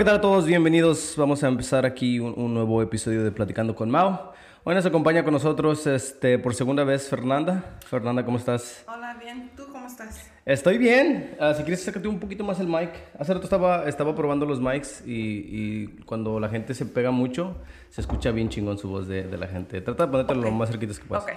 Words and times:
¿qué 0.00 0.04
tal 0.04 0.16
a 0.16 0.20
todos? 0.22 0.46
Bienvenidos. 0.46 1.12
Vamos 1.18 1.44
a 1.44 1.48
empezar 1.48 1.84
aquí 1.84 2.20
un, 2.20 2.32
un 2.38 2.54
nuevo 2.54 2.80
episodio 2.80 3.22
de 3.22 3.30
Platicando 3.32 3.74
con 3.74 3.90
Mao. 3.90 4.32
Hoy 4.64 4.74
nos 4.74 4.86
acompaña 4.86 5.22
con 5.24 5.34
nosotros 5.34 5.86
este, 5.86 6.38
por 6.38 6.54
segunda 6.54 6.84
vez 6.84 7.06
Fernanda. 7.06 7.76
Fernanda, 7.84 8.24
¿cómo 8.24 8.38
estás? 8.38 8.82
Hola, 8.88 9.18
bien. 9.22 9.50
¿Tú 9.54 9.64
cómo 9.70 9.86
estás? 9.86 10.30
Estoy 10.46 10.78
bien. 10.78 11.36
Ah, 11.38 11.52
si 11.52 11.64
quieres, 11.64 11.82
sácate 11.82 12.08
un 12.08 12.18
poquito 12.18 12.44
más 12.44 12.58
el 12.60 12.66
mic. 12.66 12.92
Hace 13.18 13.34
rato 13.34 13.44
estaba, 13.44 13.86
estaba 13.86 14.14
probando 14.14 14.46
los 14.46 14.58
mics 14.58 15.02
y, 15.06 15.12
y 15.12 15.86
cuando 16.06 16.40
la 16.40 16.48
gente 16.48 16.72
se 16.72 16.86
pega 16.86 17.10
mucho, 17.10 17.58
se 17.90 18.00
escucha 18.00 18.30
bien 18.30 18.48
chingón 18.48 18.78
su 18.78 18.88
voz 18.88 19.06
de, 19.06 19.24
de 19.24 19.36
la 19.36 19.48
gente. 19.48 19.82
Trata 19.82 20.06
de 20.06 20.12
ponértelo 20.12 20.40
lo 20.40 20.50
más 20.50 20.70
cerquitas 20.70 20.98
que 20.98 21.04
puedas. 21.04 21.24
Ok. 21.24 21.32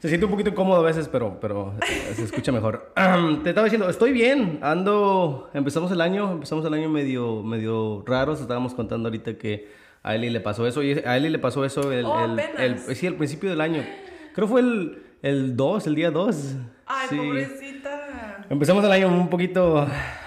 Se 0.00 0.08
siente 0.08 0.26
un 0.26 0.30
poquito 0.30 0.50
incómodo 0.50 0.78
a 0.80 0.84
veces, 0.84 1.08
pero, 1.08 1.38
pero 1.40 1.74
se 2.14 2.22
escucha 2.22 2.52
mejor. 2.52 2.92
Te 3.42 3.48
estaba 3.48 3.64
diciendo, 3.64 3.88
estoy 3.90 4.12
bien. 4.12 4.60
Ando, 4.62 5.50
empezamos 5.54 5.90
el 5.90 6.00
año, 6.00 6.30
empezamos 6.32 6.64
el 6.66 6.74
año 6.74 6.88
medio, 6.88 7.42
medio 7.42 8.04
raros. 8.06 8.40
Estábamos 8.40 8.74
contando 8.74 9.08
ahorita 9.08 9.36
que 9.38 9.68
a 10.04 10.14
Eli 10.14 10.30
le 10.30 10.38
pasó 10.40 10.66
eso. 10.68 10.84
Y 10.84 10.92
a 11.04 11.16
Eli 11.16 11.30
le 11.30 11.40
pasó 11.40 11.64
eso 11.64 11.90
el, 11.90 12.04
Oh, 12.04 12.24
el, 12.24 12.30
apenas. 12.38 12.88
el- 12.88 12.94
sí, 12.96 13.08
al 13.08 13.14
principio 13.16 13.50
del 13.50 13.60
año. 13.60 13.82
Creo 14.34 14.46
fue 14.46 14.60
el, 14.60 15.02
el 15.22 15.56
2, 15.56 15.88
el 15.88 15.94
día 15.96 16.10
2. 16.12 16.54
Ay, 16.86 17.06
Sí. 17.10 17.16
pobrecita. 17.16 18.44
Empezamos 18.50 18.84
el 18.84 18.92
año 18.92 19.08
un 19.08 19.28
poquito 19.28 19.84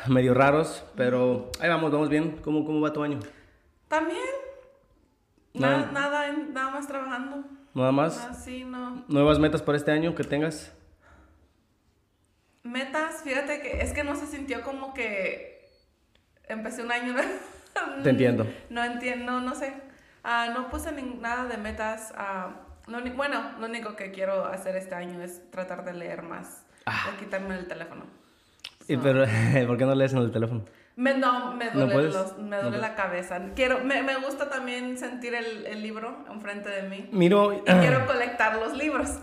medio 0.07 0.33
raros, 0.33 0.83
pero 0.97 1.49
ahí 1.61 1.69
vamos, 1.69 1.91
vamos 1.93 2.09
bien. 2.09 2.39
¿Cómo, 2.43 2.65
cómo 2.65 2.81
va 2.81 2.91
tu 2.91 3.01
año? 3.03 3.19
¿También? 3.87 4.19
Nada. 5.53 5.89
Nada, 5.93 6.31
nada 6.53 6.71
más 6.71 6.87
trabajando. 6.87 7.43
¿Nada 7.73 7.91
más? 7.91 8.17
Así, 8.17 8.63
no. 8.65 9.03
¿Nuevas 9.07 9.39
metas 9.39 9.61
para 9.61 9.77
este 9.77 9.91
año 9.91 10.13
que 10.15 10.23
tengas? 10.23 10.73
Metas, 12.63 13.21
fíjate 13.23 13.61
que 13.61 13.81
es 13.81 13.93
que 13.93 14.03
no 14.03 14.15
se 14.15 14.27
sintió 14.27 14.61
como 14.61 14.93
que 14.93 15.69
empecé 16.47 16.83
un 16.83 16.91
año. 16.91 17.15
Te 18.03 18.09
entiendo. 18.09 18.45
No 18.69 18.83
entiendo, 18.83 19.39
no 19.41 19.55
sé. 19.55 19.73
Ah, 20.23 20.51
no 20.53 20.69
puse 20.69 20.91
ni- 20.91 21.15
nada 21.19 21.45
de 21.45 21.57
metas. 21.57 22.13
ah, 22.17 22.51
lo 22.87 23.01
bueno, 23.15 23.53
lo 23.59 23.65
único 23.65 23.95
que 23.95 24.11
quiero 24.11 24.45
hacer 24.45 24.75
este 24.75 24.93
año 24.95 25.21
es 25.21 25.49
tratar 25.51 25.85
de 25.85 25.93
leer 25.93 26.21
más. 26.23 26.63
Ah. 26.85 27.09
De 27.11 27.17
quitarme 27.23 27.55
el 27.57 27.67
teléfono. 27.67 28.05
Y 28.87 28.97
pero, 28.97 29.25
¿Por 29.67 29.77
qué 29.77 29.85
no 29.85 29.95
lees 29.95 30.13
en 30.13 30.19
el 30.19 30.31
teléfono? 30.31 30.65
Me, 31.01 31.15
no, 31.17 31.53
me 31.55 31.71
duele, 31.71 31.93
puedes? 31.93 32.13
los- 32.13 32.37
me 32.37 32.43
¿No 32.57 32.61
duele 32.61 32.77
puedes? 32.77 32.81
la 32.81 32.95
cabeza. 32.95 33.39
Quiero, 33.55 33.79
me, 33.83 34.03
me 34.03 34.17
gusta 34.17 34.49
también 34.49 34.97
sentir 34.99 35.33
el, 35.33 35.65
el 35.65 35.81
libro 35.81 36.25
enfrente 36.31 36.69
de 36.69 36.83
mí. 36.87 37.09
Miro... 37.11 37.53
Y 37.53 37.61
quiero 37.61 38.05
colectar 38.07 38.57
los 38.59 38.77
libros. 38.77 39.09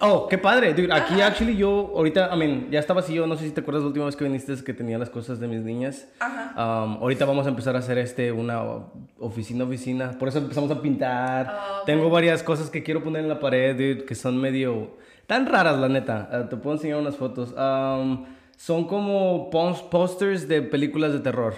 Oh, 0.00 0.28
qué 0.28 0.38
padre. 0.38 0.74
Dude, 0.74 0.92
aquí, 0.92 1.20
actually, 1.20 1.56
yo 1.56 1.90
ahorita, 1.96 2.30
I 2.32 2.38
mean, 2.38 2.70
ya 2.70 2.78
estaba 2.78 3.00
así 3.00 3.14
yo, 3.14 3.26
no 3.26 3.34
sé 3.36 3.46
si 3.46 3.50
te 3.50 3.62
acuerdas 3.62 3.82
la 3.82 3.88
última 3.88 4.06
vez 4.06 4.14
que 4.14 4.22
viniste 4.22 4.54
que 4.62 4.72
tenía 4.72 4.96
las 4.96 5.10
cosas 5.10 5.40
de 5.40 5.48
mis 5.48 5.60
niñas. 5.62 6.06
Ajá. 6.20 6.52
Um, 6.84 6.98
ahorita 7.02 7.24
vamos 7.24 7.46
a 7.46 7.48
empezar 7.48 7.74
a 7.74 7.80
hacer 7.80 7.98
este, 7.98 8.30
una 8.30 8.62
oficina, 9.18 9.64
oficina. 9.64 10.12
Por 10.16 10.28
eso 10.28 10.38
empezamos 10.38 10.70
a 10.70 10.80
pintar. 10.80 11.46
Ok. 11.80 11.86
Tengo 11.86 12.10
varias 12.10 12.44
cosas 12.44 12.70
que 12.70 12.84
quiero 12.84 13.02
poner 13.02 13.22
en 13.24 13.28
la 13.28 13.40
pared, 13.40 13.72
dude, 13.74 14.04
que 14.04 14.14
son 14.14 14.40
medio... 14.40 14.96
Tan 15.26 15.46
raras, 15.46 15.76
la 15.78 15.88
neta. 15.88 16.28
Ah, 16.30 16.48
te 16.48 16.56
puedo 16.56 16.76
enseñar 16.76 16.98
unas 16.98 17.16
fotos. 17.16 17.52
Um, 17.58 18.24
son 18.58 18.86
como 18.88 19.48
pos- 19.50 19.82
posters 19.84 20.48
de 20.48 20.62
películas 20.62 21.12
de 21.12 21.20
terror. 21.20 21.54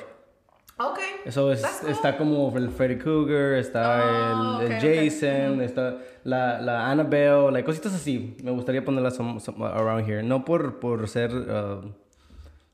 Ok. 0.77 0.99
Eso 1.25 1.51
es, 1.53 1.61
cool. 1.81 1.91
está 1.91 2.17
como 2.17 2.57
el 2.57 2.71
Freddy 2.71 2.97
Krueger, 2.99 3.55
está 3.59 4.03
Oh, 4.03 4.61
el, 4.61 4.67
el 4.67 4.77
ok, 4.79 4.85
ok. 4.85 5.05
Jason, 5.11 5.61
está 5.63 5.97
la, 6.25 6.61
la 6.61 6.91
Annabelle, 6.91 7.51
like, 7.53 7.65
cositas 7.67 7.95
así. 7.95 8.37
Me 8.43 8.51
gustaría 8.51 8.85
ponerlas 8.85 9.17
some- 9.17 9.41
some 9.41 9.65
around 9.67 10.09
here. 10.09 10.23
No 10.23 10.45
por, 10.45 10.79
por 10.79 11.07
ser, 11.09 11.35
uh, 11.35 11.91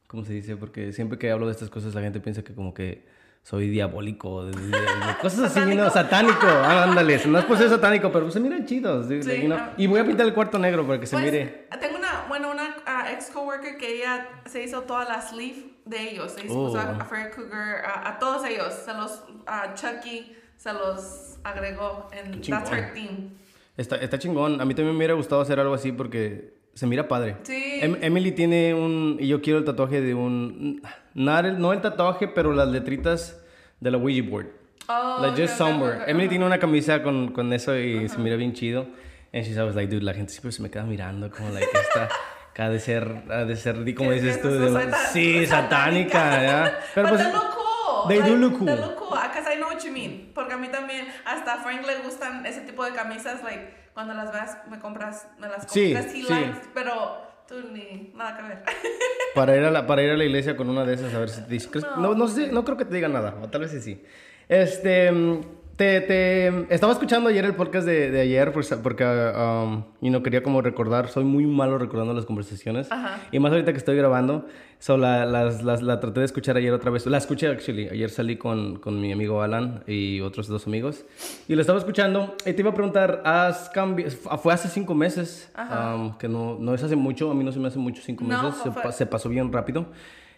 ¿cómo 0.07 0.25
se 0.25 0.33
dice? 0.35 0.57
Porque 0.57 0.93
siempre 0.93 1.19
que 1.19 1.31
hablo 1.31 1.47
de 1.47 1.53
estas 1.53 1.71
cosas 1.71 1.95
la 1.95 2.01
gente 2.03 2.21
piensa 2.21 2.43
que 2.43 2.55
como 2.55 2.75
que 2.75 3.05
soy 3.43 3.69
diabólico, 3.69 4.45
de- 4.45 4.53
de- 4.53 4.69
de 4.79 5.17
cosas 5.21 5.57
así. 5.57 5.75
¿no? 5.75 5.89
Satánico, 5.91 6.47
ah, 6.47 6.83
ándale. 6.85 7.21
No 7.27 7.39
es 7.39 7.45
por 7.45 7.57
ser 7.59 7.69
satánico, 7.69 8.11
pero 8.13 8.29
se 8.31 8.41
miran 8.41 8.67
chidos. 8.67 9.07
Sí, 9.09 9.19
you 9.41 9.47
know. 9.47 9.59
Y 9.77 9.87
voy 9.87 10.01
a 10.01 10.05
pintar 10.05 10.27
el 10.27 10.35
cuarto 10.35 10.59
negro 10.59 10.85
para 10.87 10.99
que 11.01 11.07
se 11.07 11.17
Pues, 11.17 11.25
mire. 11.25 11.67
tengo 11.81 11.97
una, 11.97 12.25
bueno, 12.29 12.51
una 12.53 12.66
ah, 12.87 13.13
ex 13.13 13.31
coworker 13.31 13.77
que 13.77 13.97
ella 13.97 14.29
se 14.47 14.63
hizo 14.65 14.83
toda 14.83 15.05
la 15.05 15.21
sleeve 15.21 15.73
de 15.85 16.11
ellos. 16.11 16.33
Se 16.33 16.47
hizo 16.47 16.55
Oh. 16.59 16.77
a, 16.77 16.83
a 17.01 17.05
Freddy 17.05 17.31
Krueger, 17.31 17.85
a, 17.85 18.09
a 18.09 18.19
todos 18.19 18.45
ellos. 18.47 18.73
Se 18.73 18.93
los, 18.95 19.23
a 19.47 19.75
Chucky, 19.75 20.35
se 20.57 20.73
los 20.73 21.39
agregó 21.45 22.09
en 22.13 22.41
That's. 22.41 22.71
Her 22.73 22.93
Theme. 22.95 23.31
Está, 23.77 23.97
está 23.97 24.19
chingón. 24.19 24.61
A 24.61 24.65
mí 24.65 24.75
también 24.75 24.93
me 24.95 24.99
hubiera 24.99 25.15
gustado 25.15 25.43
hacer 25.43 25.61
algo 25.61 25.75
así 25.75 25.93
porque 25.93 26.55
se 26.75 26.87
mira 26.87 27.07
padre. 27.09 27.37
Sí. 27.43 27.79
Em- 27.83 27.99
Emily 28.01 28.33
tiene 28.33 28.73
un... 28.75 29.17
Y 29.21 29.29
yo 29.29 29.41
quiero 29.43 29.59
el 29.59 29.65
tatuaje 29.65 30.01
de 30.01 30.15
un... 30.15 30.81
No 31.15 31.39
el, 31.39 31.59
no 31.59 31.73
el 31.73 31.81
tatuaje, 31.81 32.29
pero 32.29 32.53
las 32.53 32.69
letritas 32.69 33.39
de 33.81 33.91
la 33.91 33.99
Ouija 33.99 34.29
board. 34.29 34.47
Oh, 34.89 35.19
like 35.21 35.41
just 35.41 35.59
somewhere. 35.59 36.05
Emily 36.07 36.29
tiene 36.29 36.47
una 36.47 36.59
camisa 36.59 37.03
con, 37.03 37.33
con 37.33 37.53
eso 37.53 37.77
y 37.77 38.09
se 38.09 38.19
mira 38.19 38.37
bien 38.37 38.53
chido. 38.55 38.87
And 39.33 39.45
she's 39.45 39.59
always 39.59 39.75
like, 39.75 39.93
dude, 39.93 40.05
la 40.05 40.15
gente 40.15 40.33
siempre 40.33 40.53
se 40.53 40.63
me 40.63 40.71
queda 40.71 40.85
mirando 40.85 41.31
como 41.31 41.51
like 41.51 41.67
esta... 41.73 42.09
que 42.57 42.63
ha 42.63 42.71
de 42.71 42.81
ser, 42.81 43.07
ha 43.31 43.45
de 43.45 43.55
ser, 43.55 43.95
como 43.95 44.13
dices 44.13 44.41
tú, 44.41 44.49
de- 44.49 44.71
soy 44.71 44.87
tan- 44.91 45.07
sí, 45.13 45.45
satánica, 45.47 46.43
¿ya? 46.43 46.81
Pero 46.95 47.09
But 47.11 47.19
pues, 47.19 47.31
they 47.31 47.39
cool. 47.55 48.09
they 48.09 48.17
do 48.17 48.23
Like, 48.23 48.37
look 48.39 48.59
cool. 48.59 48.67
They 48.67 48.77
look 48.77 48.97
cool. 48.97 49.09
Because 49.11 49.53
I 49.53 49.57
know 49.59 49.69
what 49.69 49.85
you 49.85 49.93
mean. 49.93 50.31
Porque 50.35 50.55
a 50.55 50.57
mí 50.57 50.69
también, 50.69 51.07
hasta 51.27 51.53
a 51.53 51.57
Frank 51.59 51.85
le 51.87 51.97
gustan 51.99 52.47
ese 52.47 52.63
tipo 52.63 52.83
de 52.83 52.93
camisas. 52.93 53.43
Like, 53.45 53.75
cuando 53.93 54.15
las 54.15 54.33
veas, 54.33 54.57
me 54.71 54.79
compras, 54.79 55.29
me 55.39 55.49
las 55.49 55.67
compras. 55.67 55.73
Sí, 55.75 55.93
he 55.93 56.03
sí. 56.03 56.23
likes, 56.31 56.69
pero 56.73 57.21
tú 57.47 57.57
ni 57.71 58.11
nada 58.15 58.39
que 58.39 58.43
ver. 58.45 58.63
Para 59.35 59.55
ir, 59.55 59.63
a 59.65 59.71
la, 59.71 59.87
para 59.87 60.03
ir 60.03 60.11
a 60.13 60.17
la 60.17 60.25
iglesia 60.25 60.57
con 60.57 60.71
una 60.71 60.87
de 60.87 60.95
esas, 60.95 61.13
a 61.13 61.19
ver 61.19 61.29
si 61.29 61.43
te 61.43 61.49
dice. 61.51 61.69
¿crees? 61.69 61.87
No, 61.99 62.15
no, 62.15 62.27
sé, 62.27 62.51
no 62.51 62.65
creo 62.65 62.79
que 62.79 62.87
te 62.87 62.95
diga 62.95 63.09
nada, 63.09 63.35
o 63.43 63.49
tal 63.51 63.61
vez 63.61 63.71
sí 63.71 63.83
sí. 63.83 64.03
Este, 64.49 65.13
mm, 65.13 65.41
te, 65.77 66.01
te, 66.01 66.75
estaba 66.75 66.93
escuchando 66.93 67.29
ayer 67.29 67.45
el 67.45 67.55
podcast 67.55 67.87
de, 67.87 68.11
de 68.11 68.21
ayer 68.23 68.51
pues, 68.53 68.69
porque, 68.83 69.05
um, 69.05 69.83
y 70.01 70.09
no 70.11 70.23
quería 70.23 70.43
como 70.43 70.63
recordar, 70.63 71.09
soy 71.09 71.25
muy 71.25 71.45
malo 71.47 71.77
recordando 71.77 72.15
las 72.15 72.25
conversaciones. 72.25 72.91
Ajá. 72.91 73.21
Y 73.31 73.39
más 73.41 73.53
ahorita 73.53 73.73
que 73.73 73.79
estoy 73.79 73.95
grabando, 73.97 74.47
so, 74.79 74.97
la, 74.97 75.27
las- 75.27 75.63
las- 75.63 75.83
la 75.83 76.01
traté 76.01 76.21
de 76.21 76.27
escuchar 76.27 76.57
ayer 76.57 76.73
otra 76.73 76.91
vez. 76.91 77.05
La 77.07 77.19
escuché, 77.19 77.49
actually. 77.49 77.89
Ayer 77.89 78.09
salí 78.09 78.37
con, 78.37 78.77
con 78.77 79.01
mi 79.01 79.13
amigo 79.13 79.43
Alan 79.43 79.85
y 79.87 80.21
otros 80.23 80.49
dos 80.49 80.67
amigos. 80.67 81.05
Y 81.47 81.55
lo 81.55 81.61
estaba 81.61 81.79
escuchando. 81.79 82.35
Y 82.47 82.55
te 82.55 82.63
iba 82.63 82.71
a 82.71 82.75
preguntar, 82.75 83.21
¿has 83.27 83.69
cambiado? 83.69 84.11
Fue 84.39 84.55
hace 84.55 84.69
cinco 84.69 84.95
meses, 84.95 85.51
Ajá. 85.55 85.95
um, 85.95 86.17
que 86.17 86.27
no, 86.29 86.57
no 86.59 86.75
es 86.75 86.83
hace 86.83 86.97
mucho. 86.97 87.31
A 87.31 87.35
mí 87.35 87.45
no 87.45 87.53
se 87.53 87.59
me 87.61 87.69
hace 87.69 87.79
mucho 87.79 88.01
cinco 88.03 88.25
No, 88.25 88.43
meses. 88.45 88.63
Se, 88.63 88.71
fue- 88.71 88.83
pa- 88.83 88.93
se 88.93 89.05
pasó 89.07 89.29
bien 89.29 89.53
rápido. 89.53 89.87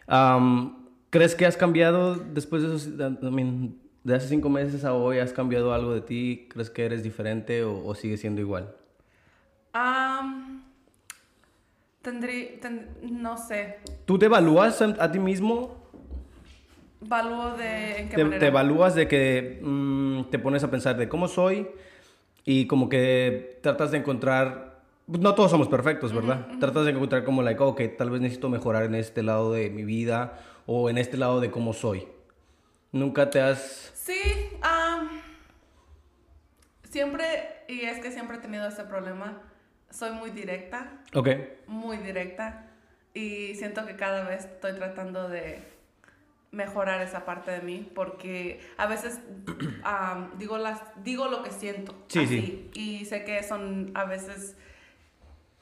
Um, 0.09 0.75
¿Crees 1.11 1.35
que 1.35 1.47
has 1.47 1.57
cambiado 1.57 2.17
después 2.17 2.63
de 2.63 2.69
esos, 2.75 2.89
I 2.89 3.31
mean, 3.31 3.77
de 4.05 4.15
hace 4.15 4.29
cinco 4.29 4.49
meses 4.49 4.85
a 4.85 4.95
hoy? 4.95 5.19
¿Has 5.19 5.33
cambiado 5.33 5.73
algo 5.73 5.93
de 5.95 6.01
ti? 6.01 6.47
¿Crees 6.51 6.71
que 6.71 6.85
eres 6.85 7.03
diferente 7.03 7.63
o, 7.65 7.85
o 7.85 7.95
sigue 7.95 8.17
siendo 8.17 8.41
igual? 8.41 8.75
Um, 9.75 10.63
tendrí, 12.03 12.59
no 13.03 13.37
sé. 13.37 13.79
¿Tú 14.05 14.19
te 14.19 14.27
evalúas 14.27 14.81
a, 14.83 14.97
a 14.99 15.11
ti 15.13 15.19
mismo? 15.19 15.77
Valúo 17.01 17.57
de 17.57 18.01
en 18.01 18.09
qué 18.09 18.17
Te, 18.17 18.25
manera. 18.25 18.41
te 18.41 18.47
evalúas 18.47 18.95
de 18.95 19.07
que 19.07 19.61
mm, 19.63 20.31
te 20.31 20.39
pones 20.39 20.65
a 20.65 20.71
pensar 20.71 20.97
de 20.97 21.09
cómo 21.09 21.29
soy 21.29 21.69
y 22.45 22.67
como 22.67 22.89
que 22.89 23.59
tratas 23.63 23.91
de 23.93 23.99
encontrar... 23.99 24.79
No 25.07 25.35
todos 25.35 25.51
somos 25.51 25.69
perfectos, 25.69 26.13
¿verdad? 26.13 26.49
Tratas 26.61 26.85
de 26.85 26.91
encontrar 26.91 27.25
como, 27.25 27.41
like, 27.43 27.63
ok, 27.63 27.81
tal 27.97 28.11
vez 28.11 28.21
necesito 28.21 28.51
mejorar 28.51 28.85
en 28.85 28.95
este 28.95 29.23
lado 29.23 29.53
de 29.53 29.71
mi 29.71 29.83
vida 29.85 30.39
o 30.67 30.91
en 30.91 30.99
este 30.99 31.17
lado 31.17 31.41
de 31.41 31.51
cómo 31.51 31.73
soy. 31.73 32.07
Nunca 32.93 33.29
te 33.31 33.41
has... 33.41 33.93
Sí, 33.95 34.19
um, 34.63 35.09
siempre, 36.91 37.65
y 37.69 37.83
es 37.83 37.99
que 38.01 38.11
siempre 38.11 38.39
he 38.39 38.41
tenido 38.41 38.67
ese 38.67 38.85
problema, 38.85 39.43
soy 39.91 40.13
muy 40.13 40.31
directa, 40.31 40.91
Ok. 41.15 41.29
muy 41.67 41.99
directa, 41.99 42.71
y 43.13 43.55
siento 43.57 43.87
que 43.87 43.97
cada 43.97 44.25
vez 44.25 44.47
estoy 44.47 44.75
tratando 44.75 45.29
de 45.29 45.63
mejorar 46.51 47.03
esa 47.03 47.27
parte 47.27 47.51
de 47.51 47.61
mí, 47.61 47.91
porque 47.95 48.61
a 48.79 48.87
veces 48.87 49.21
um, 49.47 50.39
digo, 50.39 50.57
las, 50.57 50.81
digo 51.05 51.29
lo 51.29 51.43
que 51.43 51.51
siento, 51.51 51.95
Sí, 52.09 52.21
así, 52.25 52.71
y 52.73 53.05
sé 53.05 53.25
que 53.25 53.43
son 53.43 53.91
a 53.95 54.05
veces 54.05 54.57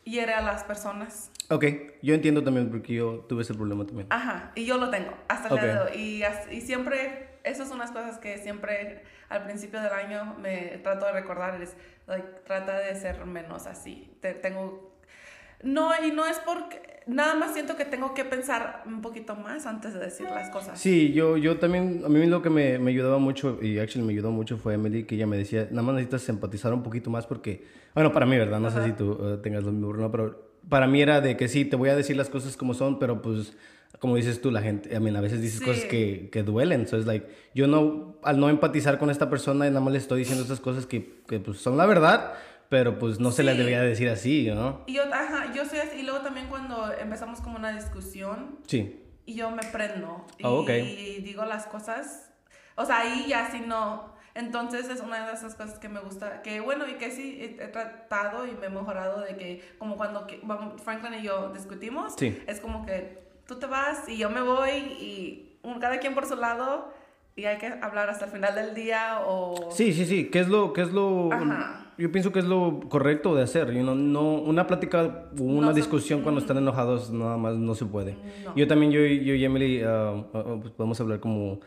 hiere 0.04 0.32
a 0.32 0.40
las 0.42 0.62
personas. 0.62 1.32
Ok, 1.48 1.64
yo 2.02 2.14
entiendo 2.14 2.42
también 2.42 2.70
porque 2.70 2.94
yo 2.94 3.24
tuve 3.28 3.42
ese 3.42 3.54
problema 3.54 3.86
también. 3.86 4.08
Ajá, 4.10 4.50
y 4.56 4.64
yo 4.64 4.78
lo 4.78 4.90
tengo, 4.90 5.12
hasta 5.28 5.48
el 5.48 5.54
Ok. 5.54 5.60
día 5.60 5.74
de 5.74 5.80
hoy. 5.80 5.96
Y, 6.50 6.56
y 6.56 6.60
siempre, 6.60 7.28
esas 7.44 7.68
son 7.68 7.78
las 7.78 7.92
cosas 7.92 8.18
que 8.18 8.38
siempre 8.38 9.02
al 9.28 9.44
principio 9.44 9.80
del 9.80 9.92
año 9.92 10.36
me 10.40 10.80
trato 10.82 11.06
de 11.06 11.12
recordar, 11.12 11.60
es, 11.62 11.76
like, 12.08 12.26
trata 12.44 12.78
de 12.78 12.94
ser 12.96 13.24
menos 13.26 13.66
así. 13.66 14.10
Te, 14.20 14.34
tengo, 14.34 14.98
no, 15.62 15.90
y 16.04 16.10
no 16.10 16.26
es 16.26 16.38
porque, 16.40 17.02
nada 17.06 17.36
más 17.36 17.52
siento 17.54 17.76
que 17.76 17.84
tengo 17.84 18.12
que 18.12 18.24
pensar 18.24 18.82
un 18.84 19.00
poquito 19.00 19.36
más 19.36 19.66
antes 19.66 19.94
de 19.94 20.00
decir 20.00 20.28
las 20.28 20.50
cosas. 20.50 20.80
Sí, 20.80 21.12
yo, 21.12 21.36
yo 21.36 21.58
también, 21.58 22.02
a 22.04 22.08
mí 22.08 22.26
lo 22.26 22.42
que 22.42 22.50
me, 22.50 22.80
me 22.80 22.90
ayudaba 22.90 23.18
mucho, 23.18 23.58
y 23.62 23.78
actually 23.78 24.04
me 24.04 24.12
ayudó 24.12 24.32
mucho 24.32 24.56
fue 24.58 24.74
Emily, 24.74 25.04
que 25.04 25.14
ella 25.14 25.28
me 25.28 25.36
decía, 25.36 25.68
nada 25.70 25.82
más 25.82 25.94
necesitas 25.94 26.28
empatizar 26.28 26.74
un 26.74 26.82
poquito 26.82 27.08
más 27.08 27.24
porque, 27.26 27.64
bueno, 27.94 28.12
para 28.12 28.26
mí, 28.26 28.36
¿verdad? 28.36 28.58
No 28.58 28.70
sé 28.70 28.84
si 28.84 28.92
tú 28.92 29.16
eh, 29.22 29.38
tengas 29.42 29.62
lo 29.62 29.70
mismo, 29.70 29.92
¿no? 29.92 30.10
Pero 30.10 30.45
para 30.68 30.86
mí 30.86 31.00
era 31.02 31.20
de 31.20 31.36
que 31.36 31.48
sí, 31.48 31.64
te 31.64 31.76
voy 31.76 31.88
a 31.90 31.96
decir 31.96 32.16
las 32.16 32.28
cosas 32.28 32.56
como 32.56 32.74
son, 32.74 32.98
pero 32.98 33.22
pues 33.22 33.54
como 34.00 34.16
dices 34.16 34.40
tú, 34.42 34.50
la 34.50 34.60
gente, 34.60 34.94
I 34.94 35.00
mean, 35.00 35.16
a 35.16 35.20
veces 35.22 35.40
dices 35.40 35.60
Sí. 35.60 35.64
cosas 35.64 35.84
que, 35.84 36.28
que 36.30 36.42
duelen. 36.42 36.86
So, 36.86 36.98
es 36.98 37.06
like, 37.06 37.26
yo 37.54 37.66
no, 37.66 38.16
al 38.22 38.38
no 38.38 38.48
empatizar 38.50 38.98
con 38.98 39.08
esta 39.10 39.30
persona, 39.30 39.64
nada 39.66 39.80
más 39.80 39.92
le 39.92 39.98
estoy 39.98 40.18
diciendo 40.20 40.42
estas 40.42 40.60
cosas 40.60 40.84
que, 40.86 41.20
que 41.26 41.40
pues, 41.40 41.58
son 41.58 41.76
la 41.78 41.86
verdad, 41.86 42.34
pero 42.68 42.98
pues 42.98 43.20
no 43.20 43.30
se 43.30 43.42
las 43.42 43.54
Sí. 43.54 43.58
debería 43.58 43.80
decir 43.80 44.08
así, 44.10 44.48
¿no? 44.48 44.82
Y 44.86 44.94
yo, 44.94 45.02
ajá, 45.04 45.52
yo 45.54 45.64
soy 45.64 45.78
así. 45.78 46.00
Y 46.00 46.02
luego 46.02 46.20
también 46.20 46.48
cuando 46.48 46.92
empezamos 46.92 47.40
como 47.40 47.56
una 47.56 47.72
discusión, 47.74 48.58
Sí. 48.66 49.02
y 49.24 49.34
yo 49.34 49.50
me 49.50 49.62
prendo. 49.72 50.26
Y 50.38 50.44
Ah, 50.44 50.50
ok. 50.50 50.68
digo 51.24 51.44
las 51.46 51.66
cosas. 51.66 52.30
O 52.74 52.84
sea, 52.84 53.00
ahí 53.00 53.24
ya 53.28 53.50
sí 53.50 53.62
no. 53.66 54.14
Entonces 54.36 54.88
es 54.88 55.00
una 55.00 55.26
de 55.26 55.32
esas 55.34 55.54
cosas 55.54 55.78
que 55.78 55.88
me 55.88 56.00
gusta. 56.00 56.42
Que 56.42 56.60
bueno, 56.60 56.84
y 56.88 56.94
que 56.94 57.10
sí 57.10 57.38
he, 57.40 57.48
tratado 57.68 58.46
y 58.46 58.52
me 58.52 58.66
he 58.66 58.70
mejorado 58.70 59.20
de 59.20 59.36
que, 59.36 59.62
como 59.78 59.96
cuando 59.96 60.26
Franklin 60.84 61.14
y 61.20 61.22
yo 61.22 61.50
discutimos, 61.52 62.14
Sí. 62.18 62.38
es 62.46 62.60
como 62.60 62.84
que 62.84 63.18
tú 63.46 63.56
te 63.58 63.66
vas 63.66 64.08
y 64.08 64.18
yo 64.18 64.28
me 64.30 64.42
voy 64.42 64.70
y 65.00 65.58
cada 65.80 65.98
quien 65.98 66.14
por 66.14 66.26
su 66.26 66.36
lado. 66.36 66.92
Y 67.38 67.44
hay 67.44 67.58
que 67.58 67.66
hablar 67.66 68.08
hasta 68.08 68.24
el 68.24 68.30
final 68.30 68.54
del 68.54 68.74
día 68.74 69.20
o... 69.26 69.68
Sí, 69.70 69.92
sí, 69.92 70.06
sí. 70.06 70.30
¿Qué 70.30 70.40
es 70.40 70.48
lo, 70.48 70.72
qué 70.72 70.80
es 70.80 70.90
lo, 70.90 71.30
Ajá. 71.30 71.92
yo 71.98 72.10
pienso 72.10 72.32
que 72.32 72.38
es 72.38 72.46
lo 72.46 72.80
correcto 72.88 73.34
de 73.34 73.42
hacer? 73.42 73.70
you 73.74 73.82
know, 73.82 73.94
no, 73.94 74.36
una 74.36 74.66
plática 74.66 75.26
o 75.38 75.42
una 75.42 75.66
No 75.66 75.72
discusión 75.74 76.22
cuando 76.22 76.40
están 76.40 76.56
enojados 76.56 77.10
nada 77.10 77.36
más 77.36 77.56
no 77.56 77.74
se 77.74 77.84
puede. 77.84 78.16
No. 78.42 78.56
Yo 78.56 78.66
también, 78.66 78.90
yo, 78.90 79.00
yo 79.00 79.34
y 79.34 79.44
Emily, 79.44 79.82
ah, 79.86 80.14
pues 80.32 80.70
podemos 80.72 80.98
hablar 80.98 81.20
como 81.20 81.60
co- 81.60 81.66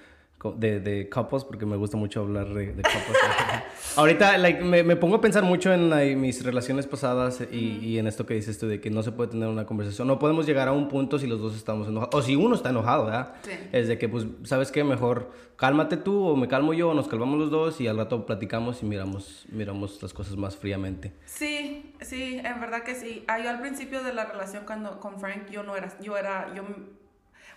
de, 0.55 0.79
de 0.79 1.09
couples 1.09 1.43
porque 1.43 1.65
me 1.65 1.75
gusta 1.75 1.97
mucho 1.97 2.21
hablar 2.21 2.47
de, 2.47 2.73
de 2.73 2.81
couples. 2.81 3.17
Ahorita, 3.95 4.37
like, 4.37 4.63
me, 4.63 4.83
me 4.83 4.95
pongo 4.95 5.15
a 5.15 5.21
pensar 5.21 5.43
mucho 5.43 5.73
en 5.73 5.89
like, 5.89 6.15
mis 6.15 6.43
relaciones 6.43 6.87
pasadas 6.87 7.41
y, 7.51 7.79
y 7.81 7.97
en 7.99 8.07
esto 8.07 8.25
que 8.25 8.35
dices 8.35 8.57
tú 8.57 8.67
de 8.67 8.79
que 8.79 8.89
no 8.89 9.03
se 9.03 9.11
puede 9.11 9.31
tener 9.31 9.49
una 9.49 9.65
conversación. 9.65 10.07
No 10.07 10.19
podemos 10.19 10.45
llegar 10.45 10.67
a 10.67 10.71
un 10.71 10.87
punto 10.87 11.19
si 11.19 11.27
los 11.27 11.41
dos 11.41 11.55
estamos 11.55 11.87
enojados. 11.87 12.15
O 12.15 12.21
si 12.21 12.35
uno 12.35 12.55
está 12.55 12.69
enojado, 12.69 13.05
¿verdad? 13.05 13.33
Sí. 13.41 13.51
Es 13.71 13.87
de 13.87 13.97
que, 13.97 14.07
pues, 14.07 14.25
¿sabes 14.43 14.71
qué? 14.71 14.83
Mejor 14.83 15.31
cálmate 15.59 15.97
tú 15.97 16.25
o 16.25 16.35
me 16.37 16.47
calmo 16.47 16.73
yo, 16.73 16.89
o 16.89 16.93
nos 16.93 17.09
calmamos 17.09 17.37
los 17.37 17.51
dos 17.51 17.81
y 17.81 17.87
al 17.87 17.97
rato 17.97 18.25
platicamos 18.25 18.81
y 18.81 18.85
miramos, 18.85 19.45
miramos 19.51 20.01
las 20.01 20.13
cosas 20.13 20.37
más 20.37 20.55
fríamente. 20.55 21.13
Sí, 21.25 21.93
sí, 21.99 22.39
en 22.41 22.61
verdad 22.61 22.83
que 22.83 22.95
sí. 22.95 23.25
Ah, 23.27 23.39
yo 23.39 23.49
al 23.49 23.59
principio 23.59 24.01
de 24.01 24.13
la 24.13 24.25
relación 24.25 24.63
cuando, 24.65 24.99
con 25.01 25.19
Frank, 25.19 25.49
yo 25.51 25.63
no 25.63 25.75
era, 25.75 25.91
yo 25.99 26.15
era, 26.17 26.53
yo, 26.55 26.63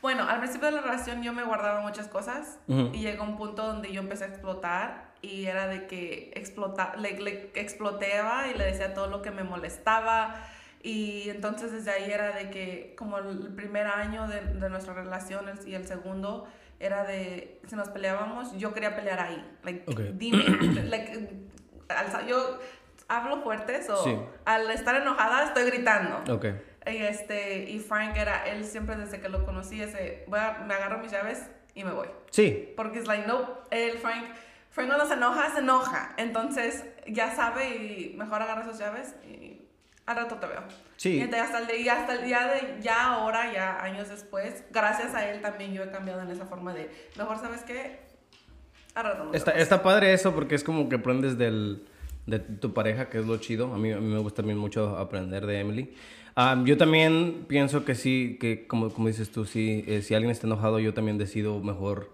bueno, 0.03 0.29
al 0.29 0.39
principio 0.41 0.67
de 0.69 0.73
la 0.75 0.81
relación 0.83 1.23
yo 1.23 1.33
me 1.33 1.45
guardaba 1.45 1.81
muchas 1.81 2.09
cosas 2.09 2.59
Ujú. 2.69 2.91
y 2.93 2.99
llegó 3.01 3.23
un 3.25 3.37
punto 3.37 3.67
donde 3.67 3.93
yo 3.93 4.01
empecé 4.01 4.25
a 4.25 4.27
explotar 4.29 5.13
y 5.23 5.47
era 5.47 5.69
de 5.69 5.87
que 5.87 6.33
explota, 6.35 6.95
le, 6.99 7.19
le 7.21 7.51
exploteaba 7.55 8.49
y 8.49 8.59
le 8.59 8.65
decía 8.65 8.93
todo 8.95 9.07
lo 9.07 9.23
que 9.23 9.31
me 9.31 9.45
molestaba 9.45 10.35
y 10.83 11.31
entonces 11.31 11.71
desde 11.71 11.93
ahí 11.93 12.11
era 12.11 12.33
de 12.33 12.51
que 12.51 12.95
como 12.99 13.19
el 13.19 13.55
primer 13.55 13.87
año 13.87 14.27
de, 14.27 14.41
de 14.41 14.69
nuestra 14.69 14.95
relación 14.95 15.49
el- 15.49 15.69
y 15.69 15.75
el 15.77 15.87
segundo 15.87 16.49
era 16.81 17.05
de 17.05 17.61
si 17.69 17.77
nos 17.77 17.89
peleábamos 17.91 18.57
yo 18.59 18.75
quería 18.75 18.97
pelear 18.97 19.21
ahí 19.21 19.49
like 19.63 19.85
Ok. 19.89 20.01
dime 20.15 20.45
like, 20.91 21.31
al- 21.89 22.27
yo 22.27 22.59
hablo 23.07 23.43
fuerte 23.43 23.81
o 23.93 24.03
Sí. 24.03 24.19
al 24.45 24.69
estar 24.73 24.97
enojada 24.97 25.45
estoy 25.45 25.65
gritando 25.67 26.35
Ok. 26.35 26.47
Y 26.87 26.97
este 26.97 27.71
y 27.71 27.79
Frank 27.79 28.17
era 28.17 28.47
él 28.49 28.65
siempre 28.65 28.97
desde 28.97 29.21
que 29.21 29.29
lo 29.29 29.45
conocí 29.45 29.81
ese 29.81 30.25
voy 30.29 30.39
a- 30.41 30.65
me 30.67 30.75
agarro 30.75 30.99
mis 30.99 31.13
llaves 31.13 31.43
y 31.75 31.85
me 31.85 31.93
voy 31.93 32.09
Sí, 32.31 32.73
porque 32.77 32.99
es 32.99 33.07
like 33.07 33.27
no 33.27 33.59
el 33.71 33.99
Frank 33.99 34.25
Frank 34.71 34.89
cuando 34.89 35.07
se 35.07 35.15
enoja 35.15 35.51
se 35.53 35.61
enoja 35.61 36.15
entonces 36.17 36.85
ya 37.07 37.35
sabe 37.35 37.69
y 37.77 38.15
mejor 38.17 38.43
agarra 38.43 38.65
sus 38.65 38.79
llaves 38.79 39.15
y 39.29 39.61
al 40.07 40.17
rato 40.17 40.37
te 40.37 40.47
veo 40.47 40.63
Sí. 40.97 41.19
y 41.19 41.35
hasta 41.35 41.59
el 41.61 41.67
día, 41.69 42.01
hasta 42.01 42.15
el 42.15 42.25
día 42.25 42.47
de 42.49 42.79
ya 42.81 43.13
ahora 43.15 43.53
ya 43.53 43.81
años 43.83 44.09
después 44.09 44.65
gracias 44.71 45.15
a 45.15 45.29
él 45.31 45.41
también 45.41 45.73
yo 45.75 45.83
he 45.85 45.91
cambiado 45.91 46.21
en 46.23 46.31
esa 46.31 46.47
forma 46.47 46.75
de 46.75 46.91
mejor 47.17 47.39
sabes 47.39 47.63
qué 47.63 48.01
al 48.95 49.05
rato 49.05 49.25
nos 49.25 49.35
Está, 49.35 49.53
vemos". 49.53 49.63
está 49.63 49.83
padre 49.83 50.13
eso 50.13 50.35
porque 50.35 50.55
es 50.55 50.65
como 50.65 50.89
que 50.89 50.97
aprendes 50.97 51.39
del, 51.39 51.87
de 52.27 52.39
tu 52.41 52.75
pareja, 52.75 53.09
que 53.09 53.19
es 53.19 53.27
lo 53.27 53.37
chido. 53.39 53.73
A 53.73 53.79
mí, 53.79 53.91
a 53.91 53.97
mí 53.99 54.07
me 54.13 54.19
gusta 54.19 54.37
también 54.43 54.59
mucho 54.59 54.97
aprender 54.99 55.47
de 55.47 55.61
Emily. 55.61 55.95
Am, 56.35 56.65
yo 56.65 56.77
también 56.77 57.45
pienso 57.49 57.85
que 57.85 57.95
sí, 57.95 58.39
que 58.41 58.67
como, 58.67 58.91
como 58.91 59.09
dices 59.09 59.31
tú, 59.31 59.45
sí, 59.45 59.85
eh, 59.87 60.03
si 60.03 60.15
alguien 60.15 60.31
está 60.31 60.47
enojado, 60.47 60.79
yo 60.79 60.95
también 60.95 61.19
decido 61.19 61.61
mejor 61.61 62.11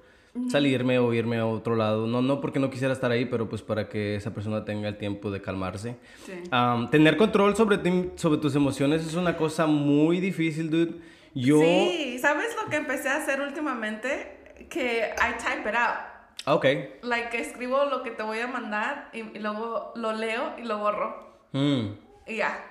salirme 0.51 1.01
o 1.01 1.13
irme 1.15 1.39
a 1.39 1.47
otro 1.47 1.75
lado. 1.75 2.07
No, 2.07 2.23
no 2.23 2.41
porque 2.41 2.59
no 2.61 2.71
quisiera 2.71 2.93
estar 2.93 3.11
ahí, 3.11 3.25
pero 3.25 3.49
pues 3.49 3.63
para 3.63 3.89
que 3.89 4.15
esa 4.15 4.33
persona 4.35 4.65
tenga 4.65 4.89
el 4.89 4.97
tiempo 4.97 5.31
de 5.33 5.41
calmarse. 5.41 5.97
Sí. 6.25 6.33
Am, 6.51 6.91
tener 6.91 7.17
control 7.17 7.57
sobre, 7.57 7.79
ti- 7.79 8.11
sobre 8.17 8.39
tus 8.41 8.55
emociones 8.55 9.05
es 9.07 9.15
una 9.15 9.37
cosa 9.37 9.67
muy 9.67 10.21
difícil, 10.21 10.71
dude. 10.71 10.95
Yo... 11.35 11.61
Sí, 11.61 12.19
¿sabes 12.21 12.55
lo 12.63 12.69
que 12.71 12.77
empecé 12.77 13.09
a 13.09 13.17
hacer 13.17 13.41
últimamente? 13.41 14.37
Que 14.69 15.11
I 15.17 15.39
type 15.39 15.69
it 15.69 15.75
out. 15.75 15.99
Ah, 16.45 16.55
Ok. 16.55 16.67
Like, 17.03 17.37
escribo 17.39 17.85
lo 17.87 18.03
que 18.03 18.11
te 18.13 18.23
voy 18.23 18.39
a 18.39 18.47
mandar 18.47 19.11
y, 19.13 19.19
y 19.37 19.39
luego 19.41 19.93
lo 19.97 20.13
leo 20.13 20.55
y 20.59 20.65
lo 20.65 20.79
borro. 20.79 21.37
Mm. 21.53 21.89
Y 22.27 22.37
ya. 22.37 22.65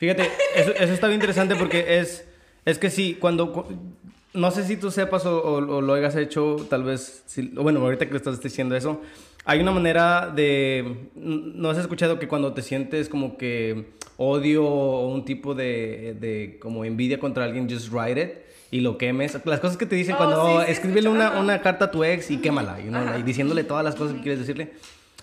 Fíjate, 0.00 0.22
eso, 0.56 0.72
eso 0.74 0.92
está 0.92 1.06
bien 1.06 1.20
interesante 1.20 1.54
porque 1.56 1.98
es, 2.00 2.24
es 2.64 2.78
que 2.78 2.90
sí, 2.90 3.16
cuando, 3.20 3.52
cu- 3.52 3.64
no 4.34 4.50
sé 4.50 4.64
si 4.64 4.76
tú 4.76 4.90
sepas 4.90 5.26
o, 5.26 5.38
o- 5.42 5.76
o 5.76 5.80
lo 5.80 5.94
hayas 5.94 6.16
hecho, 6.16 6.56
tal 6.68 6.82
vez, 6.84 7.22
si- 7.26 7.52
o 7.56 7.62
bueno, 7.62 7.80
ahorita 7.80 8.06
que 8.06 8.12
le 8.12 8.16
estás 8.16 8.42
diciendo 8.42 8.74
eso, 8.74 9.00
hay 9.44 9.60
una 9.60 9.72
manera 9.72 10.32
de, 10.34 10.96
¿no 11.14 11.70
has 11.70 11.78
escuchado 11.78 12.18
que 12.18 12.28
cuando 12.28 12.52
te 12.54 12.62
sientes 12.62 13.08
como 13.08 13.36
que 13.36 13.90
odio 14.16 14.64
o 14.64 15.08
un 15.08 15.24
tipo 15.24 15.54
de, 15.54 16.16
de 16.18 16.58
como 16.60 16.84
envidia 16.84 17.18
contra 17.20 17.44
alguien, 17.44 17.68
just 17.70 17.92
write 17.92 18.20
it? 18.20 18.30
Y 18.72 18.80
lo 18.80 18.98
quemes. 18.98 19.36
Las 19.46 19.58
cosas 19.60 19.76
que 19.76 19.84
te 19.84 19.96
dicen 19.96 20.14
Oh, 20.14 20.18
cuando 20.18 20.60
sí, 20.60 20.66
sí, 20.66 20.72
escríbele 20.72 21.08
una, 21.08 21.40
una 21.40 21.60
carta 21.60 21.86
a 21.86 21.90
tu 21.90 22.04
ex 22.04 22.30
y 22.30 22.38
quémala, 22.38 22.78
you 22.80 22.88
know, 22.88 23.02
y 23.18 23.22
diciéndole 23.22 23.64
todas 23.64 23.82
las 23.84 23.96
cosas 23.96 24.14
que 24.14 24.20
quieres 24.22 24.38
decirle. 24.38 24.70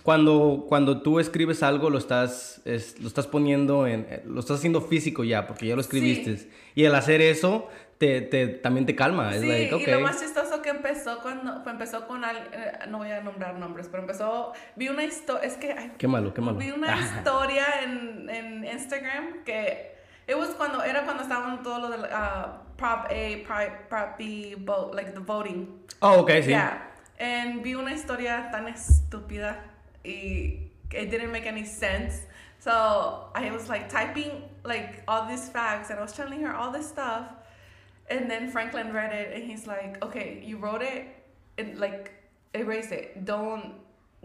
Cuando, 0.07 0.63
cuando 0.69 1.01
tú 1.01 1.19
escribes 1.19 1.63
algo, 1.63 1.89
lo 1.89 1.97
estás, 1.97 2.61
es- 2.63 2.97
lo 3.01 3.09
estás 3.09 3.27
poniendo 3.27 3.85
en... 3.87 4.07
eh, 4.09 4.23
Lo 4.25 4.39
estás 4.39 4.59
haciendo 4.59 4.79
físico 4.79 5.25
ya, 5.25 5.45
porque 5.47 5.67
ya 5.67 5.75
lo 5.75 5.81
escribiste. 5.81 6.49
Y 6.75 6.85
al 6.85 6.95
hacer 6.95 7.19
eso, 7.19 7.67
te, 7.97 8.21
te- 8.21 8.47
también 8.47 8.85
te 8.85 8.95
calma. 8.95 9.35
Es 9.35 9.41
Sí, 9.41 9.47
like, 9.49 9.75
ok. 9.75 9.81
y 9.85 9.91
lo 9.91 9.99
más 9.99 10.21
chistoso 10.21 10.61
que 10.61 10.69
empezó 10.69 11.19
cuando 11.21 11.61
fue- 11.61 11.73
empezó 11.73 12.07
con 12.07 12.23
al- 12.23 12.37
eh, 12.53 12.71
no 12.87 12.99
voy 12.99 13.11
a 13.11 13.19
nombrar 13.19 13.55
nombres, 13.59 13.89
pero 13.91 14.03
empezó 14.03 14.53
vi 14.77 14.87
una 14.87 15.03
historia, 15.03 15.43
es 15.45 15.55
que 15.57 15.73
ay, 15.73 15.91
Qué 15.97 16.07
malo, 16.07 16.33
qué 16.33 16.39
malo. 16.39 16.57
vi 16.57 16.71
una 16.71 16.97
historia 17.01 17.65
en, 17.83 18.29
en 18.29 18.63
Instagram 18.63 19.43
que 19.43 19.91
it 20.29 20.35
was 20.37 20.51
cuando 20.51 20.83
era 20.85 21.03
cuando 21.03 21.23
estaban 21.23 21.61
todo 21.63 21.79
lo 21.79 21.89
del 21.89 22.05
ah, 22.13 22.61
Prop 22.77 23.07
A, 23.11 23.45
Prop, 23.45 23.89
Prop 23.89 24.17
B, 24.17 24.55
vote, 24.59 24.95
like 24.95 25.11
the 25.11 25.19
voting. 25.19 25.67
Oh, 25.99 26.19
ok, 26.21 26.31
sí. 26.43 26.47
Yeah. 26.47 26.91
And 27.19 27.61
vi 27.61 27.75
una 27.75 27.91
historia 27.93 28.47
tan 28.53 28.69
estúpida 28.69 29.73
y 30.07 30.69
it 30.93 31.09
didn't 31.11 31.31
make 31.31 31.45
any 31.45 31.65
sense. 31.65 32.21
So 32.59 33.27
I 33.35 33.51
was 33.51 33.69
like 33.69 33.89
typing 33.89 34.43
like 34.63 35.03
all 35.07 35.27
these 35.27 35.47
facts 35.49 35.89
and 35.89 35.99
I 35.99 36.01
was 36.01 36.13
telling 36.13 36.41
her 36.41 36.55
all 36.55 36.71
this 36.71 36.87
stuff. 36.87 37.25
And 38.09 38.31
then 38.31 38.49
Franklin 38.49 38.93
read 38.93 39.11
it 39.13 39.33
and 39.35 39.43
he's 39.43 39.67
like, 39.67 40.03
okay, 40.03 40.41
you 40.43 40.57
wrote 40.57 40.81
it 40.81 41.05
and 41.57 41.77
like 41.77 42.11
erase 42.55 42.91
it. 42.91 43.25
Don't, 43.25 43.73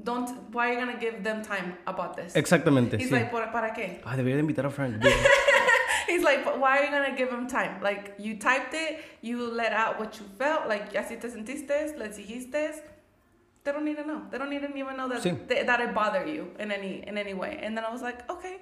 don't, 0.04 0.28
why 0.52 0.70
are 0.70 0.72
you 0.74 0.78
gonna 0.78 0.98
give 0.98 1.22
them 1.24 1.42
time 1.42 1.76
about 1.86 2.16
this? 2.16 2.34
Exactamente, 2.34 2.96
He's 2.98 3.08
sí. 3.10 3.12
like, 3.12 3.30
"¿Por- 3.30 3.50
¿para 3.52 3.74
qué? 3.74 4.00
Ah, 4.04 4.14
debería 4.16 4.36
de 4.36 4.42
invitar 4.42 4.64
a 4.66 4.70
Frank. 4.70 5.02
He's 6.08 6.22
like, 6.22 6.44
why 6.60 6.78
are 6.78 6.84
you 6.84 6.90
gonna 6.90 7.16
give 7.16 7.30
him 7.30 7.46
time? 7.46 7.80
Like, 7.82 8.14
you 8.18 8.36
typed 8.36 8.74
it, 8.74 9.00
you 9.20 9.50
let 9.50 9.72
out 9.72 9.98
what 9.98 10.18
you 10.18 10.24
felt, 10.38 10.68
like, 10.68 10.92
así 10.94 11.20
te 11.20 11.28
sentiste, 11.28 11.96
les 11.98 12.16
dijiste. 12.18 12.82
They 13.64 13.72
don't 13.72 13.84
need 13.84 13.96
to 13.96 14.04
know. 14.04 14.22
They 14.30 14.38
don't 14.38 14.50
need 14.50 14.62
to 14.62 14.68
even 14.76 14.96
know 14.96 15.08
that 15.08 15.22
Sí. 15.22 15.30
that, 15.48 15.66
that 15.66 15.80
it 15.80 15.94
bothered 15.94 16.28
you 16.28 16.48
in 16.58 16.72
any 16.72 17.02
in 17.06 17.16
any 17.16 17.32
way. 17.34 17.60
And 17.62 17.76
then 17.76 17.84
I 17.84 17.92
was 17.92 18.02
like, 18.02 18.28
okay. 18.30 18.60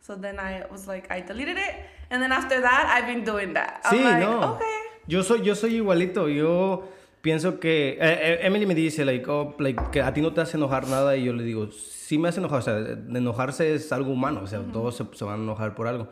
So 0.00 0.16
then 0.16 0.38
I 0.40 0.64
was 0.70 0.86
like, 0.88 1.06
I 1.10 1.20
deleted 1.22 1.56
it, 1.56 1.74
and 2.10 2.20
then 2.20 2.32
after 2.32 2.60
that, 2.60 2.86
I've 2.92 3.06
been 3.06 3.24
doing 3.24 3.54
that. 3.54 3.80
I'm 3.84 3.96
Sí, 3.98 4.02
like, 4.04 4.18
no. 4.20 4.54
okay. 4.56 4.78
Yo 5.06 5.22
soy, 5.22 5.42
yo 5.42 5.54
soy 5.54 5.76
igualito. 5.76 6.28
Yo 6.28 6.88
pienso 7.22 7.60
que... 7.60 7.90
eh, 8.00 8.18
eh, 8.32 8.38
Emily 8.42 8.66
me 8.66 8.74
dice, 8.74 9.04
like, 9.04 9.24
oh, 9.30 9.54
like, 9.60 9.80
que 9.92 10.02
a 10.02 10.12
ti 10.12 10.20
no 10.20 10.32
te 10.32 10.40
hace 10.40 10.56
enojar 10.56 10.88
nada. 10.88 11.16
Y 11.16 11.24
yo 11.24 11.32
le 11.32 11.44
digo, 11.44 11.70
sí 11.70 12.18
me 12.18 12.28
hace 12.28 12.40
enojar. 12.40 12.58
O 12.58 12.62
sea, 12.62 12.78
enojarse 12.78 13.74
es 13.74 13.92
algo 13.92 14.10
humano. 14.12 14.40
O 14.42 14.46
sea, 14.48 14.60
todos 14.72 14.96
se, 14.96 15.04
se 15.12 15.24
van 15.24 15.38
a 15.40 15.42
enojar 15.44 15.74
por 15.76 15.86
algo. 15.86 16.08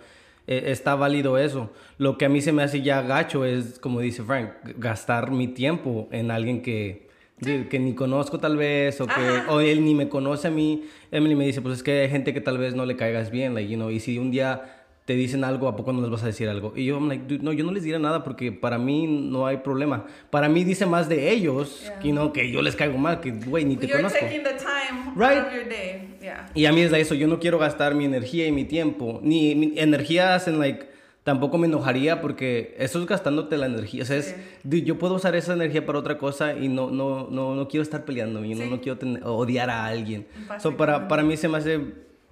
Eh, 0.46 0.70
está 0.70 0.94
válido 0.94 1.36
eso. 1.36 1.70
Lo 1.98 2.16
que 2.16 2.26
a 2.26 2.28
mí 2.28 2.40
se 2.42 2.52
me 2.52 2.62
hace 2.62 2.82
ya 2.82 3.02
gacho 3.02 3.44
es, 3.44 3.80
como 3.80 3.98
dice 4.00 4.22
Frank, 4.22 4.50
gastar 4.78 5.32
mi 5.32 5.48
tiempo 5.48 6.08
en 6.12 6.30
alguien 6.30 6.62
que... 6.62 7.09
de- 7.40 7.68
Que 7.68 7.78
ni 7.78 7.94
conozco 7.94 8.38
tal 8.38 8.56
vez, 8.56 9.00
o 9.00 9.06
que 9.06 9.12
Ajá. 9.12 9.46
o 9.52 9.60
él 9.60 9.84
ni 9.84 9.94
me 9.94 10.08
conoce 10.08 10.48
a 10.48 10.50
mí. 10.50 10.84
Emily 11.10 11.34
me 11.34 11.46
dice, 11.46 11.60
pues 11.62 11.76
es 11.76 11.82
que 11.82 12.02
hay 12.02 12.08
gente 12.10 12.32
que 12.34 12.40
tal 12.40 12.58
vez 12.58 12.74
no 12.74 12.84
le 12.86 12.96
caigas 12.96 13.30
bien, 13.30 13.54
like, 13.54 13.70
you 13.70 13.76
know, 13.76 13.90
y 13.90 14.00
si 14.00 14.18
un 14.18 14.30
día 14.30 14.76
te 15.06 15.14
dicen 15.14 15.42
algo, 15.42 15.66
¿a 15.66 15.74
poco 15.74 15.92
no 15.92 16.02
les 16.02 16.10
vas 16.10 16.22
a 16.22 16.26
decir 16.26 16.48
algo? 16.48 16.72
Y 16.76 16.84
yo, 16.84 16.94
I'm 16.96 17.08
like, 17.08 17.24
"Dude, 17.26 17.42
no, 17.42 17.52
yo 17.52 17.64
no 17.64 17.72
les 17.72 17.82
diré 17.82 17.98
nada 17.98 18.22
porque 18.22 18.52
para 18.52 18.78
mí 18.78 19.08
no 19.08 19.44
hay 19.46 19.56
problema. 19.56 20.04
Para 20.30 20.48
mí 20.48 20.62
dice 20.62 20.86
más 20.86 21.08
de 21.08 21.32
ellos, 21.32 21.80
Yeah. 21.82 21.98
que 21.98 22.12
no, 22.12 22.32
que 22.32 22.48
yo 22.52 22.62
les 22.62 22.76
caigo 22.76 22.96
mal, 22.96 23.20
que, 23.20 23.32
güey, 23.32 23.64
ni 23.64 23.76
te 23.76 23.88
You're 23.88 24.02
conozco. 24.02 24.20
taking 24.20 24.44
the 24.44 24.50
time 24.50 25.10
Right. 25.16 25.44
of 25.46 25.52
your 25.52 25.68
day. 25.68 26.14
Yeah. 26.22 26.46
Y 26.54 26.66
a 26.66 26.72
mí 26.72 26.82
es 26.82 26.92
de 26.92 27.00
eso, 27.00 27.16
yo 27.16 27.26
no 27.26 27.40
quiero 27.40 27.58
gastar 27.58 27.96
mi 27.96 28.04
energía 28.04 28.46
y 28.46 28.52
mi 28.52 28.64
tiempo, 28.66 29.18
ni 29.24 29.54
mi 29.56 29.72
energía 29.78 30.40
en, 30.46 30.60
like, 30.60 30.86
tampoco 31.30 31.58
me 31.58 31.68
enojaría 31.68 32.20
porque 32.20 32.74
eso 32.76 32.98
es 32.98 33.06
gastándote 33.06 33.56
la 33.56 33.66
energía. 33.66 34.02
O 34.02 34.04
sea, 34.06 34.16
es, 34.16 34.34
yo 34.64 34.98
puedo 34.98 35.14
usar 35.14 35.36
esa 35.36 35.52
energía 35.52 35.86
para 35.86 36.00
otra 36.00 36.18
cosa 36.18 36.58
y 36.58 36.66
no, 36.68 36.90
no, 36.90 37.28
no, 37.30 37.54
no 37.54 37.68
quiero 37.68 37.82
estar 37.84 38.04
peleando, 38.04 38.44
y 38.44 38.54
no, 38.56 38.64
Sí. 38.64 38.68
no 38.70 38.80
quiero 38.80 38.98
tener- 38.98 39.22
odiar 39.24 39.70
a 39.70 39.86
alguien. 39.86 40.26
So, 40.58 40.76
para, 40.76 41.06
para 41.06 41.22
mí 41.22 41.36
se 41.36 41.46
me 41.48 41.58
hace... 41.58 41.80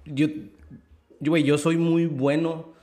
Yo, 0.05 0.27
yo, 1.21 1.37
yo 1.37 1.57
soy 1.57 1.77
muy 1.77 2.07
bueno 2.07 2.73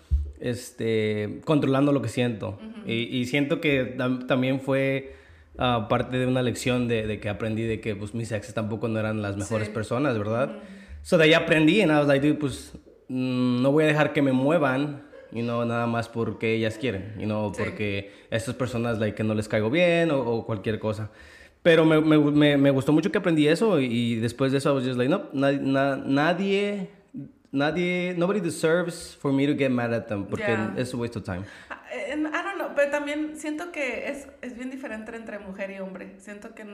este, 0.40 1.40
controlando 1.44 1.92
lo 1.92 2.00
que 2.00 2.08
siento. 2.08 2.58
y, 2.87 2.94
y 3.18 3.26
siento 3.26 3.61
que 3.61 3.96
tam- 3.99 4.26
también 4.26 4.61
fue 4.61 5.14
ah, 5.58 5.87
parte 5.90 6.16
de 6.18 6.26
una 6.26 6.40
lección 6.42 6.88
de, 6.88 7.06
de 7.06 7.20
que 7.20 7.28
aprendí 7.28 7.62
de 7.64 7.80
que 7.80 7.94
pues, 7.94 8.14
mis 8.14 8.32
exes 8.32 8.54
tampoco 8.54 8.88
no 8.88 8.99
eran 8.99 9.20
las 9.20 9.37
mejores 9.37 9.68
Sí. 9.68 9.75
personas, 9.75 10.16
¿verdad? 10.18 10.58
So 11.02 11.18
de 11.18 11.25
ahí 11.25 11.35
aprendí 11.35 11.82
and 11.82 11.92
I 11.92 11.96
was 11.96 12.06
like, 12.06 12.35
pues 12.35 12.73
mm, 13.08 13.61
no 13.62 13.70
voy 13.73 13.85
a 13.85 13.87
dejar 13.87 14.12
que 14.12 14.23
me 14.23 14.32
muevan, 14.32 15.02
you 15.33 15.42
know, 15.42 15.64
nada 15.64 15.87
más 15.87 16.09
porque 16.09 16.54
ellas 16.54 16.78
quieren, 16.78 17.14
you 17.18 17.25
know, 17.26 17.52
Sí. 17.54 17.62
porque 17.62 18.12
a 18.30 18.37
estas 18.37 18.54
personas 18.54 18.99
like, 18.99 19.14
que 19.16 19.25
no 19.25 19.35
les 19.35 19.49
caigo 19.49 19.71
bien 19.71 20.11
o, 20.11 20.21
o 20.21 20.47
cualquier 20.47 20.78
cosa. 20.78 21.11
Pero 21.62 21.85
me, 21.85 22.00
me, 22.00 22.16
me, 22.18 22.56
me 22.56 22.71
gustó 22.71 22.92
mucho 22.92 23.11
que 23.11 23.18
aprendí 23.18 23.49
eso 23.49 23.80
y, 23.80 23.87
y 23.87 24.14
después 24.16 24.52
de 24.52 24.59
eso 24.59 24.71
I 24.71 24.75
was 24.76 24.85
just 24.85 24.97
like, 24.99 25.11
no, 25.11 25.25
na- 25.33 25.52
na- 25.52 25.97
nadie, 25.97 26.90
nadie, 27.50 28.14
nobody 28.16 28.40
deserves 28.40 29.16
for 29.21 29.33
me 29.33 29.47
to 29.47 29.54
get 29.56 29.71
mad 29.71 29.92
at 29.92 30.06
them 30.06 30.26
porque 30.26 30.47
Yeah. 30.47 30.75
it's 30.76 30.95
a 30.95 30.97
waste 30.97 31.18
of 31.18 31.25
time. 31.25 31.42
Ah, 31.71 31.83
eh, 31.92 32.12
I 32.12 32.16
don't 32.42 32.56
know, 32.56 32.68
pero 32.76 32.90
también 32.90 33.37
siento 33.37 33.73
que 33.73 34.09
es, 34.09 34.28
es 34.42 34.54
bien 34.56 34.71
diferente 34.71 35.14
entre 35.16 35.38
mujer 35.38 35.71
y 35.71 35.78
hombre. 35.80 36.14
Siento 36.18 36.54
que, 36.54 36.64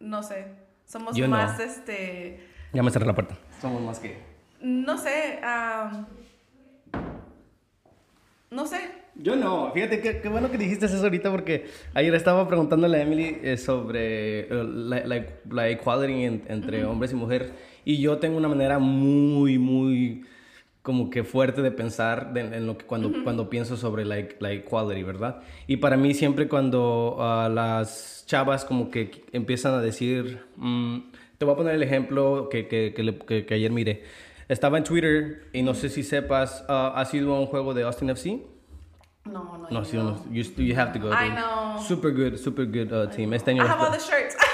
no 0.00 0.22
sé, 0.22 0.46
somos 0.84 1.14
Yo 1.16 1.26
no. 1.28 1.36
más, 1.36 1.60
este, 1.60 2.40
Ya 2.72 2.82
me 2.82 2.90
cerré 2.90 3.06
la 3.06 3.14
puerta. 3.14 3.36
Somos 3.60 3.82
más 3.82 3.98
que... 4.00 4.16
no 4.60 4.96
sé, 4.98 5.38
am, 5.44 6.06
no 8.52 8.66
sé, 8.66 8.76
Yo 9.16 9.36
no, 9.36 9.70
fíjate 9.72 10.00
que 10.00 10.20
qué 10.20 10.28
bueno 10.28 10.50
que 10.50 10.56
dijiste 10.58 10.86
eso 10.86 10.96
ahorita 11.02 11.30
porque 11.30 11.66
ayer 11.94 12.14
estaba 12.14 12.46
preguntándole 12.48 12.98
a 12.98 13.02
Emily 13.02 13.38
eh, 13.42 13.56
sobre 13.58 14.40
eh, 14.40 14.46
la, 14.50 15.04
la, 15.06 15.26
la 15.50 15.68
equality 15.68 16.24
en- 16.24 16.42
entre 16.48 16.84
hombres 16.84 17.12
y 17.12 17.14
mujeres 17.16 17.50
y 17.84 17.98
yo 18.00 18.18
tengo 18.18 18.36
una 18.38 18.48
manera 18.48 18.78
muy, 18.78 19.58
muy 19.58 20.24
como 20.82 21.10
que 21.10 21.24
fuerte 21.24 21.60
de 21.62 21.70
pensar 21.70 22.32
de- 22.32 22.40
en 22.56 22.66
lo 22.66 22.76
que 22.78 22.86
cuando, 22.86 23.12
cuando 23.22 23.48
pienso 23.50 23.76
sobre 23.76 24.04
la, 24.04 24.16
la 24.40 24.52
equality, 24.52 25.02
¿verdad? 25.02 25.42
Y 25.66 25.76
para 25.76 25.96
mí 25.96 26.14
siempre 26.14 26.48
cuando 26.48 27.16
ah, 27.20 27.48
las 27.52 28.24
chavas 28.26 28.64
como 28.64 28.90
que 28.90 29.24
empiezan 29.32 29.74
a 29.74 29.80
decir, 29.82 30.40
mm, 30.56 30.98
te 31.38 31.44
voy 31.44 31.54
a 31.54 31.56
poner 31.56 31.74
el 31.74 31.82
ejemplo 31.82 32.48
que- 32.50 32.66
que 32.66 33.54
ayer 33.54 33.70
miré. 33.70 34.02
Estaba 34.48 34.78
en 34.78 34.84
Twitter 34.84 35.48
y 35.52 35.62
no 35.62 35.74
sé 35.74 35.88
si 35.88 36.02
sepas, 36.02 36.64
ah, 36.68 36.92
¿has 36.96 37.12
ido 37.14 37.34
a 37.34 37.40
un 37.40 37.46
juego 37.46 37.74
de 37.74 37.82
Austin 37.84 38.10
FC? 38.10 38.40
no, 39.24 39.56
no. 39.56 39.68
No, 39.70 39.84
sí, 39.84 39.96
no. 39.96 40.16
You, 40.32 40.42
you 40.56 40.76
have 40.76 40.92
to 40.92 40.98
go. 40.98 41.12
I 41.12 41.30
know. 41.30 41.80
Super 41.80 42.10
good, 42.10 42.36
super 42.38 42.64
good 42.66 42.92
uh, 42.92 43.06
team. 43.08 43.32
Este 43.34 43.52
I 43.52 43.54
año. 43.54 43.62
have 43.66 43.80
all 43.80 43.90
the 43.92 43.98
shirts. 43.98 44.36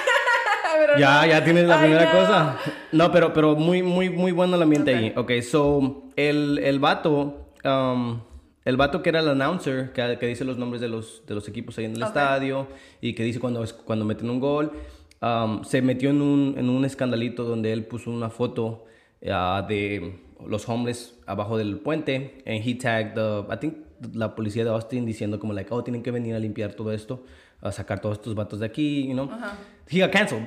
Ya, 0.98 1.26
ya 1.26 1.42
tienes 1.44 1.66
la 1.66 1.76
I 1.76 1.80
primera 1.80 2.10
cosa. 2.10 2.56
No, 2.92 3.10
pero, 3.10 3.32
pero 3.32 3.56
muy, 3.56 3.82
muy, 3.82 4.10
muy 4.10 4.30
bueno 4.32 4.54
el 4.56 4.62
ambiente 4.62 4.94
ahí. 4.94 5.12
Ok, 5.16 5.32
so, 5.42 6.04
el, 6.16 6.58
el 6.58 6.78
vato, 6.78 7.50
um, 7.64 8.20
el 8.64 8.76
vato 8.76 9.02
que 9.02 9.08
era 9.08 9.20
el 9.20 9.28
announcer, 9.28 9.92
que, 9.92 10.16
que 10.18 10.26
dice 10.26 10.44
los 10.44 10.56
nombres 10.56 10.80
de 10.80 10.88
los, 10.88 11.24
de 11.26 11.34
los 11.34 11.48
equipos 11.48 11.76
ahí 11.78 11.84
en 11.86 11.96
el 11.96 12.02
Ok. 12.02 12.08
estadio 12.08 12.68
y 13.00 13.14
que 13.14 13.22
dice 13.24 13.40
cuando, 13.40 13.64
cuando 13.84 14.04
meten 14.04 14.30
un 14.30 14.38
gol, 14.40 14.72
um, 15.20 15.64
se 15.64 15.82
metió 15.82 16.10
en 16.10 16.22
un, 16.22 16.54
en 16.56 16.68
un 16.70 16.84
escandalito 16.84 17.42
donde 17.44 17.72
él 17.72 17.84
puso 17.84 18.10
una 18.10 18.30
foto 18.30 18.84
uh, 19.22 19.66
de 19.66 20.20
los 20.46 20.68
homeless 20.68 21.18
abajo 21.26 21.56
del 21.58 21.78
puente 21.78 22.42
and 22.46 22.62
he 22.64 22.74
tagged, 22.74 23.14
the- 23.14 23.44
I 23.52 23.56
think, 23.58 23.74
la 24.14 24.34
policía 24.34 24.64
de 24.64 24.70
Austin 24.70 25.04
diciendo 25.04 25.38
como 25.40 25.52
like, 25.52 25.72
oh, 25.72 25.82
tienen 25.82 26.02
que 26.02 26.10
venir 26.12 26.34
a 26.34 26.38
limpiar 26.38 26.74
todo 26.74 26.92
esto, 26.92 27.24
a 27.60 27.72
sacar 27.72 28.00
todos 28.00 28.18
estos 28.18 28.34
vatos 28.34 28.60
de 28.60 28.66
aquí, 28.66 29.06
you 29.08 29.14
know. 29.14 29.28
Ajá. 29.30 29.58
He 29.90 30.00
got 30.00 30.12
canceled. 30.12 30.46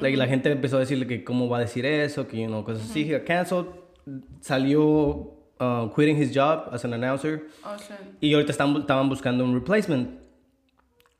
Like, 0.00 0.16
La 0.16 0.26
gente 0.26 0.50
empezó 0.50 0.76
a 0.76 0.80
decirle 0.80 1.06
que 1.06 1.22
cómo 1.24 1.48
va 1.48 1.58
a 1.58 1.60
decir 1.60 1.84
eso, 1.86 2.26
que, 2.26 2.40
you 2.40 2.46
know, 2.46 2.64
cosas 2.64 2.88
así. 2.90 3.02
He 3.08 3.12
got 3.18 3.24
canceled. 3.26 3.66
Salió 4.40 5.34
uh, 5.60 5.88
quitting 5.94 6.16
his 6.16 6.32
job 6.34 6.68
as 6.72 6.84
an 6.84 6.92
announcer. 6.94 7.48
Oh, 7.64 7.76
shit. 7.76 7.96
Y 8.20 8.32
ahorita 8.34 8.52
están, 8.52 8.76
estaban 8.76 9.08
buscando 9.08 9.44
un 9.44 9.54
replacement. 9.54 10.20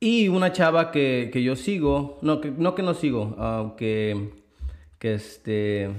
Y 0.00 0.28
una 0.28 0.52
chava 0.52 0.90
que, 0.92 1.30
que 1.32 1.42
yo 1.42 1.56
sigo, 1.56 2.18
no 2.22 2.40
que 2.40 2.50
no, 2.52 2.74
que 2.76 2.82
no 2.82 2.94
sigo, 2.94 3.34
ah, 3.38 3.74
que, 3.76 4.30
que, 5.00 5.14
este, 5.14 5.90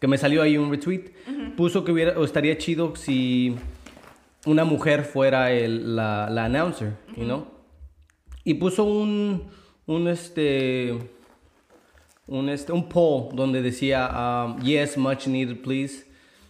que 0.00 0.06
me 0.06 0.16
salió 0.18 0.42
ahí 0.42 0.56
un 0.56 0.70
retweet, 0.70 1.10
puso 1.56 1.84
que 1.84 1.92
hubiera, 1.92 2.18
o 2.18 2.24
estaría 2.24 2.56
chido 2.58 2.94
si 2.96 3.56
una 4.46 4.64
mujer 4.64 5.02
fuera 5.04 5.50
el, 5.52 5.96
la, 5.96 6.28
la 6.30 6.44
announcer, 6.44 6.92
you 7.16 7.24
know? 7.24 7.46
Y 8.44 8.54
puso 8.54 8.84
un, 8.84 9.44
un, 9.86 10.08
este, 10.08 10.96
un, 12.26 12.48
este, 12.48 12.72
un 12.72 12.88
poll 12.88 13.34
donde 13.34 13.62
decía, 13.62 14.08
um, 14.46 14.60
yes, 14.62 14.96
much 14.96 15.26
needed, 15.26 15.60
please. 15.62 16.06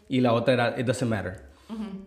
Y 0.09 0.21
la 0.21 0.33
otra 0.33 0.55
era, 0.55 0.75
it 0.78 0.87
doesn't 0.87 1.09
matter. 1.09 1.45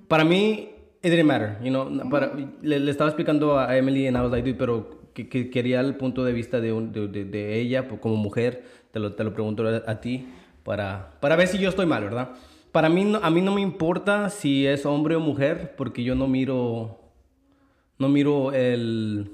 Para 0.08 0.24
mí, 0.24 0.70
it 1.04 1.10
didn't 1.12 1.26
matter, 1.28 1.58
you 1.64 1.70
know. 1.70 1.88
Para, 2.10 2.34
le, 2.62 2.80
le 2.80 2.92
estaba 2.92 3.10
explicando 3.10 3.60
a 3.60 3.76
Emily 3.78 4.08
and 4.08 4.18
I 4.18 4.22
was 4.22 4.32
like, 4.32 4.44
dude, 4.48 4.58
pero 4.58 5.02
que, 5.14 5.28
que 5.30 5.50
quería 5.50 5.80
el 5.82 5.96
punto 5.96 6.24
de 6.24 6.34
vista 6.34 6.60
de, 6.62 6.72
un- 6.74 6.92
de, 6.92 7.08
de- 7.08 7.26
de 7.26 7.60
ella 7.60 7.88
pues, 7.88 8.00
como 8.02 8.16
mujer. 8.16 8.64
Te 8.92 9.00
lo, 9.00 9.14
te 9.14 9.24
lo 9.24 9.34
pregunto 9.34 9.66
a, 9.68 9.90
a 9.90 10.02
ti 10.02 10.28
para, 10.64 11.12
para 11.20 11.36
ver 11.36 11.48
si 11.48 11.58
yo 11.58 11.70
estoy 11.70 11.86
mal, 11.86 12.04
¿verdad? 12.04 12.30
Para 12.72 12.88
mí, 12.90 13.04
no, 13.04 13.20
a 13.22 13.30
mí 13.30 13.42
no 13.42 13.54
me 13.54 13.62
importa 13.62 14.30
si 14.30 14.66
es 14.66 14.86
hombre 14.86 15.16
o 15.16 15.20
mujer 15.20 15.76
porque 15.78 16.04
yo 16.04 16.16
no 16.16 16.28
miro, 16.28 17.00
no 17.98 18.08
miro 18.10 18.54
el, 18.54 19.32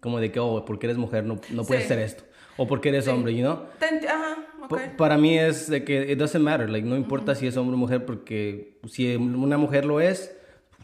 como 0.00 0.20
de 0.20 0.30
que, 0.30 0.40
oh, 0.40 0.64
porque 0.64 0.86
eres 0.86 0.98
mujer 0.98 1.24
no, 1.24 1.38
no 1.50 1.64
puedes 1.64 1.84
Sí. 1.86 1.92
hacer 1.92 2.04
esto. 2.04 2.24
O 2.58 2.66
porque 2.66 2.88
eres 2.88 3.06
hombre, 3.08 3.34
you 3.34 3.40
know. 3.42 3.64
Ajá, 4.08 4.36
ok. 4.62 4.68
Pa- 4.70 4.96
Para 4.96 5.18
mí 5.18 5.38
es 5.38 5.68
de 5.68 5.84
que 5.84 6.10
it 6.12 6.18
doesn't 6.18 6.42
matter, 6.42 6.68
like 6.70 6.86
no 6.86 6.96
importa 6.96 7.34
si 7.34 7.46
es 7.46 7.56
hombre 7.56 7.74
o 7.74 7.78
mujer 7.78 8.04
porque 8.06 8.78
si 8.88 9.14
una 9.16 9.58
mujer 9.58 9.84
lo 9.84 10.00
es, 10.00 10.34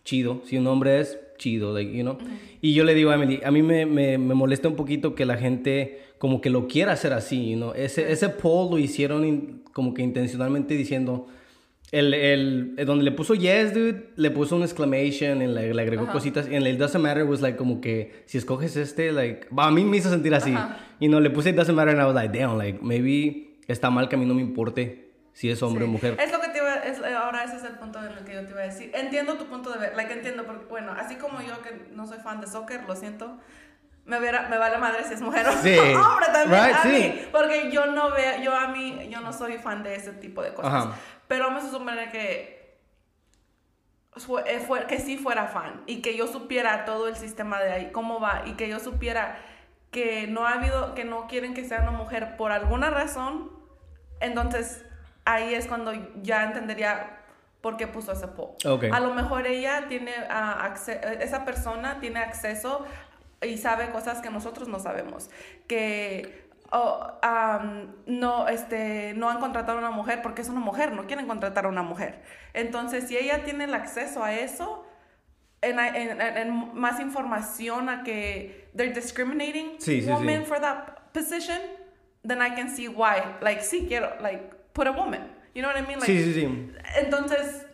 chido, 0.05 0.43
si 0.45 0.59
un 0.59 0.67
hombre 0.67 1.01
es, 1.01 1.19
chido, 1.39 1.73
like, 1.75 1.93
you 1.97 2.03
know. 2.03 2.19
Y 2.61 2.75
yo 2.75 2.85
le 2.85 2.95
digo 2.95 3.11
a 3.11 3.15
Emily, 3.15 3.41
a 3.45 3.51
mí 3.51 3.63
me, 3.63 3.87
me, 3.87 4.19
me 4.19 4.35
molesta 4.35 4.69
un 4.69 4.77
poquito 4.77 5.15
que 5.15 5.25
la 5.25 5.37
gente 5.37 6.03
como 6.23 6.41
que 6.41 6.51
lo 6.51 6.69
quiera 6.69 6.93
hacer 6.93 7.13
así, 7.13 7.55
know. 7.57 7.73
Ese, 7.75 8.13
ese 8.13 8.29
poll 8.29 8.71
lo 8.71 8.79
hicieron 8.79 9.25
in- 9.25 9.65
como 9.73 9.93
que 9.93 10.03
intencionalmente 10.03 10.75
diciendo, 10.75 11.27
el, 11.91 12.15
el, 12.15 12.75
el 12.79 12.87
donde 12.87 13.03
le 13.05 13.11
puso 13.11 13.35
yes, 13.35 13.75
dude, 13.75 14.11
le 14.15 14.31
puso 14.31 14.55
un 14.55 14.63
exclamation, 14.63 15.43
y 15.43 15.49
le, 15.49 15.75
le 15.75 15.83
agregó 15.83 16.07
cositas, 16.13 16.47
y 16.49 16.55
en 16.55 16.65
el 16.65 16.79
doesn't 16.79 17.03
matter 17.03 17.25
was 17.25 17.41
like 17.41 17.57
como 17.59 17.81
que 17.81 18.23
si 18.27 18.39
escoges 18.39 18.77
este, 18.77 19.11
like, 19.11 19.49
va, 19.53 19.67
a 19.67 19.71
mí 19.73 19.83
me 19.85 19.97
hizo 19.97 20.11
sentir 20.11 20.33
así. 20.33 20.55
Y 21.01 21.09
no, 21.09 21.19
le 21.19 21.29
puse 21.31 21.51
it 21.51 21.57
doesn't 21.57 21.75
matter 21.75 21.93
and 21.93 22.01
I 22.01 22.05
was 22.05 22.15
like, 22.15 22.39
damn, 22.39 22.57
like, 22.57 22.79
maybe 22.83 23.57
está 23.67 23.91
mal 23.91 24.09
que 24.09 24.15
a 24.15 24.19
mí 24.21 24.25
no 24.25 24.35
me 24.35 24.43
importe 24.43 25.11
si 25.33 25.51
es 25.51 25.61
hombre 25.61 25.85
Sí. 25.85 25.89
o 25.89 25.93
mujer. 25.93 26.17
Es 26.21 26.31
lo 26.31 26.41
que 26.41 26.49
te 26.51 26.59
iba 26.59 26.75
es, 26.77 26.99
eh, 27.01 27.15
ahora 27.21 27.43
ese 27.43 27.57
es 27.57 27.65
el 27.65 27.73
punto 27.81 27.99
en 27.99 28.13
el 28.17 28.25
que 28.25 28.35
yo 28.35 28.45
te 28.45 28.51
iba 28.53 28.61
a 28.61 28.67
decir. 28.67 28.93
Entiendo 28.95 29.35
tu 29.39 29.47
punto 29.47 29.73
de 29.73 29.79
ver, 29.81 29.97
like 29.97 30.13
entiendo 30.13 30.45
porque 30.47 30.67
bueno, 30.71 30.93
así 30.93 31.17
como 31.17 31.41
yo 31.41 31.61
que 31.63 31.93
no 31.97 32.07
soy 32.07 32.19
fan 32.19 32.41
de 32.41 32.47
soccer, 32.47 32.83
lo 32.87 32.95
siento. 32.95 33.39
Me, 34.05 34.19
hubiera, 34.19 34.49
me 34.49 34.59
vale 34.59 34.79
madre 34.79 35.05
si 35.05 35.15
es 35.15 35.21
mujer 35.21 35.47
o 35.47 35.53
Sí. 35.53 35.77
hombre 35.95 36.27
también 36.33 36.65
Right, 36.65 36.75
a 36.77 36.83
sí. 36.83 36.89
mí, 36.89 37.23
porque 37.31 37.71
yo 37.71 37.87
no 37.87 38.11
veo, 38.11 38.41
yo 38.43 38.55
a 38.55 38.67
mí, 38.69 39.09
yo 39.09 39.21
no 39.21 39.33
soy 39.33 39.59
fan 39.59 39.83
de 39.85 39.95
ese 39.95 40.13
tipo 40.15 40.43
de 40.43 40.53
cosas. 40.55 40.73
Ajá. 40.87 40.97
Pero 41.29 41.51
me 41.53 41.61
supone 41.61 42.11
que 42.11 42.81
fue, 44.17 44.43
eh, 44.47 44.61
fue- 44.61 44.87
que 44.87 44.99
sí 44.99 45.17
fuera 45.17 45.47
fan 45.47 45.83
y 45.87 46.03
que 46.03 46.17
yo 46.17 46.27
supiera 46.27 46.85
todo 46.85 47.09
el 47.09 47.17
sistema 47.17 47.61
de 47.61 47.73
ahí, 47.73 47.93
cómo 47.93 48.21
va 48.21 48.43
y 48.45 48.53
que 48.55 48.69
yo 48.69 48.79
supiera 48.79 49.39
que 49.91 50.27
no 50.27 50.47
ha 50.47 50.55
habido, 50.55 50.95
que 50.95 51.05
no 51.05 51.27
quieren 51.29 51.55
que 51.55 51.65
sea 51.65 51.81
una 51.83 51.93
mujer 51.93 52.37
por 52.37 52.51
alguna 52.53 52.91
razón, 52.91 53.51
entonces 54.21 54.85
ahí 55.25 55.55
es 55.55 55.67
cuando 55.67 55.93
ya 56.23 56.45
entendería 56.45 57.19
por 57.61 57.77
qué 57.77 57.87
puso 57.87 58.13
ese 58.13 58.27
poll. 58.29 58.57
Ok. 58.67 58.85
A 58.93 59.01
lo 59.01 59.15
mejor 59.15 59.47
ella 59.47 59.87
tiene 59.89 60.13
acce- 60.29 61.01
esa 61.21 61.45
persona 61.45 62.01
tiene 62.01 62.19
acceso 62.21 62.85
y 63.43 63.59
sabe 63.59 63.91
cosas 63.91 64.21
que 64.21 64.31
nosotros 64.31 64.69
no 64.69 64.79
sabemos, 64.79 65.31
que 65.67 66.43
oh, 66.71 67.07
am, 67.23 67.95
no, 68.07 68.49
este, 68.49 69.15
no 69.15 69.29
han 69.31 69.39
contratado 69.41 69.79
a 69.79 69.81
una 69.81 69.91
mujer 69.91 70.21
porque 70.23 70.43
es 70.43 70.49
una 70.49 70.61
mujer, 70.61 70.93
no 70.93 71.07
quieren 71.07 71.27
contratar 71.27 71.67
a 71.67 71.69
una 71.69 71.83
mujer. 71.83 72.23
Entonces, 72.55 73.09
si 73.09 73.17
ella 73.17 73.45
tiene 73.45 73.65
el 73.65 73.75
acceso 73.75 74.23
a 74.25 74.33
eso, 74.35 74.87
en, 75.61 75.79
en- 75.79 76.21
en- 76.21 76.75
más 76.75 76.99
información 76.99 77.89
a 77.89 78.03
que 78.03 78.69
they're 78.75 78.93
discriminating 78.95 79.73
Sí, 79.79 80.01
sí, 80.01 80.03
sí. 80.07 80.11
women 80.11 80.45
for 80.45 80.61
that 80.61 81.11
position, 81.13 81.59
then 82.27 82.41
I 82.43 82.55
can 82.55 82.69
see 82.75 82.89
why. 82.89 83.23
Like, 83.41 83.63
sí 83.63 83.85
quiero, 83.87 84.11
like, 84.21 84.43
put 84.73 84.87
a 84.87 84.93
woman. 84.93 85.21
You 85.55 85.63
know 85.63 85.69
what 85.71 85.77
I 85.79 85.87
mean? 85.87 86.01
Like, 86.01 86.07
Sí, 86.11 86.25
sí, 86.25 86.33
sí. 86.35 86.73
Entonces, 86.97 87.67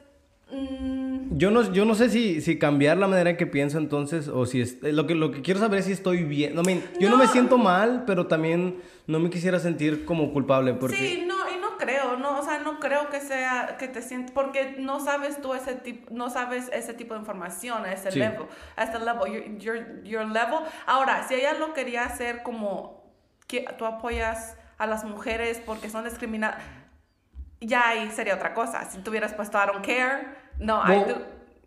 mm, 0.51 1.08
Yo 1.30 1.50
no, 1.50 1.73
yo 1.73 1.85
no 1.85 1.94
sé 1.94 2.08
si, 2.11 2.40
si 2.40 2.58
cambiar 2.58 2.97
la 2.97 3.06
manera 3.06 3.30
en 3.30 3.37
que 3.37 3.47
pienso 3.47 3.78
entonces 3.78 4.28
o 4.28 4.47
si 4.47 4.61
es, 4.61 4.82
lo 4.82 5.06
que 5.06 5.14
lo 5.14 5.30
que 5.30 5.42
quiero 5.42 5.61
saber 5.61 5.80
es 5.80 5.87
si 5.87 5.92
estoy 5.92 6.25
bien. 6.25 6.54
No, 6.54 6.62
I 6.62 6.64
mean, 6.64 6.82
yo 7.00 7.11
no. 7.11 7.16
me 7.16 7.26
siento 7.26 7.58
mal, 7.58 8.04
pero 8.06 8.26
también 8.26 8.80
no 9.06 9.18
me 9.20 9.30
quisiera 9.30 9.58
sentir 9.58 10.04
como 10.04 10.32
culpable 10.32 10.75
porque 10.75 10.97
sí, 10.97 11.25
no, 11.26 11.35
y 11.54 11.61
no 11.61 11.76
creo, 11.78 12.16
no, 12.16 12.38
o 12.38 12.42
sea, 12.42 12.58
no 12.58 12.78
creo 12.80 13.08
que 13.11 13.20
sea 13.20 13.76
que 13.78 13.88
te 13.88 14.02
sientes 14.02 14.30
porque 14.32 14.76
no 14.78 15.00
sabes 15.00 15.40
tú 15.40 15.54
ese 15.54 15.75
tipo, 15.75 16.12
no 16.12 16.30
sabes 16.30 16.70
ese 16.73 16.94
tipo 16.94 17.14
de 17.14 17.20
información 17.20 17.85
a 17.85 17.92
ese 17.92 18.11
Sí. 18.11 18.18
level, 18.18 18.47
a 18.76 18.85
este 18.85 18.99
level, 18.99 19.32
your, 19.32 19.58
your, 19.58 20.02
your 20.04 20.26
level. 20.26 20.61
Ahora, 20.87 21.26
si 21.28 21.35
ella 21.35 21.54
lo 21.54 21.73
quería 21.75 22.04
hacer 22.04 22.42
como 22.42 23.02
que 23.47 23.64
tú 23.78 23.85
apoyas 23.87 24.56
a 24.78 24.87
las 24.87 25.04
mujeres 25.04 25.61
porque 25.64 25.88
son 25.90 26.04
discriminadas, 26.04 26.62
ya 27.61 27.88
ahí 27.88 28.11
sería 28.12 28.35
otra 28.35 28.54
cosa. 28.54 28.85
Si 28.90 28.99
tuvieras 28.99 29.35
puesto 29.35 29.58
I 29.58 29.66
don't 29.66 29.85
care, 29.85 30.48
no, 30.59 30.77
I 30.77 31.05
do. 31.05 31.15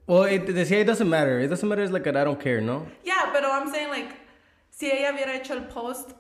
Well, 0.07 0.21
well, 0.21 0.23
it, 0.23 0.45
decía 0.47 0.81
it 0.81 0.85
doesn't 0.85 1.09
matter. 1.09 1.39
It 1.39 1.47
doesn't 1.47 1.67
matter 1.67 1.83
It's 1.83 1.91
like 1.91 2.07
I 2.07 2.23
don't 2.23 2.39
care, 2.39 2.61
¿no? 2.61 2.87
Yeah, 3.03 3.31
pero 3.31 3.49
I'm 3.51 3.71
saying 3.71 3.89
like 3.89 4.15
si 4.69 4.87
ella 4.87 5.11
hubiera 5.13 5.35
hecho 5.35 5.53
el 5.53 5.61
post 5.67 6.13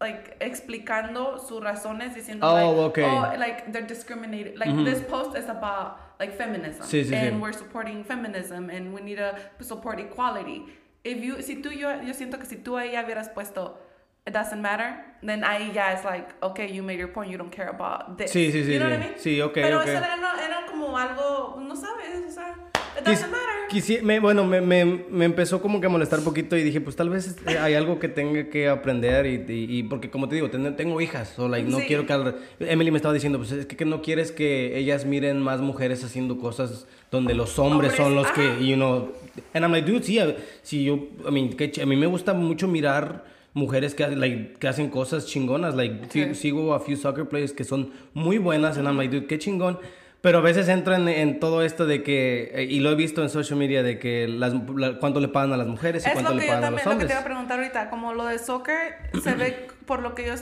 like 0.00 0.38
explicando 0.40 1.38
sus 1.40 1.60
razones 1.60 2.14
diciendo 2.14 2.42
Oh, 2.42 2.54
like 2.54 2.90
okay. 2.90 3.04
oh 3.04 3.38
like 3.38 3.72
they're 3.72 3.86
discriminated 3.86 4.56
like 4.58 4.68
mm-hmm. 4.68 4.84
this 4.84 5.00
post 5.08 5.36
is 5.36 5.48
about 5.48 5.98
like 6.20 6.36
feminism 6.36 6.84
Sí, 6.84 7.04
sí, 7.04 7.14
and 7.14 7.36
sí. 7.36 7.40
we're 7.40 7.52
supporting 7.52 8.04
feminism 8.04 8.70
and 8.70 8.92
we 8.92 9.00
need 9.00 9.16
to 9.16 9.36
support 9.60 9.98
equality. 9.98 10.66
If 11.04 11.22
you 11.22 11.42
si 11.42 11.62
tú 11.62 11.70
yo 11.70 12.00
yo 12.02 12.12
siento 12.12 12.38
que 12.38 12.46
si 12.46 12.56
tú 12.56 12.76
ahí 12.76 12.94
hubieras 12.96 13.28
puesto 13.32 13.78
it 14.26 14.32
doesn't 14.34 14.60
matter, 14.60 14.94
then 15.22 15.42
ahí 15.44 15.72
ya 15.72 15.92
es 15.92 16.04
like 16.04 16.26
okay, 16.42 16.72
you 16.72 16.82
made 16.82 16.98
your 16.98 17.12
point, 17.12 17.30
you 17.30 17.38
don't 17.38 17.54
care 17.54 17.68
about 17.70 18.16
this. 18.18 18.30
Sí, 18.30 18.52
sí, 18.52 18.64
sí, 18.64 18.72
You 18.74 18.78
know 18.78 18.88
sí. 18.88 18.94
what 18.94 19.00
I 19.02 19.08
mean? 19.08 19.18
Sí, 19.18 19.40
okay, 19.40 19.62
Pero 19.62 19.80
okay. 19.80 19.94
eso 19.94 20.04
era, 20.04 20.14
era 20.14 20.66
como 20.70 20.96
algo, 20.98 21.58
no 21.60 21.74
sabes, 21.76 22.26
o 22.28 22.30
sea, 22.30 22.54
it 22.98 23.04
Quis- 23.04 23.20
doesn't 23.20 23.30
matter. 23.30 23.46
quisi- 23.70 24.02
me- 24.02 24.18
bueno, 24.20 24.44
me, 24.44 24.60
me, 24.60 24.84
me 24.84 25.24
empezó 25.24 25.60
como 25.62 25.80
que 25.80 25.86
a 25.86 25.90
molestar 25.90 26.18
un 26.18 26.24
poquito 26.24 26.56
y 26.56 26.62
dije, 26.62 26.80
pues 26.80 26.94
tal 26.96 27.08
vez 27.10 27.36
eh, 27.46 27.58
hay 27.58 27.74
algo 27.74 27.98
que 27.98 28.08
tenga 28.08 28.48
que 28.50 28.68
aprender 28.68 29.26
y, 29.26 29.44
y- 29.48 29.78
y 29.78 29.82
porque 29.84 30.10
como 30.10 30.28
te 30.28 30.34
digo, 30.34 30.50
ten- 30.50 30.74
tengo 30.76 31.00
hijas, 31.00 31.38
o 31.38 31.48
like, 31.48 31.68
no 31.70 31.78
Sí. 31.78 31.84
quiero 31.86 32.06
que... 32.06 32.12
al- 32.12 32.36
Emily 32.60 32.90
me 32.90 32.96
estaba 32.98 33.14
diciendo, 33.14 33.38
pues 33.38 33.52
es 33.52 33.66
que, 33.66 33.76
que 33.76 33.84
no 33.84 34.02
quieres 34.02 34.30
que 34.32 34.76
ellas 34.76 35.04
miren 35.06 35.40
más 35.40 35.60
mujeres 35.60 36.02
haciendo 36.04 36.38
cosas 36.38 36.86
donde 37.10 37.34
los 37.34 37.58
hombres, 37.58 37.92
Hombres, 37.92 37.96
son 37.96 38.14
los 38.14 38.26
ajá. 38.26 38.34
que, 38.34 38.66
you 38.66 38.74
know... 38.76 39.12
And 39.54 39.64
I'm 39.64 39.72
like, 39.72 39.90
dude, 39.90 40.02
sí, 40.04 40.18
a- 40.18 40.34
sí, 40.62 40.84
yo, 40.84 40.94
I 41.26 41.30
mean, 41.30 41.50
que 41.56 41.70
a 41.80 41.86
mí 41.86 41.96
me 41.96 42.06
gusta 42.06 42.34
mucho 42.34 42.66
mirar 42.68 43.24
mujeres 43.58 43.94
que, 43.94 44.06
like, 44.06 44.54
que 44.58 44.68
hacen 44.68 44.88
cosas 44.88 45.26
chingonas, 45.26 45.74
like, 45.74 46.08
sigo 46.34 46.74
a 46.74 46.80
few 46.80 46.96
soccer 46.96 47.28
players 47.28 47.52
que 47.52 47.64
son 47.64 47.92
muy 48.14 48.38
buenas, 48.38 48.78
and 48.78 48.86
I'm 48.88 48.96
like, 48.96 49.10
dude, 49.10 49.26
qué 49.26 49.38
chingón. 49.38 49.78
Pero 50.20 50.38
a 50.38 50.40
veces 50.40 50.68
entran 50.68 51.08
en 51.08 51.38
todo 51.38 51.62
esto 51.62 51.86
de 51.86 52.02
que, 52.02 52.50
eh, 52.52 52.64
y 52.64 52.80
lo 52.80 52.90
he 52.90 52.96
visto 52.96 53.22
en 53.22 53.28
social 53.28 53.56
media, 53.56 53.84
de 53.84 54.00
que 54.00 54.26
las, 54.26 54.52
la- 54.76 54.98
cuánto 54.98 55.20
le 55.20 55.28
pagan 55.28 55.52
a 55.52 55.56
las 55.56 55.68
mujeres 55.68 56.04
y 56.04 56.08
Es 56.08 56.12
cuánto 56.14 56.30
lo 56.32 56.40
le 56.40 56.46
pagan 56.46 56.58
a 56.58 56.66
también, 56.66 56.76
los 56.76 56.84
lo 56.86 56.90
que 56.90 56.92
hombres. 56.94 57.08
te 57.08 57.12
iba 57.14 57.20
a 57.20 57.24
preguntar 57.24 57.58
ahorita, 57.60 57.90
como 57.90 58.12
lo 58.14 58.24
de 58.26 58.38
soccer, 58.40 58.94
se 59.22 59.34
ve 59.34 59.68
por 59.86 60.02
lo 60.02 60.16
que 60.16 60.26
yo, 60.26 60.34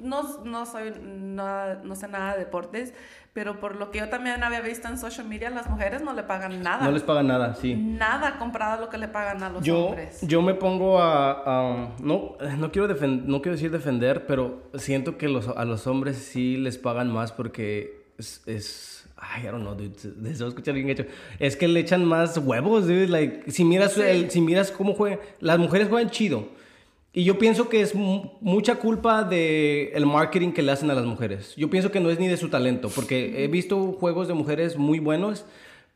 no, 0.00 0.42
no 0.44 0.64
soy, 0.64 0.94
nada- 1.02 1.82
no 1.84 1.94
sé 1.94 2.08
nada 2.08 2.32
de 2.32 2.38
deportes, 2.38 2.94
pero 3.34 3.60
por 3.60 3.76
lo 3.76 3.90
que 3.90 3.98
yo 3.98 4.08
también 4.08 4.42
había 4.42 4.62
visto 4.62 4.88
en 4.88 4.96
social 4.98 5.28
media, 5.28 5.50
las 5.50 5.68
mujeres 5.68 6.02
no 6.02 6.14
le 6.14 6.22
pagan 6.22 6.62
nada. 6.62 6.84
No 6.86 6.90
les 6.90 7.02
pagan 7.02 7.26
nada, 7.26 7.54
sí. 7.54 7.74
Nada 7.74 8.38
comparado 8.38 8.78
a 8.78 8.80
lo 8.80 8.88
que 8.88 8.96
le 8.96 9.08
pagan 9.08 9.42
a 9.42 9.50
los 9.50 9.62
Yo, 9.62 9.88
hombres. 9.88 10.20
yo 10.22 10.40
me 10.40 10.54
pongo 10.54 11.00
a, 11.00 11.32
a- 11.44 11.88
no, 12.00 12.36
no, 12.58 12.72
quiero 12.72 12.88
defen- 12.88 13.24
no 13.24 13.42
quiero 13.42 13.56
decir 13.56 13.70
defender, 13.70 14.26
pero 14.26 14.62
siento 14.74 15.18
que 15.18 15.28
los, 15.28 15.48
a 15.48 15.66
los 15.66 15.86
hombres 15.86 16.16
sí 16.16 16.56
les 16.56 16.78
pagan 16.78 17.12
más 17.12 17.30
porque 17.32 18.06
es, 18.18 18.42
es 18.46 18.97
ay, 19.20 19.42
I 19.42 19.46
don't 19.46 19.62
know, 19.62 19.74
dude, 19.74 19.92
deseo 20.16 20.48
escuchar 20.48 20.74
bien 20.74 20.88
hecho. 20.90 21.04
Es 21.38 21.56
que 21.56 21.68
le 21.68 21.80
echan 21.80 22.04
más 22.04 22.38
huevos, 22.38 22.86
dude, 22.86 23.08
like, 23.08 23.50
si 23.50 23.64
miras, 23.64 23.92
Sí. 23.92 24.02
el- 24.02 24.30
si 24.30 24.40
miras 24.40 24.70
cómo 24.70 24.94
juegan, 24.94 25.18
las 25.40 25.58
mujeres 25.58 25.88
juegan 25.88 26.10
chido. 26.10 26.48
Y 27.12 27.24
yo 27.24 27.38
pienso 27.38 27.68
que 27.68 27.80
es 27.80 27.94
mu- 27.94 28.30
mucha 28.40 28.76
culpa 28.76 29.24
de 29.24 29.90
el 29.94 30.06
marketing 30.06 30.52
que 30.52 30.62
le 30.62 30.70
hacen 30.72 30.90
a 30.90 30.94
las 30.94 31.04
mujeres. 31.06 31.54
Yo 31.56 31.68
pienso 31.70 31.90
que 31.90 32.00
no 32.00 32.10
es 32.10 32.18
ni 32.20 32.28
de 32.28 32.36
su 32.36 32.48
talento, 32.48 32.90
porque 32.94 33.42
he 33.44 33.48
visto 33.48 33.92
juegos 33.92 34.28
de 34.28 34.34
mujeres 34.34 34.76
muy 34.76 34.98
buenos, 35.00 35.44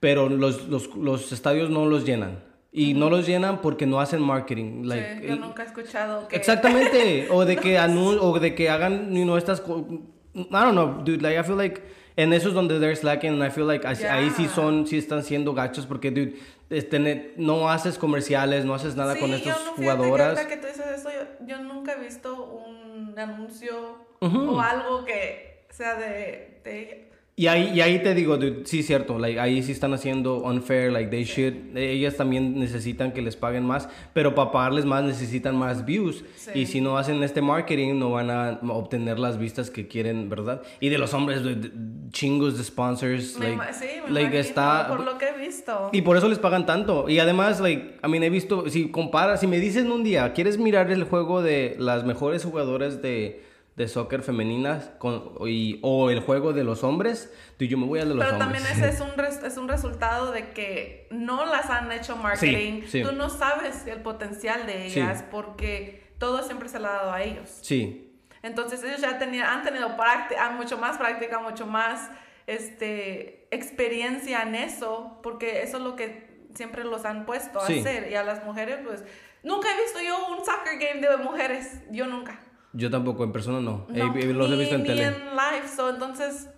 pero 0.00 0.28
los, 0.28 0.66
los, 0.68 0.94
los 0.96 1.30
estadios 1.32 1.70
no 1.70 1.86
los 1.86 2.04
llenan. 2.04 2.42
Y 2.72 2.94
no 2.94 3.10
los 3.10 3.26
llenan 3.26 3.60
porque 3.60 3.86
no 3.86 4.00
hacen 4.00 4.20
marketing. 4.22 4.84
Like, 4.86 5.18
Sí, 5.20 5.26
yo 5.28 5.36
nunca 5.36 5.62
he 5.62 5.66
escuchado 5.66 6.26
que... 6.26 6.34
Exactamente. 6.36 7.28
O 7.30 7.44
de 7.44 7.56
que 7.62 7.76
anun 7.78 8.16
o 8.18 8.38
de 8.40 8.54
que 8.54 8.70
hagan, 8.70 9.14
you 9.14 9.24
know, 9.24 9.36
estas 9.36 9.60
I 9.60 10.46
don't 10.50 10.72
know, 10.72 11.02
dude, 11.04 11.20
like 11.22 11.38
I 11.38 11.42
feel 11.44 11.56
like 11.58 11.82
en 12.16 12.32
eso 12.32 12.48
es 12.48 12.54
donde 12.54 12.78
they're 12.78 12.96
slacking 12.96 13.30
and 13.34 13.44
I 13.44 13.50
feel 13.50 13.66
like 13.66 13.86
así- 13.86 14.04
ahí 14.04 14.30
sí 14.30 14.42
Yeah. 14.44 14.54
son 14.54 14.86
sí 14.86 14.98
están 14.98 15.22
siendo 15.22 15.54
gachos 15.54 15.86
porque 15.86 16.10
dude, 16.10 16.34
este, 16.70 17.32
no 17.36 17.70
haces 17.70 17.98
comerciales, 17.98 18.64
no 18.64 18.74
haces 18.74 18.96
nada 18.96 19.14
Sí, 19.14 19.20
con 19.20 19.32
estas 19.32 19.64
no, 19.64 19.74
que 19.74 19.82
jugadoras. 19.82 20.46
que 20.46 20.56
tú 20.56 20.66
dices 20.66 20.86
eso, 20.98 21.08
yo, 21.10 21.46
yo 21.46 21.58
nunca 21.62 21.92
he 21.94 22.00
visto 22.00 22.44
un 22.44 23.18
anuncio 23.18 23.98
o 24.20 24.60
algo 24.60 25.04
que 25.04 25.64
sea 25.70 25.94
de... 25.94 26.60
de 26.64 27.11
Y 27.34 27.46
ahí, 27.46 27.72
y 27.74 27.80
ahí 27.80 27.98
te 28.02 28.14
digo, 28.14 28.36
dude, 28.36 28.66
sí, 28.66 28.82
cierto, 28.82 29.18
like, 29.18 29.40
ahí 29.40 29.62
sí 29.62 29.72
están 29.72 29.94
haciendo 29.94 30.42
unfair, 30.42 30.92
like 30.92 31.10
they 31.10 31.24
should. 31.24 31.74
Ellas 31.74 32.14
también 32.18 32.58
necesitan 32.58 33.12
que 33.12 33.22
les 33.22 33.36
paguen 33.36 33.64
más, 33.64 33.88
pero 34.12 34.34
para 34.34 34.52
pagarles 34.52 34.84
más 34.84 35.02
necesitan 35.02 35.56
más 35.56 35.86
views. 35.86 36.26
Sí. 36.36 36.50
Y 36.54 36.66
si 36.66 36.82
no 36.82 36.98
hacen 36.98 37.22
este 37.22 37.40
marketing, 37.40 37.98
no 37.98 38.10
van 38.10 38.30
a 38.30 38.60
obtener 38.68 39.18
las 39.18 39.38
vistas 39.38 39.70
que 39.70 39.88
quieren, 39.88 40.28
¿verdad? 40.28 40.60
Y 40.78 40.90
de 40.90 40.98
los 40.98 41.14
hombres, 41.14 41.42
dude, 41.42 41.70
chingos 42.10 42.58
de 42.58 42.64
sponsors. 42.64 43.38
me 43.38 43.56
like, 43.56 43.72
sí, 43.72 43.86
me 44.06 44.12
like, 44.12 44.38
está, 44.38 44.88
por 44.88 45.02
lo 45.02 45.16
que 45.16 45.30
he 45.30 45.38
visto. 45.38 45.88
y 45.90 46.02
por 46.02 46.18
eso 46.18 46.28
les 46.28 46.38
pagan 46.38 46.66
tanto. 46.66 47.08
Y 47.08 47.18
además, 47.18 47.60
like, 47.60 47.94
I 48.04 48.08
mean, 48.08 48.24
he 48.24 48.30
visto, 48.30 48.68
si 48.68 48.90
comparas, 48.90 49.40
si 49.40 49.46
me 49.46 49.58
dicen 49.58 49.90
un 49.90 50.04
día, 50.04 50.34
¿quieres 50.34 50.58
mirar 50.58 50.90
el 50.90 51.04
juego 51.04 51.42
de 51.42 51.76
las 51.78 52.04
mejores 52.04 52.44
jugadoras 52.44 53.00
de, 53.00 53.40
de 53.76 53.88
soccer 53.88 54.22
femeninas 54.22 54.90
con, 54.98 55.34
y, 55.48 55.78
o 55.82 56.10
el 56.10 56.20
juego 56.20 56.52
de 56.52 56.62
los 56.64 56.84
hombres? 56.84 57.32
Tú, 57.58 57.64
yo 57.64 57.78
me 57.78 57.86
voy 57.86 58.00
al 58.00 58.08
de 58.10 58.14
los 58.16 58.24
Pero 58.24 58.36
hombres. 58.38 58.62
también 58.62 58.78
ese 58.78 58.88
es 58.94 59.00
un, 59.00 59.16
res- 59.16 59.42
es 59.42 59.56
un 59.56 59.68
resultado 59.68 60.30
de 60.32 60.50
que 60.50 61.08
no 61.10 61.46
las 61.46 61.70
han 61.70 61.90
hecho 61.92 62.16
marketing. 62.16 62.82
sí. 62.86 63.02
Tú 63.02 63.12
no 63.12 63.28
sabes 63.30 63.86
el 63.86 64.00
potencial 64.02 64.66
de 64.66 64.90
Sí. 64.90 65.00
ellas 65.00 65.24
porque 65.30 66.02
todo 66.18 66.42
siempre 66.42 66.68
se 66.68 66.78
le 66.78 66.86
ha 66.86 66.92
dado 66.92 67.12
a 67.12 67.22
ellos. 67.22 67.58
Sí, 67.62 68.14
Entonces 68.42 68.82
ellos 68.84 69.00
ya 69.00 69.18
tenían, 69.18 69.46
han 69.48 69.62
tenido 69.62 69.96
práctica, 69.96 70.50
mucho 70.50 70.76
más 70.78 70.98
práctica, 70.98 71.38
mucho 71.40 71.66
más 71.66 72.10
este, 72.46 73.48
experiencia 73.50 74.42
en 74.42 74.54
eso, 74.54 75.18
porque 75.22 75.62
eso 75.62 75.78
es 75.78 75.82
lo 75.82 75.96
que 75.96 76.30
siempre 76.54 76.84
los 76.84 77.04
han 77.04 77.24
puesto 77.24 77.60
a 77.60 77.64
hacer. 77.64 78.10
Y 78.10 78.14
a 78.14 78.22
las 78.22 78.44
mujeres, 78.44 78.78
pues, 78.84 79.02
nunca 79.42 79.68
he 79.72 79.82
visto 79.82 80.00
yo 80.00 80.28
un 80.28 80.44
soccer 80.44 80.78
game 80.78 81.00
de 81.06 81.16
mujeres, 81.16 81.80
yo 81.90 82.06
nunca. 82.06 82.38
Yo 82.72 82.90
tampoco, 82.90 83.24
en 83.24 83.32
persona 83.32 83.60
no. 83.60 83.86
He- 83.94 83.98
No, 83.98 84.14
he- 84.16 84.32
los 84.32 84.48
he 84.48 84.52
ni- 84.52 84.58
visto 84.58 84.74
en 84.76 84.82
ni 84.82 84.88
tele. 84.88 85.04
en 85.04 85.12
live, 85.14 85.68
so, 85.74 85.90
entonces 85.90 86.48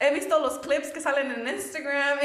he 0.00 0.14
visto 0.14 0.38
los 0.40 0.58
clips 0.60 0.92
que 0.92 1.00
salen 1.00 1.32
en 1.32 1.48
Instagram 1.54 2.18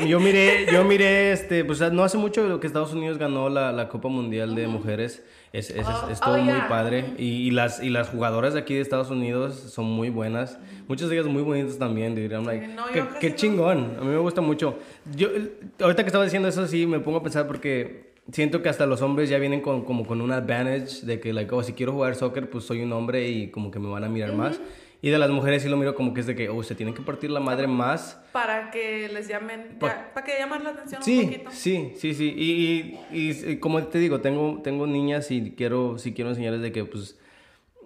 y 0.00 0.08
Yo 0.08 0.18
miré, 0.18 0.66
yo 0.72 0.82
miré, 0.82 1.30
este, 1.32 1.64
pues 1.64 1.80
no 1.92 2.02
hace 2.02 2.18
mucho 2.18 2.46
lo 2.48 2.58
que 2.58 2.66
Estados 2.66 2.92
Unidos 2.92 3.16
ganó 3.18 3.48
la, 3.48 3.70
la 3.72 3.88
Copa 3.88 4.08
Mundial 4.08 4.54
de 4.56 4.66
Mujeres. 4.66 5.22
Es, 5.52 5.68
es, 5.70 5.76
es- 5.76 5.86
Oh, 5.86 6.08
estuvo 6.10 6.34
oh, 6.34 6.38
muy 6.38 6.54
yeah. 6.54 6.66
padre. 6.68 7.04
Y, 7.18 7.46
y 7.46 7.50
las, 7.52 7.80
y 7.82 7.90
las 7.90 8.08
jugadoras 8.08 8.54
de 8.54 8.60
aquí 8.60 8.74
de 8.74 8.80
Estados 8.80 9.10
Unidos 9.10 9.54
son 9.54 9.84
muy 9.84 10.08
buenas. 10.10 10.58
Muchas 10.88 11.08
de 11.10 11.16
ellas 11.16 11.30
muy 11.30 11.42
bonitas 11.42 11.78
también, 11.78 12.14
dirían. 12.16 12.44
Like, 12.44 12.66
no, 12.68 12.86
qué, 12.92 13.04
qué 13.20 13.30
no. 13.30 13.36
chingón. 13.36 13.96
A 13.98 14.00
mí 14.00 14.06
me 14.08 14.16
gusta 14.18 14.40
mucho. 14.40 14.78
Yo, 15.14 15.28
ahorita 15.80 16.02
que 16.02 16.08
estaba 16.08 16.24
diciendo 16.24 16.48
eso, 16.48 16.66
sí, 16.66 16.86
me 16.86 16.98
pongo 17.00 17.18
a 17.18 17.22
pensar 17.22 17.46
porque 17.46 18.11
siento 18.30 18.62
que 18.62 18.68
hasta 18.68 18.86
los 18.86 19.02
hombres 19.02 19.28
ya 19.28 19.38
vienen 19.38 19.60
con, 19.60 19.84
como 19.84 20.06
con 20.06 20.20
un 20.20 20.30
advantage 20.32 21.04
de 21.06 21.18
que, 21.20 21.32
like, 21.32 21.52
oh, 21.54 21.62
si 21.62 21.72
quiero 21.72 21.92
jugar 21.92 22.14
soccer, 22.14 22.48
pues 22.50 22.64
soy 22.64 22.82
un 22.82 22.92
hombre 22.92 23.28
y 23.28 23.50
como 23.50 23.70
que 23.70 23.78
me 23.78 23.88
van 23.88 24.04
a 24.04 24.08
mirar 24.08 24.32
más. 24.34 24.60
Y 25.04 25.10
de 25.10 25.18
las 25.18 25.30
mujeres 25.30 25.62
sí 25.64 25.68
lo 25.68 25.76
miro 25.76 25.96
como 25.96 26.14
que 26.14 26.20
es 26.20 26.26
de 26.28 26.36
que, 26.36 26.48
oh, 26.48 26.62
se 26.62 26.76
tienen 26.76 26.94
que 26.94 27.02
partir 27.02 27.28
la 27.30 27.40
madre 27.40 27.66
más. 27.66 28.20
para 28.32 28.70
que 28.70 29.08
les 29.08 29.26
llamen, 29.26 29.76
para 29.80 30.12
que 30.24 30.38
llamen 30.38 30.62
la 30.62 30.70
atención 30.70 31.00
un 31.00 31.04
Sí, 31.04 31.22
poquito. 31.24 31.50
sí, 31.50 31.92
sí, 31.96 32.14
sí. 32.14 32.32
Y, 32.36 32.98
y, 33.12 33.30
y, 33.50 33.56
como 33.58 33.82
te 33.84 33.98
digo, 33.98 34.20
tengo, 34.20 34.60
tengo 34.62 34.86
niñas 34.86 35.30
y 35.32 35.54
quiero, 35.56 35.98
sí 35.98 36.14
quiero 36.14 36.30
enseñarles 36.30 36.62
de 36.62 36.70
que 36.70 36.84
pues 36.84 37.18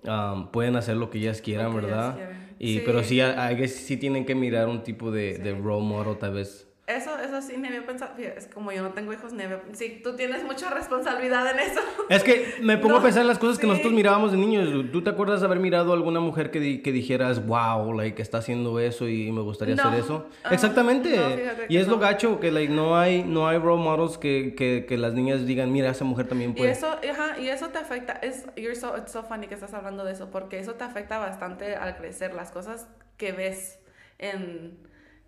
um, 0.05 0.51
pueden 0.51 0.77
hacer 0.77 0.97
lo 0.99 1.09
que 1.09 1.17
ellas 1.19 1.41
quieran, 1.41 1.73
Lo 1.73 1.79
ellas 1.79 1.91
¿verdad? 1.91 2.15
quieran. 2.17 2.47
Y, 2.59 2.75
Sí. 2.75 2.83
Pero 2.85 3.03
sí, 3.03 3.17
I 3.21 3.55
guess 3.57 3.75
sí 3.75 3.97
tienen 3.97 4.27
que 4.27 4.35
mirar 4.35 4.69
un 4.69 4.83
tipo 4.83 5.11
de, 5.11 5.39
de 5.39 5.55
role 5.55 5.85
model 5.87 6.19
tal 6.19 6.35
vez. 6.35 6.66
Eso, 6.87 7.19
eso 7.19 7.43
sí, 7.43 7.57
ni 7.57 7.67
había 7.67 7.85
pensado. 7.85 8.13
Es 8.17 8.47
como 8.47 8.71
yo 8.71 8.81
no 8.81 8.91
tengo 8.91 9.13
hijos, 9.13 9.33
ni 9.33 9.43
había- 9.43 9.61
Sí, 9.73 10.01
tú 10.05 10.15
tienes 10.15 10.45
mucha 10.45 10.71
responsabilidad 10.71 11.51
en 11.51 11.59
eso. 11.59 11.81
Es 12.09 12.23
que 12.23 12.55
me 12.63 12.77
pongo 12.77 12.91
No, 12.95 13.01
a 13.01 13.03
pensar 13.03 13.23
en 13.23 13.27
las 13.29 13.39
cosas 13.41 13.57
que 13.59 13.63
sí. 13.63 13.69
nosotros 13.69 13.93
mirábamos 13.93 14.31
de 14.31 14.39
niños. 14.39 14.69
¿Tú 14.93 15.03
te 15.03 15.11
acuerdas 15.11 15.41
de 15.41 15.47
haber 15.47 15.59
mirado 15.59 15.91
a 15.91 15.97
alguna 15.97 16.21
mujer 16.21 16.53
que, 16.53 16.61
di- 16.61 16.83
que 16.83 16.93
dijeras, 16.93 17.45
wow, 17.45 17.93
like, 17.93 18.23
está 18.23 18.39
haciendo 18.39 18.79
eso 18.79 19.09
y 19.09 19.33
me 19.33 19.41
gustaría 19.41 19.75
No. 19.75 19.83
hacer 19.83 19.99
eso? 19.99 20.29
Ah, 20.45 20.55
Exactamente. 20.55 21.17
no, 21.17 21.31
y 21.65 21.75
que 21.75 21.81
es 21.81 21.89
lo 21.89 21.99
gacho, 21.99 22.39
que 22.39 22.53
like, 22.53 22.73
no, 22.73 22.97
hay, 22.97 23.25
no 23.25 23.49
hay 23.49 23.59
role 23.59 23.83
models 23.83 24.17
que, 24.17 24.55
que, 24.57 24.87
que 24.89 24.97
las 24.97 25.13
niñas 25.15 25.45
digan, 25.45 25.73
mira, 25.73 25.91
esa 25.91 26.05
mujer 26.05 26.29
también 26.29 26.53
Y 26.53 26.55
puede. 26.55 26.71
eso, 26.71 26.87
ajá, 27.11 27.37
y 27.41 27.49
eso 27.49 27.71
te 27.71 27.79
afecta. 27.79 28.13
Es, 28.23 28.47
you're 28.55 28.77
so, 28.77 28.97
it's 28.97 29.11
so 29.11 29.25
funny 29.25 29.49
que 29.49 29.55
estás 29.55 29.75
hablando 29.75 30.05
de 30.05 30.13
eso, 30.13 30.31
porque 30.31 30.61
eso 30.61 30.75
te 30.75 30.85
afecta 30.85 31.19
bastante 31.19 31.75
al 31.75 31.97
crecer. 31.97 32.33
Las 32.33 32.53
cosas 32.53 32.87
que 33.17 33.33
ves 33.33 33.81
en, 34.19 34.79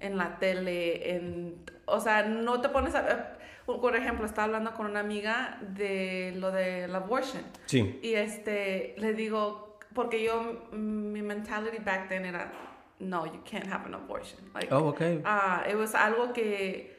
en 0.01 0.17
la 0.17 0.39
tele, 0.39 1.15
en, 1.17 1.65
o 1.87 2.01
sea, 2.01 2.23
no 2.25 2.61
te 2.61 2.69
pones 2.69 2.95
a... 2.95 3.35
Por 3.67 3.95
ejemplo, 3.97 4.25
estaba 4.25 4.45
hablando 4.45 4.73
con 4.73 4.87
una 4.87 5.01
amiga 5.01 5.59
de 5.61 6.33
lo 6.37 6.51
del 6.51 6.95
abortion. 6.95 7.43
Sí. 7.67 8.01
Y 8.03 8.15
este, 8.15 8.95
le 8.97 9.13
digo, 9.13 9.79
porque 9.95 10.25
yo, 10.25 10.69
mm, 10.73 11.13
mi 11.13 11.21
mentality 11.21 11.79
back 11.79 12.09
then 12.09 12.25
era, 12.25 12.51
no, 12.99 13.27
you 13.27 13.43
can't 13.45 13.67
have 13.67 13.85
an 13.85 13.93
abortion. 13.95 14.39
Like, 14.55 14.73
Oh, 14.73 14.89
okay. 14.89 15.21
ah, 15.25 15.65
it 15.69 15.77
was 15.77 15.95
algo 15.95 16.33
que 16.33 16.97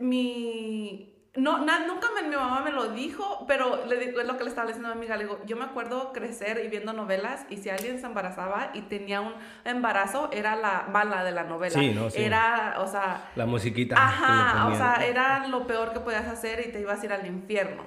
mi 0.00 1.11
no, 1.34 1.64
na- 1.64 1.86
nunca 1.86 2.08
me- 2.14 2.28
mi 2.28 2.36
mamá 2.36 2.60
me 2.60 2.70
lo 2.72 2.88
dijo, 2.90 3.44
pero 3.48 3.86
le 3.86 4.04
es 4.10 4.26
lo 4.26 4.36
que 4.36 4.44
le 4.44 4.50
estaba 4.50 4.66
diciendo 4.66 4.88
a 4.90 4.94
mi 4.94 4.98
amiga. 5.00 5.16
Le 5.16 5.24
digo, 5.24 5.40
yo 5.46 5.56
me 5.56 5.64
acuerdo 5.64 6.12
crecer 6.12 6.60
y 6.64 6.68
viendo 6.68 6.92
novelas 6.92 7.46
y 7.48 7.56
si 7.56 7.70
alguien 7.70 7.98
se 8.00 8.06
embarazaba 8.06 8.70
y 8.74 8.82
tenía 8.82 9.20
un 9.22 9.32
embarazo, 9.64 10.28
era 10.32 10.56
la 10.56 10.86
mala 10.92 11.24
de 11.24 11.32
la 11.32 11.44
novela. 11.44 11.78
Sí, 11.78 11.90
no, 11.94 12.10
sí. 12.10 12.22
Era, 12.22 12.74
o 12.78 12.86
sea, 12.86 13.30
La 13.34 13.46
musiquita. 13.46 13.96
Ajá, 13.96 14.68
o 14.68 14.74
sea, 14.76 15.06
era 15.06 15.46
lo 15.48 15.66
peor 15.66 15.92
que 15.94 16.00
podías 16.00 16.26
hacer 16.26 16.66
y 16.68 16.70
te 16.72 16.80
ibas 16.80 17.00
a 17.00 17.04
ir 17.06 17.12
al 17.12 17.26
infierno. 17.26 17.82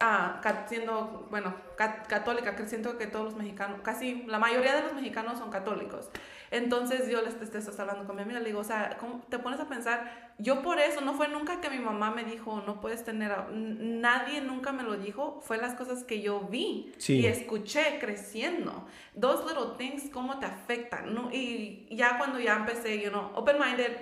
Ah, 0.00 0.40
siendo, 0.66 1.26
bueno, 1.30 1.54
ca- 1.76 2.02
católica, 2.02 2.56
que 2.56 2.66
siento 2.66 2.98
que 2.98 3.06
todos 3.06 3.24
los 3.26 3.36
mexicanos, 3.36 3.80
casi 3.82 4.24
la 4.26 4.38
mayoría 4.38 4.74
de 4.74 4.82
los 4.82 4.92
mexicanos 4.94 5.38
son 5.38 5.50
católicos. 5.50 6.10
Entonces 6.50 7.08
yo 7.08 7.20
les 7.22 7.38
te, 7.38 7.44
estás 7.58 7.78
hablando 7.80 8.04
con 8.06 8.16
mi 8.16 8.22
amiga, 8.22 8.38
le 8.40 8.46
digo, 8.46 8.60
o 8.60 8.64
sea, 8.64 8.96
¿cómo 9.00 9.22
te 9.28 9.38
pones 9.38 9.60
a 9.60 9.66
pensar? 9.68 10.32
Yo 10.38 10.62
por 10.62 10.78
eso, 10.78 11.00
no 11.00 11.14
fue 11.14 11.28
nunca 11.28 11.60
que 11.60 11.70
mi 11.70 11.78
mamá 11.78 12.10
me 12.10 12.24
dijo, 12.24 12.62
no 12.66 12.80
puedes 12.80 13.04
tener, 13.04 13.32
a-". 13.32 13.48
Nadie 13.50 14.40
nunca 14.40 14.72
me 14.72 14.82
lo 14.82 14.96
dijo, 14.96 15.40
fue 15.42 15.56
las 15.58 15.74
cosas 15.74 16.04
que 16.04 16.20
yo 16.22 16.40
vi 16.40 16.92
Sí. 16.98 17.20
y 17.20 17.26
escuché 17.26 17.98
creciendo. 18.00 18.86
Those 19.20 19.44
little 19.46 19.76
things, 19.78 20.10
cómo 20.10 20.38
te 20.38 20.46
afectan, 20.46 21.14
¿no? 21.14 21.30
Y 21.32 21.86
ya 21.90 22.18
cuando 22.18 22.38
ya 22.40 22.56
empecé, 22.56 23.00
you 23.02 23.10
know, 23.10 23.30
open-minded, 23.34 23.92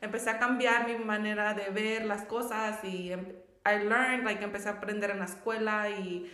empecé 0.00 0.30
a 0.30 0.38
cambiar 0.38 0.86
mi 0.86 0.96
manera 1.04 1.54
de 1.54 1.70
ver 1.70 2.04
las 2.06 2.22
cosas 2.24 2.82
y 2.84 3.12
em- 3.12 3.32
I 3.66 3.82
learned, 3.84 4.24
like, 4.24 4.44
empecé 4.44 4.68
a 4.68 4.72
aprender 4.72 5.10
en 5.10 5.20
la 5.20 5.24
escuela 5.24 5.88
y 5.88 6.30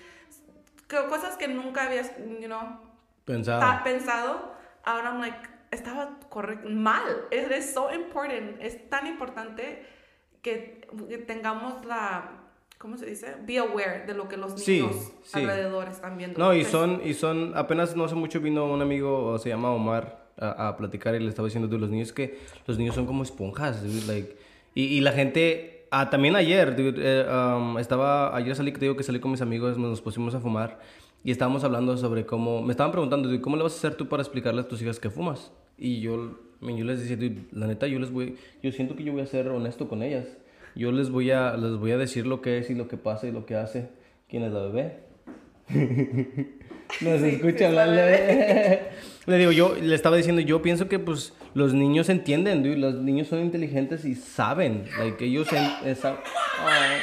cosas 1.09 1.37
que 1.37 1.47
nunca 1.47 1.85
había, 1.87 2.03
you 2.41 2.47
know, 2.47 2.81
Pensado. 3.25 3.85
pensado. 3.85 4.60
Ahora 4.85 5.11
I'm 5.11 5.21
like, 5.21 5.39
estaba 5.71 6.19
correcto, 6.29 6.69
mal. 6.69 7.03
It 7.31 7.51
is 7.57 7.73
so 7.73 7.93
important. 7.93 8.61
Es 8.61 8.89
tan 8.89 9.07
importante 9.07 9.83
que, 10.43 10.81
que 11.09 11.19
tengamos 11.19 11.85
la, 11.85 12.31
¿cómo 12.79 12.97
se 12.97 13.07
dice? 13.07 13.37
Be 13.47 13.59
aware 13.59 14.05
de 14.07 14.15
lo 14.15 14.29
que 14.29 14.37
los 14.37 14.61
Sí, 14.61 14.81
niños 14.81 15.13
sí. 15.23 15.39
alrededor 15.39 15.89
están 15.89 16.17
viendo. 16.17 16.39
No, 16.39 16.55
y 16.55 16.61
Pues, 16.61 16.71
son, 16.73 17.01
y 17.05 17.15
son, 17.15 17.53
apenas 17.57 17.95
no 17.97 18.05
hace 18.05 18.15
mucho 18.15 18.41
vino 18.41 18.65
un 18.67 18.81
amigo, 18.83 19.39
se 19.39 19.49
llama 19.51 19.71
Omar, 19.73 20.19
a, 20.39 20.69
a 20.69 20.77
platicar 20.77 21.15
y 21.15 21.21
le 21.21 21.29
estaba 21.29 21.47
diciendo 21.47 21.69
de 21.69 21.79
los 21.79 21.91
niños 21.91 22.13
que 22.15 22.39
los 22.67 22.79
niños 22.79 22.95
son 22.95 23.05
como 23.05 23.23
esponjas, 23.23 23.83
dude, 23.83 24.07
like, 24.07 24.37
y, 24.75 24.85
y 24.85 25.01
la 25.03 25.13
gente, 25.13 25.87
ah, 25.91 26.09
también 26.09 26.35
ayer, 26.37 26.75
dude, 26.75 26.95
eh, 26.97 27.27
um, 27.31 27.77
estaba, 27.79 28.35
ayer 28.35 28.57
salí, 28.57 28.73
te 28.73 28.81
digo 28.81 28.97
que 28.97 29.03
salí 29.03 29.21
con 29.21 29.33
mis 29.33 29.43
amigos, 29.43 29.77
nos 29.77 30.01
pusimos 30.01 30.35
a 30.35 30.41
fumar 30.41 30.79
y 31.25 31.31
estábamos 31.31 31.65
hablando 31.65 31.97
sobre 31.97 32.25
cómo, 32.27 32.63
me 32.63 32.73
estaban 32.73 32.93
preguntando, 32.93 33.29
¿cómo 33.41 33.57
le 33.57 33.63
vas 33.63 33.75
a 33.75 33.77
hacer 33.77 33.95
tú 33.95 34.09
para 34.09 34.23
explicarle 34.23 34.61
a 34.63 34.69
tus 34.69 34.81
hijas 34.83 34.99
que 34.99 35.11
fumas? 35.11 35.53
Y 35.79 36.01
yo, 36.01 36.39
yo 36.63 36.85
les 36.85 37.01
decía, 37.07 37.31
la 37.53 37.67
neta, 37.67 37.87
yo 37.87 37.99
les 37.99 38.11
voy, 38.11 38.37
yo 38.63 38.73
siento 38.73 38.97
que 38.97 39.05
yo 39.05 39.13
voy 39.13 39.23
a 39.23 39.27
ser 39.27 39.49
honesto 39.49 39.89
con 39.89 40.03
ellas. 40.03 40.27
Yo 40.77 40.93
les 40.93 41.11
voy 41.11 41.31
a, 41.31 41.57
les 41.57 41.77
voy 41.77 41.91
a 41.93 41.99
decir 41.99 42.27
lo 42.27 42.41
que 42.43 42.59
es 42.59 42.71
y 42.71 42.75
lo 42.75 42.87
que 42.89 42.97
pasa 42.97 43.27
y 43.27 43.33
lo 43.33 43.45
que 43.45 43.57
hace. 43.57 43.89
¿Quién 44.29 44.45
es 44.45 44.53
la 44.53 44.61
bebé? 44.63 44.99
Nos 47.01 47.21
escucha 47.23 47.71
la 47.71 47.85
hablarle. 47.85 48.81
Le 49.27 49.39
digo, 49.39 49.53
yo 49.53 49.77
le 49.77 49.95
estaba 49.95 50.17
diciendo, 50.17 50.41
yo 50.41 50.61
pienso 50.63 50.89
que 50.89 50.99
pues 50.99 51.35
los 51.55 51.73
niños 51.75 52.09
entienden, 52.09 52.63
dude, 52.63 52.77
los 52.79 52.95
niños 52.97 53.29
son 53.29 53.41
inteligentes 53.41 54.05
y 54.05 54.15
saben, 54.15 54.85
like 54.99 55.25
ellos 55.25 55.53
en, 55.53 55.89
esa- 55.89 56.19
Ay. 56.65 56.99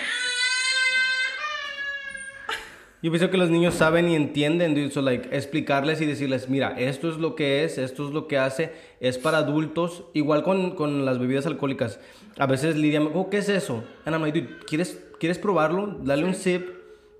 Yo 3.08 3.12
pienso 3.12 3.30
que 3.30 3.38
los 3.38 3.50
niños 3.50 3.76
saben 3.76 4.10
y 4.10 4.18
entienden, 4.18 4.76
dude, 4.76 4.92
so 4.92 5.02
like 5.02 5.30
explicarles 5.34 6.02
y 6.02 6.06
decirles, 6.06 6.50
mira, 6.50 6.78
esto 6.78 7.10
es 7.10 7.16
lo 7.16 7.36
que 7.36 7.64
es, 7.64 7.78
esto 7.78 8.06
es 8.06 8.14
lo 8.14 8.28
que 8.28 8.38
hace, 8.38 8.74
es 9.00 9.18
para 9.18 9.38
adultos, 9.38 10.04
igual 10.12 10.44
con, 10.44 10.72
con 10.72 11.06
las 11.06 11.18
bebidas 11.18 11.46
alcohólicas. 11.46 12.02
A 12.38 12.48
veces 12.48 12.76
Lidia 12.76 13.00
me 13.00 13.08
dijo, 13.08 13.30
¿qué 13.30 13.38
es 13.38 13.48
eso? 13.48 13.86
And 14.04 14.14
I'm 14.14 14.24
like, 14.24 14.38
dude, 14.38 14.60
¿quieres, 14.68 15.02
¿quieres 15.22 15.40
probarlo? 15.40 16.00
Dale 16.04 16.26
un 16.26 16.36
sip, 16.36 16.68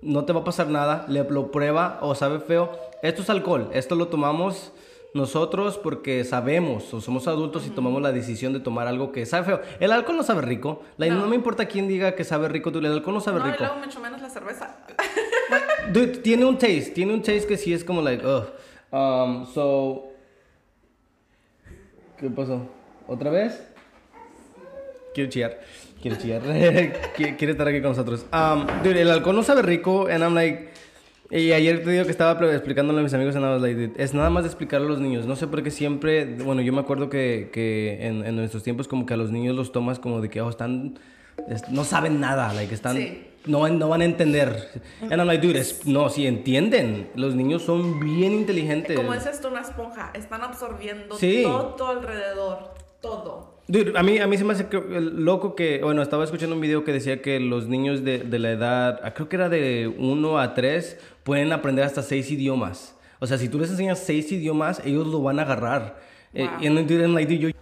no 0.02 0.26
te 0.26 0.34
va 0.34 0.40
a 0.40 0.44
pasar 0.44 0.68
nada, 0.68 1.06
le 1.08 1.24
lo 1.24 1.50
prueba 1.50 2.00
o 2.02 2.14
sabe 2.14 2.40
feo. 2.40 2.70
Esto 3.02 3.22
es 3.22 3.30
alcohol, 3.30 3.70
esto 3.72 3.94
lo 3.94 4.08
tomamos 4.08 4.74
nosotros 5.18 5.76
porque 5.76 6.24
sabemos 6.24 6.94
o 6.94 7.02
somos 7.02 7.28
adultos 7.28 7.66
y 7.66 7.70
tomamos 7.70 8.00
la 8.00 8.12
decisión 8.12 8.54
de 8.54 8.60
tomar 8.60 8.86
algo 8.86 9.12
que 9.12 9.26
sabe 9.26 9.44
feo. 9.44 9.60
El 9.80 9.92
alcohol 9.92 10.16
no 10.16 10.22
sabe 10.22 10.40
rico, 10.40 10.82
like, 10.96 11.14
no. 11.14 11.20
No. 11.22 11.26
me 11.26 11.36
importa 11.36 11.66
quién 11.66 11.88
diga 11.88 12.14
que 12.14 12.24
sabe 12.24 12.48
rico, 12.48 12.70
el 12.70 12.86
alcohol 12.86 13.14
no 13.14 13.20
sabe 13.20 13.40
No, 13.40 13.44
rico. 13.46 13.58
luego 13.58 13.76
mucho 13.76 14.00
menos 14.00 14.22
la 14.22 14.30
cerveza. 14.30 14.78
Dude, 15.92 16.18
tiene 16.18 16.44
un 16.46 16.56
taste, 16.56 16.92
tiene 16.94 17.12
un 17.12 17.20
taste 17.22 17.46
que 17.46 17.56
sí 17.58 17.74
es 17.74 17.84
como 17.84 18.00
like, 18.00 18.24
ugh. 18.24 18.46
Um, 18.90 19.46
so. 19.52 20.04
¿Qué 22.18 22.30
pasó? 22.30 22.66
¿Otra 23.06 23.30
vez? 23.30 23.62
Quiero 25.14 25.30
chillar. 25.30 25.60
Quiero 26.00 26.16
chillar. 26.16 26.42
Quiere 27.16 27.36
quiere 27.36 27.52
estar 27.52 27.66
aquí 27.68 27.80
con 27.80 27.90
nosotros. 27.90 28.24
Um, 28.32 28.66
dude, 28.82 29.00
el 29.02 29.10
alcohol 29.10 29.36
no 29.36 29.42
sabe 29.42 29.62
rico, 29.62 30.06
and 30.06 30.22
I'm 30.22 30.34
like. 30.34 30.67
Y 31.30 31.52
ayer 31.52 31.84
te 31.84 31.90
digo 31.90 32.04
que 32.04 32.10
estaba 32.10 32.32
explicándole 32.54 33.00
a 33.00 33.02
mis 33.02 33.12
amigos, 33.12 33.34
dude, 33.34 33.92
es 33.96 34.14
nada 34.14 34.30
más 34.30 34.44
de 34.44 34.48
explicarle 34.48 34.86
a 34.86 34.90
los 34.90 35.00
niños. 35.00 35.26
No 35.26 35.36
sé 35.36 35.46
por 35.46 35.62
qué 35.62 35.70
siempre. 35.70 36.24
Bueno, 36.24 36.62
yo 36.62 36.72
me 36.72 36.80
acuerdo 36.80 37.10
que, 37.10 37.50
que 37.52 37.98
en, 38.06 38.24
en 38.24 38.36
nuestros 38.36 38.62
tiempos, 38.62 38.88
como 38.88 39.04
que 39.04 39.12
a 39.14 39.16
los 39.18 39.30
niños 39.30 39.54
los 39.54 39.70
tomas 39.70 39.98
como 39.98 40.20
de 40.22 40.30
que, 40.30 40.40
oh, 40.40 40.48
están. 40.48 40.98
es- 41.48 41.68
no 41.68 41.84
saben 41.84 42.18
nada, 42.18 42.52
like, 42.54 42.74
están. 42.74 42.96
Sí. 42.96 43.24
No, 43.44 43.68
no 43.68 43.88
van 43.90 44.00
a 44.00 44.04
entender. 44.06 44.68
And 45.02 45.12
I'm 45.12 45.26
like, 45.26 45.46
dude, 45.46 45.58
es- 45.58 45.86
no, 45.86 46.08
sí 46.08 46.26
entienden. 46.26 47.10
Los 47.14 47.34
niños 47.34 47.62
son 47.62 48.00
bien 48.00 48.32
inteligentes. 48.32 48.96
Como 48.96 49.12
dices 49.12 49.38
tú, 49.42 49.48
una 49.48 49.60
esponja. 49.60 50.10
Están 50.14 50.42
absorbiendo 50.42 51.14
Sí. 51.16 51.42
todo 51.44 51.88
alrededor. 51.88 52.72
Todo. 53.02 53.57
Dude, 53.70 53.92
a 53.98 54.02
mí, 54.02 54.18
a 54.18 54.26
mí 54.26 54.38
se 54.38 54.44
me 54.44 54.54
hace 54.54 54.66
loco 54.98 55.54
que, 55.54 55.80
bueno, 55.82 56.00
estaba 56.00 56.24
escuchando 56.24 56.54
un 56.54 56.60
video 56.62 56.84
que 56.84 56.92
decía 56.92 57.20
que 57.20 57.38
los 57.38 57.68
niños 57.68 58.02
de, 58.02 58.20
de 58.20 58.38
la 58.38 58.52
edad, 58.52 59.00
ah, 59.02 59.12
creo 59.12 59.28
que 59.28 59.36
era 59.36 59.50
de 59.50 59.92
1 59.98 60.38
a 60.38 60.54
3, 60.54 60.98
pueden 61.22 61.52
aprender 61.52 61.84
hasta 61.84 62.00
6 62.02 62.30
idiomas. 62.30 62.96
O 63.18 63.26
sea, 63.26 63.36
si 63.36 63.50
tú 63.50 63.58
les 63.58 63.70
enseñas 63.70 63.98
6 63.98 64.32
idiomas, 64.32 64.80
ellos 64.86 65.06
lo 65.06 65.22
van 65.22 65.38
a 65.38 65.42
agarrar. 65.42 66.00
Eh, 66.32 66.46
Wow. 66.46 66.62
y 66.62 66.66
en 66.66 66.86
dude, 66.86 67.08
like, 67.08 67.30
dude, 67.30 67.52
yo... 67.52 67.58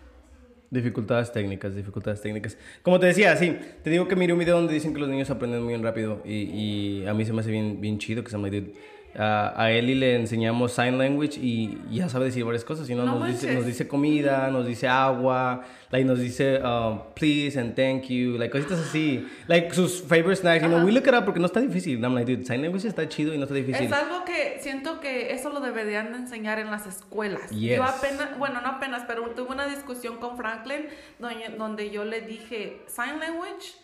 Dificultades 0.70 1.32
técnicas, 1.32 1.74
dificultades 1.74 2.20
técnicas. 2.20 2.56
Como 2.82 3.00
te 3.00 3.06
decía, 3.06 3.36
sí, 3.36 3.56
te 3.82 3.90
digo 3.90 4.06
que 4.06 4.14
miré 4.14 4.32
un 4.32 4.38
video 4.38 4.56
donde 4.56 4.74
dicen 4.74 4.94
que 4.94 5.00
los 5.00 5.08
niños 5.08 5.30
aprenden 5.30 5.62
muy 5.62 5.72
bien 5.72 5.82
rápido 5.82 6.22
y, 6.24 7.02
y 7.02 7.06
a 7.06 7.14
mí 7.14 7.24
se 7.24 7.32
me 7.32 7.40
hace 7.40 7.50
bien, 7.50 7.80
bien 7.80 7.98
chido 7.98 8.22
que 8.22 8.30
se 8.30 8.38
me 8.38 8.48
dude. 8.50 8.74
A, 9.18 9.54
a 9.56 9.70
Eli 9.70 9.94
le 9.94 10.16
enseñamos 10.16 10.72
sign 10.72 10.98
language 10.98 11.38
y 11.40 11.78
ya 11.90 12.08
sabe 12.08 12.26
decir 12.26 12.44
varias 12.44 12.64
cosas. 12.64 12.88
no, 12.90 13.04
No 13.04 13.18
nos, 13.18 13.28
dice, 13.28 13.54
nos 13.54 13.64
dice 13.64 13.88
comida, 13.88 14.50
nos 14.50 14.66
dice 14.66 14.88
agua, 14.88 15.62
like, 15.90 16.04
nos 16.06 16.18
dice 16.18 16.60
um, 16.62 17.00
please 17.14 17.58
and 17.58 17.74
thank 17.74 18.08
you, 18.08 18.36
like 18.36 18.50
cositas 18.50 18.78
así. 18.78 19.26
Like 19.48 19.74
sus 19.74 20.02
favorite 20.02 20.36
snacks. 20.36 20.62
You 20.62 20.68
know, 20.68 20.84
we 20.84 20.92
look 20.92 21.06
it 21.06 21.14
up 21.14 21.24
porque 21.24 21.40
no 21.40 21.46
está 21.46 21.60
difícil. 21.60 22.02
I'm 22.04 22.14
like, 22.14 22.30
dude, 22.30 22.44
sign 22.46 22.60
language 22.62 22.86
está 22.86 23.08
chido 23.08 23.32
y 23.32 23.38
no 23.38 23.44
está 23.44 23.54
difícil. 23.54 23.86
Es 23.86 23.92
algo 23.92 24.24
que 24.24 24.58
siento 24.60 25.00
que 25.00 25.32
eso 25.32 25.50
lo 25.50 25.60
deberían 25.60 26.12
de 26.12 26.18
enseñar 26.18 26.58
en 26.58 26.70
las 26.70 26.86
escuelas. 26.86 27.50
Yes. 27.50 27.76
Yo 27.78 27.84
apenas, 27.84 28.38
bueno, 28.38 28.60
no 28.60 28.68
apenas, 28.68 29.04
pero 29.06 29.22
tuve 29.30 29.52
una 29.52 29.66
discusión 29.66 30.18
con 30.18 30.36
Franklin 30.36 30.86
donde, 31.18 31.48
donde 31.56 31.90
yo 31.90 32.04
le 32.04 32.20
dije, 32.20 32.82
sign 32.86 33.18
language 33.18 33.74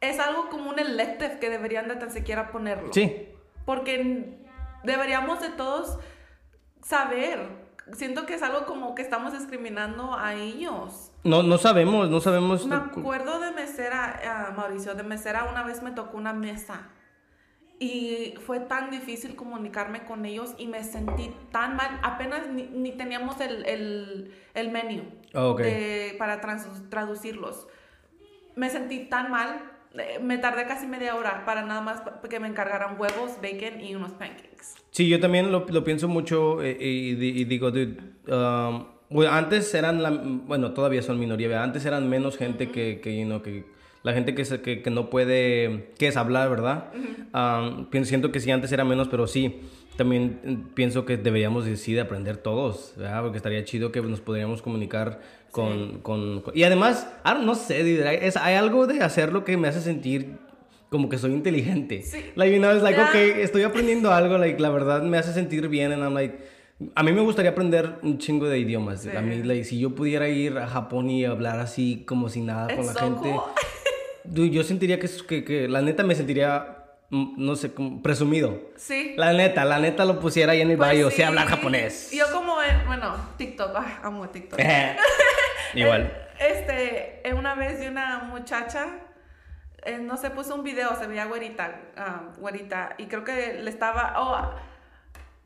es 0.00 0.18
algo 0.18 0.48
como 0.50 0.70
un 0.70 0.78
elective 0.78 1.38
que 1.40 1.50
deberían 1.50 1.88
de 1.88 1.96
tan 1.96 2.10
siquiera 2.10 2.50
ponerlo. 2.50 2.92
Sí. 2.92 3.28
Porque 3.64 4.43
deberíamos 4.84 5.40
de 5.40 5.50
todos 5.50 5.98
saber. 6.82 7.64
Siento 7.92 8.24
que 8.24 8.34
es 8.34 8.42
algo 8.42 8.64
como 8.64 8.94
que 8.94 9.02
estamos 9.02 9.32
discriminando 9.34 10.14
a 10.16 10.34
ellos. 10.34 11.12
No, 11.22 11.42
no 11.42 11.58
sabemos, 11.58 12.08
no 12.08 12.20
sabemos. 12.20 12.66
Me 12.66 12.76
acuerdo 12.76 13.40
de 13.40 13.50
mesera, 13.52 14.20
ah, 14.26 14.52
Mauricio, 14.56 14.94
de 14.94 15.02
mesera 15.02 15.44
una 15.44 15.62
vez 15.64 15.82
me 15.82 15.90
tocó 15.90 16.16
una 16.16 16.32
mesa 16.32 16.88
y 17.78 18.34
fue 18.46 18.60
tan 18.60 18.90
difícil 18.90 19.36
comunicarme 19.36 20.04
con 20.04 20.24
ellos 20.24 20.54
y 20.56 20.66
me 20.66 20.82
sentí 20.84 21.34
tan 21.50 21.76
mal, 21.76 21.98
apenas 22.02 22.46
ni, 22.48 22.62
ni 22.68 22.92
teníamos 22.92 23.40
el, 23.40 23.66
el, 23.66 24.34
el 24.54 24.70
menú 24.70 25.02
Oh, 25.34 25.50
ok. 25.50 25.60
de- 25.60 26.14
para 26.18 26.40
trans- 26.40 26.88
traducirlos. 26.88 27.66
Me 28.54 28.70
sentí 28.70 29.06
tan 29.10 29.30
mal, 29.30 29.60
me 30.22 30.38
tardé 30.38 30.66
casi 30.66 30.86
media 30.86 31.14
hora 31.16 31.44
para 31.44 31.62
nada 31.64 31.80
más 31.80 32.02
que 32.28 32.40
me 32.40 32.48
encargaran 32.48 32.98
huevos, 32.98 33.32
bacon 33.42 33.80
y 33.80 33.94
unos 33.94 34.12
pancakes. 34.12 34.74
Sí, 34.90 35.08
yo 35.08 35.20
también 35.20 35.52
lo, 35.52 35.66
lo 35.68 35.84
pienso 35.84 36.08
mucho 36.08 36.62
eh, 36.62 36.76
y, 36.80 37.14
di- 37.14 37.40
y 37.40 37.44
digo, 37.44 37.70
dude, 37.70 37.96
um, 38.28 38.86
bueno, 39.10 39.32
antes 39.32 39.72
eran, 39.74 40.02
la, 40.02 40.10
bueno, 40.10 40.72
todavía 40.72 41.02
son 41.02 41.18
minoría, 41.18 41.62
antes 41.62 41.84
eran 41.84 42.08
menos 42.08 42.36
gente 42.36 42.70
que, 42.70 43.00
que, 43.00 43.16
you 43.18 43.24
know, 43.26 43.42
que 43.42 43.64
la 44.02 44.12
gente 44.12 44.34
que, 44.34 44.44
se- 44.44 44.60
que, 44.60 44.82
que 44.82 44.90
no 44.90 45.10
puede, 45.10 45.92
que 45.98 46.08
es 46.08 46.16
hablar, 46.16 46.50
¿verdad? 46.50 46.92
Um, 47.32 48.04
siento 48.04 48.32
que 48.32 48.40
sí, 48.40 48.50
antes 48.50 48.70
era 48.72 48.84
menos, 48.84 49.08
pero 49.08 49.26
sí, 49.26 49.60
también 49.96 50.40
eh, 50.44 50.58
pienso 50.74 51.04
que 51.06 51.16
deberíamos 51.16 51.64
de, 51.64 51.76
sí, 51.76 51.92
de 51.94 52.00
aprender 52.00 52.36
todos, 52.36 52.94
¿verdad? 52.96 53.22
Porque 53.22 53.36
estaría 53.38 53.64
chido 53.64 53.92
que 53.92 54.02
nos 54.02 54.20
podríamos 54.20 54.60
comunicar 54.62 55.20
con... 55.54 56.00
con- 56.00 56.40
con- 56.42 56.56
y 56.56 56.64
además, 56.64 57.06
no 57.42 57.54
sé, 57.54 57.80
dude, 57.82 58.26
es- 58.26 58.36
hay 58.36 58.54
algo 58.56 58.86
de 58.86 59.02
hacerlo 59.02 59.44
que 59.44 59.56
me 59.56 59.68
hace 59.68 59.80
sentir 59.80 60.36
como 60.90 61.08
que 61.08 61.18
soy 61.18 61.32
inteligente. 61.32 62.02
Sí. 62.02 62.18
Like, 62.36 62.52
you 62.54 62.58
know, 62.60 62.72
it's 62.72 62.82
like, 62.82 63.00
okay, 63.00 63.40
estoy 63.42 63.62
aprendiendo 63.62 64.12
algo, 64.12 64.38
like, 64.38 64.60
la 64.60 64.70
verdad 64.70 65.02
me 65.02 65.18
hace 65.18 65.32
sentir 65.32 65.68
bien, 65.68 65.92
and 65.92 66.02
I'm 66.02 66.14
like, 66.14 66.38
A 66.96 67.02
mí 67.04 67.12
me 67.12 67.20
gustaría 67.20 67.52
aprender 67.52 67.94
un 68.02 68.18
chingo 68.18 68.46
de 68.48 68.58
idiomas. 68.58 69.02
Sí. 69.02 69.10
A 69.16 69.20
mí, 69.22 69.42
like, 69.44 69.64
si 69.64 69.78
yo 69.78 69.94
pudiera 69.94 70.28
ir 70.28 70.58
a 70.58 70.66
Japón 70.66 71.08
y 71.08 71.24
hablar 71.24 71.60
así 71.60 72.04
como 72.06 72.28
si 72.28 72.40
nada 72.40 72.66
con 72.66 72.84
It's 72.84 72.86
la 72.86 72.92
so 72.94 73.00
gente, 73.00 73.30
cool. 73.30 73.40
dude, 74.24 74.50
yo 74.50 74.62
sentiría 74.64 74.98
que, 74.98 75.08
que, 75.28 75.44
que 75.44 75.68
la 75.68 75.82
neta 75.82 76.02
me 76.02 76.14
sentiría, 76.16 76.78
mm, 77.10 77.34
no 77.38 77.54
sé, 77.56 77.70
presumido. 78.02 78.60
Sí. 78.76 79.14
La 79.16 79.32
neta, 79.32 79.64
la 79.64 79.78
neta 79.78 80.04
lo 80.04 80.18
pusiera 80.18 80.52
ahí 80.52 80.60
en 80.62 80.68
mi 80.68 80.76
Pues 80.76 80.90
bio, 80.92 81.10
sí. 81.10 81.16
sé 81.16 81.24
hablar 81.24 81.46
japonés. 81.46 82.10
Yo 82.12 82.24
como, 82.32 82.60
en- 82.62 82.86
bueno, 82.86 83.14
TikTok, 83.38 83.70
ah, 83.76 84.00
amo 84.02 84.28
TikTok. 84.28 84.58
Igual. 85.74 86.02
Eh, 86.02 86.20
Este, 86.40 87.28
eh, 87.28 87.32
una 87.34 87.54
vez 87.54 87.78
de 87.78 87.88
una 87.88 88.18
muchacha, 88.20 88.86
eh, 89.84 89.98
no 89.98 90.16
sé, 90.16 90.30
puso 90.30 90.54
un 90.54 90.64
video, 90.64 90.94
se 90.96 91.06
veía 91.06 91.26
güerita, 91.26 91.76
ah, 91.96 92.22
güerita, 92.38 92.94
y 92.98 93.06
creo 93.06 93.22
que 93.24 93.54
le 93.62 93.70
estaba, 93.70 94.14
oh, 94.18 94.50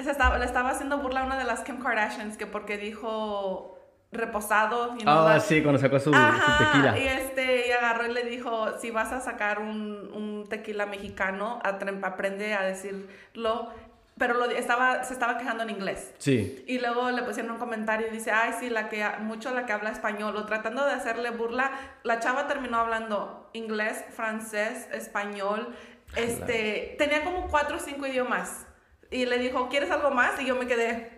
se 0.03 0.11
estaba, 0.11 0.38
le 0.38 0.45
estaba 0.47 0.71
haciendo 0.71 0.99
burla 0.99 1.21
a 1.23 1.25
una 1.25 1.37
de 1.38 1.45
las 1.45 1.61
Kim 1.61 1.79
Kardashians, 1.83 2.37
que 2.38 2.47
porque 2.47 2.79
dijo 2.79 3.75
reposado, 4.11 4.95
y 4.99 5.03
Ah, 5.07 5.38
sí, 5.41 5.61
cuando 5.62 5.79
sacó 5.79 5.99
su, 5.99 6.11
tequila. 6.11 6.99
y 6.99 7.07
este, 7.07 7.69
y 7.69 7.73
agarró 7.73 8.07
y 8.07 8.12
le 8.14 8.25
dijo, 8.25 8.79
si 8.79 8.91
vas 8.91 9.12
a 9.12 9.21
sacar 9.21 9.59
un, 9.59 10.11
un 10.14 10.47
tequila 10.49 10.87
mexicano, 10.87 11.59
aprende 11.62 12.55
a 12.55 12.62
decirlo, 12.62 13.71
pero 14.19 14.35
lo, 14.35 14.47
estaba, 14.51 15.05
se 15.05 15.13
estaba 15.13 15.39
quejando 15.39 15.63
en 15.63 15.71
inglés. 15.71 16.13
Sí. 16.19 16.65
Y 16.67 16.79
luego 16.81 17.11
le 17.11 17.23
pusieron 17.23 17.53
un 17.53 17.59
comentario 17.59 18.09
y 18.09 18.11
dice, 18.11 18.31
ay, 18.31 18.53
sí, 18.59 18.69
la 18.71 18.89
que, 18.89 19.05
mucho 19.21 19.55
la 19.55 19.65
que 19.67 19.73
habla 19.73 19.91
español, 19.91 20.37
o 20.37 20.45
tratando 20.47 20.85
de 20.85 20.93
hacerle 20.93 21.31
burla, 21.31 21.71
la 22.03 22.19
chava 22.21 22.47
terminó 22.49 22.79
hablando 22.79 23.51
inglés, 23.53 24.05
francés, 24.11 24.89
español, 24.93 25.69
este, 26.17 26.97
tenía 26.99 27.23
como 27.25 27.49
cuatro 27.49 27.77
o 27.77 27.81
cinco 27.81 28.07
idiomas. 28.07 28.67
Y 29.11 29.27
le 29.27 29.39
dijo, 29.39 29.69
¿quieres 29.69 29.91
algo 29.91 30.11
más? 30.11 30.41
Y 30.41 30.47
yo 30.47 30.55
me 30.57 30.67
quedé, 30.67 31.11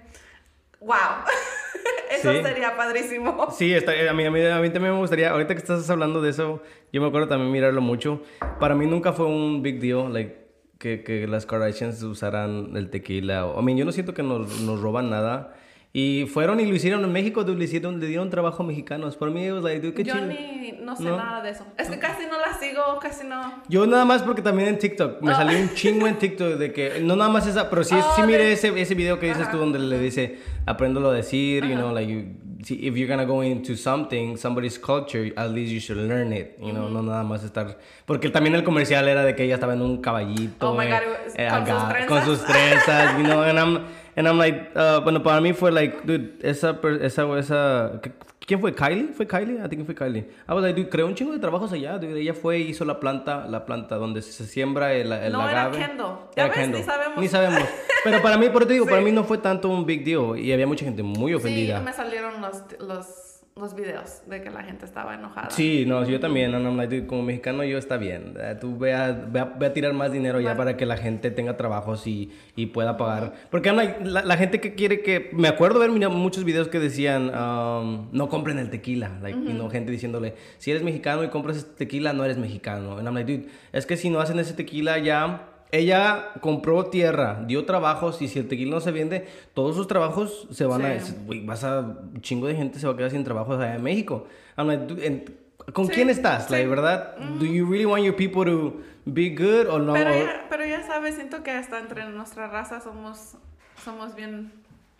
wow, 0.81 1.25
eso 2.11 2.33
Sí. 2.33 2.43
sería 2.43 2.77
padrísimo. 2.77 3.51
Sí, 3.51 3.73
está, 3.75 3.93
a, 4.11 4.13
mí, 4.13 4.25
a, 4.25 4.31
mí, 4.31 4.45
a 4.47 4.59
mí 4.61 4.71
también 4.71 4.95
me 4.95 5.01
gustaría, 5.01 5.31
ahorita 5.31 5.55
que 5.55 5.61
estás 5.61 5.89
hablando 5.91 6.21
de 6.21 6.31
eso, 6.31 6.63
yo 6.93 7.01
me 7.01 7.09
acuerdo 7.09 7.29
también 7.29 7.51
mirarlo 7.51 7.81
mucho. 7.81 8.23
Para 8.59 8.75
mí 8.75 8.87
nunca 8.87 9.13
fue 9.13 9.27
un 9.27 9.63
big 9.63 9.81
deal, 9.81 10.13
like, 10.13 10.40
que, 10.81 11.05
que 11.05 11.29
las 11.29 11.47
Kardashians 11.47 12.03
usaran 12.03 12.77
el 12.77 12.91
tequila. 12.91 13.47
o- 13.47 13.61
I 13.61 13.63
mean, 13.65 13.79
yo 13.79 13.85
no 13.85 13.93
siento 13.93 14.15
que 14.15 14.23
nos, 14.25 14.61
nos 14.63 14.81
roban 14.81 15.11
nada. 15.11 15.55
Y 15.93 16.27
fueron 16.27 16.61
y 16.61 16.67
lo 16.67 16.75
hicieron 16.75 17.03
en 17.05 17.11
México, 17.13 17.43
le, 17.43 17.65
hicieron, 17.65 17.99
le 18.01 18.07
dieron 18.07 18.31
trabajo 18.31 18.63
a 18.63 18.67
mexicanos. 18.67 19.17
Por 19.17 19.31
mí, 19.33 19.51
was 19.51 19.63
like, 19.65 19.93
qué 19.93 20.05
Yo 20.05 20.15
chido. 20.15 20.27
ni, 20.27 20.73
no 20.81 20.95
sé 20.97 21.03
¿No? 21.03 21.17
nada 21.17 21.43
de 21.43 21.51
eso. 21.51 21.67
Es 21.77 21.91
que 21.91 21.99
casi 21.99 22.27
no 22.27 22.39
la 22.39 22.55
sigo, 22.59 22.81
casi 23.03 23.27
no. 23.27 23.61
Yo 23.69 23.87
nada 23.87 24.05
más 24.05 24.23
porque 24.23 24.41
también 24.41 24.69
en 24.69 24.79
TikTok, 24.79 25.21
me 25.21 25.33
Ah. 25.33 25.37
salió 25.37 25.59
un 25.59 25.75
chingo 25.75 26.07
en 26.07 26.17
TikTok 26.17 26.55
de 26.59 26.73
que, 26.73 27.01
no 27.03 27.17
nada 27.17 27.29
más 27.29 27.47
esa, 27.49 27.69
pero 27.69 27.83
sí, 27.85 27.97
Oh, 27.99 28.13
sí 28.17 28.23
miré 28.23 28.45
de- 28.45 28.53
ese, 28.53 28.81
ese 28.81 28.95
video 28.95 29.19
que 29.19 29.27
dices 29.27 29.43
Ajá. 29.43 29.51
tú 29.51 29.59
donde 29.59 29.81
le 29.81 29.99
dice, 29.99 30.39
apréndelo 30.65 31.11
a 31.11 31.13
decir, 31.15 31.65
you 31.67 31.75
know, 31.75 31.93
like, 31.93 32.11
you, 32.11 32.23
si- 32.63 32.87
if 32.87 32.95
you're 32.97 33.09
gonna 33.09 33.25
go 33.27 33.43
into 33.43 33.77
something, 33.77 34.37
somebody's 34.37 34.79
culture, 34.79 35.33
at 35.37 35.51
least 35.51 35.73
you 35.73 35.81
should 35.81 35.99
learn 35.99 36.33
it, 36.33 36.57
you 36.61 36.73
know, 36.73 36.89
no 36.89 37.03
nada 37.03 37.23
más 37.25 37.43
estar, 37.45 37.77
porque 38.07 38.31
también 38.31 38.55
el 38.55 38.63
comercial 38.65 39.09
era 39.09 39.25
de 39.25 39.35
que 39.35 39.45
ella 39.45 39.55
estaba 39.55 39.73
en 39.75 39.83
un 39.83 40.01
caballito, 40.03 40.71
Oh 40.71 40.75
my 40.77 40.87
eh, 40.87 40.91
God, 40.91 41.03
eh, 41.37 41.49
con 41.49 41.67
sus 41.67 41.75
acá, 41.75 41.89
trenzas. 41.91 42.07
con 42.09 42.25
sus 42.25 42.45
trenzas, 42.47 43.17
you 43.19 43.25
know, 43.25 43.43
and 43.43 43.59
I'm, 43.59 43.85
and 44.17 44.27
I'm 44.29 44.39
like, 44.39 44.71
uh, 44.77 45.01
bueno, 45.03 45.23
para 45.23 45.41
mí 45.41 45.53
fue 45.55 45.71
like, 45.73 46.05
dude, 46.05 46.35
esa, 46.43 46.79
esa, 47.01 47.39
esa, 47.39 48.01
¿quién 48.47 48.61
fue? 48.61 48.75
¿Kylie? 48.75 49.09
¿Fue 49.15 49.27
Kylie? 49.27 49.65
I 49.65 49.69
think 49.69 49.85
fue 49.87 49.95
Kylie. 49.95 50.29
Like, 50.49 50.81
dude, 50.81 50.89
creó 50.89 51.07
un 51.07 51.15
chingo 51.15 51.33
de 51.33 51.39
trabajos 51.39 51.73
allá, 51.73 51.99
dude, 51.99 52.21
ella 52.21 52.35
fue 52.35 52.59
hizo 52.59 52.85
la 52.85 52.99
planta, 53.01 53.47
la 53.47 53.65
planta 53.65 53.97
donde 53.97 54.23
se 54.23 54.47
siembra 54.47 54.93
el, 54.95 55.13
el 55.13 55.33
No, 55.33 55.49
era 55.49 55.67
agave. 55.67 55.79
Kendall. 55.79 56.17
Ya 56.37 56.49
ves, 56.49 56.69
ni 56.69 56.83
sabemos. 56.83 57.19
Ni 57.19 57.29
sabemos. 57.29 57.63
Pero 58.03 58.23
para 58.23 58.37
mí, 58.39 58.49
por 58.49 58.63
eso 58.63 58.69
te 58.69 58.73
digo, 58.75 58.85
Sí. 58.91 58.91
para 58.91 59.03
mí 59.03 59.13
no 59.13 59.25
fue 59.25 59.39
tanto 59.39 59.69
un 59.69 59.85
big 59.87 60.05
deal 60.05 60.39
y 60.39 60.53
había 60.53 60.67
mucha 60.67 60.85
gente 60.85 61.03
muy 61.03 61.35
ofendida. 61.35 61.79
Sí, 61.79 61.85
me 61.85 61.93
salieron 61.93 62.41
los, 62.41 62.63
los, 62.81 63.30
los 63.61 63.75
videos 63.75 64.23
de 64.27 64.43
que 64.43 64.51
la 64.51 64.63
gente 64.63 64.85
estaba 64.85 65.15
enojada. 65.15 65.51
Sí, 65.51 65.85
no, 65.87 66.05
yo 66.09 66.19
también, 66.19 66.55
and 66.55 66.67
I'm 66.67 66.77
like, 66.77 66.95
dude, 66.95 67.07
como 67.07 67.23
mexicano 67.23 67.63
yo 67.65 67.79
está 67.79 67.97
bien. 67.97 68.35
Eh, 68.41 68.57
Tú 68.61 68.79
ve 68.79 68.95
a, 68.95 69.13
ve 69.13 69.41
a, 69.41 69.45
ve 69.45 69.67
a 69.67 69.73
tirar 69.73 69.93
más 69.93 70.11
dinero 70.13 70.41
ya 70.41 70.57
para 70.57 70.77
que 70.77 70.87
la 70.87 70.97
gente 70.97 71.31
tenga 71.31 71.57
trabajos 71.57 72.07
y, 72.07 72.33
y 72.57 72.67
pueda 72.67 72.97
pagar. 72.97 73.35
Porque 73.51 73.69
I'm 73.69 73.77
like, 73.77 74.05
la, 74.05 74.23
la 74.25 74.37
gente 74.37 74.61
que 74.61 74.75
quiere 74.75 75.03
que... 75.03 75.31
Me 75.33 75.49
acuerdo 75.49 75.79
ver 75.79 75.91
muchos 75.91 76.45
videos 76.45 76.69
que 76.69 76.79
decían, 76.79 77.31
um, 77.35 78.09
no 78.13 78.29
compren 78.29 78.59
el 78.59 78.71
tequila. 78.71 79.19
Like, 79.23 79.39
you 79.39 79.53
know, 79.53 79.69
gente 79.69 79.93
diciéndole, 79.93 80.35
si 80.59 80.71
eres 80.71 80.83
mexicano 80.83 81.23
y 81.23 81.29
compras 81.29 81.59
este 81.59 81.85
tequila, 81.85 82.13
no 82.13 82.25
eres 82.25 82.39
mexicano. 82.39 82.97
And 82.99 83.07
I'm 83.07 83.15
like, 83.15 83.31
dude, 83.31 83.49
es 83.73 83.87
que 83.87 83.97
si 83.97 84.11
no 84.11 84.21
hacen 84.21 84.39
ese 84.39 84.55
tequila 84.55 84.99
ya... 84.99 85.47
Ella 85.73 86.33
compró 86.41 86.87
tierra, 86.87 87.43
dio 87.47 87.65
trabajos 87.65 88.21
y 88.23 88.29
si 88.29 88.39
el 88.41 88.49
tequila 88.49 88.73
no 88.77 88.81
se 88.81 88.91
vende, 88.91 89.29
todos 89.55 89.77
sus 89.77 89.87
trabajos 89.87 90.49
se 90.51 90.65
van 90.67 90.85
a... 90.85 90.99
Vas 91.45 91.63
a... 91.65 91.81
Un 91.81 92.21
chingo 92.23 92.47
de 92.49 92.57
gente 92.57 92.79
se 92.79 92.87
va 92.87 92.95
a 92.95 92.97
quedar 92.97 93.11
sin 93.11 93.23
trabajo 93.25 93.55
allá 93.55 93.77
en 93.77 93.83
México. 93.83 94.27
I'm 94.57 94.67
like, 94.67 94.85
dude, 94.87 95.07
en- 95.07 95.25
¿Con 95.73 95.87
Sí, 95.87 95.93
quién 95.93 96.11
estás? 96.11 96.47
sí. 96.47 96.53
Like, 96.53 96.67
¿verdad? 96.69 97.17
Do 97.39 97.45
you 97.47 97.65
really 97.67 97.85
want 97.85 98.03
your 98.03 98.17
people 98.17 98.45
to 98.45 98.81
be 99.05 99.29
good 99.31 99.69
or 99.69 99.81
no? 99.81 99.93
Pero 99.93 100.11
ya, 100.11 100.47
pero 100.49 100.65
ya 100.67 100.83
sabes, 100.85 101.15
siento 101.15 101.43
que 101.45 101.53
hasta 101.53 101.79
entre 101.79 102.09
nuestra 102.09 102.49
raza 102.49 102.81
somos, 102.81 103.37
somos 103.85 104.17
bien, 104.17 104.51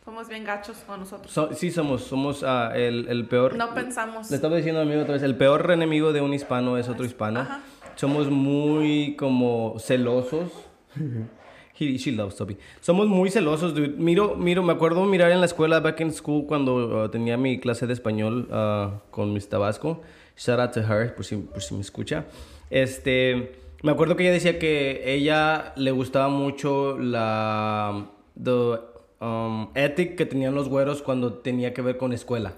somos 0.05 0.29
bien 0.29 0.45
gachos 0.45 0.77
con 0.87 1.01
nosotros. 1.01 1.33
So- 1.33 1.53
sí, 1.55 1.73
somos, 1.73 2.03
somos 2.05 2.45
ah, 2.45 2.71
el, 2.77 3.09
el 3.09 3.27
peor. 3.27 3.57
No 3.57 3.75
pensamos. 3.75 4.31
Le 4.31 4.37
estaba 4.37 4.55
diciendo 4.55 4.83
a 4.83 4.85
mí 4.85 4.95
otra 4.95 5.15
vez, 5.15 5.23
el 5.25 5.35
peor 5.35 5.69
enemigo 5.73 6.13
de 6.13 6.21
un 6.21 6.33
hispano 6.35 6.77
es 6.79 6.89
otro 6.89 7.05
hispano. 7.05 7.41
Ajá. 7.41 7.61
Somos 8.01 8.31
muy 8.31 9.15
como 9.15 9.77
celosos. 9.79 10.51
He, 11.79 11.99
she 11.99 12.13
loves 12.13 12.35
Toby. 12.35 12.57
Somos 12.81 13.07
muy 13.09 13.31
celosos, 13.31 13.75
dude. 13.75 13.91
Miro, 13.99 14.37
miro, 14.37 14.63
me 14.63 14.73
acuerdo 14.73 15.05
mirar 15.05 15.31
en 15.33 15.41
la 15.41 15.45
escuela 15.45 15.81
back 15.81 16.01
in 16.01 16.11
school 16.11 16.47
cuando 16.47 17.05
uh, 17.05 17.11
tenía 17.11 17.37
mi 17.37 17.61
clase 17.61 17.87
de 17.87 17.93
español 17.93 18.49
uh, 18.51 19.01
con 19.11 19.35
Miss 19.35 19.51
Tabasco. 19.51 20.01
Shout 20.35 20.61
out 20.61 20.73
to 20.73 20.81
her, 20.81 21.15
por 21.15 21.27
si, 21.27 21.37
por 21.37 21.61
si 21.61 21.75
me 21.75 21.83
escucha. 21.83 22.25
Este, 22.71 23.53
me 23.83 23.93
acuerdo 23.93 24.17
que 24.17 24.23
ella 24.23 24.33
decía 24.33 24.59
que 24.59 25.03
ella 25.05 25.75
le 25.77 25.91
gustaba 25.91 26.31
mucho 26.31 26.97
la 26.97 28.07
the, 28.43 28.79
um, 29.21 29.69
ethic 29.75 30.17
que 30.17 30.25
tenían 30.25 30.55
los 30.55 30.71
güeros 30.71 31.03
cuando 31.03 31.35
tenía 31.35 31.75
que 31.75 31.83
ver 31.83 31.99
con 31.99 32.15
escuela. 32.15 32.55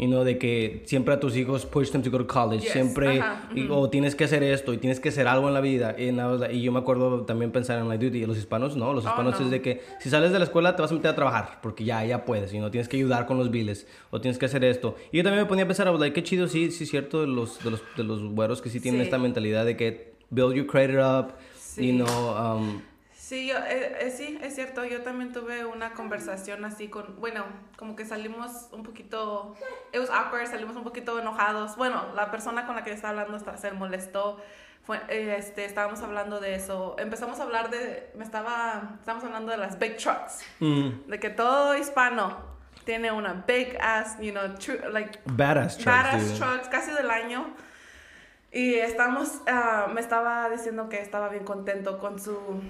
Y 0.00 0.06
no 0.06 0.22
de 0.22 0.38
que 0.38 0.82
siempre 0.86 1.12
a 1.12 1.18
tus 1.18 1.36
hijos 1.36 1.66
push 1.66 1.90
them 1.90 2.02
to 2.02 2.10
go 2.12 2.18
to 2.18 2.26
college. 2.28 2.62
Yes, 2.62 2.72
Siempre, 2.72 3.18
ajá, 3.20 3.48
y- 3.52 3.66
o 3.68 3.90
tienes 3.90 4.14
que 4.14 4.22
hacer 4.24 4.44
esto 4.44 4.72
y 4.72 4.78
tienes 4.78 5.00
que 5.00 5.08
hacer 5.08 5.26
algo 5.26 5.48
en 5.48 5.54
la 5.54 5.60
vida. 5.60 5.96
Y, 5.98 6.12
like- 6.12 6.54
y 6.54 6.62
yo 6.62 6.70
me 6.70 6.78
acuerdo 6.78 7.22
también 7.24 7.50
pensar 7.50 7.80
en 7.80 7.88
like, 7.88 8.04
dude, 8.08 8.16
y 8.18 8.24
los 8.24 8.38
hispanos 8.38 8.76
no. 8.76 8.92
Los 8.92 9.04
Oh, 9.04 9.08
hispanos 9.08 9.40
no. 9.40 9.46
es 9.46 9.50
de 9.50 9.60
que 9.60 9.80
si 9.98 10.08
sales 10.08 10.30
de 10.30 10.38
la 10.38 10.44
escuela 10.44 10.76
te 10.76 10.82
vas 10.82 10.92
a 10.92 10.94
meter 10.94 11.10
a 11.10 11.14
trabajar 11.16 11.58
porque 11.62 11.84
ya, 11.84 12.04
ya 12.04 12.24
puedes. 12.24 12.54
Y 12.54 12.60
no 12.60 12.70
tienes 12.70 12.88
que 12.88 12.96
ayudar 12.96 13.26
con 13.26 13.38
los 13.38 13.50
biles 13.50 13.88
o 14.10 14.20
tienes 14.20 14.38
que 14.38 14.46
hacer 14.46 14.62
esto. 14.62 14.94
Y 15.10 15.16
yo 15.16 15.24
también 15.24 15.42
me 15.42 15.48
ponía 15.48 15.64
a 15.64 15.66
pensar, 15.66 15.92
like, 15.92 16.14
qué 16.14 16.22
chido, 16.22 16.46
sí, 16.46 16.70
sí, 16.70 16.86
cierto, 16.86 17.20
de 17.22 17.26
los, 17.26 17.62
de 17.64 17.72
los, 17.72 17.82
de 17.96 18.04
los 18.04 18.22
güeros 18.22 18.62
que 18.62 18.70
sí 18.70 18.78
tienen 18.78 19.00
Sí. 19.00 19.06
esta 19.06 19.18
mentalidad 19.18 19.64
de 19.64 19.76
que 19.76 20.12
build 20.30 20.54
your 20.54 20.66
credit 20.68 20.98
up. 21.00 21.32
Sí. 21.58 21.88
You 21.88 22.04
know, 22.04 22.56
um, 22.56 22.82
Sí, 23.28 23.46
yo, 23.46 23.58
eh, 23.58 24.06
eh, 24.06 24.10
sí, 24.10 24.38
es 24.40 24.54
cierto. 24.54 24.86
Yo 24.86 25.02
también 25.02 25.34
tuve 25.34 25.66
una 25.66 25.92
conversación 25.92 26.64
así 26.64 26.88
con, 26.88 27.20
bueno, 27.20 27.44
como 27.76 27.94
que 27.94 28.06
salimos 28.06 28.68
un 28.72 28.82
poquito, 28.82 29.54
it 29.92 30.00
was 30.00 30.08
awkward, 30.08 30.46
salimos 30.46 30.76
un 30.76 30.82
poquito 30.82 31.18
enojados. 31.18 31.76
Bueno, 31.76 32.06
la 32.14 32.30
persona 32.30 32.64
con 32.64 32.74
la 32.74 32.84
que 32.84 32.88
yo 32.88 32.96
estaba 32.96 33.10
hablando 33.10 33.36
hasta 33.36 33.58
se 33.58 33.70
molestó. 33.72 34.40
Fue, 34.82 34.96
eh, 35.10 35.36
este, 35.38 35.66
estábamos 35.66 36.00
hablando 36.00 36.40
de 36.40 36.54
eso. 36.54 36.96
Empezamos 36.98 37.38
a 37.38 37.42
hablar 37.42 37.68
de, 37.68 38.10
me 38.16 38.24
estaba, 38.24 38.92
estábamos 38.98 39.22
hablando 39.26 39.52
de 39.52 39.58
las 39.58 39.78
big 39.78 39.98
trucks, 39.98 40.40
mm, 40.60 41.10
de 41.10 41.20
que 41.20 41.28
todo 41.28 41.76
hispano 41.76 42.34
tiene 42.86 43.12
una 43.12 43.44
big 43.46 43.76
ass, 43.82 44.16
you 44.22 44.30
know, 44.30 44.44
tru- 44.54 44.88
like 44.90 45.20
badass 45.26 45.76
trucks, 45.76 45.84
Badass 45.84 46.28
dude. 46.30 46.38
Trucks, 46.38 46.68
casi 46.68 46.92
del 46.92 47.10
año. 47.10 47.54
Y 48.50 48.76
estamos, 48.76 49.42
ah, 49.46 49.88
me 49.92 50.00
estaba 50.00 50.48
diciendo 50.48 50.88
que 50.88 51.02
estaba 51.02 51.28
bien 51.28 51.44
contento 51.44 51.98
con 51.98 52.18
su 52.18 52.62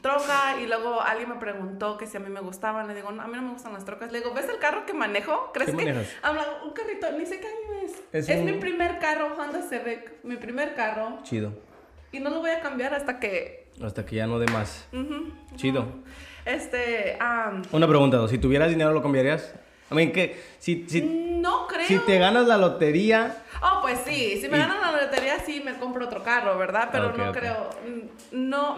troca 0.00 0.60
y 0.60 0.66
luego 0.66 1.00
alguien 1.00 1.28
me 1.28 1.36
preguntó 1.36 1.96
que 1.96 2.06
si 2.06 2.16
a 2.16 2.20
mí 2.20 2.28
me 2.28 2.40
gustaban. 2.40 2.86
Le 2.88 2.94
digo, 2.94 3.10
no, 3.12 3.22
a 3.22 3.26
mí 3.26 3.36
no 3.36 3.42
me 3.42 3.52
gustan 3.52 3.72
las 3.72 3.84
trocas. 3.84 4.10
Le 4.12 4.18
digo, 4.18 4.32
¿ves 4.34 4.48
el 4.48 4.58
carro 4.58 4.86
que 4.86 4.92
manejo? 4.94 5.50
¿Crees 5.52 5.70
¿Qué 5.70 5.76
que 5.84 6.04
habla 6.22 6.46
un 6.64 6.72
carrito? 6.72 7.10
Ni 7.12 7.26
sé 7.26 7.40
qué 7.40 7.46
año 7.46 7.80
es. 7.84 7.92
Es 8.12 8.28
Es, 8.28 8.38
un- 8.40 8.46
mi 8.46 8.52
primer 8.54 8.98
carro, 8.98 9.34
Honda 9.38 9.62
Civic, 9.62 10.12
mi 10.22 10.36
primer 10.36 10.74
carro. 10.74 11.18
Chido. 11.22 11.52
Y 12.12 12.20
no 12.20 12.30
lo 12.30 12.40
voy 12.40 12.50
a 12.50 12.60
cambiar 12.60 12.92
hasta 12.94 13.20
que... 13.20 13.68
Hasta 13.82 14.04
que 14.04 14.16
ya 14.16 14.26
no 14.26 14.38
dé 14.38 14.46
más. 14.52 14.86
Chido. 15.56 15.86
Este, 16.44 17.18
Una 17.72 17.86
pregunta, 17.86 18.26
si 18.28 18.38
tuvieras 18.38 18.68
dinero, 18.70 18.92
¿lo 18.92 19.02
cambiarías? 19.02 19.54
I 19.90 19.94
mean, 19.94 20.12
que 20.12 20.40
si, 20.58 20.86
si, 20.88 21.02
no 21.02 21.66
creo. 21.66 21.86
si 21.86 21.98
te 22.00 22.18
ganas 22.18 22.46
la 22.46 22.56
lotería, 22.56 23.36
Oh, 23.62 23.80
pues 23.82 23.98
sí, 24.06 24.38
si 24.40 24.48
me 24.48 24.56
Y- 24.56 24.60
ganan 24.60 24.80
la 24.80 25.02
lotería 25.02 25.38
sí 25.40 25.60
me 25.64 25.74
compro 25.78 26.06
otro 26.06 26.22
carro, 26.22 26.56
¿verdad? 26.56 26.88
Pero 26.92 27.12
no 27.12 27.32
creo, 27.32 27.68
no, 28.32 28.76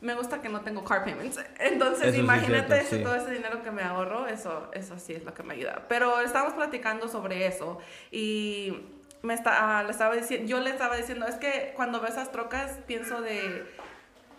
me 0.00 0.14
gusta 0.14 0.40
que 0.40 0.48
no 0.48 0.60
tengo 0.60 0.84
car 0.84 1.04
payments. 1.04 1.38
Entonces, 1.58 2.02
Eso 2.02 2.10
sí 2.12 2.18
es 2.18 2.24
imagínate 2.24 2.66
cierto, 2.66 2.74
ese- 2.74 2.96
sí. 2.98 3.02
todo 3.02 3.14
ese 3.16 3.30
dinero 3.32 3.62
que 3.62 3.70
me 3.70 3.82
ahorro, 3.82 4.26
eso, 4.26 4.70
eso 4.74 4.98
sí 4.98 5.14
es 5.14 5.24
lo 5.24 5.34
que 5.34 5.42
me 5.42 5.54
ayuda. 5.54 5.86
Pero 5.88 6.20
estamos 6.20 6.52
platicando 6.54 7.08
sobre 7.08 7.46
eso 7.46 7.78
y 8.10 8.86
me 9.22 9.34
está, 9.34 9.78
ah, 9.80 9.82
le 9.82 9.90
estaba 9.90 10.14
diciendo, 10.14 10.46
yo 10.48 10.60
le 10.60 10.70
estaba 10.70 10.96
diciendo, 10.96 11.26
es 11.26 11.34
que 11.36 11.72
cuando 11.74 12.00
veo 12.00 12.08
esas 12.10 12.30
trocas 12.30 12.78
pienso 12.86 13.20
de 13.20 13.66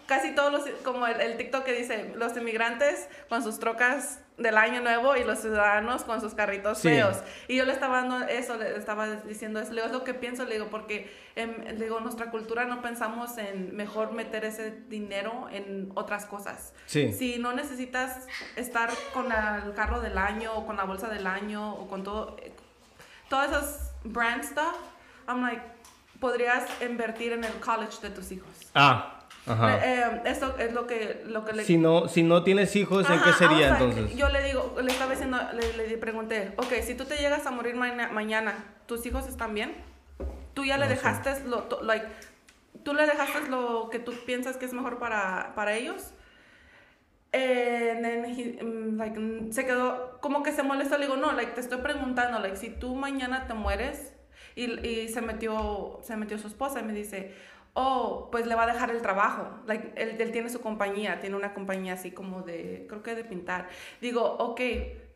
casi 0.10 0.34
todos 0.36 0.52
los, 0.52 0.64
como 0.84 1.08
el, 1.08 1.22
el 1.22 1.38
TikTok 1.38 1.64
que 1.64 1.72
dice, 1.74 2.12
los 2.16 2.36
inmigrantes 2.36 3.08
con 3.30 3.42
sus 3.44 3.60
trocas 3.60 4.20
del 4.38 4.58
año 4.58 4.82
nuevo 4.82 5.16
y 5.16 5.24
los 5.24 5.40
ciudadanos 5.40 6.04
con 6.04 6.20
sus 6.20 6.34
carritos 6.34 6.80
Sí. 6.80 6.90
feos. 6.90 7.18
Y 7.48 7.58
yo 7.58 7.66
le 7.66 7.74
estaba 7.74 7.98
dando 8.02 8.26
eso, 8.28 8.58
le 8.58 8.76
estaba 8.76 9.08
diciendo 9.08 9.60
eso, 9.60 9.70
le 9.74 9.82
digo, 9.82 9.86
es 9.88 9.92
lo 9.92 10.04
que 10.04 10.14
pienso, 10.14 10.46
le 10.46 10.54
digo, 10.56 10.68
porque 10.68 11.14
em, 11.36 11.54
le 11.64 11.74
digo, 11.86 12.00
nuestra 12.00 12.32
cultura 12.32 12.66
no 12.66 12.82
pensamos 12.82 13.38
en 13.38 13.76
mejor 13.76 14.12
meter 14.14 14.46
ese 14.46 14.72
dinero 14.88 15.48
en 15.52 15.92
otras 15.96 16.26
cosas. 16.26 16.74
Sí. 16.88 17.14
Si 17.14 17.38
no 17.38 17.54
necesitas 17.54 18.28
estar 18.56 18.90
con 19.14 19.30
la- 19.30 19.62
el 19.66 19.74
carro 19.74 20.00
del 20.02 20.18
año 20.18 20.54
o 20.56 20.66
con 20.66 20.76
la 20.78 20.86
bolsa 20.86 21.08
del 21.10 21.28
año 21.28 21.74
o 21.76 21.88
con 21.88 22.04
todo, 22.04 22.36
eh, 22.42 22.52
todas 23.30 23.50
esas 23.52 23.92
brand 24.04 24.44
stuff, 24.44 24.76
I'm 25.28 25.42
like, 25.44 25.62
podrías 26.20 26.64
invertir 26.82 27.34
en 27.34 27.44
el 27.44 27.54
college 27.60 28.02
de 28.02 28.10
tus 28.10 28.32
hijos. 28.32 28.50
Ah, 28.74 29.19
ajá. 29.48 29.78
Eh, 29.78 30.02
eh, 30.02 30.22
esto 30.26 30.56
es 30.60 30.74
lo 30.74 30.86
que, 30.88 31.24
lo 31.26 31.46
que 31.46 31.54
le 31.54 31.64
Si 31.64 31.78
no, 31.78 32.08
si 32.08 32.24
no 32.24 32.44
tienes 32.44 32.76
hijos, 32.76 33.06
¿en 33.10 33.14
Ajá, 33.14 33.24
qué 33.26 33.30
I 33.32 33.34
sería 33.34 33.72
was 33.72 33.80
like- 33.80 33.84
entonces? 33.96 34.18
Yo 34.18 34.30
le 34.30 34.44
digo, 34.44 34.76
le 34.82 34.92
estaba 34.92 35.12
diciendo, 35.12 35.38
le, 35.54 35.88
le 35.88 35.98
pregunté, 35.98 36.54
ok, 36.58 36.74
si 36.84 36.96
tú 36.96 37.06
te 37.06 37.18
llegas 37.18 37.46
a 37.46 37.52
morir 37.52 37.76
maña- 37.76 38.10
mañana, 38.10 38.54
¿tus 38.86 39.06
hijos 39.06 39.28
están 39.28 39.54
bien? 39.54 39.74
¿Tú 40.54 40.66
ya 40.66 40.78
le 40.78 40.86
No 40.86 40.90
sé. 40.92 40.96
dejaste 40.96 41.48
lo, 41.48 41.64
to- 41.64 41.82
like, 41.84 42.06
tú 42.84 42.94
le 42.94 43.06
dejaste 43.06 43.48
lo 43.50 43.90
que 43.92 44.00
tú 44.00 44.14
piensas 44.26 44.58
que 44.58 44.66
es 44.66 44.74
mejor 44.74 45.00
para, 45.00 45.54
para 45.56 45.74
ellos? 45.76 46.14
And 47.32 48.04
then 48.04 48.26
he, 48.26 48.58
like, 48.98 49.16
se 49.54 49.64
quedó, 49.66 50.18
como 50.20 50.42
que 50.42 50.52
se 50.52 50.64
molestó, 50.64 50.98
le 50.98 51.06
digo, 51.06 51.16
no, 51.16 51.32
like, 51.34 51.52
te 51.52 51.62
estoy 51.62 51.78
preguntando, 51.80 52.40
like, 52.40 52.58
si 52.58 52.72
tú 52.72 52.96
mañana 52.96 53.46
te 53.48 53.54
mueres, 53.54 54.14
y, 54.56 54.66
y 54.86 55.08
se 55.10 55.22
metió, 55.22 56.00
se 56.02 56.18
metió 56.18 56.40
su 56.40 56.48
esposa 56.48 56.80
y 56.80 56.84
me 56.84 56.92
dice, 56.94 57.34
oh, 57.74 58.30
pues 58.32 58.46
le 58.46 58.56
va 58.56 58.64
a 58.64 58.74
dejar 58.74 58.90
el 58.92 59.02
trabajo, 59.02 59.62
like, 59.66 59.94
él, 59.96 60.16
él 60.20 60.32
tiene 60.32 60.50
su 60.50 60.62
compañía, 60.62 61.20
tiene 61.20 61.36
una 61.36 61.54
compañía 61.54 61.94
así 61.94 62.12
como 62.12 62.42
de, 62.42 62.86
creo 62.90 63.04
que 63.04 63.16
de 63.16 63.24
pintar. 63.24 63.70
Digo, 64.02 64.22
ok, 64.24 64.62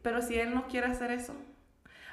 pero 0.02 0.22
si 0.22 0.40
él 0.40 0.54
no 0.54 0.68
quiere 0.68 0.88
hacer 0.88 1.12
eso, 1.12 1.34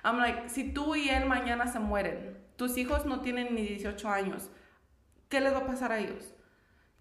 I'm 0.04 0.18
like, 0.18 0.48
si 0.48 0.72
tú 0.72 0.96
y 0.96 1.10
él 1.10 1.26
mañana 1.26 1.66
se 1.66 1.78
mueren, 1.78 2.38
tus 2.56 2.76
hijos 2.78 3.06
no 3.06 3.20
tienen 3.20 3.54
ni 3.54 3.62
18 3.62 4.08
años, 4.08 4.50
¿qué 5.28 5.40
les 5.40 5.52
va 5.52 5.58
a 5.58 5.66
pasar 5.66 5.92
a 5.92 5.98
ellos? 5.98 6.34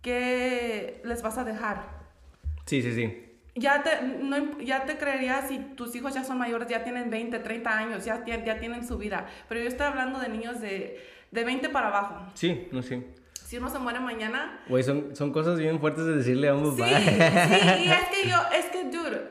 ¿Qué 0.01 1.01
les 1.03 1.21
vas 1.21 1.37
a 1.37 1.43
dejar? 1.43 1.99
Sí, 2.65 2.81
sí, 2.81 2.93
sí. 2.93 3.25
Ya 3.55 3.83
te, 3.83 4.01
no, 4.01 4.59
ya 4.59 4.85
te 4.85 4.97
creerías 4.97 5.49
si 5.49 5.59
tus 5.59 5.95
hijos 5.95 6.13
ya 6.13 6.23
son 6.23 6.37
mayores, 6.37 6.69
ya 6.69 6.83
tienen 6.83 7.09
20, 7.09 7.39
30 7.39 7.77
años, 7.77 8.05
ya, 8.05 8.23
ya, 8.25 8.43
ya 8.43 8.59
tienen 8.59 8.87
su 8.87 8.97
vida. 8.97 9.27
Pero 9.49 9.59
yo 9.61 9.67
estoy 9.67 9.87
hablando 9.87 10.19
de 10.19 10.29
niños 10.29 10.61
de, 10.61 11.03
de 11.31 11.43
20 11.43 11.69
para 11.69 11.87
abajo. 11.87 12.25
Sí, 12.35 12.69
no 12.71 12.81
sé. 12.81 13.03
Si 13.49 13.57
uno 13.57 13.67
se 13.67 13.79
muere 13.79 13.99
mañana... 13.99 14.59
Güey, 14.67 14.83
son, 14.83 15.15
son 15.15 15.31
cosas 15.33 15.57
bien 15.57 15.79
fuertes 15.79 16.05
de 16.05 16.17
decirle 16.17 16.49
a 16.49 16.53
un 16.53 16.75
Sí, 16.75 16.81
papá. 16.83 16.99
sí, 16.99 17.83
y 17.83 17.89
es 17.91 18.03
que 18.09 18.29
yo, 18.29 18.37
es 18.55 18.65
que, 18.67 18.83
dude, 18.91 19.27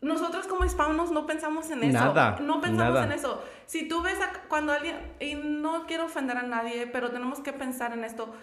nosotros 0.00 0.48
como 0.48 0.64
hispanos 0.64 1.12
no 1.12 1.24
pensamos 1.24 1.70
en 1.70 1.84
eso. 1.84 1.92
Nada, 1.92 2.36
No 2.42 2.60
pensamos 2.60 2.94
nada. 2.94 3.04
en 3.04 3.12
eso. 3.12 3.44
Si 3.66 3.86
tú 3.86 4.02
ves 4.02 4.20
a- 4.20 4.48
cuando 4.48 4.72
alguien, 4.72 4.96
y 5.20 5.36
no 5.36 5.86
quiero 5.86 6.06
ofender 6.06 6.36
a 6.36 6.42
nadie, 6.42 6.88
pero 6.88 7.12
tenemos 7.12 7.38
que 7.38 7.52
pensar 7.52 7.92
en 7.92 8.02
esto. 8.02 8.34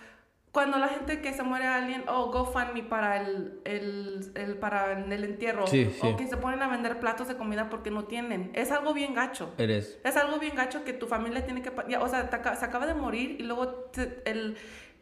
Cuando 0.54 0.78
la 0.78 0.88
gente 0.88 1.20
que 1.20 1.34
se 1.34 1.44
muere 1.44 1.68
alguien, 1.68 2.06
o 2.08 2.14
oh, 2.14 2.32
GoFundMe 2.32 2.84
para 2.84 3.20
el, 3.22 3.60
el, 3.66 4.32
el, 4.36 4.58
para 4.60 4.94
el 4.94 5.24
entierro, 5.26 5.68
Sí, 5.68 5.90
sí. 5.92 6.08
o 6.08 6.16
que 6.16 6.28
se 6.28 6.38
ponen 6.38 6.62
a 6.62 6.70
vender 6.70 7.02
platos 7.02 7.28
de 7.28 7.36
comida 7.36 7.70
porque 7.70 7.92
no 7.92 8.06
tienen. 8.06 8.50
Es 8.54 8.72
algo 8.72 8.94
bien 8.94 9.14
gacho. 9.14 9.54
Eres. 9.58 10.00
Es 10.06 10.16
algo 10.16 10.40
bien 10.40 10.56
gacho 10.56 10.86
que 10.86 10.94
tu 10.94 11.08
familia 11.08 11.44
tiene 11.46 11.62
que... 11.62 11.70
ya, 11.90 12.02
o 12.02 12.08
sea, 12.08 12.30
te 12.30 12.56
se 12.56 12.64
acaba 12.66 12.86
de 12.86 12.94
morir 12.94 13.36
y 13.42 13.44
luego 13.44 13.68
te- 13.92 14.22
el, 14.24 14.56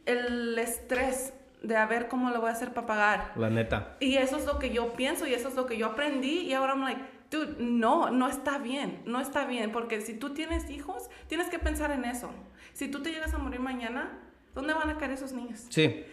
el 0.09 0.57
estrés 0.57 1.33
de 1.61 1.75
a 1.75 1.85
ver 1.85 2.07
cómo 2.07 2.29
lo 2.29 2.39
voy 2.39 2.49
a 2.49 2.53
hacer 2.53 2.73
para 2.73 2.87
pagar. 2.87 3.31
La 3.35 3.49
neta. 3.49 3.97
Y 3.99 4.15
eso 4.15 4.37
es 4.37 4.45
lo 4.45 4.59
que 4.59 4.71
yo 4.71 4.93
pienso 4.93 5.27
y 5.27 5.33
eso 5.33 5.49
es 5.49 5.55
lo 5.55 5.65
que 5.65 5.77
yo 5.77 5.87
aprendí 5.87 6.39
y 6.41 6.53
ahora 6.53 6.73
I'm 6.73 6.83
like, 6.83 7.01
dude, 7.29 7.55
no, 7.59 8.09
no 8.09 8.27
está 8.27 8.57
bien, 8.57 9.01
no 9.05 9.19
está 9.19 9.45
bien, 9.45 9.71
porque 9.71 10.01
si 10.01 10.13
tú 10.13 10.33
tienes 10.33 10.69
hijos, 10.69 11.09
tienes 11.27 11.49
que 11.49 11.59
pensar 11.59 11.91
en 11.91 12.05
eso. 12.05 12.31
Si 12.73 12.87
tú 12.87 13.01
te 13.01 13.11
llegas 13.11 13.33
a 13.33 13.37
morir 13.37 13.59
mañana, 13.59 14.17
¿dónde 14.55 14.73
van 14.73 14.89
a 14.89 14.97
caer 14.97 15.11
esos 15.11 15.31
niños? 15.33 15.67
Sí. 15.69 16.05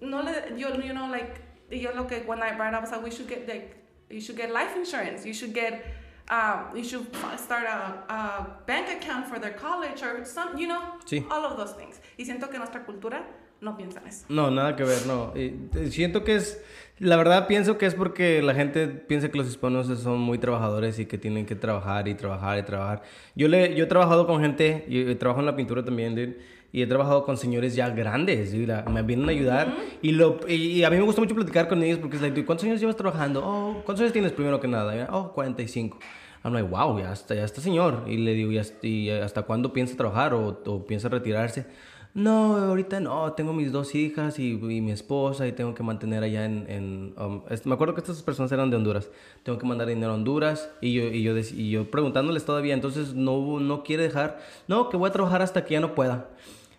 No 0.00 0.22
le, 0.22 0.56
yo, 0.56 0.74
you 0.80 0.92
know, 0.92 1.10
like, 1.10 1.40
yo 1.70 1.92
lo 1.92 2.06
que 2.06 2.24
when 2.26 2.38
I 2.38 2.56
brought 2.56 2.74
up, 2.74 2.78
I 2.78 2.80
was 2.80 2.90
like, 2.90 3.04
we 3.04 3.10
should 3.10 3.28
get, 3.28 3.46
like, 3.48 3.76
you 4.08 4.20
should 4.20 4.38
get 4.38 4.50
life 4.50 4.76
insurance, 4.76 5.26
you 5.26 5.34
should 5.34 5.52
get, 5.52 5.84
um, 6.30 6.76
you 6.76 6.82
should 6.84 7.06
start 7.38 7.64
a, 7.66 8.04
a 8.12 8.46
bank 8.66 8.88
account 8.88 9.26
for 9.26 9.38
their 9.40 9.54
college 9.56 10.02
or 10.02 10.24
some, 10.24 10.56
you 10.58 10.66
know, 10.66 10.80
Sí. 11.04 11.24
all 11.30 11.44
of 11.44 11.56
those 11.56 11.74
things. 11.76 12.00
Y 12.16 12.24
siento 12.24 12.48
que 12.50 12.58
nuestra 12.58 12.84
cultura 12.84 13.24
no 13.60 13.76
piensa 13.76 14.00
en 14.00 14.08
eso. 14.08 14.26
No, 14.28 14.50
nada 14.50 14.76
que 14.76 14.84
ver, 14.84 15.06
no. 15.06 15.32
Y, 15.34 15.54
eh, 15.74 15.90
siento 15.90 16.24
que 16.24 16.34
es, 16.36 16.60
la 16.98 17.16
verdad 17.16 17.46
pienso 17.46 17.78
que 17.78 17.86
es 17.86 17.94
porque 17.94 18.42
la 18.42 18.54
gente 18.54 18.86
piensa 18.88 19.30
que 19.30 19.38
los 19.38 19.46
hispanos 19.48 19.86
son 20.00 20.18
muy 20.20 20.38
trabajadores 20.38 20.98
y 20.98 21.06
que 21.06 21.16
tienen 21.18 21.46
que 21.46 21.54
trabajar 21.54 22.06
y 22.08 22.14
trabajar 22.14 22.58
y 22.58 22.62
trabajar. 22.64 23.02
Yo, 23.34 23.48
le, 23.48 23.74
yo 23.74 23.84
he 23.84 23.86
trabajado 23.86 24.26
con 24.26 24.40
gente, 24.42 24.84
y 24.88 25.14
trabajo 25.14 25.40
en 25.40 25.46
la 25.46 25.56
pintura 25.56 25.84
también, 25.84 26.14
dude, 26.14 26.38
y 26.76 26.82
he 26.82 26.86
trabajado 26.86 27.24
con 27.24 27.38
señores 27.38 27.74
ya 27.74 27.88
grandes, 27.88 28.52
dude, 28.52 28.66
la- 28.66 28.82
me 28.82 29.02
vienen 29.02 29.28
a 29.30 29.32
ayudar. 29.32 29.74
y, 30.02 30.12
lo, 30.12 30.38
y, 30.46 30.54
y 30.54 30.84
a 30.84 30.90
mí 30.90 30.96
me 30.98 31.02
gusta 31.04 31.22
mucho 31.22 31.34
platicar 31.34 31.68
con 31.68 31.82
ellos 31.82 31.98
porque 31.98 32.16
es 32.16 32.22
like, 32.22 32.44
¿cuántos 32.44 32.66
años 32.66 32.80
llevas 32.80 32.96
trabajando? 32.96 33.40
Oh, 33.42 33.82
¿cuántos 33.84 34.02
años 34.02 34.12
tienes 34.12 34.32
primero 34.32 34.60
que 34.60 34.68
nada? 34.68 34.94
Y, 34.94 35.06
Oh, 35.10 35.32
45. 35.32 35.98
I'm 36.44 36.52
like, 36.52 36.68
wow, 36.68 36.98
ya 36.98 37.12
está, 37.14 37.34
ya 37.34 37.44
está 37.44 37.62
señor. 37.62 38.04
Y 38.06 38.18
le 38.18 38.34
digo, 38.34 38.52
¿y 38.52 38.58
hasta, 38.58 38.86
y 38.86 39.08
hasta 39.08 39.42
cuándo 39.42 39.72
piensa 39.72 39.96
trabajar 39.96 40.34
o, 40.34 40.60
o 40.66 40.86
piensa 40.86 41.08
retirarse? 41.08 41.64
No, 42.12 42.56
ahorita 42.56 42.98
no, 43.00 43.30
tengo 43.34 43.52
mis 43.52 43.72
dos 43.72 43.94
hijas 43.94 44.38
y, 44.38 44.52
y 44.52 44.80
mi 44.80 44.90
esposa 44.90 45.46
y 45.46 45.52
tengo 45.52 45.74
que 45.74 45.82
mantener 45.82 46.22
allá 46.22 46.46
en... 46.46 46.64
en, 46.68 47.14
um, 47.18 47.42
me 47.64 47.74
acuerdo 47.74 47.94
que 47.94 48.00
estas 48.00 48.22
personas 48.22 48.50
eran 48.52 48.70
de 48.70 48.76
Honduras. 48.76 49.10
Tengo 49.42 49.58
que 49.58 49.66
mandar 49.66 49.86
dinero 49.88 50.12
a 50.12 50.14
Honduras 50.14 50.70
y 50.80 50.94
yo, 50.94 51.02
y 51.08 51.22
yo, 51.22 51.36
y 51.36 51.70
yo 51.70 51.90
preguntándoles 51.90 52.44
todavía, 52.46 52.72
entonces 52.72 53.12
no, 53.14 53.60
no 53.60 53.82
quiere 53.82 54.04
dejar, 54.04 54.38
no, 54.66 54.88
que 54.88 54.96
voy 54.96 55.10
a 55.10 55.12
trabajar 55.12 55.42
hasta 55.42 55.64
que 55.66 55.74
ya 55.74 55.80
no 55.80 55.94
pueda. 55.94 56.28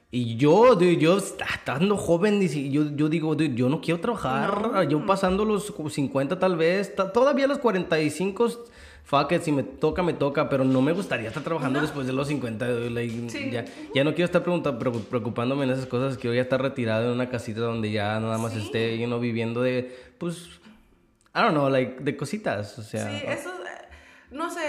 Y 0.10 0.38
yo, 0.38 0.76
dude, 0.76 0.96
yo 0.98 1.18
estando 1.18 1.98
joven, 1.98 2.40
yo, 2.72 2.96
yo 2.96 3.10
digo, 3.10 3.36
dude, 3.36 3.54
yo 3.54 3.68
no 3.68 3.82
quiero 3.82 4.00
trabajar, 4.00 4.88
yo 4.88 5.06
pasando 5.06 5.44
los 5.44 5.74
50 5.90 6.40
tal 6.40 6.56
vez, 6.56 6.96
todavía 6.96 7.46
los 7.46 7.58
45, 7.58 8.48
fuck 9.04 9.32
it, 9.34 9.42
si 9.42 9.52
me 9.52 9.64
toca, 9.64 10.04
me 10.04 10.14
toca, 10.14 10.48
pero 10.48 10.64
no 10.64 10.82
me 10.82 10.94
gustaría 10.94 11.28
estar 11.28 11.44
trabajando 11.44 11.82
después 11.82 12.08
de 12.08 12.14
los 12.14 12.30
50, 12.30 12.70
dude, 12.70 12.90
like, 12.90 13.30
Sí. 13.30 13.52
ya, 13.52 13.66
ya 13.94 14.06
no 14.06 14.12
quiero 14.12 14.26
estar 14.26 14.44
pregunta- 14.44 14.80
preocu- 14.80 15.04
preocupándome 15.04 15.66
en 15.66 15.72
esas 15.72 15.88
cosas, 15.88 16.18
quiero 16.18 16.34
ya 16.34 16.42
estar 16.42 16.62
retirado 16.62 17.08
en 17.08 17.12
una 17.12 17.30
casita 17.30 17.60
donde 17.60 17.92
ya 17.92 18.18
nada 18.22 18.38
más 18.38 18.54
Sí. 18.54 18.60
esté, 18.60 18.98
you 18.98 19.08
know, 19.08 19.20
viviendo 19.20 19.62
de, 19.62 19.94
pues, 20.20 20.48
I 21.36 21.40
don't 21.42 21.52
know, 21.52 21.70
like, 21.70 22.02
de 22.02 22.16
cositas, 22.16 22.80
o 22.80 22.82
sea. 22.82 23.10
Sí, 23.10 23.24
eso, 23.28 23.52
no 24.32 24.50
sé, 24.50 24.62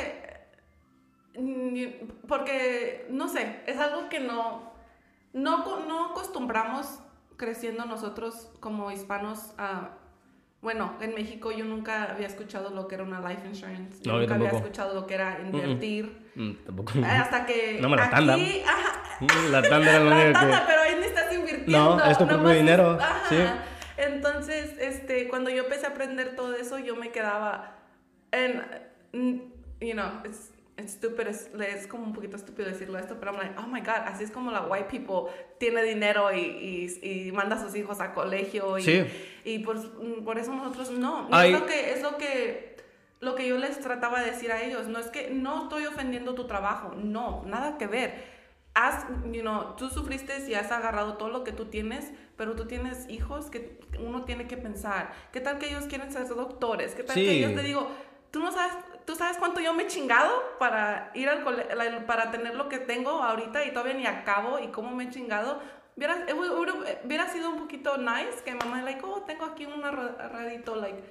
porque, 2.26 3.06
no 3.10 3.28
sé, 3.28 3.60
es 3.66 3.76
algo 3.78 4.08
que 4.08 4.18
no, 4.20 4.67
no, 5.42 5.86
no 5.86 6.06
acostumbramos 6.10 7.00
creciendo 7.36 7.84
nosotros 7.86 8.50
como 8.60 8.90
hispanos 8.90 9.52
a... 9.58 9.90
Bueno, 10.60 10.94
en 11.00 11.14
México 11.14 11.52
yo 11.52 11.64
nunca 11.64 12.10
había 12.10 12.26
escuchado 12.26 12.70
lo 12.70 12.88
que 12.88 12.96
era 12.96 13.04
una 13.04 13.20
life 13.20 13.46
insurance. 13.46 14.02
No, 14.04 14.18
nunca 14.18 14.34
había 14.34 14.50
escuchado 14.50 14.92
lo 14.92 15.06
que 15.06 15.14
era 15.14 15.38
invertir. 15.40 16.30
Mm, 16.34 16.52
tampoco. 16.66 16.92
Hasta 17.06 17.46
que 17.46 17.78
No 17.82 17.88
me 17.88 17.96
la 17.96 18.04
aquí, 18.06 18.14
tanda. 18.14 18.34
ajá, 18.34 18.94
Mm, 19.20 19.50
La 19.50 19.62
tanda 19.62 19.90
era 19.90 20.04
lo 20.04 20.10
la 20.10 20.16
único 20.24 20.32
tanda, 20.40 20.60
que... 20.60 20.66
pero 20.68 20.82
ahí 20.82 20.94
no 20.96 21.02
estás 21.02 21.32
invirtiendo. 21.34 21.96
No, 21.96 22.04
es 22.04 22.18
tu 22.18 22.26
propio 22.26 22.48
dinero, 22.50 22.98
ajá. 23.00 23.20
sí. 23.28 23.36
Entonces, 23.96 24.74
este, 24.78 25.28
cuando 25.28 25.50
yo 25.50 25.64
empecé 25.64 25.86
a 25.86 25.90
aprender 25.90 26.36
todo 26.36 26.54
eso, 26.54 26.78
yo 26.78 26.94
me 26.96 27.10
quedaba 27.10 27.76
en, 28.30 28.62
mm, 29.12 29.40
you 29.84 29.92
know, 29.92 30.06
it's, 30.24 30.52
stupid, 30.86 31.26
es, 31.26 31.50
es 31.66 31.86
como 31.86 32.04
un 32.04 32.12
poquito 32.12 32.36
estúpido 32.36 32.68
decirlo 32.68 32.98
esto, 32.98 33.16
pero 33.18 33.32
I'm 33.32 33.40
like, 33.40 33.54
oh 33.58 33.66
my 33.66 33.80
God, 33.80 34.04
así 34.06 34.24
es 34.24 34.30
como 34.30 34.50
la 34.52 34.62
white 34.66 34.88
people 34.90 35.32
tiene 35.58 35.82
dinero 35.82 36.32
y, 36.32 36.38
y, 37.02 37.26
y 37.28 37.32
manda 37.32 37.56
a 37.56 37.60
sus 37.60 37.74
hijos 37.74 38.00
a 38.00 38.14
colegio 38.14 38.78
y, 38.78 38.82
Sí. 38.82 39.04
y 39.44 39.58
por, 39.60 39.76
por 40.24 40.38
eso 40.38 40.52
nosotros 40.54 40.90
no. 40.92 41.22
Y 41.30 41.32
Ay. 41.32 41.52
Es 41.54 41.60
lo 41.60 41.66
que, 41.66 41.92
es 41.92 42.02
lo 42.02 42.16
que 42.18 42.76
lo 43.20 43.34
que 43.34 43.48
yo 43.48 43.58
les 43.58 43.80
trataba 43.80 44.20
de 44.22 44.30
decir 44.30 44.52
a 44.52 44.62
ellos, 44.62 44.86
no 44.86 45.00
es 45.00 45.08
que 45.08 45.30
no 45.30 45.64
estoy 45.64 45.86
ofendiendo 45.86 46.36
tu 46.36 46.46
trabajo, 46.46 46.94
no, 46.94 47.42
nada 47.46 47.76
que 47.76 47.88
ver. 47.88 48.38
Has, 48.74 49.06
you 49.32 49.40
know, 49.40 49.74
tú 49.76 49.88
sufriste 49.88 50.48
y 50.48 50.54
has 50.54 50.70
agarrado 50.70 51.14
todo 51.16 51.28
lo 51.30 51.42
que 51.42 51.50
tú 51.50 51.64
tienes, 51.64 52.12
pero 52.36 52.54
tú 52.54 52.66
tienes 52.66 53.08
hijos 53.10 53.46
que 53.50 53.80
uno 53.98 54.22
tiene 54.24 54.46
que 54.46 54.56
pensar. 54.56 55.10
¿Qué 55.32 55.40
tal 55.40 55.58
que 55.58 55.66
ellos 55.66 55.86
quieren 55.88 56.12
ser 56.12 56.28
doctores? 56.28 56.94
¿Qué 56.94 57.02
tal 57.02 57.14
Sí. 57.16 57.24
que 57.24 57.38
ellos 57.38 57.56
te 57.56 57.62
digo, 57.62 57.90
tú 58.30 58.40
no 58.40 58.52
sabes, 58.52 58.72
tú 59.04 59.14
sabes 59.14 59.36
cuánto 59.38 59.60
yo 59.60 59.72
me 59.74 59.84
he 59.84 59.86
chingado 59.86 60.30
para 60.58 61.10
ir 61.14 61.28
al 61.28 61.42
cole- 61.44 61.66
para 62.06 62.30
tener 62.30 62.54
lo 62.54 62.68
que 62.68 62.78
tengo 62.78 63.22
ahorita 63.22 63.64
y 63.64 63.70
todavía 63.72 63.94
ni 63.94 64.06
acabo 64.06 64.58
y 64.58 64.68
cómo 64.68 64.90
me 64.94 65.04
he 65.04 65.10
chingado? 65.10 65.60
Hubiera, 65.96 66.14
eh, 66.28 66.34
hubiera, 66.34 66.74
hubiera 67.04 67.28
sido 67.28 67.50
un 67.50 67.58
poquito 67.58 67.96
nice 67.98 68.42
que 68.44 68.54
mamá, 68.54 68.82
like, 68.82 69.00
oh, 69.04 69.22
tengo 69.22 69.44
aquí 69.46 69.66
un 69.66 69.82
radito, 69.82 70.76
like, 70.76 71.02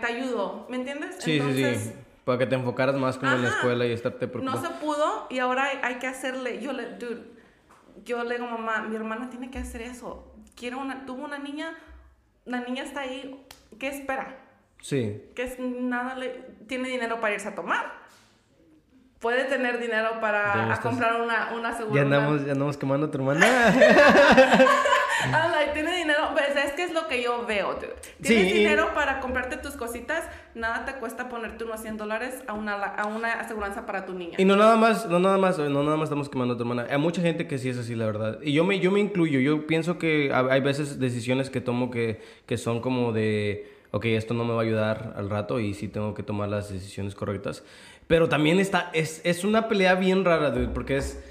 te 0.00 0.06
ayudo, 0.06 0.66
¿me 0.68 0.76
entiendes? 0.76 1.16
Sí, 1.18 1.40
sí, 1.40 1.74
sí. 1.76 1.92
Para 2.24 2.38
que 2.38 2.46
te 2.46 2.54
enfocaras 2.54 2.94
más 2.94 3.18
como 3.18 3.32
en 3.32 3.42
la 3.42 3.48
Ajá. 3.48 3.56
escuela 3.58 3.84
y 3.84 3.92
estarte 3.92 4.26
No 4.26 4.32
preocupado. 4.32 4.62
se 4.62 4.70
pudo 4.80 5.26
y 5.28 5.40
ahora 5.40 5.64
hay, 5.64 5.78
hay 5.82 5.94
que 5.96 6.06
hacerle. 6.06 6.58
Yo 6.60 6.72
le, 6.72 6.90
dude, 6.96 7.22
yo 8.04 8.24
le 8.24 8.36
digo, 8.36 8.46
mamá, 8.46 8.82
mi 8.82 8.96
hermana 8.96 9.28
tiene 9.28 9.50
que 9.50 9.58
hacer 9.58 9.82
eso. 9.82 10.32
quiere 10.56 10.76
una, 10.76 11.04
tuvo 11.04 11.24
una 11.24 11.38
niña, 11.38 11.76
la 12.46 12.60
niña 12.60 12.82
está 12.84 13.00
ahí, 13.00 13.44
¿qué 13.78 13.88
espera? 13.88 14.38
Sí. 14.84 15.22
Que 15.34 15.44
es 15.44 15.58
nada 15.58 16.14
le, 16.14 16.28
tiene 16.68 16.90
dinero 16.90 17.18
para 17.18 17.32
irse 17.32 17.48
a 17.48 17.54
tomar. 17.54 18.04
Puede 19.18 19.44
tener 19.44 19.78
dinero 19.80 20.10
Ya 20.16 20.20
para 20.20 20.74
a 20.74 20.80
comprar 20.82 21.22
una, 21.22 21.54
una 21.54 21.70
Ya 21.70 21.76
segura. 21.78 22.02
andamos, 22.02 22.44
ya 22.44 22.52
andamos 22.52 22.76
quemando 22.76 23.06
a 23.06 23.10
tu 23.10 23.16
hermana. 23.16 23.46
Like, 25.50 25.72
tiene 25.72 25.96
dinero, 25.96 26.32
pues 26.34 26.48
es 26.54 26.72
que 26.72 26.82
es 26.84 26.92
lo 26.92 27.08
que 27.08 27.22
yo 27.22 27.46
veo. 27.46 27.74
dude. 27.76 27.94
Tienes 28.20 28.48
Sí, 28.52 28.58
dinero 28.58 28.90
para 28.94 29.20
comprarte 29.20 29.56
tus 29.56 29.72
cositas, 29.74 30.28
nada 30.54 30.84
te 30.84 30.92
cuesta 31.00 31.30
ponerte 31.30 31.64
unos 31.64 31.80
100 31.80 31.96
dólares 31.96 32.42
a 32.46 32.52
una, 32.52 32.74
a 32.74 33.06
una 33.06 33.32
aseguranza 33.40 33.86
para 33.86 34.04
tu 34.04 34.12
niña. 34.12 34.34
Y 34.36 34.44
no 34.44 34.54
nada 34.56 34.76
más, 34.76 35.06
no 35.06 35.18
nada 35.20 35.38
más, 35.38 35.58
no 35.58 35.82
nada 35.82 35.96
más 35.96 36.04
estamos 36.08 36.28
quemando 36.28 36.52
a 36.54 36.56
tu 36.58 36.64
hermana. 36.64 36.86
Hay 36.90 36.98
mucha 36.98 37.22
gente 37.22 37.46
que 37.46 37.56
sí 37.56 37.70
es 37.70 37.78
así, 37.78 37.94
la 37.94 38.04
verdad. 38.04 38.38
Y 38.42 38.52
yo 38.52 38.64
me, 38.64 38.78
yo 38.80 38.90
me 38.90 39.00
incluyo. 39.00 39.40
Yo 39.40 39.66
pienso 39.66 39.96
que 39.98 40.30
ha- 40.30 40.52
hay 40.52 40.60
veces 40.60 40.98
decisiones 41.00 41.48
que 41.48 41.62
tomo 41.62 41.90
que, 41.90 42.20
que 42.44 42.58
son 42.58 42.80
como 42.82 43.12
de, 43.12 43.72
ok, 43.94 44.06
esto 44.06 44.34
no 44.34 44.44
me 44.44 44.52
va 44.52 44.60
a 44.60 44.64
ayudar 44.64 45.14
al 45.16 45.30
rato 45.30 45.60
y 45.60 45.72
sí 45.72 45.86
tengo 45.86 46.14
que 46.14 46.24
tomar 46.24 46.48
las 46.48 46.68
decisiones 46.68 47.14
correctas. 47.14 47.62
Pero 48.08 48.28
también 48.28 48.58
está, 48.58 48.90
es, 48.92 49.20
es 49.24 49.44
una 49.44 49.68
pelea 49.68 49.94
bien 49.94 50.24
rara, 50.24 50.50
dude, 50.50 50.66
porque 50.66 50.96
es, 50.96 51.22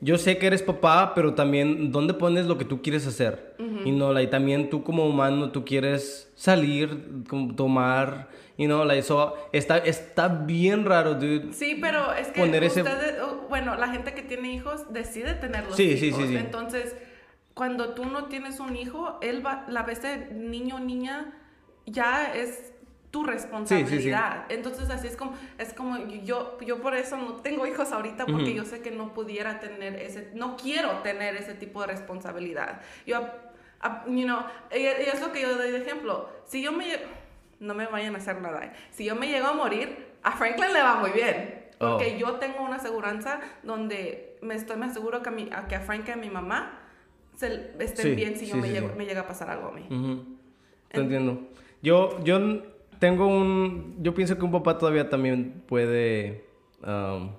yo 0.00 0.16
sé 0.16 0.38
que 0.38 0.46
eres 0.46 0.62
papá, 0.62 1.12
pero 1.14 1.34
también, 1.34 1.92
¿dónde 1.92 2.14
pones 2.14 2.46
lo 2.46 2.56
que 2.56 2.64
tú 2.64 2.80
quieres 2.80 3.06
hacer? 3.06 3.54
Y 3.84 3.92
no, 3.92 4.14
like, 4.14 4.30
también 4.30 4.70
tú 4.70 4.82
como 4.82 5.06
humano, 5.06 5.50
tú 5.52 5.66
quieres 5.66 6.32
salir, 6.34 7.22
tomar, 7.54 8.28
y 8.56 8.66
no, 8.66 8.86
like, 8.86 9.02
so, 9.02 9.34
está, 9.52 9.76
está 9.76 10.28
bien 10.28 10.86
raro, 10.86 11.16
dude. 11.16 11.52
Sí, 11.52 11.76
pero 11.78 12.14
es 12.14 12.28
que 12.28 12.40
Poner 12.40 12.64
ustedes, 12.64 13.16
bueno, 13.50 13.76
la 13.76 13.88
gente 13.88 14.14
que 14.14 14.22
tiene 14.22 14.54
hijos 14.54 14.90
decide 14.90 15.34
tener 15.34 15.66
los 15.66 15.76
Sí, 15.76 15.98
sí, 15.98 16.12
sí, 16.12 16.28
sí. 16.28 16.36
Entonces, 16.36 16.96
cuando 17.52 17.90
tú 17.90 18.06
no 18.06 18.24
tienes 18.24 18.58
un 18.58 18.74
hijo, 18.74 19.18
él 19.20 19.44
va, 19.44 19.66
la 19.68 19.82
vez 19.82 20.00
de 20.00 20.32
niño 20.32 20.76
o 20.76 20.80
niña 20.80 21.35
ya 21.86 22.34
es 22.34 22.72
tu 23.10 23.24
responsabilidad. 23.24 24.44
Entonces, 24.50 24.90
así 24.90 25.06
es 25.06 25.16
como, 25.16 25.34
es 25.58 25.72
como 25.72 25.96
yo, 26.24 26.58
yo 26.60 26.80
por 26.82 26.94
eso 26.94 27.16
no 27.16 27.34
tengo 27.36 27.66
hijos 27.66 27.92
ahorita 27.92 28.26
porque 28.26 28.52
yo 28.52 28.64
sé 28.64 28.82
que 28.82 28.90
no 28.90 29.14
pudiera 29.14 29.58
tener 29.60 29.94
ese, 29.96 30.30
no 30.34 30.56
quiero 30.56 30.98
tener 30.98 31.36
ese 31.36 31.54
tipo 31.54 31.80
de 31.80 31.86
responsabilidad. 31.88 32.80
Yo, 33.06 33.20
you 34.06 34.24
know, 34.24 34.40
y, 34.70 34.82
es 34.84 35.20
lo 35.20 35.32
que 35.32 35.40
yo 35.42 35.56
doy 35.56 35.70
de 35.70 35.78
ejemplo. 35.78 36.28
Si 36.44 36.60
yo 36.62 36.72
me, 36.72 36.84
no 37.60 37.74
me 37.74 37.86
vayan 37.86 38.14
a 38.16 38.18
hacer 38.18 38.40
nada. 38.42 38.64
¿eh? 38.66 38.72
Si 38.90 39.04
yo 39.04 39.14
me 39.14 39.28
llego 39.28 39.46
a 39.46 39.52
morir, 39.54 40.08
a 40.22 40.32
Franklin 40.32 40.72
le 40.72 40.82
va 40.82 40.96
muy 40.96 41.10
bien. 41.10 41.64
Porque 41.78 42.14
Oh. 42.16 42.18
yo 42.18 42.32
tengo 42.36 42.62
una 42.62 42.76
aseguranza 42.76 43.38
donde 43.62 44.38
me 44.42 44.54
estoy 44.54 44.76
me 44.78 44.86
aseguro 44.86 45.22
que 45.22 45.28
a, 45.28 45.32
mi, 45.32 45.48
a, 45.52 45.68
que 45.68 45.76
a 45.76 45.80
Frank 45.80 46.08
y 46.08 46.10
a 46.12 46.16
mi 46.16 46.30
mamá 46.30 46.80
se, 47.36 47.72
estén 47.78 48.16
bien 48.16 48.36
si 48.36 48.46
yo 48.46 48.56
me, 48.56 48.68
llego- 48.70 48.94
me 48.96 49.04
llega 49.04 49.20
a 49.22 49.26
pasar 49.26 49.50
algo 49.50 49.68
a 49.68 49.72
mí. 49.72 49.86
Te 50.90 51.00
entiendo. 51.00 51.48
Yo, 51.86 52.18
yo 52.24 52.62
tengo 52.98 53.28
un... 53.28 53.94
Yo 54.02 54.12
pienso 54.12 54.36
que 54.36 54.44
un 54.44 54.50
papá 54.50 54.76
todavía 54.76 55.08
también 55.08 55.62
puede 55.66 56.44
um, 56.84 57.30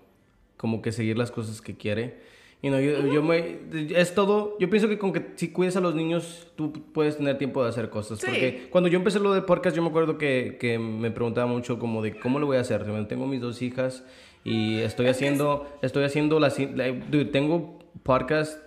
como 0.56 0.82
que 0.82 0.94
seguir 0.94 1.18
las 1.18 1.32
cosas 1.32 1.60
que 1.62 1.76
quiere. 1.76 2.22
Y 2.62 2.70
no, 2.70 2.80
yo, 2.80 3.06
yo 3.08 3.22
me... 3.22 3.60
Es 3.94 4.16
todo... 4.16 4.56
Yo 4.58 4.70
pienso 4.70 4.88
que 4.88 4.98
con 4.98 5.12
que 5.12 5.34
si 5.36 5.50
cuidas 5.50 5.76
a 5.76 5.82
los 5.82 5.96
niños, 5.96 6.48
tú 6.56 6.72
puedes 6.72 7.18
tener 7.18 7.38
tiempo 7.38 7.62
de 7.62 7.68
hacer 7.72 7.90
cosas. 7.90 8.20
Sí. 8.20 8.26
Porque 8.26 8.68
cuando 8.72 8.88
yo 8.88 8.98
empecé 8.98 9.20
lo 9.20 9.34
de 9.34 9.42
podcast, 9.42 9.76
yo 9.76 9.82
me 9.82 9.90
acuerdo 9.90 10.18
que, 10.18 10.56
que 10.62 10.80
me 10.80 11.12
preguntaba 11.12 11.46
mucho 11.48 11.78
como 11.78 12.02
de 12.02 12.18
cómo 12.18 12.40
lo 12.40 12.46
voy 12.46 12.56
a 12.56 12.62
hacer. 12.62 12.86
Tengo 13.10 13.28
mis 13.28 13.42
dos 13.42 13.62
hijas 13.62 14.06
y 14.46 14.78
estoy 14.78 15.08
haciendo... 15.08 15.68
Estoy 15.82 16.06
haciendo 16.06 16.40
las... 16.40 16.58
la- 16.58 16.94
dude, 16.94 17.26
tengo 17.26 17.80
podcast 18.04 18.64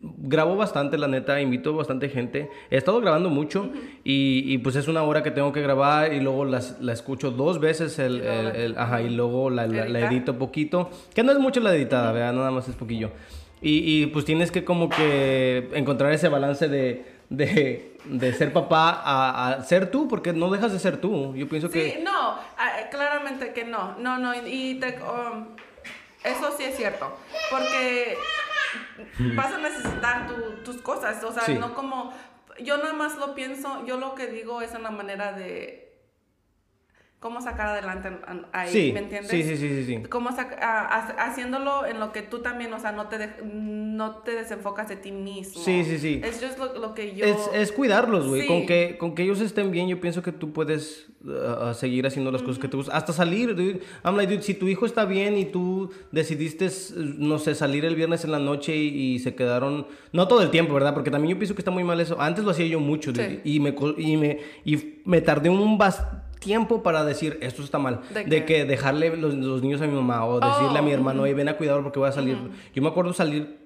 grabo 0.00 0.56
bastante, 0.56 0.96
la 0.98 1.08
neta, 1.08 1.40
invito 1.40 1.74
bastante 1.74 2.08
gente. 2.08 2.50
He 2.70 2.76
estado 2.76 3.00
grabando 3.00 3.30
mucho 3.30 3.70
y, 4.04 4.44
y, 4.46 4.58
pues 4.58 4.76
es 4.76 4.86
una 4.88 5.02
hora 5.02 5.22
que 5.22 5.30
tengo 5.32 5.52
que 5.52 5.60
grabar 5.60 6.12
y 6.12 6.20
luego 6.20 6.44
las, 6.44 6.80
la 6.80 6.92
escucho 6.92 7.30
dos 7.32 7.58
veces 7.60 7.98
el, 7.98 8.20
el- 8.20 8.56
el- 8.56 8.78
ajá, 8.78 9.02
y 9.02 9.10
luego 9.10 9.50
la, 9.50 9.66
la- 9.66 9.88
la 9.88 10.00
edito 10.00 10.38
poquito, 10.38 10.90
que 11.14 11.22
no 11.24 11.32
es 11.32 11.38
mucho 11.38 11.60
la 11.60 11.74
editada, 11.74 12.12
¿verdad? 12.12 12.32
Nada 12.32 12.50
más 12.52 12.68
es 12.68 12.76
poquillo. 12.76 13.10
Y, 13.60 14.02
y, 14.02 14.06
pues 14.06 14.24
tienes 14.24 14.52
que 14.52 14.64
como 14.64 14.88
que 14.88 15.68
encontrar 15.74 16.12
ese 16.12 16.28
balance 16.28 16.68
de, 16.68 17.04
de, 17.28 17.96
de 18.04 18.32
ser 18.34 18.52
papá 18.52 19.02
a, 19.04 19.48
a 19.54 19.64
ser 19.64 19.90
tú, 19.90 20.06
porque 20.06 20.32
no 20.32 20.48
dejas 20.48 20.72
de 20.72 20.78
ser 20.78 20.98
tú. 20.98 21.34
Yo 21.34 21.48
pienso 21.48 21.66
Sí, 21.66 21.72
que... 21.72 22.00
no, 22.04 22.12
ah, 22.56 22.70
claramente 22.88 23.52
que 23.52 23.64
no. 23.64 23.96
No, 23.98 24.16
no, 24.18 24.32
y 24.46 24.76
te, 24.76 24.96
um, 25.02 25.46
eso 26.22 26.54
sí 26.56 26.62
es 26.62 26.76
cierto. 26.76 27.12
Porque 27.50 28.16
vas 29.34 29.52
a 29.52 29.58
necesitar 29.58 30.26
tu- 30.26 30.62
tus 30.64 30.82
cosas. 30.82 31.22
O 31.24 31.32
sea, 31.32 31.42
Sí. 31.44 31.54
no 31.54 31.74
como. 31.74 32.12
Yo 32.60 32.76
nada 32.78 32.92
más 32.92 33.16
lo 33.16 33.34
pienso, 33.34 33.84
yo 33.86 33.98
lo 33.98 34.14
que 34.14 34.26
digo 34.26 34.62
es 34.62 34.74
una 34.74 34.90
manera 34.90 35.32
de. 35.32 35.87
¿Cómo 37.20 37.40
sacar 37.40 37.66
adelante 37.68 38.08
an- 38.26 38.46
ahí? 38.52 38.68
Sí, 38.70 38.92
¿Me 38.92 39.00
entiendes? 39.00 39.28
sí, 39.30 39.42
sí, 39.42 39.56
sí, 39.56 39.68
sí, 39.68 39.84
sí. 39.84 40.02
Cómo 40.08 40.30
haciéndolo 40.30 41.84
en 41.86 41.98
lo 41.98 42.12
que 42.12 42.22
tú 42.22 42.40
también, 42.40 42.72
o 42.72 42.78
sea, 42.78 42.92
no 42.92 43.08
te, 43.08 43.18
de- 43.18 43.32
no 43.44 44.16
te 44.18 44.32
desenfocas 44.32 44.88
de 44.88 44.96
ti 44.96 45.10
mismo. 45.12 45.60
Sí, 45.60 45.84
sí, 45.84 45.98
sí. 45.98 46.20
Es 46.24 46.40
just 46.40 46.58
lo, 46.58 46.78
lo 46.78 46.94
que 46.94 47.14
yo. 47.16 47.24
Es, 47.24 47.36
es 47.54 47.72
cuidarlos, 47.72 48.28
güey. 48.28 48.42
Sí. 48.42 48.46
Con, 48.46 48.66
que, 48.66 48.96
con 48.98 49.14
que 49.14 49.22
ellos 49.24 49.40
estén 49.40 49.70
bien, 49.72 49.88
yo 49.88 50.00
pienso 50.00 50.22
que 50.22 50.30
tú 50.32 50.52
puedes 50.52 51.08
uh, 51.24 51.70
uh, 51.70 51.74
seguir 51.74 52.06
haciendo 52.06 52.30
las 52.30 52.42
cosas 52.42 52.60
que 52.60 52.68
te 52.68 52.76
gustan. 52.76 52.96
Hasta 52.96 53.12
salir, 53.12 53.54
dude. 53.56 53.80
I'm 54.04 54.16
like, 54.16 54.32
dude, 54.32 54.42
si 54.44 54.54
tu 54.54 54.68
hijo 54.68 54.86
está 54.86 55.04
bien 55.04 55.36
y 55.36 55.44
tú 55.46 55.90
decidiste, 56.12 56.68
no 56.96 57.38
sé, 57.40 57.54
salir 57.56 57.84
el 57.84 57.96
viernes 57.96 58.24
en 58.24 58.30
la 58.32 58.38
noche 58.38 58.76
y, 58.76 59.14
y 59.14 59.18
se 59.18 59.34
quedaron... 59.34 59.86
No 60.12 60.28
todo 60.28 60.42
el 60.42 60.50
tiempo, 60.50 60.74
¿verdad? 60.74 60.94
Porque 60.94 61.10
también 61.10 61.34
yo 61.34 61.38
pienso 61.38 61.54
que 61.54 61.62
está 61.62 61.70
muy 61.72 61.82
mal 61.84 62.00
eso. 62.00 62.20
Antes 62.20 62.44
lo 62.44 62.52
hacía 62.52 62.66
yo 62.66 62.78
mucho, 62.80 63.12
dude, 63.12 63.40
Sí. 63.42 63.54
Y, 63.56 63.60
me, 63.60 63.74
y, 63.96 64.16
me, 64.16 64.38
y 64.64 65.00
me 65.04 65.20
tardé 65.20 65.50
un 65.50 65.78
bas- 65.78 66.06
tiempo 66.38 66.82
para 66.82 67.04
decir, 67.04 67.38
esto 67.42 67.62
está 67.62 67.78
mal. 67.78 68.00
¿De 68.26 68.44
que 68.44 68.64
dejarle 68.64 69.16
los, 69.16 69.34
los 69.34 69.62
niños 69.62 69.80
a 69.82 69.86
mi 69.86 69.94
mamá 69.94 70.24
o 70.24 70.40
decirle 70.40 70.78
a 70.78 70.82
mi 70.82 70.90
Oh, 70.90 70.94
hermano, 70.94 71.22
oye, 71.22 71.34
ven 71.34 71.48
a 71.48 71.56
cuidarlo 71.56 71.82
porque 71.82 71.98
voy 71.98 72.08
a 72.08 72.12
salir. 72.12 72.36
Yo 72.74 72.82
me 72.82 72.88
acuerdo 72.88 73.12
salir 73.12 73.58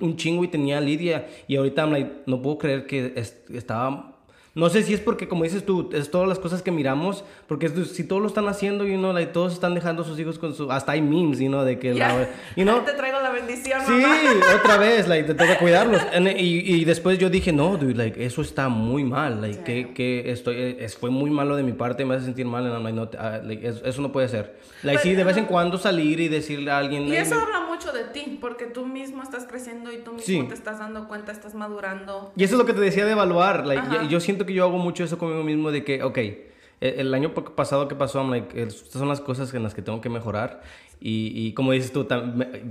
un 0.00 0.16
chingo 0.16 0.44
y 0.44 0.48
tenía 0.48 0.78
a 0.78 0.80
Lidia 0.80 1.26
y 1.48 1.56
ahorita 1.56 1.82
I'm 1.82 1.92
like, 1.92 2.10
no 2.26 2.40
puedo 2.40 2.58
creer 2.58 2.86
que 2.86 3.12
es- 3.16 3.42
estaba 3.52 4.13
no 4.54 4.68
sé 4.70 4.82
si 4.84 4.94
es 4.94 5.00
porque 5.00 5.26
como 5.26 5.42
dices 5.44 5.66
tú 5.66 5.90
es 5.92 6.10
todas 6.10 6.28
las 6.28 6.38
cosas 6.38 6.62
que 6.62 6.70
miramos 6.70 7.24
porque 7.48 7.66
es- 7.66 7.90
si 7.92 8.04
todos 8.04 8.22
lo 8.22 8.28
están 8.28 8.46
haciendo 8.48 8.86
y 8.86 8.92
you 8.92 8.98
know, 8.98 9.12
like, 9.12 9.32
todos 9.32 9.52
están 9.52 9.74
dejando 9.74 10.02
a 10.02 10.04
sus 10.06 10.18
hijos 10.18 10.38
con 10.38 10.54
su 10.54 10.70
hasta 10.70 10.92
hay 10.92 11.02
memes 11.02 11.40
you 11.40 11.48
know, 11.48 11.64
de 11.64 11.78
que 11.78 11.94
Ya. 11.94 12.08
la, 12.08 12.28
you 12.56 12.62
know, 12.62 12.80
Te 12.84 12.92
traigo 12.92 13.20
la 13.20 13.30
bendición, 13.30 13.80
Sí, 13.84 13.92
mamá. 13.92 14.16
otra 14.62 14.76
vez, 14.76 15.08
like, 15.08 15.26
te 15.26 15.34
toca 15.34 15.58
cuidarlos. 15.58 16.00
Y, 16.38 16.74
y 16.76 16.84
después 16.84 17.18
yo 17.18 17.30
dije, 17.30 17.52
no, 17.52 17.76
dude, 17.76 17.94
like, 17.94 18.24
eso 18.24 18.42
está 18.42 18.68
muy 18.68 19.02
mal. 19.04 19.40
Like, 19.40 19.56
Sí. 19.56 19.62
que, 19.64 19.92
que 19.94 20.30
estoy, 20.30 20.76
es, 20.78 20.96
fue 20.96 21.10
muy 21.10 21.30
malo 21.30 21.56
de 21.56 21.62
mi 21.64 21.72
parte, 21.72 22.04
me 22.04 22.14
hace 22.14 22.26
sentir 22.26 22.46
mal. 22.46 22.64
And 22.64 22.74
I'm 22.74 22.82
like, 22.84 22.96
no, 22.96 23.10
ah, 23.18 23.40
like, 23.44 23.66
eso, 23.66 23.84
eso 23.84 24.00
no 24.02 24.12
puede 24.12 24.28
ser. 24.28 24.54
Like, 24.82 25.00
sí, 25.02 25.14
de 25.14 25.24
vez 25.24 25.36
en 25.36 25.46
cuando 25.46 25.78
salir 25.78 26.20
y 26.20 26.28
decirle 26.28 26.70
a 26.70 26.78
alguien. 26.78 27.02
Y 27.08 27.12
"Hey, 27.12 27.18
eso 27.22 27.34
me-". 27.34 27.42
habla 27.42 27.58
mucho 27.84 27.96
de 27.96 28.04
ti, 28.04 28.38
porque 28.40 28.66
tú 28.66 28.86
mismo 28.86 29.22
estás 29.22 29.44
creciendo 29.46 29.92
y 29.92 29.98
tú 29.98 30.12
mismo 30.12 30.24
Sí. 30.24 30.42
te 30.48 30.54
estás 30.54 30.78
dando 30.78 31.06
cuenta, 31.08 31.32
estás 31.32 31.54
madurando. 31.54 32.32
Y 32.36 32.44
eso 32.44 32.54
es 32.54 32.58
lo 32.58 32.66
que 32.66 32.72
te 32.72 32.80
decía 32.80 33.04
de 33.04 33.12
evaluar. 33.12 33.66
Like, 33.66 34.08
yo 34.08 34.20
siento 34.20 34.46
que 34.46 34.52
yo 34.54 34.64
hago 34.64 34.78
mucho 34.78 35.04
eso 35.04 35.18
conmigo 35.18 35.42
mismo 35.42 35.70
de 35.70 35.84
que, 35.84 36.02
ok, 36.02 36.18
e- 36.18 36.40
el 36.80 37.12
año 37.14 37.34
pa- 37.34 37.44
pasado 37.54 37.88
que 37.88 37.94
pasó, 37.94 38.18
I'm 38.20 38.30
like, 38.30 38.60
estas 38.62 38.90
son 38.92 39.08
las 39.08 39.20
cosas 39.20 39.52
en 39.54 39.62
las 39.62 39.74
que 39.74 39.82
tengo 39.82 40.00
que 40.00 40.08
mejorar. 40.08 40.62
Y, 41.00 41.32
y 41.34 41.52
como 41.52 41.72
dices 41.72 41.92
tú, 41.92 42.06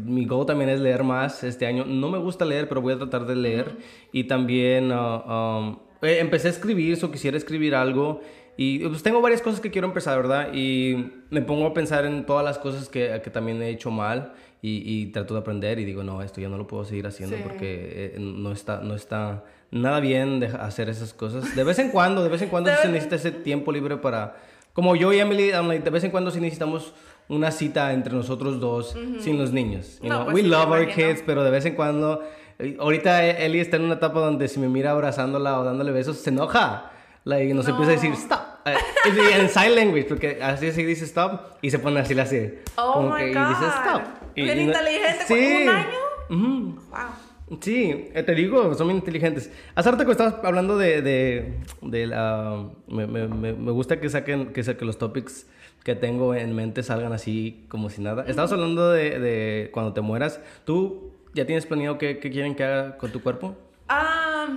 mi 0.05 0.26
goal 0.26 0.45
también 0.45 0.70
es 0.70 0.80
leer 0.80 1.03
más 1.03 1.43
este 1.43 1.68
año. 1.68 1.86
No 1.86 2.09
me 2.09 2.18
gusta 2.18 2.45
leer, 2.45 2.68
pero 2.68 2.82
voy 2.82 2.93
a 2.93 2.97
tratar 2.97 3.26
de 3.28 3.36
leer. 3.36 3.78
Y 4.11 4.24
también 4.24 4.91
uh, 4.91 5.32
um, 5.32 5.80
eh, 6.01 6.18
empecé 6.20 6.47
a 6.47 6.51
escribir, 6.51 6.97
o 7.03 7.11
quisiera 7.11 7.38
escribir 7.38 7.76
algo. 7.76 8.22
Y 8.57 8.88
pues 8.88 9.01
tengo 9.03 9.20
varias 9.22 9.41
cosas 9.41 9.59
que 9.59 9.72
quiero 9.72 9.88
empezar, 9.88 10.16
¿verdad? 10.18 10.53
Y 10.53 11.11
me 11.32 11.41
pongo 11.41 11.66
a 11.68 11.74
pensar 11.74 12.05
en 12.05 12.26
todas 12.26 12.45
las 12.45 12.57
cosas 12.59 12.88
que, 12.89 13.20
que 13.24 13.30
también 13.30 13.61
he 13.61 13.70
hecho 13.70 13.89
mal. 13.91 14.34
Y, 14.66 14.82
y 14.86 15.05
trato 15.07 15.34
de 15.34 15.41
aprender 15.41 15.78
y 15.78 15.84
digo, 15.84 16.03
no, 16.03 16.22
esto 16.22 16.39
ya 16.39 16.47
no 16.47 16.57
lo 16.57 16.66
puedo 16.66 16.86
seguir 16.86 17.05
haciendo 17.05 17.36
Sí. 17.36 17.43
porque 17.43 18.14
eh, 18.16 18.18
no 18.18 18.53
está, 18.53 18.80
no 18.80 18.95
está 18.95 19.43
nada 19.72 19.99
bien 19.99 20.39
de 20.39 20.47
hacer 20.47 20.88
esas 20.88 21.14
cosas. 21.14 21.53
De 21.53 21.66
vez 21.66 21.78
en 21.80 21.89
cuando, 21.89 22.24
de 22.24 22.30
vez 22.30 22.41
en 22.43 22.47
cuando 22.49 22.72
se 22.82 22.88
necesita 22.88 23.18
ese 23.18 23.32
tiempo 23.32 23.72
libre 23.74 23.97
para... 23.97 24.38
Como 24.72 24.95
yo 24.95 25.11
y 25.11 25.20
Emily, 25.20 25.47
de 25.51 25.89
vez 25.91 26.03
en 26.05 26.11
cuando 26.11 26.32
sí 26.32 26.39
necesitamos 26.39 26.93
una 27.28 27.51
cita 27.51 27.91
entre 27.93 28.14
nosotros 28.14 28.59
dos 28.61 28.95
sin 29.20 29.38
los 29.38 29.51
niños. 29.51 29.99
you 30.01 30.07
No, 30.07 30.16
know? 30.16 30.24
pues 30.26 30.36
We 30.36 30.41
sí, 30.43 30.47
love 30.47 30.70
our 30.72 30.88
kids, 30.88 31.22
pero 31.26 31.43
de 31.43 31.51
vez 31.51 31.66
en 31.66 31.76
cuando... 31.76 32.24
eh, 32.57 32.78
Ahorita 32.80 33.28
eh, 33.28 33.45
Ellie 33.45 33.59
está 33.61 33.76
en 33.76 33.84
una 33.84 33.95
etapa 33.95 34.22
donde 34.22 34.47
si 34.47 34.59
me 34.61 34.70
mira 34.70 34.91
abrazándola 34.91 35.59
o 35.59 35.66
dándole 35.66 35.91
besos, 35.91 36.18
se 36.18 36.30
enoja. 36.30 36.89
Like, 37.26 37.49
y 37.49 37.53
nos 37.53 37.66
No. 37.68 37.72
empieza 37.72 37.91
a 37.91 37.95
decir, 37.95 38.11
stop. 38.14 38.39
Eh, 38.66 38.76
y 39.05 39.41
en 39.41 39.49
sign 39.49 39.76
language, 39.76 40.05
porque 40.05 40.39
así 40.41 40.68
así 40.68 40.84
dice 40.84 41.05
stop 41.05 41.57
y 41.61 41.70
se 41.72 41.80
pone 41.80 41.99
así, 41.99 42.14
la 42.14 42.24
hace. 42.24 42.59
Oh 42.78 42.93
como 42.93 43.09
my 43.16 43.18
que, 43.22 43.32
y 43.32 43.34
God. 43.34 43.47
dice 43.49 43.66
stop. 43.68 44.01
Y- 44.36 44.43
Bien 44.43 44.57
y 44.59 44.61
inteligente, 44.64 45.24
Sí. 45.28 45.64
¿un 45.64 45.70
año? 45.70 46.76
Wow. 46.89 47.57
Sí, 47.61 48.09
eh, 48.14 48.24
te 48.24 48.34
digo, 48.34 48.74
son 48.74 48.88
bien 48.88 48.97
inteligentes. 48.97 49.51
Hace 49.76 49.91
rato 49.91 50.05
que 50.05 50.11
estabas 50.11 50.36
hablando 50.43 50.78
de, 50.78 51.01
de, 51.01 51.59
de 51.82 52.07
la... 52.07 52.66
Me, 52.88 53.05
me, 53.05 53.28
me 53.28 53.72
gusta 53.72 53.99
que 53.99 54.09
saquen, 54.09 54.53
que 54.53 54.64
saquen 54.64 54.88
los 54.88 54.97
topics 54.97 55.45
que 55.84 55.93
tengo 55.95 56.34
en 56.34 56.55
mente 56.55 56.82
salgan 56.82 57.11
así 57.11 57.66
como 57.68 57.89
si 57.89 58.01
nada. 58.01 58.24
Estabas 58.28 58.51
hablando 58.53 58.91
de, 58.91 59.20
de 59.20 59.70
cuando 59.74 59.91
te 59.93 59.99
mueras. 60.01 60.39
¿Tú 60.66 61.11
ya 61.34 61.45
tienes 61.45 61.66
planeado 61.66 61.97
qué, 61.97 62.18
qué 62.20 62.32
quieren 62.32 62.55
que 62.55 62.64
haga 62.64 62.97
con 62.97 63.11
tu 63.11 63.22
cuerpo? 63.22 63.55
Ah, 63.89 64.47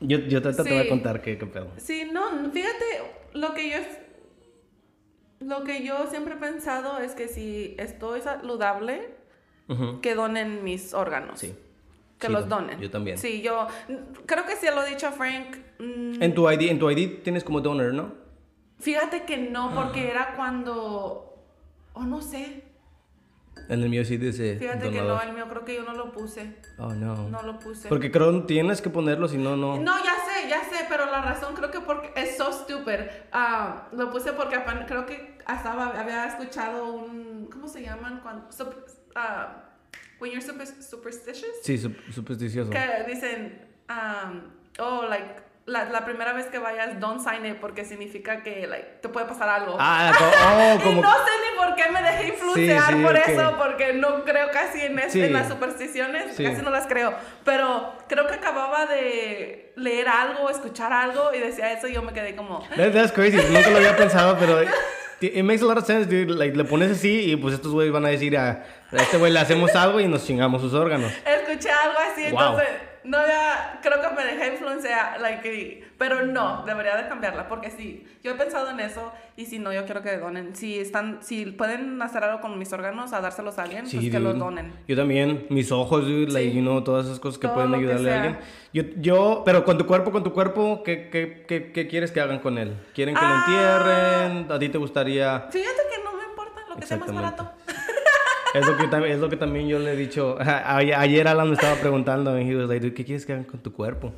Yo, 0.00 0.18
yo 0.18 0.42
te, 0.42 0.52
te 0.52 0.62
voy 0.62 0.72
a 0.78 0.82
Sí. 0.82 0.88
contar 0.88 1.22
qué, 1.22 1.38
qué 1.38 1.46
pedo. 1.46 1.68
Sí, 1.76 2.08
no, 2.12 2.50
fíjate, 2.50 2.84
lo 3.32 3.54
que 3.54 3.70
yo 3.70 3.78
lo 5.40 5.62
que 5.64 5.84
yo 5.84 6.06
siempre 6.08 6.34
he 6.34 6.36
pensado 6.38 6.98
es 6.98 7.12
que 7.14 7.28
si 7.28 7.74
estoy 7.78 8.22
saludable, 8.22 9.10
Ujú. 9.68 10.00
que 10.00 10.14
donen 10.14 10.64
mis 10.64 10.94
órganos. 10.94 11.38
Sí. 11.40 11.54
Que 12.18 12.28
Sí, 12.28 12.32
los 12.32 12.44
yo- 12.44 12.48
donen. 12.50 12.80
yo 12.80 12.90
también. 12.90 13.18
Sí, 13.18 13.42
yo 13.42 13.66
creo 14.26 14.46
que 14.46 14.56
sí 14.56 14.66
lo 14.74 14.82
he 14.84 14.90
dicho 14.90 15.06
a 15.08 15.12
Frank. 15.12 15.56
mm, 15.78 16.22
En 16.22 16.34
tu 16.34 16.48
ID, 16.50 16.70
en 16.70 16.78
tu 16.78 16.88
ID 16.90 17.22
tienes 17.22 17.44
como 17.44 17.60
donor, 17.60 17.92
¿no? 17.92 18.12
Fíjate 18.78 19.24
que 19.24 19.36
no, 19.36 19.74
porque 19.74 20.08
era 20.10 20.34
cuando. 20.36 21.42
O 21.92 22.02
no 22.04 22.20
sé. 22.22 22.62
En 23.68 23.82
el 23.82 23.88
mío 23.88 24.04
sí 24.04 24.16
dice 24.16 24.56
Fíjate 24.58 24.90
que 24.90 25.00
no, 25.00 25.20
el 25.20 25.32
mío 25.32 25.46
creo 25.48 25.64
que 25.64 25.74
yo 25.76 25.82
no 25.84 25.94
lo 25.94 26.12
puse. 26.12 26.56
Oh, 26.78 26.92
no. 26.92 27.28
No 27.28 27.42
lo 27.42 27.58
puse. 27.58 27.88
Porque 27.88 28.10
creo 28.10 28.32
que 28.32 28.46
tienes 28.46 28.80
que 28.82 28.90
ponerlo, 28.90 29.28
si 29.28 29.38
no, 29.38 29.56
no. 29.56 29.76
No, 29.78 29.96
ya 30.04 30.14
sé, 30.26 30.48
ya 30.48 30.62
sé, 30.64 30.84
pero 30.88 31.06
la 31.06 31.22
razón 31.22 31.54
creo 31.54 31.70
que 31.70 31.80
porque 31.80 32.12
es 32.16 32.36
so 32.36 32.52
stupid. 32.52 33.00
Ah, 33.32 33.88
lo 33.92 34.10
puse 34.10 34.32
porque 34.32 34.56
creo 34.86 35.06
que 35.06 35.38
hasta 35.46 35.72
había 36.00 36.26
escuchado 36.26 36.92
un 36.94 37.48
¿cómo 37.52 37.68
se 37.68 37.82
llaman 37.82 38.20
cuando 38.22 38.48
sup- 38.50 38.74
ah, 39.14 39.64
when 40.20 40.32
you're 40.32 40.44
super, 40.44 40.66
superstitious? 40.66 41.50
Sí, 41.62 41.78
sup- 41.78 41.96
supersticioso. 42.12 42.70
Que 42.70 43.04
dicen 43.06 43.66
um, 43.88 44.42
oh 44.78 45.06
like 45.08 45.42
la, 45.66 45.84
la 45.84 46.04
primera 46.04 46.32
vez 46.34 46.46
que 46.46 46.58
vayas 46.58 47.00
don't 47.00 47.20
sign 47.26 47.46
it 47.46 47.56
porque 47.58 47.84
significa 47.86 48.42
que 48.42 48.66
like 48.66 48.98
te 49.00 49.08
puede 49.08 49.26
pasar 49.26 49.48
algo. 49.48 49.76
Ah, 49.80 50.12
co- 50.18 50.24
oh, 50.24 50.78
como... 50.84 50.98
Y 50.98 51.02
no 51.02 51.10
sé 51.12 51.30
ni 51.50 51.56
por 51.58 51.74
qué 51.74 51.90
me 51.90 52.02
dejé 52.02 52.28
influenciar 52.28 52.82
Sí, 52.92 52.98
sí, 52.98 53.02
por 53.02 53.16
ok. 53.16 53.22
eso, 53.28 53.54
porque 53.56 53.92
no 53.94 54.24
creo 54.24 54.50
casi 54.50 54.80
en, 54.82 54.98
es- 54.98 55.12
Sí. 55.12 55.22
en 55.22 55.32
las 55.32 55.48
supersticiones, 55.48 56.36
casi 56.36 56.60
no 56.62 56.70
las 56.70 56.86
creo. 56.86 57.14
Pero 57.44 57.94
creo 58.08 58.26
que 58.26 58.34
acababa 58.34 58.84
de 58.86 59.72
leer 59.76 60.08
algo, 60.08 60.50
escuchar 60.50 60.92
algo 60.92 61.32
y 61.34 61.38
decía 61.38 61.72
eso 61.72 61.88
y 61.88 61.94
yo 61.94 62.02
me 62.02 62.12
quedé 62.12 62.36
como, 62.36 62.60
That- 62.76 62.92
that's 62.92 63.12
crazy. 63.14 63.38
Nunca 63.50 63.70
lo 63.70 63.78
había 63.78 63.96
pensado, 63.96 64.36
pero... 64.38 64.60
It 65.20 65.42
makes 65.42 65.62
a 65.62 65.66
lot 65.66 65.78
of 65.78 65.86
sense, 65.86 66.06
dude. 66.06 66.34
Like, 66.34 66.54
le 66.54 66.64
pones 66.64 66.90
así 66.90 67.30
y 67.32 67.36
pues 67.36 67.54
estos 67.54 67.72
güeyes 67.72 67.90
van 67.94 68.04
a 68.04 68.08
decir 68.08 68.36
a, 68.36 68.50
a 68.92 68.96
este 68.96 69.16
güey 69.16 69.32
le 69.32 69.38
hacemos 69.38 69.74
algo 69.74 69.98
y 69.98 70.06
nos 70.08 70.26
chingamos 70.26 70.60
sus 70.60 70.74
órganos. 70.74 71.10
escuché 71.24 71.70
algo 71.70 71.98
así, 72.12 72.30
Wow. 72.30 72.40
entonces 72.42 72.68
no 73.04 73.18
había, 73.18 73.78
creo 73.82 74.00
que 74.00 74.08
me 74.16 74.24
dejé 74.24 74.52
influenciar, 74.54 75.20
like, 75.20 75.84
pero 75.98 76.24
no, 76.26 76.64
debería 76.64 76.96
de 76.96 77.08
cambiarla, 77.08 77.48
porque 77.48 77.70
sí, 77.70 78.06
yo 78.22 78.32
he 78.32 78.34
pensado 78.34 78.70
en 78.70 78.80
eso 78.80 79.12
y 79.36 79.46
si 79.46 79.58
no, 79.58 79.72
yo 79.72 79.84
quiero 79.84 80.02
que 80.02 80.16
donen. 80.16 80.56
Si 80.56 80.78
están, 80.78 81.18
si 81.22 81.46
pueden 81.46 82.00
hacer 82.02 82.24
algo 82.24 82.40
con 82.40 82.58
mis 82.58 82.72
órganos, 82.72 83.12
a 83.12 83.20
dárselos 83.20 83.58
a 83.58 83.62
alguien, 83.64 83.86
Sí, 83.86 83.96
pues 83.98 84.10
que 84.10 84.18
dude. 84.18 84.30
los 84.30 84.38
donen. 84.38 84.72
Yo 84.88 84.96
también, 84.96 85.46
mis 85.50 85.70
ojos, 85.70 86.04
dude, 86.06 86.32
like, 86.32 86.52
you 86.54 86.62
know, 86.62 86.82
todas 86.82 87.06
esas 87.06 87.20
cosas 87.20 87.38
que 87.38 87.46
Todo 87.46 87.54
pueden 87.56 87.70
que 87.72 87.76
ayudarle 87.78 88.12
a 88.12 88.14
alguien. 88.22 88.38
Yo, 88.72 88.82
yo, 88.96 89.42
pero 89.44 89.64
con 89.64 89.78
tu 89.78 89.86
cuerpo, 89.86 90.10
con 90.10 90.24
tu 90.24 90.32
cuerpo, 90.32 90.82
¿qué, 90.84 91.08
qué, 91.10 91.44
qué, 91.46 91.72
qué 91.72 91.86
quieres 91.86 92.10
que 92.10 92.20
hagan 92.20 92.38
con 92.40 92.58
él? 92.58 92.74
¿Quieren 92.94 93.14
que 93.14 93.20
Ah. 93.22 93.28
lo 93.46 94.28
entierren? 94.32 94.52
¿A 94.52 94.58
ti 94.58 94.68
te 94.68 94.78
gustaría...? 94.78 95.46
Fíjate 95.50 95.82
que 95.94 96.02
no 96.04 96.12
me 96.16 96.24
importa 96.24 96.60
lo 96.68 96.76
que 96.76 96.86
sea 96.86 96.96
más 96.96 97.12
barato. 97.14 97.50
Es 98.54 98.66
lo, 98.66 98.76
que, 98.76 99.12
es 99.12 99.18
lo 99.18 99.28
que 99.28 99.36
también 99.36 99.68
yo 99.68 99.78
le 99.78 99.92
he 99.92 99.96
dicho. 99.96 100.38
ayer 100.66 101.26
Alan 101.28 101.48
me 101.48 101.54
estaba 101.54 101.74
preguntando, 101.76 102.38
y 102.40 102.48
he 102.48 102.56
was 102.56 102.68
like, 102.68 102.80
"Dude, 102.80 102.94
¿qué 102.94 103.04
quieres 103.04 103.26
que 103.26 103.32
hagan 103.32 103.44
con 103.44 103.60
tu 103.60 103.72
cuerpo? 103.72 104.12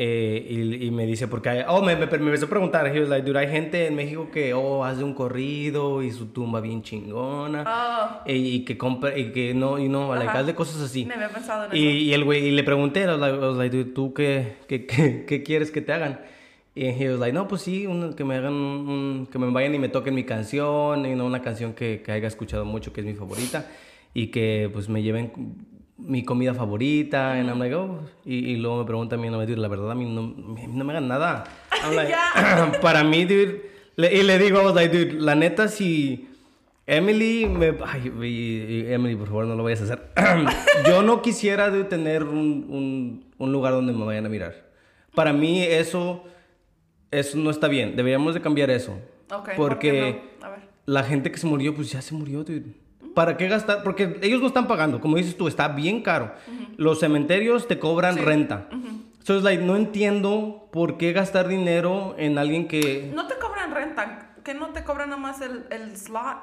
Eh, 0.00 0.46
y, 0.48 0.86
y 0.86 0.90
me 0.92 1.06
dice, 1.06 1.26
porque 1.26 1.48
hay, 1.48 1.64
oh, 1.66 1.82
me, 1.82 1.96
me, 1.96 2.06
me 2.06 2.14
empezó 2.26 2.46
a 2.46 2.48
preguntar, 2.48 2.86
he 2.86 3.00
was 3.00 3.08
like, 3.08 3.26
"Dude, 3.26 3.36
hay 3.38 3.48
gente 3.48 3.86
en 3.88 3.96
México 3.96 4.28
que, 4.32 4.54
oh, 4.54 4.84
hace 4.84 5.02
un 5.02 5.12
corrido 5.12 6.02
y 6.04 6.12
su 6.12 6.26
tumba 6.26 6.60
bien 6.60 6.82
chingona. 6.82 7.64
Oh, 7.66 8.28
Y, 8.30 8.32
y 8.54 8.64
que 8.64 8.78
compra, 8.78 9.18
y 9.18 9.32
que 9.32 9.54
no, 9.54 9.78
y 9.78 9.88
no, 9.88 10.14
like, 10.14 10.30
hace 10.30 10.54
cosas 10.54 10.80
así. 10.80 11.04
me 11.04 11.14
había 11.14 11.28
pensado 11.30 11.64
en 11.64 11.76
Y, 11.76 11.86
eso. 11.88 11.96
y 11.96 12.12
el 12.14 12.24
güey, 12.24 12.46
y 12.46 12.50
le 12.52 12.62
pregunté, 12.62 13.02
I 13.02 13.06
was 13.06 13.56
like, 13.56 13.76
"Dude, 13.76 13.92
¿tú 13.92 14.14
qué, 14.14 14.54
qué, 14.68 14.86
qué, 14.86 15.24
qué 15.26 15.42
quieres 15.42 15.70
que 15.72 15.80
te 15.80 15.92
hagan? 15.92 16.20
Y 16.80 16.86
he 16.90 17.08
was 17.10 17.18
like, 17.18 17.32
no, 17.32 17.48
pues 17.48 17.62
sí, 17.62 17.86
un- 17.86 18.14
que 18.14 18.22
me 18.24 18.36
hagan, 18.36 18.52
un, 18.52 18.88
un- 18.88 19.28
que 19.30 19.38
me 19.38 19.50
vayan 19.50 19.74
y 19.74 19.78
me 19.80 19.88
toquen 19.88 20.14
mi 20.14 20.22
canción, 20.24 21.04
y 21.06 21.14
no 21.16 21.26
una 21.26 21.42
canción 21.42 21.72
que, 21.72 22.02
que 22.04 22.12
haya 22.12 22.28
escuchado 22.28 22.64
mucho, 22.64 22.92
que 22.92 23.00
es 23.00 23.06
mi 23.06 23.14
favorita, 23.14 23.66
y 24.14 24.28
que 24.28 24.70
pues 24.72 24.88
me 24.88 25.02
lleven 25.02 25.32
mi 25.96 26.22
comida 26.24 26.54
favorita, 26.54 27.32
and 27.32 27.48
I'm 27.48 27.58
like, 27.58 27.74
oh, 27.74 27.98
y, 28.24 28.52
y 28.52 28.56
luego 28.58 28.78
me 28.78 28.84
pregunta 28.84 29.16
a 29.16 29.18
mí, 29.18 29.28
no 29.28 29.40
dude, 29.44 29.56
la 29.56 29.66
verdad 29.66 29.90
a 29.90 29.94
mí 29.96 30.04
no, 30.04 30.20
a 30.20 30.24
mí 30.54 30.66
no 30.72 30.84
me 30.84 30.92
hagan 30.92 31.08
nada. 31.08 31.44
I'm 31.84 31.96
like, 31.96 32.14
para 32.80 33.02
mí, 33.02 33.24
dude, 33.24 33.60
le- 33.96 34.14
y 34.14 34.22
le 34.22 34.38
digo, 34.38 34.60
I 34.62 34.64
was 34.66 34.74
like, 34.76 34.96
dude, 34.96 35.20
la 35.20 35.34
neta, 35.34 35.66
si... 35.68 36.26
Emily, 36.86 37.44
me, 37.44 37.74
ay, 37.84 38.86
Emily, 38.88 39.14
por 39.16 39.26
favor, 39.26 39.46
no 39.46 39.54
lo 39.56 39.62
vayas 39.64 39.80
a 39.82 39.84
hacer. 39.84 40.00
Yo 40.88 41.02
no 41.02 41.20
quisiera 41.20 41.70
de 41.70 41.84
tener 41.84 42.22
un, 42.24 43.24
un 43.36 43.52
lugar 43.52 43.72
donde 43.74 43.92
me 43.92 44.04
vayan 44.06 44.24
a 44.24 44.28
mirar. 44.30 44.54
Para 45.14 45.34
mí 45.34 45.60
eso, 45.62 46.24
eso 47.10 47.38
no 47.38 47.50
está 47.50 47.68
bien. 47.68 47.96
Deberíamos 47.96 48.34
de 48.34 48.40
cambiar 48.40 48.70
eso. 48.70 48.98
Ok, 49.32 49.50
¿por 49.56 49.68
porque 49.68 50.22
no? 50.40 50.46
A 50.46 50.50
ver. 50.50 50.60
la 50.86 51.02
gente 51.04 51.30
que 51.30 51.38
se 51.38 51.46
murió, 51.46 51.74
pues 51.74 51.90
ya 51.90 52.00
se 52.02 52.14
murió, 52.14 52.44
dude. 52.44 52.74
¿Para 53.14 53.36
qué 53.36 53.48
gastar? 53.48 53.82
Porque 53.82 54.18
ellos 54.22 54.40
no 54.40 54.46
están 54.46 54.68
pagando. 54.68 55.00
Como 55.00 55.16
dices 55.16 55.36
tú, 55.36 55.48
está 55.48 55.68
bien 55.68 56.02
caro. 56.02 56.32
Los 56.76 57.00
cementerios 57.00 57.66
te 57.66 57.78
cobran 57.78 58.14
Sí. 58.14 58.20
renta. 58.20 58.68
Entonces, 58.70 59.42
like, 59.42 59.62
no 59.62 59.76
entiendo 59.76 60.68
por 60.72 60.96
qué 60.98 61.12
gastar 61.12 61.48
dinero 61.48 62.14
en 62.18 62.38
alguien 62.38 62.66
que... 62.68 63.10
No 63.14 63.26
te 63.26 63.34
cobran 63.38 63.74
renta, 63.74 64.34
que 64.44 64.54
no 64.54 64.68
te 64.68 64.84
cobran 64.84 65.10
nada 65.10 65.20
más 65.20 65.40
el, 65.40 65.64
el 65.70 65.96
slot. 65.96 66.38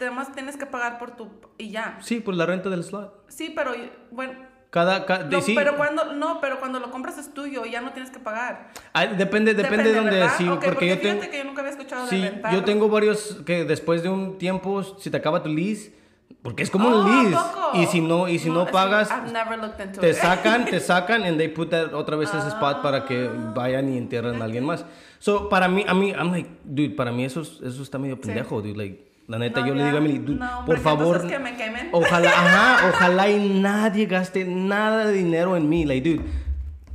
Además 0.00 0.32
tienes 0.32 0.56
que 0.56 0.66
pagar 0.66 0.98
por 0.98 1.16
tu... 1.16 1.28
y 1.58 1.70
ya. 1.70 1.98
Sí, 2.00 2.20
por 2.20 2.34
la 2.34 2.46
renta 2.46 2.70
del 2.70 2.84
slot. 2.84 3.24
Sí, 3.28 3.52
pero 3.54 3.72
bueno... 4.10 4.45
Cada... 4.70 5.06
ca- 5.06 5.22
de- 5.24 5.36
no, 5.36 5.42
sí. 5.42 5.54
pero 5.54 5.76
cuando 5.76 6.12
no, 6.12 6.40
pero 6.40 6.58
cuando 6.58 6.80
lo 6.80 6.90
compras 6.90 7.16
es 7.18 7.32
tuyo 7.32 7.64
y 7.64 7.70
ya 7.70 7.80
no 7.80 7.92
tienes 7.92 8.10
que 8.10 8.18
pagar. 8.18 8.68
Ah, 8.92 9.06
depende, 9.06 9.54
depende, 9.54 9.90
de 9.90 9.94
dónde, 9.94 10.28
sí, 10.36 10.48
Ok, 10.48 10.64
porque, 10.64 10.88
yo 10.88 10.98
tengo, 11.00 11.20
que 11.30 11.38
yo 11.38 11.44
nunca 11.44 11.60
había 11.62 11.72
escuchado 11.72 12.06
sí, 12.08 12.20
de 12.20 12.30
rentar. 12.30 12.52
yo 12.52 12.64
tengo 12.64 12.88
varios 12.88 13.38
que 13.46 13.64
después 13.64 14.02
de 14.02 14.08
un 14.08 14.38
tiempo, 14.38 14.82
si 14.98 15.08
te 15.10 15.16
acaba 15.16 15.42
tu 15.42 15.48
lease, 15.48 15.94
porque 16.42 16.62
es 16.62 16.70
como 16.70 16.88
Oh, 16.88 17.00
un 17.04 17.10
¿a 17.10 17.22
lease, 17.22 17.36
poco? 17.36 17.70
y 17.78 17.86
si 17.86 18.00
no, 18.00 18.28
y 18.28 18.38
si 18.38 18.50
no, 18.50 18.66
que 18.66 18.72
pagas, 18.72 19.10
I've 19.10 19.32
never 19.32 19.58
looked 19.58 19.80
into 19.84 20.00
te 20.00 20.10
it. 20.10 20.16
sacan, 20.16 20.64
te 20.66 20.80
sacan, 20.80 21.22
and 21.24 21.38
they 21.38 21.48
put 21.48 21.70
that 21.70 21.92
otra 21.94 22.16
vez 22.16 22.28
ese 22.34 22.48
spot 22.48 22.82
para 22.82 23.04
que 23.06 23.28
Ah. 23.32 23.52
vayan 23.54 23.88
y 23.92 23.96
entierren 23.98 24.42
a 24.42 24.44
alguien 24.44 24.64
más. 24.64 24.84
So, 25.18 25.48
para 25.48 25.68
mí, 25.68 25.84
a 25.88 25.94
mí, 25.94 26.10
I'm 26.10 26.30
like, 26.32 26.50
dude, 26.64 26.90
para 26.94 27.10
mí 27.12 27.24
eso, 27.24 27.40
es- 27.40 27.60
eso 27.64 27.82
está 27.82 27.98
medio 27.98 28.20
pendejo, 28.20 28.60
dude, 28.60 28.76
like, 28.76 29.06
la 29.28 29.38
neta, 29.38 29.60
No, 29.60 29.66
yo 29.68 29.74
le 29.74 29.84
digo 29.84 29.96
a 29.96 30.00
Emily, 30.00 30.18
No, 30.20 30.64
por 30.64 30.78
favor, 30.78 31.26
que 31.26 31.38
me 31.38 31.56
quemen. 31.56 31.88
ojalá, 31.92 32.28
ajá, 32.36 32.88
ojalá 32.90 33.28
y 33.30 33.48
nadie 33.60 34.06
gaste 34.06 34.44
nada 34.44 35.06
de 35.06 35.12
dinero 35.12 35.56
en 35.56 35.68
mí, 35.68 35.84
like, 35.84 36.08
dude, 36.08 36.22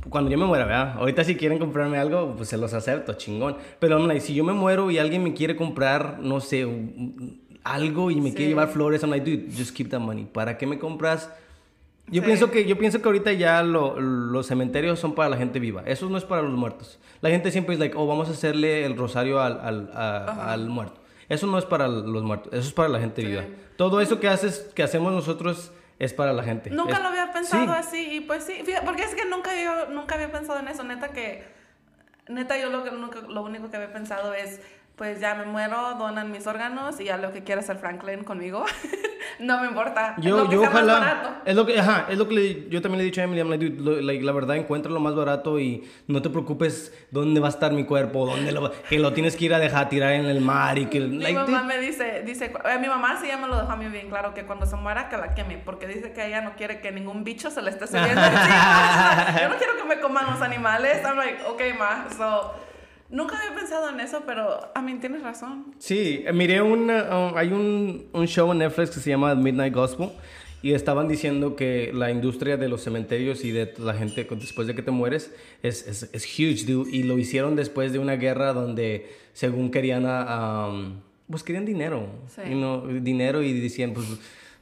cuando 0.08 0.30
yo 0.30 0.38
me 0.38 0.46
muera, 0.46 0.64
¿verdad? 0.64 0.94
Ahorita 0.98 1.24
si 1.24 1.36
quieren 1.36 1.58
comprarme 1.58 1.98
algo, 1.98 2.34
pues 2.36 2.48
se 2.48 2.56
los 2.56 2.74
acepto, 2.74 3.14
chingón. 3.14 3.56
Pero 3.78 3.98
I'm 3.98 4.08
like, 4.08 4.20
si 4.20 4.34
yo 4.34 4.44
me 4.44 4.52
muero 4.52 4.90
y 4.90 4.98
alguien 4.98 5.22
me 5.22 5.32
quiere 5.32 5.56
comprar, 5.56 6.18
no 6.20 6.40
sé, 6.40 6.66
algo 7.64 8.10
y 8.10 8.16
me 8.20 8.30
Sí. 8.30 8.36
quiere 8.36 8.48
llevar 8.50 8.68
flores, 8.68 9.02
I'm 9.02 9.10
like, 9.10 9.24
dude, 9.30 9.52
just 9.56 9.74
keep 9.76 9.88
that 9.90 10.00
money. 10.00 10.24
¿Para 10.24 10.58
qué 10.58 10.66
me 10.66 10.78
compras? 10.78 11.30
Yo 12.08 12.20
Sí. 12.20 12.26
pienso 12.26 12.50
que 12.50 12.64
yo 12.64 12.76
pienso 12.76 13.00
que 13.00 13.08
ahorita 13.08 13.32
ya 13.34 13.62
lo- 13.62 13.98
los 14.00 14.46
cementerios 14.48 14.98
son 14.98 15.14
para 15.14 15.28
la 15.28 15.36
gente 15.36 15.60
viva. 15.60 15.82
Eso 15.86 16.08
no 16.10 16.18
es 16.18 16.24
para 16.24 16.42
los 16.42 16.52
muertos. 16.52 16.98
La 17.20 17.30
gente 17.30 17.52
siempre 17.52 17.74
es 17.74 17.78
like, 17.80 17.96
oh, 17.96 18.06
vamos 18.06 18.28
a 18.28 18.32
hacerle 18.32 18.84
el 18.84 18.96
rosario 18.96 19.40
al, 19.40 19.60
al, 19.60 19.90
a- 19.94 20.52
al 20.52 20.68
muerto. 20.68 21.00
Eso 21.32 21.46
no 21.46 21.56
es 21.58 21.64
para 21.64 21.88
los 21.88 22.22
muertos. 22.22 22.52
Eso 22.52 22.68
es 22.68 22.74
para 22.74 22.88
la 22.90 23.00
gente 23.00 23.22
Sí. 23.22 23.28
viva. 23.28 23.44
Todo 23.76 24.00
eso 24.02 24.20
que 24.20 24.28
haces, 24.28 24.70
que 24.74 24.82
hacemos 24.82 25.12
nosotros 25.12 25.72
es 25.98 26.12
para 26.12 26.32
la 26.34 26.42
gente. 26.42 26.68
Nunca 26.70 26.94
Es- 26.96 27.00
lo 27.02 27.08
había 27.08 27.32
pensado 27.32 27.64
Sí. 27.64 27.70
así 27.74 28.16
y 28.16 28.20
pues 28.20 28.44
sí, 28.44 28.62
fíjate, 28.64 28.84
porque 28.84 29.04
es 29.04 29.14
que 29.14 29.24
nunca 29.24 29.50
yo 29.60 29.86
nunca 29.88 30.14
había 30.16 30.30
pensado 30.30 30.58
en 30.60 30.68
eso, 30.68 30.84
neta 30.84 31.08
que 31.12 31.44
neta 32.28 32.58
yo 32.58 32.68
lo 32.70 32.84
que 32.84 32.90
nunca, 32.90 33.20
lo 33.22 33.42
único 33.42 33.70
que 33.70 33.76
había 33.76 33.92
pensado 33.92 34.34
es 34.34 34.60
pues 34.96 35.20
ya 35.20 35.34
me 35.34 35.44
muero, 35.46 35.94
donan 35.98 36.30
mis 36.30 36.46
órganos 36.46 37.00
y 37.00 37.04
ya 37.04 37.16
lo 37.16 37.32
que 37.32 37.42
quiera 37.42 37.60
hacer 37.60 37.76
Franklin 37.78 38.24
conmigo. 38.24 38.64
no 39.40 39.60
me 39.60 39.68
importa. 39.68 40.14
Yo, 40.18 40.36
lo 40.36 40.48
que 40.48 40.54
yo 40.54 40.60
sea 40.60 40.70
más 40.70 40.82
ojalá. 40.84 40.98
barato. 41.00 41.30
Es 41.44 41.56
lo 41.56 41.66
que, 41.66 41.80
ajá, 41.80 42.06
es 42.08 42.18
lo 42.18 42.28
que 42.28 42.34
le- 42.34 42.68
yo 42.68 42.82
también 42.82 42.98
le 42.98 43.04
he 43.04 43.06
dicho 43.06 43.20
a 43.20 43.24
Emily. 43.24 43.40
I'm 43.40 43.50
like, 43.50 43.64
dude, 43.64 43.80
lo- 43.80 44.00
like, 44.00 44.22
la 44.22 44.32
verdad, 44.32 44.56
encuentra 44.56 44.92
lo 44.92 45.00
más 45.00 45.14
barato 45.14 45.58
y 45.58 45.90
no 46.06 46.20
te 46.22 46.30
preocupes 46.30 46.92
dónde 47.10 47.40
va 47.40 47.46
a 47.48 47.50
estar 47.50 47.72
mi 47.72 47.84
cuerpo, 47.84 48.26
dónde 48.26 48.52
lo, 48.52 48.70
que 48.88 48.98
lo 48.98 49.12
tienes 49.12 49.34
que 49.34 49.46
ir 49.46 49.54
a 49.54 49.58
dejar 49.58 49.88
tirar 49.88 50.12
en 50.12 50.26
el 50.26 50.40
mar 50.40 50.78
y 50.78 50.86
que. 50.86 51.00
Mi 51.00 51.18
like, 51.18 51.34
mamá 51.38 51.62
me 51.64 51.78
dice, 51.78 52.22
dice, 52.24 52.52
eh, 52.64 52.78
mi 52.78 52.86
mamá 52.86 53.18
sí 53.20 53.26
ya 53.26 53.38
me 53.38 53.48
lo 53.48 53.58
dejó 53.58 53.72
a 53.72 53.76
mí 53.76 53.86
bien 53.88 54.08
claro 54.10 54.34
que 54.34 54.44
cuando 54.44 54.66
se 54.66 54.76
muera 54.76 55.08
que 55.08 55.16
la 55.16 55.34
queme, 55.34 55.58
porque 55.64 55.86
dice 55.88 56.12
que 56.12 56.26
ella 56.26 56.42
no 56.42 56.54
quiere 56.54 56.80
que 56.80 56.92
ningún 56.92 57.24
bicho 57.24 57.50
se 57.50 57.62
le 57.62 57.70
esté 57.70 57.86
subiendo. 57.86 58.10
Yo 59.40 59.48
no 59.48 59.56
quiero 59.56 59.76
que 59.78 59.84
me 59.88 60.00
coman 60.00 60.26
los 60.30 60.42
animales. 60.42 61.02
I'm 61.04 61.16
like, 61.16 61.42
okay, 61.48 61.72
ma. 61.72 62.06
So, 62.16 62.54
nunca 63.12 63.38
había 63.38 63.54
pensado 63.56 63.88
en 63.90 64.00
eso, 64.00 64.22
pero 64.26 64.72
a 64.74 64.82
mí 64.82 64.94
tienes 64.98 65.22
razón. 65.22 65.74
Sí, 65.78 66.24
eh, 66.26 66.32
miré 66.32 66.60
un, 66.62 66.90
uh, 66.90 67.36
hay 67.36 67.52
un, 67.52 68.06
un 68.12 68.26
show 68.26 68.50
en 68.52 68.58
Netflix 68.58 68.90
que 68.90 69.00
se 69.00 69.10
llama 69.10 69.34
Midnight 69.34 69.72
Gospel 69.74 70.10
y 70.62 70.72
estaban 70.74 71.08
diciendo 71.08 71.54
que 71.56 71.90
la 71.92 72.10
industria 72.10 72.56
de 72.56 72.68
los 72.68 72.82
cementerios 72.82 73.44
y 73.44 73.50
de 73.50 73.74
la 73.78 73.94
gente 73.94 74.24
después 74.30 74.66
de 74.66 74.74
que 74.74 74.82
te 74.82 74.90
mueres 74.90 75.34
es, 75.62 75.86
es, 75.86 76.08
es 76.12 76.24
huge, 76.38 76.64
dude, 76.66 76.90
y 76.90 77.02
lo 77.02 77.18
hicieron 77.18 77.54
después 77.56 77.92
de 77.92 77.98
una 77.98 78.14
guerra 78.16 78.52
donde 78.52 79.10
según 79.32 79.70
querían, 79.70 80.04
a, 80.06 80.68
um, 80.68 81.00
pues 81.30 81.42
querían 81.42 81.64
dinero, 81.64 82.06
Sí. 82.28 82.42
you 82.48 82.56
know, 82.56 82.86
dinero 83.00 83.42
y 83.42 83.58
decían, 83.60 83.92
pues, 83.92 84.06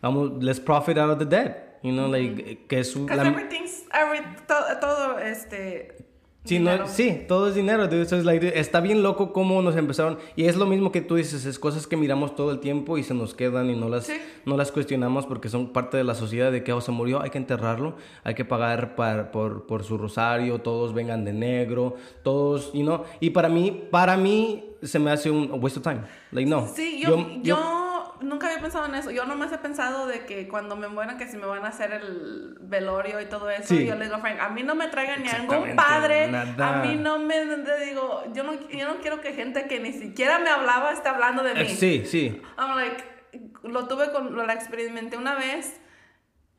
vamos, 0.00 0.42
let's 0.42 0.58
profit 0.60 0.96
out 0.98 1.10
of 1.10 1.18
the 1.18 1.26
dead, 1.26 1.54
you 1.82 1.92
know, 1.92 2.08
like, 2.08 2.66
que 2.66 2.78
es 2.80 2.96
la- 2.96 3.28
everything's, 3.28 3.84
every, 3.92 4.20
todo, 4.46 4.64
todo, 4.80 5.18
este, 5.18 5.96
Sí, 6.42 6.58
no, 6.58 6.86
sí, 6.88 7.22
todo 7.28 7.48
es 7.48 7.54
dinero. 7.54 7.86
dude. 7.86 8.06
So 8.06 8.16
it's 8.16 8.24
like, 8.24 8.58
está 8.58 8.80
bien 8.80 9.02
loco 9.02 9.32
cómo 9.32 9.60
nos 9.60 9.76
empezaron. 9.76 10.18
Y 10.36 10.44
es 10.46 10.56
lo 10.56 10.64
mismo 10.64 10.90
que 10.90 11.02
tú 11.02 11.16
dices, 11.16 11.44
es 11.44 11.58
cosas 11.58 11.86
que 11.86 11.98
miramos 11.98 12.34
todo 12.34 12.50
el 12.50 12.60
tiempo 12.60 12.96
y 12.96 13.02
se 13.02 13.12
nos 13.12 13.34
quedan 13.34 13.68
y 13.68 13.76
no 13.76 13.88
las, 13.90 14.06
Sí. 14.06 14.14
no 14.46 14.56
las 14.56 14.72
cuestionamos 14.72 15.26
porque 15.26 15.50
son 15.50 15.68
parte 15.74 15.98
de 15.98 16.04
la 16.04 16.14
sociedad 16.14 16.50
de 16.50 16.64
que 16.64 16.72
oh, 16.72 16.80
se 16.80 16.92
murió, 16.92 17.20
hay 17.20 17.28
que 17.28 17.36
enterrarlo, 17.38 17.94
hay 18.24 18.34
que 18.34 18.46
pagar 18.46 18.96
par- 18.96 19.30
por, 19.32 19.66
por 19.66 19.84
su 19.84 19.98
rosario, 19.98 20.60
todos 20.62 20.94
vengan 20.94 21.26
de 21.26 21.34
negro, 21.34 21.96
todos, 22.22 22.72
you 22.72 22.82
know. 22.84 23.04
Y 23.20 23.30
para 23.30 23.50
mí, 23.50 23.84
para 23.90 24.16
mí, 24.16 24.64
se 24.82 24.98
me 24.98 25.10
hace 25.10 25.30
un 25.30 25.50
waste 25.62 25.80
of 25.80 25.84
time. 25.84 26.00
Like, 26.32 26.48
no. 26.48 26.66
Sí, 26.74 27.02
yo, 27.04 27.26
yo, 27.42 27.58
nunca 28.20 28.46
había 28.48 28.60
pensado 28.60 28.86
en 28.86 28.94
eso. 28.94 29.10
Yo 29.10 29.24
nomás 29.24 29.52
he 29.52 29.58
pensado 29.58 30.06
de 30.06 30.24
que 30.26 30.48
cuando 30.48 30.76
me 30.76 30.88
mueran, 30.88 31.18
que 31.18 31.26
si 31.26 31.36
me 31.36 31.46
van 31.46 31.64
a 31.64 31.68
hacer 31.68 31.92
el 31.92 32.56
velorio 32.60 33.20
y 33.20 33.26
todo 33.26 33.50
eso, 33.50 33.74
Sí. 33.74 33.86
yo 33.86 33.94
le 33.96 34.04
digo 34.04 34.16
a 34.16 34.20
Frank, 34.20 34.38
a 34.40 34.48
mí 34.50 34.62
no 34.62 34.74
me 34.74 34.88
traigan 34.88 35.22
ni 35.22 35.28
a 35.28 35.38
ningún 35.38 35.74
padre. 35.76 36.28
nada. 36.28 36.80
A 36.80 36.84
mí 36.84 36.96
no 36.96 37.18
me 37.18 37.44
digo, 37.84 38.24
yo 38.32 38.44
no, 38.44 38.52
yo 38.68 38.86
no 38.88 39.00
quiero 39.00 39.20
que 39.20 39.32
gente 39.32 39.66
que 39.66 39.80
ni 39.80 39.92
siquiera 39.92 40.38
me 40.38 40.50
hablaba 40.50 40.92
esté 40.92 41.08
hablando 41.08 41.42
de 41.42 41.54
mí. 41.54 41.60
Eh, 41.62 41.76
sí, 41.76 42.04
sí. 42.06 42.42
I'm 42.58 42.76
like, 42.76 43.04
lo 43.62 43.86
tuve 43.88 44.10
con, 44.12 44.34
lo 44.34 44.50
experimenté 44.50 45.16
una 45.16 45.34
vez 45.34 45.80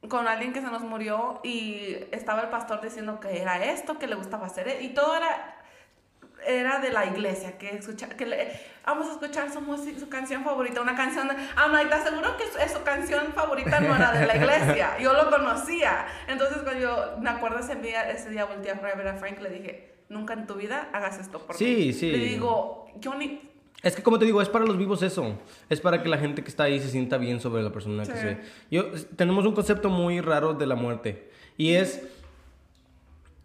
con 0.10 0.28
alguien 0.28 0.52
que 0.54 0.62
se 0.62 0.68
nos 0.68 0.82
murió 0.82 1.40
y 1.44 1.96
estaba 2.12 2.42
el 2.42 2.50
pastor 2.50 2.82
diciendo 2.82 3.20
que 3.20 3.40
era 3.42 3.64
esto, 3.66 4.00
que 4.00 4.08
le 4.08 4.16
gustaba 4.16 4.48
hacer 4.48 4.82
y 4.82 4.90
todo 4.96 5.16
era 5.16 5.58
era 6.48 6.80
de 6.80 6.92
la 6.92 7.06
iglesia, 7.06 7.58
que 7.58 7.76
escucha, 7.76 8.10
que 8.10 8.26
le- 8.26 8.52
vamos 8.86 9.08
a 9.08 9.12
escuchar 9.12 9.52
su 9.54 9.62
música, 9.62 10.00
su 10.00 10.10
canción 10.10 10.44
favorita, 10.44 10.82
una 10.82 10.96
canción 10.96 11.28
I'm 11.58 11.72
like, 11.72 11.90
¿te 11.90 11.96
aseguro 11.96 12.36
que 12.38 12.44
su, 12.46 12.78
su 12.78 12.84
canción 12.84 13.28
favorita 13.34 13.80
no 13.80 13.96
era 13.96 14.12
de 14.12 14.26
la 14.26 14.36
iglesia? 14.36 14.98
Yo 15.02 15.14
lo 15.14 15.30
conocía. 15.30 16.06
Entonces 16.28 16.58
cuando 16.64 16.80
yo 16.82 17.18
me 17.20 17.30
acuerdo 17.30 17.60
ese 17.60 17.76
día, 17.76 18.10
ese 18.10 18.30
día 18.30 18.46
volteé 18.46 18.72
a 18.72 18.96
ver 18.96 19.08
a 19.08 19.16
Frank, 19.18 19.40
le 19.42 19.50
dije, 19.50 19.94
nunca 20.10 20.34
en 20.34 20.48
tu 20.48 20.56
vida 20.56 20.90
hagas 20.94 21.20
esto 21.20 21.40
por 21.46 21.56
Sí, 21.56 21.76
mí. 21.88 21.94
sí. 21.94 22.12
Le 22.12 22.18
digo, 22.18 22.88
yo 23.00 23.14
ni, 23.16 23.42
Es 23.84 23.96
que 23.96 24.04
como 24.04 24.18
te 24.20 24.26
digo, 24.26 24.42
es 24.42 24.50
para 24.50 24.66
los 24.66 24.78
vivos 24.78 25.02
eso. 25.04 25.38
Es 25.70 25.80
para 25.82 26.02
que 26.04 26.10
la 26.10 26.18
gente 26.18 26.44
que 26.44 26.50
está 26.50 26.64
ahí 26.64 26.80
se 26.80 26.90
sienta 26.90 27.18
bien 27.18 27.40
sobre 27.40 27.64
la 27.64 27.72
persona 27.72 28.04
que 28.04 28.12
Sí. 28.14 28.18
se... 28.20 28.38
Yo, 28.70 28.92
tenemos 29.16 29.46
un 29.46 29.54
concepto 29.54 29.90
muy 29.90 30.22
raro 30.22 30.54
de 30.54 30.66
la 30.68 30.76
muerte. 30.76 31.30
Y 31.58 31.74
es... 31.76 32.02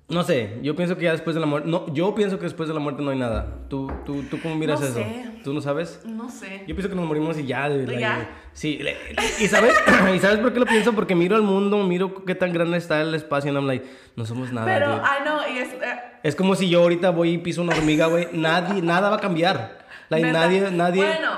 No 0.08 0.22
sé, 0.22 0.60
yo 0.62 0.76
pienso 0.76 0.96
que 0.96 1.02
ya 1.04 1.10
después 1.12 1.34
de 1.34 1.40
la 1.40 1.46
muerte... 1.46 1.68
No, 1.68 1.92
yo 1.92 2.14
pienso 2.14 2.38
que 2.38 2.44
después 2.44 2.68
de 2.68 2.74
la 2.74 2.78
muerte 2.78 3.02
no 3.02 3.10
hay 3.10 3.18
nada. 3.18 3.56
¿Tú, 3.68 3.90
tú, 4.04 4.22
tú 4.30 4.40
cómo 4.40 4.54
miras 4.54 4.80
No 4.80 4.86
eso? 4.86 4.94
sé. 4.94 5.24
¿Tú 5.42 5.52
no 5.52 5.60
sabes? 5.60 6.00
no 6.04 6.30
sé. 6.30 6.60
Yo 6.68 6.76
pienso 6.76 6.88
que 6.88 6.94
nos 6.94 7.04
morimos 7.06 7.36
y 7.38 7.44
ya. 7.44 7.68
de 7.68 7.84
la- 7.88 8.00
Ya. 8.00 8.28
Sí. 8.52 8.78
le- 8.78 8.96
¿Y 9.40 9.48
sabes? 9.48 9.74
¿Y 10.14 10.18
sabes 10.20 10.38
por 10.38 10.52
qué 10.52 10.60
lo 10.60 10.66
pienso? 10.66 10.92
Porque 10.92 11.16
miro 11.16 11.34
al 11.34 11.42
mundo, 11.42 11.78
miro 11.82 12.24
qué 12.24 12.36
tan 12.36 12.52
grande 12.52 12.78
está 12.78 13.00
el 13.02 13.16
espacio 13.16 13.50
y 13.50 13.54
I'm 13.56 13.66
like, 13.66 13.84
no 14.14 14.24
somos 14.24 14.52
nada. 14.52 14.66
Pero. 14.66 14.96
I 14.98 15.22
know, 15.24 15.38
y 15.52 15.58
es... 15.58 15.72
eh, 15.72 16.00
Es 16.22 16.36
como 16.36 16.54
si 16.54 16.68
yo 16.68 16.82
ahorita 16.82 17.10
voy 17.10 17.30
y 17.30 17.38
piso 17.38 17.60
una 17.62 17.74
hormiga, 17.74 18.06
güey. 18.06 18.28
Nadie, 18.32 18.82
nada 18.82 19.10
va 19.10 19.16
a 19.16 19.20
cambiar. 19.20 19.86
Like, 20.08 20.30
nadie, 20.30 20.70
nadie... 20.70 21.04
Bueno, 21.04 21.30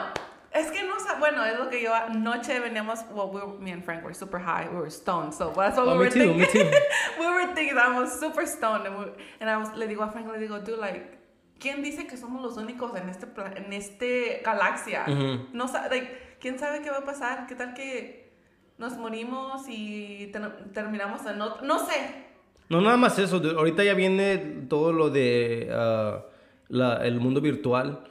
es 0.52 0.66
que 0.70 0.82
no 0.82 0.87
bueno, 1.18 1.44
es 1.44 1.58
lo 1.58 1.68
que 1.68 1.82
yo 1.82 1.94
anoche 1.94 2.58
veníamos, 2.60 3.00
well, 3.12 3.28
we 3.32 3.40
were- 3.40 3.58
me 3.58 3.72
and 3.72 3.82
Frank 3.84 4.02
were 4.04 4.14
super 4.14 4.38
high, 4.40 4.68
we 4.68 4.76
were 4.78 4.90
stoned, 4.90 5.32
so 5.32 5.50
that's 5.56 5.76
what 5.76 5.86
Oh, 5.88 5.92
we 5.92 5.98
me 5.98 6.04
were 6.04 6.10
too, 6.10 6.34
me 6.34 6.44
thinking. 6.46 6.70
too. 6.70 6.76
we 7.20 7.26
were 7.26 7.54
thinking 7.54 7.76
I 7.78 7.98
was 7.98 8.18
super 8.20 8.46
stoned, 8.46 8.86
and, 8.86 8.98
we- 8.98 9.12
and 9.40 9.50
I 9.50 9.56
was, 9.56 9.74
le 9.76 9.86
digo 9.86 10.02
a 10.02 10.10
Frank, 10.10 10.26
le 10.32 10.38
digo, 10.38 10.58
dude, 10.60 10.78
like, 10.78 11.18
¿quién 11.60 11.82
dice 11.82 12.06
que 12.06 12.16
somos 12.16 12.42
los 12.42 12.56
únicos 12.56 12.94
en 12.96 13.08
este, 13.08 13.26
en 13.56 13.72
este 13.72 14.42
galaxia? 14.44 15.04
Ujú. 15.08 15.48
No 15.52 15.66
sa- 15.68 15.88
like, 15.88 16.36
¿quién 16.40 16.58
sabe 16.58 16.82
qué 16.82 16.90
va 16.90 16.98
a 16.98 17.04
pasar? 17.04 17.46
¿Qué 17.46 17.54
tal 17.54 17.74
que 17.74 18.30
nos 18.78 18.96
morimos 18.96 19.66
y 19.68 20.30
terminamos 20.72 21.26
en 21.26 21.40
otro? 21.40 21.66
No 21.66 21.78
sé. 21.84 22.26
No, 22.68 22.80
nada 22.80 22.96
más 22.96 23.18
eso. 23.18 23.40
Ahorita 23.56 23.82
ya 23.82 23.94
viene 23.94 24.36
todo 24.68 24.92
lo 24.92 25.08
de 25.10 25.68
ah, 25.72 26.22
la- 26.68 27.04
el 27.06 27.18
mundo 27.18 27.40
virtual. 27.40 28.04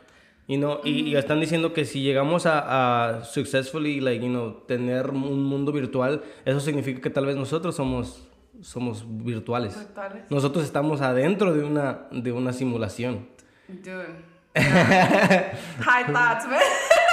You 0.47 0.57
know, 0.57 0.79
y, 0.85 1.09
y 1.09 1.15
están 1.17 1.41
diciendo 1.41 1.73
que 1.73 1.83
si 1.83 2.01
llegamos 2.01 2.45
a, 2.45 3.17
a 3.19 3.25
successfully, 3.25 3.99
like, 3.99 4.23
you 4.23 4.31
know, 4.31 4.63
tener 4.65 5.09
un 5.09 5.43
mundo 5.43 5.73
virtual, 5.73 6.23
eso 6.45 6.61
significa 6.61 7.01
que 7.01 7.09
tal 7.09 7.25
vez 7.25 7.35
nosotros 7.35 7.75
somos, 7.75 8.25
somos 8.61 9.03
virtuales. 9.05 9.77
Virtuales. 9.77 10.23
Nosotros 10.29 10.63
estamos 10.63 11.01
adentro 11.01 11.53
de 11.53 11.65
una, 11.65 12.07
de 12.11 12.31
una 12.31 12.53
simulación. 12.53 13.27
Dude. 13.67 14.37
High 14.55 16.13
thoughts, 16.13 16.47
man. 16.47 16.61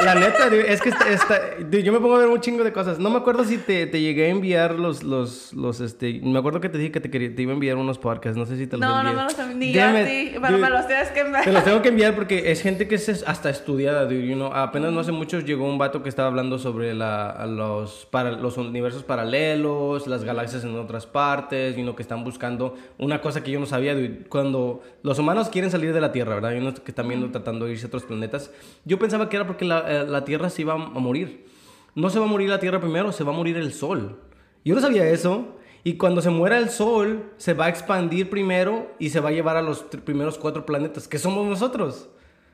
La 0.02 0.14
neta, 0.16 0.48
dude, 0.50 0.72
es 0.72 0.80
que 0.80 0.88
esta- 0.88 1.08
esta- 1.08 1.40
dude, 1.60 1.82
yo 1.82 1.92
me 1.92 2.00
pongo 2.00 2.16
a 2.16 2.18
ver 2.18 2.28
un 2.28 2.40
chingo 2.40 2.64
de 2.64 2.72
cosas. 2.72 2.98
No 2.98 3.10
me 3.10 3.18
acuerdo 3.18 3.44
si 3.44 3.58
te, 3.58 3.86
te 3.86 4.00
llegué 4.00 4.26
a 4.26 4.28
enviar 4.30 4.74
los, 4.74 5.02
los, 5.04 5.52
los, 5.52 5.80
este... 5.80 6.20
Me 6.22 6.38
acuerdo 6.38 6.60
que 6.60 6.68
te 6.68 6.78
dije 6.78 6.90
que 6.90 7.00
te, 7.00 7.10
quería, 7.10 7.34
te 7.34 7.42
iba 7.42 7.52
a 7.52 7.54
enviar 7.54 7.76
unos 7.76 7.98
podcasts. 7.98 8.36
No 8.36 8.44
sé 8.44 8.56
si 8.56 8.66
te 8.66 8.76
los 8.76 8.80
No, 8.80 9.00
envié. 9.00 9.12
no 9.12 9.18
me 9.18 9.22
los 9.24 9.38
envi- 9.38 9.54
ni 9.54 9.72
Damn 9.72 9.92
yo 9.92 9.98
a 9.98 10.02
it, 10.02 10.06
ti, 10.08 10.30
pero 10.40 10.48
dude. 10.56 10.62
me 10.62 10.70
los 10.70 10.86
tienes 10.88 11.08
que 11.10 11.20
enviar. 11.20 11.44
Te 11.44 11.52
los 11.52 11.64
tengo 11.64 11.80
que 11.82 11.88
enviar 11.90 12.14
porque 12.16 12.50
es 12.50 12.60
gente 12.60 12.88
que 12.88 12.96
es 12.96 13.24
hasta 13.26 13.50
estudiada, 13.50 14.04
dude, 14.04 14.26
you 14.26 14.34
know. 14.34 14.52
Apenas 14.52 14.92
no 14.92 15.00
hace 15.00 15.12
mucho 15.12 15.38
llegó 15.40 15.64
un 15.68 15.78
vato 15.78 16.02
que 16.02 16.08
estaba 16.08 16.26
hablando 16.28 16.58
sobre 16.58 16.92
la, 16.94 17.30
a 17.30 17.46
los, 17.46 18.06
para, 18.10 18.32
los 18.32 18.56
universos 18.56 19.04
paralelos, 19.04 20.06
las 20.06 20.24
galaxias 20.24 20.64
en 20.64 20.76
otras 20.76 21.06
partes, 21.06 21.76
you 21.76 21.82
know, 21.82 21.94
que 21.94 22.02
están 22.02 22.24
buscando 22.24 22.74
una 22.98 23.20
cosa 23.20 23.42
que 23.42 23.50
yo 23.50 23.60
no 23.60 23.66
sabía, 23.66 23.94
dude. 23.94 24.24
Cuando 24.28 24.82
los 25.02 25.18
humanos 25.18 25.48
quieren 25.50 25.70
salir 25.70 25.92
de 25.92 26.00
la 26.00 26.12
Tierra, 26.12 26.34
¿verdad? 26.34 26.50
Hay 26.52 26.58
unos 26.58 26.80
que 26.80 26.90
están 26.90 27.08
viendo 27.08 27.30
tratando 27.30 27.66
de 27.66 27.72
irse 27.72 27.86
a 27.86 27.88
otros 27.88 28.04
planetas. 28.04 28.50
Yo 28.84 28.98
pensaba 28.98 29.28
que 29.28 29.36
era 29.36 29.46
porque 29.46 29.64
la, 29.64 29.83
eh, 29.88 30.04
la 30.06 30.24
Tierra 30.24 30.50
se 30.50 30.62
iba 30.62 30.74
a 30.74 30.76
morir. 30.76 31.46
No 31.94 32.10
se 32.10 32.18
va 32.18 32.24
a 32.24 32.28
morir 32.28 32.48
la 32.50 32.58
Tierra 32.58 32.80
primero, 32.80 33.12
se 33.12 33.24
va 33.24 33.32
a 33.32 33.36
morir 33.36 33.56
el 33.56 33.72
Sol. 33.72 34.18
Yo 34.64 34.74
no 34.74 34.80
sabía 34.80 35.06
eso. 35.08 35.56
Y 35.84 35.94
cuando 35.98 36.22
se 36.22 36.30
muera 36.30 36.56
el 36.58 36.70
Sol, 36.70 37.30
se 37.36 37.52
va 37.52 37.66
a 37.66 37.68
expandir 37.68 38.30
primero 38.30 38.90
y 38.98 39.10
se 39.10 39.20
va 39.20 39.28
a 39.28 39.32
llevar 39.32 39.56
a 39.58 39.62
los 39.62 39.80
primeros 39.82 40.38
cuatro 40.38 40.64
planetas, 40.64 41.06
que 41.08 41.18
somos 41.18 41.46
nosotros. 41.46 42.08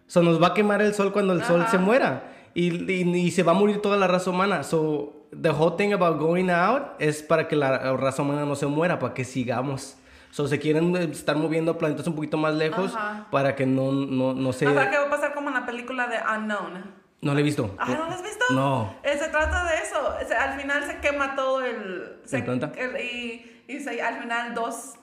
So, 0.08 0.22
nos 0.22 0.42
va 0.42 0.48
a 0.48 0.54
quemar 0.54 0.82
el 0.82 0.92
Sol 0.94 1.12
cuando 1.12 1.32
el 1.34 1.44
Sol 1.44 1.60
Ajá. 1.62 1.70
se 1.70 1.78
muera. 1.78 2.32
Y, 2.54 2.90
y- 2.92 3.16
y 3.16 3.30
se 3.30 3.44
va 3.44 3.52
a 3.52 3.54
morir 3.54 3.80
toda 3.80 3.96
la 3.96 4.08
raza 4.08 4.30
humana. 4.30 4.64
So, 4.64 5.26
the 5.40 5.50
whole 5.50 5.76
thing 5.76 5.92
about 5.92 6.18
going 6.18 6.50
out 6.50 6.82
es 6.98 7.22
para 7.22 7.46
que 7.46 7.54
la 7.54 7.96
raza 7.96 8.22
humana 8.22 8.44
no 8.44 8.56
se 8.56 8.66
muera, 8.66 8.98
para 8.98 9.14
que 9.14 9.24
sigamos. 9.24 9.96
So, 10.32 10.48
se 10.48 10.58
quieren 10.58 10.96
eh, 10.96 11.08
estar 11.12 11.36
moviendo 11.36 11.70
a 11.70 11.78
planetas 11.78 12.08
un 12.08 12.16
poquito 12.16 12.36
más 12.36 12.54
lejos 12.54 12.94
Ajá. 12.96 13.28
para 13.30 13.54
que 13.54 13.64
no, 13.66 13.92
no, 13.92 14.34
no 14.34 14.52
se... 14.52 14.66
O 14.66 14.74
sea, 14.74 14.90
¿qué 14.90 14.96
va 14.98 15.06
a 15.06 15.10
pasar 15.10 15.34
como 15.34 15.48
en 15.48 15.54
la 15.54 15.64
película 15.66 16.08
de 16.08 16.16
Unknown? 16.36 16.82
No 17.22 17.34
lo 17.34 17.40
he 17.40 17.42
visto. 17.42 17.74
Ah, 17.78 17.86
¿no 17.88 17.96
lo 18.06 18.14
has 18.14 18.22
visto? 18.22 18.44
No. 18.52 18.94
Eh, 19.02 19.18
se 19.18 19.28
trata 19.28 19.64
de 19.64 19.76
eso. 19.78 20.16
O 20.22 20.26
sea, 20.26 20.52
al 20.52 20.60
final 20.60 20.84
se 20.84 20.96
quema 20.98 21.34
todo 21.34 21.64
el... 21.64 22.20
se- 22.24 22.38
¿El 22.38 22.44
planeta? 22.44 22.72
el- 22.76 22.96
y 23.00 23.62
y 23.68 23.78
se- 23.80 24.00
al 24.02 24.20
final 24.22 24.54
dos 24.54 24.94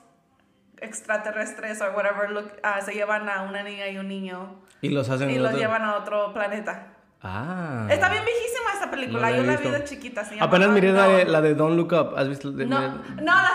extraterrestres 0.80 1.80
o 1.80 1.90
whatever 1.96 2.30
look, 2.30 2.52
ah, 2.62 2.80
se 2.80 2.92
llevan 2.92 3.28
a 3.28 3.42
una 3.42 3.62
niña 3.62 3.88
y 3.88 3.98
un 3.98 4.08
niño 4.08 4.60
Y 4.80 4.90
los 4.90 5.08
hacen... 5.08 5.30
y 5.30 5.38
los 5.38 5.48
otro- 5.48 5.58
llevan 5.58 5.82
a 5.82 5.96
otro 5.96 6.32
planeta. 6.32 6.94
Ah. 7.22 7.86
Está 7.90 8.08
bien 8.10 8.24
viejísima 8.24 8.70
esa 8.76 8.90
película. 8.90 9.18
No 9.18 9.30
la 9.30 9.36
Yo 9.36 9.42
la 9.42 9.56
vi 9.56 9.68
de 9.70 9.84
chiquita. 9.84 10.22
Apenas 10.40 10.68
miré 10.70 10.92
la 10.92 11.24
la 11.24 11.40
de 11.40 11.54
Don't 11.56 11.76
Look 11.76 11.92
Up. 11.92 12.14
¿Has 12.16 12.28
visto? 12.28 12.52
De- 12.52 12.64
No, 12.64 12.78
no, 12.80 12.94
la- 13.24 13.50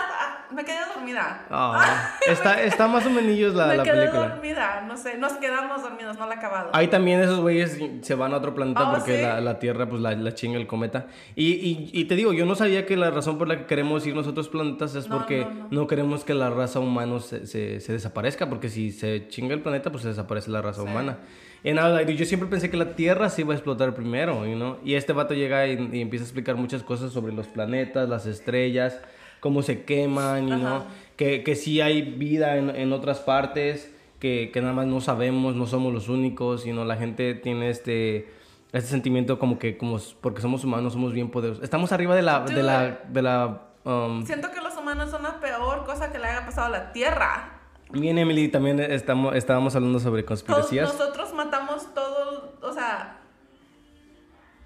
me 0.54 0.64
quedé 0.64 0.78
dormida. 0.94 1.44
Ah, 1.50 2.14
está, 2.28 2.62
está 2.62 2.86
más 2.88 3.04
o 3.06 3.10
menos 3.10 3.54
la, 3.54 3.66
me 3.66 3.76
la 3.78 3.82
quedé 3.82 3.96
película. 4.00 4.28
dormida, 4.28 4.80
no 4.86 4.96
sé, 4.96 5.18
nos 5.18 5.32
quedamos 5.34 5.82
dormidos, 5.82 6.18
no 6.18 6.26
la 6.26 6.34
he 6.34 6.38
acabado. 6.38 6.70
Ahí 6.72 6.88
también 6.88 7.20
esos 7.20 7.40
güeyes 7.40 7.78
se 8.02 8.14
van 8.14 8.32
a 8.32 8.36
otro 8.36 8.54
planeta 8.54 8.88
Oh, 8.88 8.94
porque 8.94 9.16
¿sí? 9.16 9.22
la, 9.22 9.40
la 9.40 9.58
Tierra 9.58 9.88
pues 9.88 10.00
la, 10.00 10.12
la 10.14 10.34
chinga 10.34 10.56
el 10.58 10.66
cometa. 10.66 11.06
Y, 11.34 11.52
y, 11.52 11.90
y 11.92 12.04
te 12.06 12.16
digo, 12.16 12.32
yo 12.32 12.46
no 12.46 12.54
sabía 12.54 12.86
que 12.86 12.96
la 12.96 13.10
razón 13.10 13.38
por 13.38 13.48
la 13.48 13.56
que 13.58 13.66
queremos 13.66 14.06
irnos 14.06 14.26
a 14.26 14.30
otros 14.30 14.48
planetas 14.48 14.94
es 14.94 15.08
No, 15.08 15.16
porque 15.18 15.40
no, 15.44 15.50
no, 15.50 15.68
no. 15.70 15.86
queremos 15.86 16.24
que 16.24 16.34
la 16.34 16.50
raza 16.50 16.80
humana 16.80 17.18
se, 17.20 17.46
se, 17.46 17.80
se 17.80 17.92
desaparezca, 17.92 18.48
porque 18.48 18.68
si 18.68 18.92
se 18.92 19.28
chinga 19.28 19.54
el 19.54 19.60
planeta 19.60 19.90
pues 19.90 20.02
se 20.02 20.08
desaparece 20.08 20.50
la 20.50 20.62
raza 20.62 20.82
Sí. 20.82 20.88
humana. 20.88 21.18
Like, 21.62 22.14
yo 22.14 22.26
siempre 22.26 22.46
pensé 22.48 22.70
que 22.70 22.76
la 22.76 22.94
Tierra 22.94 23.30
se 23.30 23.40
iba 23.40 23.54
a 23.54 23.56
explotar 23.56 23.94
primero, 23.94 24.44
you 24.44 24.54
know? 24.54 24.76
Y 24.84 24.96
este 24.96 25.14
vato 25.14 25.32
llega 25.32 25.66
y, 25.66 25.88
y 25.94 26.00
empieza 26.02 26.24
a 26.24 26.26
explicar 26.26 26.56
muchas 26.56 26.82
cosas 26.82 27.10
sobre 27.10 27.32
los 27.32 27.46
planetas, 27.48 28.06
las 28.06 28.26
estrellas, 28.26 29.00
cómo 29.44 29.62
se 29.62 29.84
queman, 29.84 30.48
you 30.48 30.56
know? 30.56 30.84
Que, 31.16 31.44
que 31.44 31.54
sí 31.54 31.82
hay 31.82 32.00
vida 32.00 32.56
en, 32.56 32.74
en 32.74 32.94
otras 32.94 33.18
partes, 33.18 33.94
que, 34.18 34.50
que 34.50 34.62
nada 34.62 34.72
más 34.72 34.86
no 34.86 35.02
sabemos, 35.02 35.54
no 35.54 35.66
somos 35.66 35.92
los 35.92 36.08
únicos, 36.08 36.62
sino 36.62 36.86
la 36.86 36.96
gente 36.96 37.34
tiene 37.34 37.68
este, 37.68 38.26
este 38.72 38.88
sentimiento 38.88 39.38
como 39.38 39.58
que 39.58 39.76
como, 39.76 39.98
porque 40.22 40.40
somos 40.40 40.64
humanos 40.64 40.94
somos 40.94 41.12
bien 41.12 41.30
poderosos. 41.30 41.62
Estamos 41.62 41.92
arriba 41.92 42.16
de 42.16 42.22
la... 42.22 42.40
De 42.40 42.62
la, 42.62 43.02
de 43.06 43.20
la 43.20 43.60
um, 43.84 44.24
Siento 44.24 44.50
que 44.50 44.62
los 44.62 44.74
humanos 44.78 45.10
son 45.10 45.22
la 45.22 45.38
peor 45.40 45.84
cosa 45.84 46.10
que 46.10 46.18
le 46.18 46.26
haya 46.26 46.46
pasado 46.46 46.68
a 46.68 46.70
la 46.70 46.92
Tierra. 46.94 47.60
bien, 47.92 48.16
Emily, 48.16 48.48
también 48.48 48.80
estamos, 48.80 49.36
estábamos 49.36 49.76
hablando 49.76 50.00
sobre 50.00 50.24
conspiraciones. 50.24 50.90
nosotros 50.90 51.34
matamos 51.34 51.92
todo, 51.92 52.54
o 52.62 52.72
sea, 52.72 53.20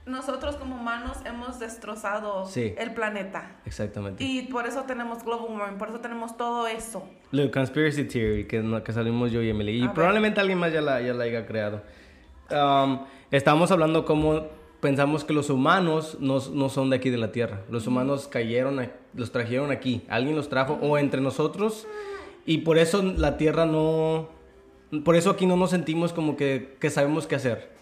nosotros 0.09 0.57
como 0.57 0.77
humanos 0.77 1.19
hemos 1.25 1.59
destrozado 1.59 2.47
Sí. 2.47 2.75
el 2.79 2.95
planeta. 2.95 3.57
Exactamente. 3.67 4.25
Y 4.25 4.43
por 4.43 4.67
eso 4.67 4.83
tenemos 4.83 5.23
global 5.25 5.57
warming, 5.59 5.79
por 5.79 5.89
eso 5.89 6.01
tenemos 6.01 6.37
todo 6.37 6.67
eso. 6.67 7.07
La 7.31 7.51
conspiracy 7.51 8.05
theory 8.05 8.47
que, 8.47 8.83
que 8.85 8.93
salimos 8.93 9.31
yo 9.31 9.43
y 9.43 9.51
Emily. 9.51 9.73
Y 9.79 9.83
A 9.83 9.87
ver. 9.87 9.95
probablemente 9.95 10.41
alguien 10.41 10.59
más 10.59 10.73
ya 10.73 10.81
la, 10.81 11.01
ya 11.01 11.13
la 11.15 11.25
haya 11.25 11.47
creado. 11.47 11.83
Um, 12.51 13.01
estábamos 13.31 13.71
hablando 13.71 14.05
cómo 14.05 14.47
pensamos 14.81 15.25
que 15.25 15.33
los 15.35 15.51
humanos 15.51 16.17
no, 16.21 16.39
no 16.53 16.69
son 16.69 16.89
de 16.91 16.97
aquí 16.97 17.11
de 17.11 17.19
la 17.19 17.31
Tierra. 17.33 17.61
Los 17.71 17.87
humanos 17.87 18.29
cayeron, 18.29 18.79
a- 18.81 18.91
los 19.15 19.33
trajeron 19.33 19.71
aquí. 19.71 20.03
Alguien 20.09 20.35
los 20.37 20.49
trajo 20.49 20.79
o 20.81 20.97
entre 20.99 21.21
nosotros 21.21 21.87
Y 22.47 22.59
por 22.59 22.79
eso 22.79 23.03
la 23.03 23.37
Tierra 23.37 23.67
no... 23.67 24.29
Por 25.05 25.17
eso 25.17 25.29
aquí 25.31 25.45
no 25.45 25.57
nos 25.57 25.69
sentimos 25.71 26.15
como 26.15 26.35
que, 26.37 26.77
que 26.81 26.89
sabemos 26.89 27.27
qué 27.27 27.35
hacer. 27.35 27.77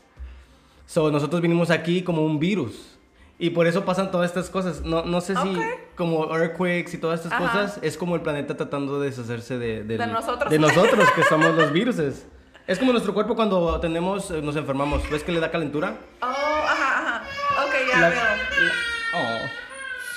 So, 0.87 1.11
nosotros 1.11 1.43
vinimos 1.43 1.71
aquí 1.71 2.03
como 2.03 2.25
un 2.25 2.39
virus. 2.39 2.93
Y 3.39 3.51
por 3.51 3.67
eso 3.67 3.85
pasan 3.85 4.11
todas 4.11 4.31
estas 4.31 4.49
cosas. 4.49 4.83
No, 4.83 5.05
no 5.05 5.21
sé 5.21 5.35
si 5.35 5.49
Ok. 5.49 5.59
como 5.95 6.35
earthquakes 6.35 6.95
y 6.95 6.99
todas 6.99 7.21
estas 7.21 7.33
Ajá. 7.33 7.43
cosas 7.53 7.79
es 7.83 7.99
como 7.99 8.15
el 8.15 8.23
planeta 8.23 8.57
tratando 8.57 8.99
de 8.99 9.11
deshacerse 9.11 9.59
de, 9.59 9.85
del- 9.85 9.99
De 9.99 10.07
nosotros. 10.07 10.51
de 10.51 10.59
nosotros, 10.59 11.11
que 11.15 11.23
somos 11.29 11.55
los 11.55 11.71
viruses. 11.73 12.27
Es 12.67 12.79
como 12.79 12.93
nuestro 12.93 13.13
cuerpo 13.15 13.37
cuando 13.37 13.79
tenemos, 13.79 14.31
eh, 14.31 14.41
nos 14.43 14.57
enfermamos. 14.57 15.09
¿Ves 15.11 15.23
que 15.23 15.33
le 15.33 15.41
da 15.41 15.51
calentura? 15.51 15.99
Oh, 16.23 16.25
ajá, 16.27 16.99
ajá. 17.19 17.23
Ok, 17.67 17.75
ya 17.93 18.01
La- 18.01 18.09
veo. 18.09 18.19
la- 18.19 19.19
oh. 19.45 19.49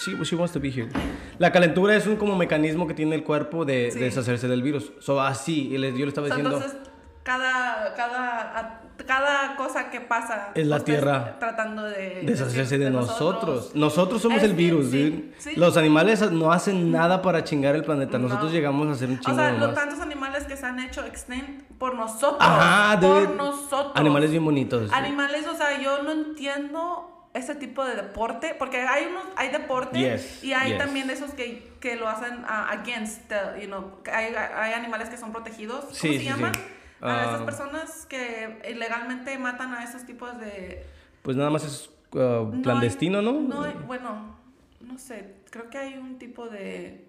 She, 0.01 0.15
she 0.23 0.35
wants 0.37 0.53
to 0.53 0.61
be 0.61 0.69
here. 0.69 0.87
La 1.39 1.51
calentura 1.51 1.93
es 1.95 2.07
un 2.07 2.15
como 2.15 2.37
mecanismo 2.37 2.87
que 2.87 2.93
tiene 2.93 3.15
el 3.15 3.23
cuerpo 3.23 3.65
de, 3.65 3.91
Sí. 3.91 3.99
de 3.99 4.05
deshacerse 4.05 4.47
del 4.47 4.63
virus. 4.63 4.93
So, 4.99 5.19
así, 5.21 5.69
yo 5.69 5.77
le 5.77 5.89
estaba 6.07 6.29
So, 6.29 6.35
diciendo... 6.35 6.55
entonces, 6.55 6.79
cada, 7.23 7.93
cada, 7.95 8.81
cada 9.05 9.55
cosa 9.55 9.89
que 9.89 10.01
pasa 10.01 10.49
Es 10.55 10.65
la 10.67 10.79
Tierra. 10.79 11.37
tratando 11.39 11.83
de 11.83 12.21
deshacerse 12.23 12.77
de, 12.77 12.89
nosotros. 12.89 13.71
Nosotros 13.75 14.21
somos 14.21 14.39
Es 14.39 14.43
el 14.43 14.53
virus, 14.53 14.89
sí, 14.91 15.33
sí. 15.37 15.55
Los 15.55 15.77
animales 15.77 16.31
no 16.31 16.51
hacen 16.51 16.91
nada 16.91 17.21
para 17.21 17.43
chingar 17.43 17.75
el 17.75 17.83
planeta. 17.83 18.17
Nosotros 18.17 18.51
No. 18.51 18.55
llegamos 18.57 18.87
a 18.87 18.91
hacer 18.91 19.09
un 19.09 19.17
O 19.17 19.19
chingo 19.19 19.35
sea, 19.37 19.51
nomás. 19.51 19.67
los 19.67 19.75
tantos 19.75 19.99
animales 19.99 20.43
que 20.45 20.57
se 20.57 20.65
han 20.65 20.79
hecho 20.79 21.05
extinct 21.05 21.69
por 21.77 21.95
nosotros. 21.95 22.37
Ajá, 22.39 22.99
por 22.99 23.29
nosotros. 23.35 23.91
Animales 23.95 24.31
bien 24.31 24.43
bonitos. 24.45 24.91
Animales, 24.91 25.45
o 25.47 25.55
sea, 25.55 25.79
yo 25.81 26.01
no 26.03 26.11
entiendo 26.11 27.27
ese 27.35 27.53
tipo 27.53 27.85
de 27.85 27.95
deporte, 27.95 28.55
porque 28.57 28.81
hay 28.81 29.05
unos, 29.05 29.23
hay 29.35 29.49
deporte 29.49 29.99
Yes, 29.99 30.43
y 30.43 30.53
hay 30.53 30.69
yes. 30.71 30.77
también 30.79 31.09
esos 31.11 31.31
que, 31.35 31.71
que 31.79 31.95
lo 31.95 32.09
hacen 32.09 32.43
ah, 32.47 32.67
against, 32.71 33.21
the, 33.29 33.61
you 33.61 33.67
know, 33.67 33.99
hay, 34.11 34.33
hay 34.33 34.73
animales 34.73 35.09
que 35.09 35.17
son 35.17 35.31
protegidos, 35.31 35.81
¿cómo 35.85 35.93
Sí, 35.95 36.13
se 36.13 36.19
sí, 36.19 36.25
llaman? 36.25 36.53
A 37.01 37.21
Ah. 37.21 37.25
esas 37.27 37.41
personas 37.43 38.05
que 38.07 38.59
ilegalmente 38.69 39.37
matan 39.37 39.73
a 39.73 39.83
esos 39.83 40.05
tipos 40.05 40.37
de... 40.39 40.83
Pues 41.21 41.37
nada 41.37 41.49
más 41.49 41.63
es 41.65 41.89
uh, 42.13 42.17
No 42.17 42.51
hay- 42.55 42.61
clandestino, 42.61 43.21
¿no? 43.21 43.33
No, 43.39 43.63
hay- 43.63 43.75
bueno, 43.87 44.35
no 44.81 44.97
sé, 44.97 45.35
creo 45.49 45.69
que 45.69 45.77
hay 45.77 45.97
un 45.97 46.17
tipo 46.17 46.47
de... 46.49 47.05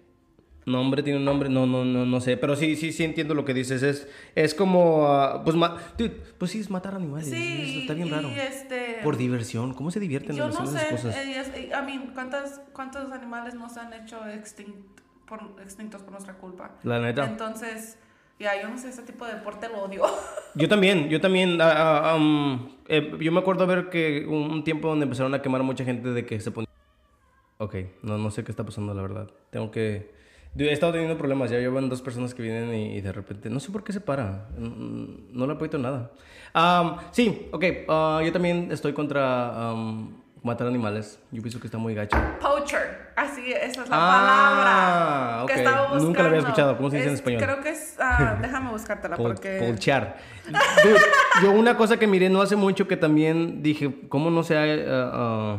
Nombre 0.63 1.01
tiene 1.01 1.17
un 1.17 1.25
nombre, 1.25 1.49
no, 1.49 1.65
no, 1.65 1.83
no, 1.83 2.05
no 2.05 2.21
sé, 2.21 2.37
pero 2.37 2.55
sí, 2.55 2.75
sí, 2.75 2.91
sí 2.93 3.03
entiendo 3.03 3.33
lo 3.33 3.43
que 3.45 3.53
dices. 3.55 3.81
Es, 3.81 4.07
es 4.35 4.53
como, 4.53 5.07
ah, 5.07 5.41
pues, 5.43 5.55
ma- 5.55 5.75
dude, 5.97 6.11
pues 6.37 6.51
sí 6.51 6.59
es 6.59 6.69
matar 6.69 6.93
animales. 6.93 7.29
Sí, 7.31 7.61
eso 7.63 7.79
está 7.79 7.93
bien 7.95 8.09
y 8.09 8.11
raro. 8.11 8.29
este... 8.29 8.99
Por 9.03 9.17
diversión, 9.17 9.73
¿cómo 9.73 9.89
se 9.89 9.99
divierten 9.99 10.35
Yo 10.35 10.47
no 10.49 10.65
sé, 10.67 10.77
esas 10.77 10.85
cosas? 10.91 11.15
eh, 11.17 11.71
I 11.71 11.83
mean, 11.85 12.11
¿cuántas, 12.13 12.61
¿cuántos 12.73 13.11
animales 13.11 13.55
nos 13.55 13.75
han 13.77 13.91
hecho 13.93 14.23
extinct, 14.27 15.01
por, 15.25 15.55
extintos 15.63 16.03
por 16.03 16.11
nuestra 16.11 16.35
culpa? 16.35 16.75
La 16.83 16.99
neta. 16.99 17.25
Entonces, 17.25 17.97
ya, 18.39 18.61
yo 18.61 18.69
no 18.69 18.77
sé, 18.77 18.89
ese 18.89 19.03
tipo 19.03 19.25
de 19.25 19.33
deporte 19.33 19.69
lo 19.69 19.83
odio. 19.83 20.03
Yo 20.55 20.67
también, 20.67 21.07
yo 21.07 21.21
también. 21.21 21.59
ah, 21.61 22.15
um, 22.17 22.75
eh, 22.89 23.15
yo 23.21 23.31
me 23.31 23.39
acuerdo 23.39 23.65
ver 23.65 23.89
que 23.89 24.25
un, 24.27 24.65
tiempo 24.65 24.89
donde 24.89 25.05
empezaron 25.05 25.33
a 25.33 25.41
quemar 25.41 25.61
a 25.61 25.63
mucha 25.63 25.85
gente 25.85 26.09
de 26.09 26.25
que 26.25 26.41
se 26.41 26.51
ponía. 26.51 26.67
Ok, 27.57 27.75
no, 28.01 28.17
no 28.17 28.31
sé 28.31 28.43
qué 28.43 28.51
está 28.51 28.65
pasando, 28.65 28.93
la 28.93 29.01
verdad. 29.01 29.29
Tengo 29.49 29.71
que. 29.71 30.11
He 30.57 30.71
estado 30.73 30.91
teniendo 30.91 31.17
problemas, 31.17 31.49
ya 31.49 31.57
llevan 31.59 31.87
dos 31.87 32.01
personas 32.01 32.33
que 32.33 32.41
vienen 32.43 32.73
y, 32.75 32.97
y 32.97 33.01
de 33.01 33.13
repente. 33.13 33.49
No 33.49 33.61
sé 33.61 33.71
por 33.71 33.85
qué 33.85 33.93
se 33.93 34.01
para. 34.01 34.49
Mm, 34.57 35.29
No 35.31 35.47
le 35.47 35.53
apoyo 35.53 35.77
nada. 35.79 36.11
Um, 36.53 36.97
sí, 37.11 37.47
ok. 37.53 37.63
ah, 37.87 38.21
yo 38.25 38.33
también 38.33 38.69
estoy 38.73 38.91
contra 38.91 39.71
um, 39.73 40.20
matar 40.43 40.67
animales. 40.67 41.19
Yo 41.31 41.41
pienso 41.41 41.59
que 41.59 41.67
está 41.67 41.77
muy 41.77 41.93
gacho. 41.93 42.17
Poacher, 42.39 43.11
así, 43.15 43.51
esa 43.53 43.83
es 43.83 43.89
la 43.89 43.95
Ah, 43.95 45.43
palabra 45.45 45.45
que 45.47 45.53
estaba 45.61 45.81
buscando. 45.83 46.05
Nunca 46.05 46.21
la 46.23 46.27
había 46.29 46.39
escuchado. 46.39 46.77
¿Cómo 46.77 46.89
se 46.89 46.95
dice 46.97 47.07
en 47.09 47.13
Es- 47.13 47.19
español? 47.19 47.41
Creo 47.43 47.61
que 47.61 47.69
es, 47.69 47.95
ah, 47.99 48.37
déjame 48.41 48.71
buscártela 48.71 49.17
porque... 49.17 49.59
Polchar. 49.59 50.17
Dude, 50.83 50.99
yo 51.43 51.51
una 51.51 51.77
cosa 51.77 51.97
que 51.97 52.07
miré 52.07 52.29
no 52.29 52.41
hace 52.41 52.55
mucho 52.55 52.87
que 52.87 52.97
también 52.97 53.61
dije, 53.61 54.07
¿cómo 54.09 54.31
no 54.31 54.43
se 54.43 54.57
ha 54.57 54.65
eh, 54.67 54.85
ah, 54.89 55.57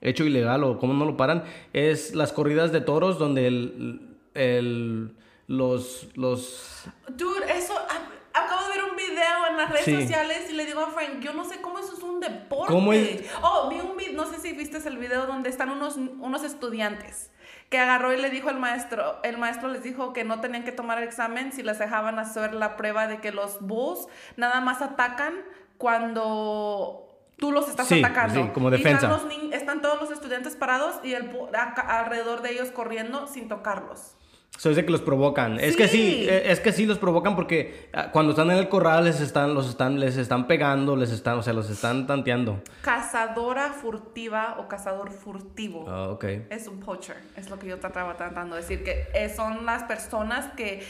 hecho 0.00 0.24
ilegal 0.24 0.64
o 0.64 0.78
cómo 0.78 0.94
no 0.94 1.04
lo 1.04 1.16
paran? 1.16 1.44
Es 1.72 2.14
las 2.14 2.32
corridas 2.32 2.72
de 2.72 2.80
toros 2.80 3.18
donde 3.18 3.46
el, 3.46 4.16
el- 4.34 5.14
los, 5.48 6.08
los... 6.14 6.84
Dude, 7.08 7.44
a- 7.44 8.38
acabo 8.40 8.62
de 8.68 8.74
ver 8.76 8.84
un 8.90 8.96
video 8.96 9.46
en 9.50 9.51
las 9.62 9.70
redes 9.70 9.84
Sí. 9.84 10.00
sociales 10.00 10.48
y 10.50 10.52
le 10.52 10.66
digo 10.66 10.80
a 10.80 10.90
Frank, 10.90 11.20
yo 11.20 11.32
no 11.32 11.44
sé 11.44 11.60
cómo 11.60 11.78
eso 11.78 11.94
es 11.94 12.02
un 12.02 12.20
deporte. 12.20 12.72
¿Cómo 12.72 12.92
es? 12.92 13.22
Oh, 13.42 13.68
vi 13.68 13.80
un 13.80 13.96
video, 13.96 14.12
no 14.14 14.26
sé 14.26 14.38
si 14.40 14.52
viste 14.52 14.78
el 14.86 14.98
video 14.98 15.26
donde 15.26 15.50
están 15.50 15.70
unos, 15.70 15.96
unos 15.96 16.44
estudiantes 16.44 17.30
que 17.70 17.78
agarró 17.78 18.12
y 18.12 18.18
le 18.20 18.28
dijo 18.28 18.50
al 18.50 18.58
maestro, 18.58 19.18
el 19.22 19.38
maestro 19.38 19.68
les 19.68 19.82
dijo 19.82 20.12
que 20.12 20.24
no 20.24 20.40
tenían 20.40 20.62
que 20.64 20.72
tomar 20.72 20.98
el 20.98 21.04
examen 21.04 21.52
si 21.52 21.62
les 21.62 21.78
dejaban 21.78 22.18
hacer 22.18 22.52
la 22.54 22.76
prueba 22.76 23.06
de 23.06 23.18
que 23.20 23.32
los 23.32 23.60
bulls 23.60 24.08
nada 24.36 24.60
más 24.60 24.82
atacan 24.82 25.34
cuando 25.78 27.08
tú 27.38 27.50
los 27.52 27.68
estás 27.68 27.88
Sí, 27.88 28.02
atacando. 28.02 28.42
sí, 28.44 28.50
como 28.52 28.68
Y 28.68 28.72
defensa. 28.72 29.06
Están, 29.16 29.28
los 29.28 29.54
están 29.54 29.82
todos 29.82 30.00
los 30.00 30.10
estudiantes 30.10 30.54
parados 30.56 30.96
y 31.02 31.14
el, 31.14 31.30
acá- 31.58 31.98
alrededor 32.00 32.42
de 32.42 32.50
ellos 32.52 32.70
corriendo 32.70 33.26
sin 33.26 33.48
tocarlos. 33.48 34.16
So, 34.58 34.70
es 34.70 34.76
de 34.76 34.84
que 34.84 34.92
los 34.92 35.00
provocan. 35.00 35.58
Es 35.58 35.76
que 35.76 35.88
sí, 35.88 36.26
eh, 36.28 36.52
es 36.52 36.60
que 36.60 36.72
sí 36.72 36.86
los 36.86 36.98
provocan 36.98 37.34
porque 37.34 37.88
ah, 37.92 38.10
cuando 38.12 38.32
están 38.32 38.50
en 38.50 38.58
el 38.58 38.68
corral 38.68 39.04
les 39.04 39.20
están, 39.20 39.54
los 39.54 39.68
están, 39.68 39.98
les 39.98 40.16
están 40.16 40.46
pegando, 40.46 40.94
les 40.94 41.10
están, 41.10 41.38
o 41.38 41.42
sea, 41.42 41.52
los 41.52 41.70
están 41.70 42.06
tanteando. 42.06 42.62
Cazadora 42.82 43.70
furtiva 43.70 44.56
o 44.58 44.68
cazador 44.68 45.10
furtivo. 45.10 45.86
Ah, 45.88 46.10
ok. 46.10 46.24
Es 46.50 46.68
un 46.68 46.80
poacher, 46.80 47.16
es 47.36 47.50
lo 47.50 47.58
que 47.58 47.66
yo 47.66 47.78
trataba 47.78 48.16
tratando 48.16 48.54
de 48.54 48.62
decir, 48.62 48.84
que 48.84 49.08
eh, 49.14 49.32
son 49.34 49.66
las 49.66 49.84
personas 49.84 50.52
que, 50.54 50.86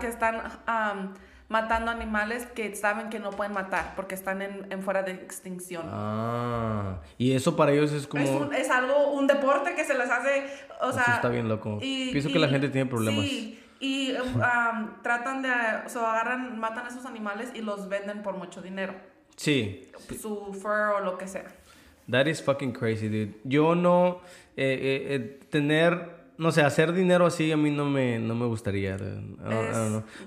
que 0.00 0.06
están 0.06 0.42
matando 1.52 1.90
animales 1.90 2.46
que 2.46 2.74
saben 2.74 3.10
que 3.10 3.20
no 3.20 3.30
pueden 3.30 3.52
matar 3.52 3.92
porque 3.94 4.14
están 4.16 4.42
en, 4.42 4.66
en 4.72 4.82
fuera 4.82 5.02
de 5.02 5.12
extinción. 5.12 5.86
Ah, 5.90 6.98
y 7.18 7.32
eso 7.32 7.54
para 7.54 7.70
ellos 7.72 7.92
es 7.92 8.06
como... 8.06 8.24
Es, 8.24 8.30
un- 8.30 8.54
es 8.54 8.70
algo, 8.70 9.12
un 9.12 9.26
deporte 9.26 9.74
que 9.76 9.84
se 9.84 9.94
les 9.96 10.10
hace, 10.10 10.46
o 10.80 10.88
Eso 10.90 10.98
sea... 11.04 11.14
está 11.16 11.28
bien 11.28 11.48
loco. 11.48 11.78
y- 11.82 12.10
Pienso 12.10 12.30
y- 12.30 12.32
que 12.32 12.38
la 12.38 12.48
gente 12.48 12.68
tiene 12.70 12.88
problemas. 12.90 13.24
Sí, 13.24 13.62
y 13.80 14.14
am, 14.42 15.02
tratan 15.02 15.42
de, 15.42 15.50
o 15.84 15.88
sea, 15.88 16.10
agarran, 16.12 16.58
matan 16.58 16.86
a 16.86 16.88
esos 16.88 17.04
animales 17.06 17.50
y 17.54 17.60
los 17.60 17.88
venden 17.88 18.22
por 18.22 18.36
mucho 18.36 18.62
dinero. 18.62 18.94
Sí, 19.36 19.90
Su 20.20 20.52
fur 20.54 20.70
o 20.96 21.00
lo 21.00 21.18
que 21.18 21.26
sea. 21.28 21.44
That 22.10 22.26
is 22.26 22.42
fucking 22.42 22.72
crazy, 22.72 23.08
dude. 23.08 23.34
Yo 23.44 23.74
no. 23.74 24.20
eh, 24.56 24.78
eh, 24.80 25.14
eh, 25.14 25.40
tener. 25.50 26.21
No 26.38 26.50
sé, 26.50 26.62
hacer 26.62 26.92
dinero 26.92 27.26
así 27.26 27.52
a 27.52 27.56
mí 27.56 27.70
no 27.70 27.84
me, 27.84 28.18
no 28.18 28.34
me 28.34 28.46
gustaría. 28.46 28.96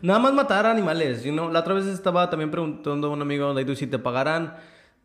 Nada 0.02 0.20
más 0.20 0.34
matar 0.34 0.66
animales. 0.66 1.24
You 1.24 1.32
know? 1.32 1.52
La 1.52 1.60
otra 1.62 1.74
vez 1.74 1.86
estaba 1.88 2.30
también 2.30 2.52
preguntando 2.52 3.08
a 3.08 3.10
un 3.10 3.22
amigo, 3.22 3.54
like, 3.54 3.76
si 3.76 3.88
te 3.88 4.00
pagaran 4.00 4.56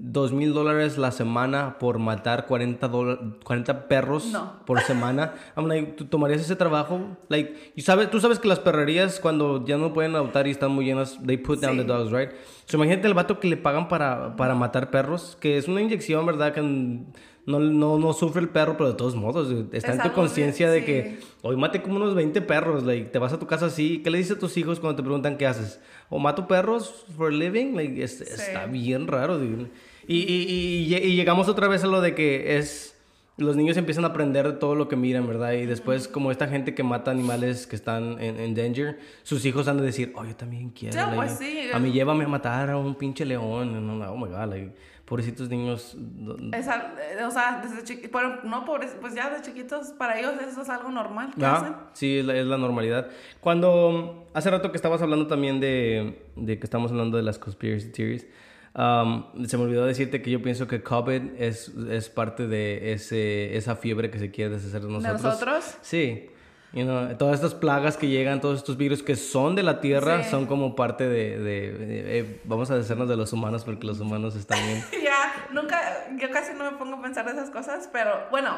dos 0.02 0.32
mil 0.32 0.54
dólares 0.54 0.96
la 0.96 1.10
semana 1.12 1.78
por 1.78 1.98
matar 1.98 2.46
40, 2.46 2.88
dola- 2.88 3.18
40 3.44 3.86
perros 3.86 4.26
No. 4.32 4.64
por 4.64 4.80
semana. 4.80 5.34
I'm 5.56 5.66
like, 5.68 5.92
¿tú 5.92 6.06
tomarías 6.06 6.40
ese 6.40 6.56
trabajo? 6.56 7.18
Like, 7.28 7.72
y 7.76 7.82
sabes, 7.82 8.10
tú 8.10 8.18
sabes 8.18 8.38
que 8.38 8.48
las 8.48 8.58
perrerías 8.60 9.20
cuando 9.20 9.62
ya 9.66 9.76
no 9.76 9.92
pueden 9.92 10.14
adoptar 10.14 10.46
y 10.46 10.50
están 10.52 10.70
muy 10.70 10.86
llenas, 10.86 11.18
they 11.26 11.36
put 11.36 11.60
down 11.60 11.72
Sí. 11.74 11.78
the 11.80 11.84
dogs, 11.84 12.10
right? 12.10 12.30
So, 12.64 12.78
imagínate 12.78 13.08
el 13.08 13.14
vato 13.14 13.38
que 13.40 13.48
le 13.48 13.58
pagan 13.58 13.88
para, 13.88 14.36
para 14.36 14.54
matar 14.54 14.90
perros, 14.90 15.36
que 15.38 15.58
es 15.58 15.68
una 15.68 15.82
inyección, 15.82 16.24
¿verdad? 16.24 16.54
Que 16.54 16.62
no, 16.62 17.58
no, 17.58 17.98
no 17.98 18.12
sufre 18.14 18.40
el 18.40 18.48
perro, 18.48 18.76
pero 18.78 18.90
de 18.90 18.96
todos 18.96 19.16
modos, 19.16 19.50
dude, 19.50 19.76
está 19.76 19.92
Es 19.92 19.98
en 19.98 20.02
tu 20.02 20.12
conciencia 20.12 20.70
de- 20.70 20.80
de 20.80 20.84
que 20.86 21.16
sí. 21.20 21.26
hoy 21.42 21.56
mate 21.56 21.82
como 21.82 21.96
unos 21.96 22.14
20 22.14 22.40
perros, 22.42 22.84
like, 22.84 23.06
te 23.10 23.18
vas 23.18 23.32
a 23.32 23.38
tu 23.38 23.46
casa 23.46 23.66
así, 23.66 24.02
¿qué 24.02 24.10
le 24.10 24.16
dices 24.18 24.36
a 24.36 24.40
tus 24.40 24.56
hijos 24.56 24.80
cuando 24.80 24.96
te 24.96 25.02
preguntan 25.02 25.36
qué 25.36 25.46
haces? 25.46 25.80
¿O 26.08 26.18
mato 26.18 26.46
perros 26.48 27.04
for 27.16 27.28
a 27.32 27.34
living? 27.34 27.74
Like, 27.74 28.02
es- 28.02 28.20
Está 28.22 28.64
bien 28.66 29.06
raro, 29.08 29.36
dude. 29.38 29.70
Y, 30.06 30.18
y, 30.18 30.86
y, 30.88 30.94
y 30.96 31.16
llegamos 31.16 31.48
otra 31.48 31.68
vez 31.68 31.84
a 31.84 31.86
lo 31.86 32.00
de 32.00 32.14
que 32.14 32.56
es... 32.58 32.96
Los 33.36 33.56
niños 33.56 33.78
empiezan 33.78 34.04
a 34.04 34.08
aprender 34.08 34.46
de 34.46 34.52
todo 34.58 34.74
lo 34.74 34.86
que 34.86 34.96
miran, 34.96 35.26
¿verdad? 35.26 35.52
Y 35.52 35.64
después, 35.64 36.08
como 36.08 36.30
esta 36.30 36.46
gente 36.46 36.74
que 36.74 36.82
mata 36.82 37.10
animales 37.10 37.66
que 37.66 37.74
están 37.74 38.20
en, 38.20 38.38
en 38.38 38.54
danger, 38.54 38.98
sus 39.22 39.46
hijos 39.46 39.66
han 39.66 39.78
de 39.78 39.84
decir, 39.84 40.12
oh, 40.14 40.26
yo 40.26 40.36
también 40.36 40.68
quiero. 40.70 40.98
Pues 41.14 41.38
sí. 41.38 41.68
A 41.72 41.78
mí 41.78 41.90
llévame 41.90 42.24
a 42.24 42.28
matar 42.28 42.68
a 42.68 42.76
un 42.76 42.94
pinche 42.96 43.24
león. 43.24 43.72
No, 43.86 43.94
no, 43.96 44.12
oh 44.12 44.16
my 44.18 44.28
god, 44.28 44.46
like, 44.50 44.74
pobrecitos 45.06 45.48
niños. 45.48 45.96
no- 45.96 46.36
Es 46.54 46.68
al- 46.68 46.94
eh, 47.18 47.24
o 47.24 47.30
sea, 47.30 47.62
desde 47.64 47.82
chiquitos, 47.82 48.22
no 48.44 48.66
pobres, 48.66 48.94
pues 49.00 49.14
ya 49.14 49.30
de 49.30 49.40
chiquitos, 49.40 49.92
para 49.96 50.18
ellos 50.20 50.34
eso 50.46 50.60
es 50.60 50.68
algo 50.68 50.90
normal 50.90 51.30
que 51.34 51.40
hacen. 51.46 51.72
Sí, 51.94 52.18
es 52.18 52.26
la, 52.26 52.36
es 52.36 52.44
la 52.44 52.58
normalidad. 52.58 53.08
Cuando 53.40 54.28
hace 54.34 54.50
rato 54.50 54.70
que 54.70 54.76
estabas 54.76 55.00
hablando 55.00 55.26
también 55.28 55.60
de, 55.60 56.22
de 56.36 56.58
que 56.58 56.64
estamos 56.66 56.90
hablando 56.90 57.16
de 57.16 57.22
las 57.22 57.38
conspiracy 57.38 57.88
theories, 57.90 58.26
um, 58.80 59.44
se 59.46 59.56
me 59.58 59.64
olvidó 59.64 59.84
decirte 59.86 60.22
que 60.22 60.30
yo 60.30 60.40
pienso 60.42 60.66
que 60.66 60.82
COVID 60.82 61.22
es, 61.38 61.68
es 61.90 62.08
parte 62.08 62.46
de 62.46 62.92
ese, 62.92 63.56
esa 63.56 63.76
fiebre 63.76 64.10
que 64.10 64.18
se 64.18 64.30
quiere 64.30 64.54
deshacer 64.56 64.82
de 64.82 64.88
nosotros. 64.88 65.22
nosotros? 65.22 65.76
Sí. 65.82 66.30
You 66.72 66.84
know, 66.84 67.16
todas 67.18 67.34
estas 67.34 67.54
plagas 67.54 67.96
que 67.96 68.06
llegan, 68.06 68.40
todos 68.40 68.58
estos 68.58 68.76
virus 68.76 69.02
que 69.02 69.16
son 69.16 69.56
de 69.56 69.64
la 69.64 69.80
Tierra, 69.80 70.22
Sí. 70.22 70.30
son 70.30 70.46
como 70.46 70.76
parte 70.76 71.08
de... 71.08 71.36
de- 71.38 71.72
de- 71.72 72.18
eh, 72.20 72.40
vamos 72.44 72.70
a 72.70 72.76
deshacernos 72.76 73.08
de 73.08 73.16
los 73.16 73.32
humanos 73.32 73.64
porque 73.64 73.86
los 73.88 73.98
humanos 73.98 74.36
están 74.36 74.64
bien... 74.64 74.84
ya, 75.02 75.48
nunca, 75.52 75.80
yo 76.16 76.30
casi 76.30 76.54
no 76.54 76.70
me 76.70 76.76
pongo 76.78 76.94
a 76.96 77.02
pensar 77.02 77.28
esas 77.28 77.50
cosas, 77.50 77.88
pero 77.92 78.12
bueno, 78.30 78.50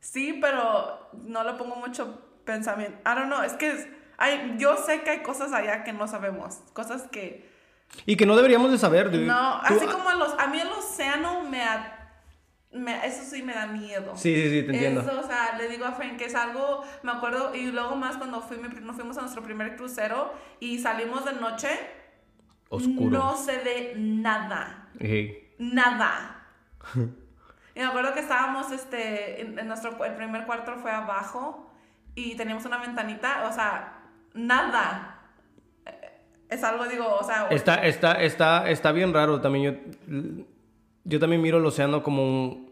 sí, 0.00 0.38
pero 0.40 1.10
no 1.26 1.44
le 1.44 1.52
pongo 1.58 1.76
mucho 1.76 2.18
pensamiento. 2.46 2.96
I 3.04 3.14
don't 3.14 3.26
know, 3.26 3.42
es 3.42 3.52
que 3.52 3.92
Hay, 4.16 4.54
yo 4.58 4.76
sé 4.78 5.02
que 5.02 5.10
hay 5.10 5.22
cosas 5.22 5.52
allá 5.52 5.84
que 5.84 5.92
no 5.92 6.08
sabemos, 6.08 6.60
cosas 6.72 7.02
que... 7.12 7.52
Y 8.06 8.16
que 8.16 8.26
no 8.26 8.36
deberíamos 8.36 8.70
de 8.70 8.78
saber. 8.78 9.10
dude. 9.10 9.24
No, 9.26 9.60
Tú- 9.66 9.74
así 9.74 9.86
como 9.86 10.10
los, 10.12 10.34
a 10.38 10.46
mí 10.48 10.60
el 10.60 10.68
océano 10.68 11.42
me, 11.42 11.62
a- 11.62 12.10
me- 12.72 13.06
eso 13.06 13.22
sí 13.24 13.42
me 13.42 13.54
da 13.54 13.66
miedo. 13.66 14.12
Sí, 14.16 14.34
sí, 14.34 14.42
sí, 14.50 14.62
te 14.66 14.72
entiendo. 14.72 15.00
Eso, 15.00 15.20
o 15.20 15.22
sea, 15.26 15.56
le 15.58 15.68
digo 15.68 15.84
a 15.86 15.92
Frank 15.92 16.16
que 16.16 16.26
es 16.26 16.34
algo, 16.34 16.82
me 17.02 17.12
acuerdo, 17.12 17.54
y 17.54 17.70
luego 17.72 17.96
más 17.96 18.16
cuando 18.16 18.40
fui, 18.40 18.58
nos 18.58 18.96
fuimos 18.96 19.16
a 19.18 19.20
nuestro 19.22 19.42
primer 19.42 19.76
crucero 19.76 20.32
y 20.60 20.78
salimos 20.80 21.24
de 21.24 21.32
noche, 21.34 21.68
Oscuro. 22.68 23.18
no 23.18 23.36
se 23.36 23.58
ve 23.58 23.94
nada, 23.96 24.88
Ey. 24.98 25.54
nada. 25.58 26.46
y 26.94 27.78
me 27.78 27.84
acuerdo 27.84 28.12
que 28.12 28.20
estábamos, 28.20 28.70
este, 28.72 29.40
en, 29.42 29.58
en 29.58 29.68
nuestro, 29.68 30.02
el 30.04 30.14
primer 30.14 30.44
cuarto 30.46 30.74
fue 30.76 30.90
abajo 30.90 31.70
y 32.16 32.34
teníamos 32.36 32.64
una 32.66 32.78
ventanita, 32.78 33.46
o 33.48 33.52
sea, 33.52 34.00
nada. 34.34 35.13
Es 36.50 36.62
algo, 36.62 36.84
digo, 36.86 37.06
o 37.20 37.24
sea, 37.24 37.48
Está, 37.50 37.76
está, 37.86 38.22
está, 38.22 38.70
está 38.70 38.92
bien 38.92 39.12
raro 39.14 39.40
también. 39.40 39.80
Yo, 40.06 40.44
yo 41.04 41.20
también 41.20 41.42
miro 41.42 41.58
el 41.58 41.66
océano 41.66 42.02
como 42.02 42.22
un- 42.22 42.70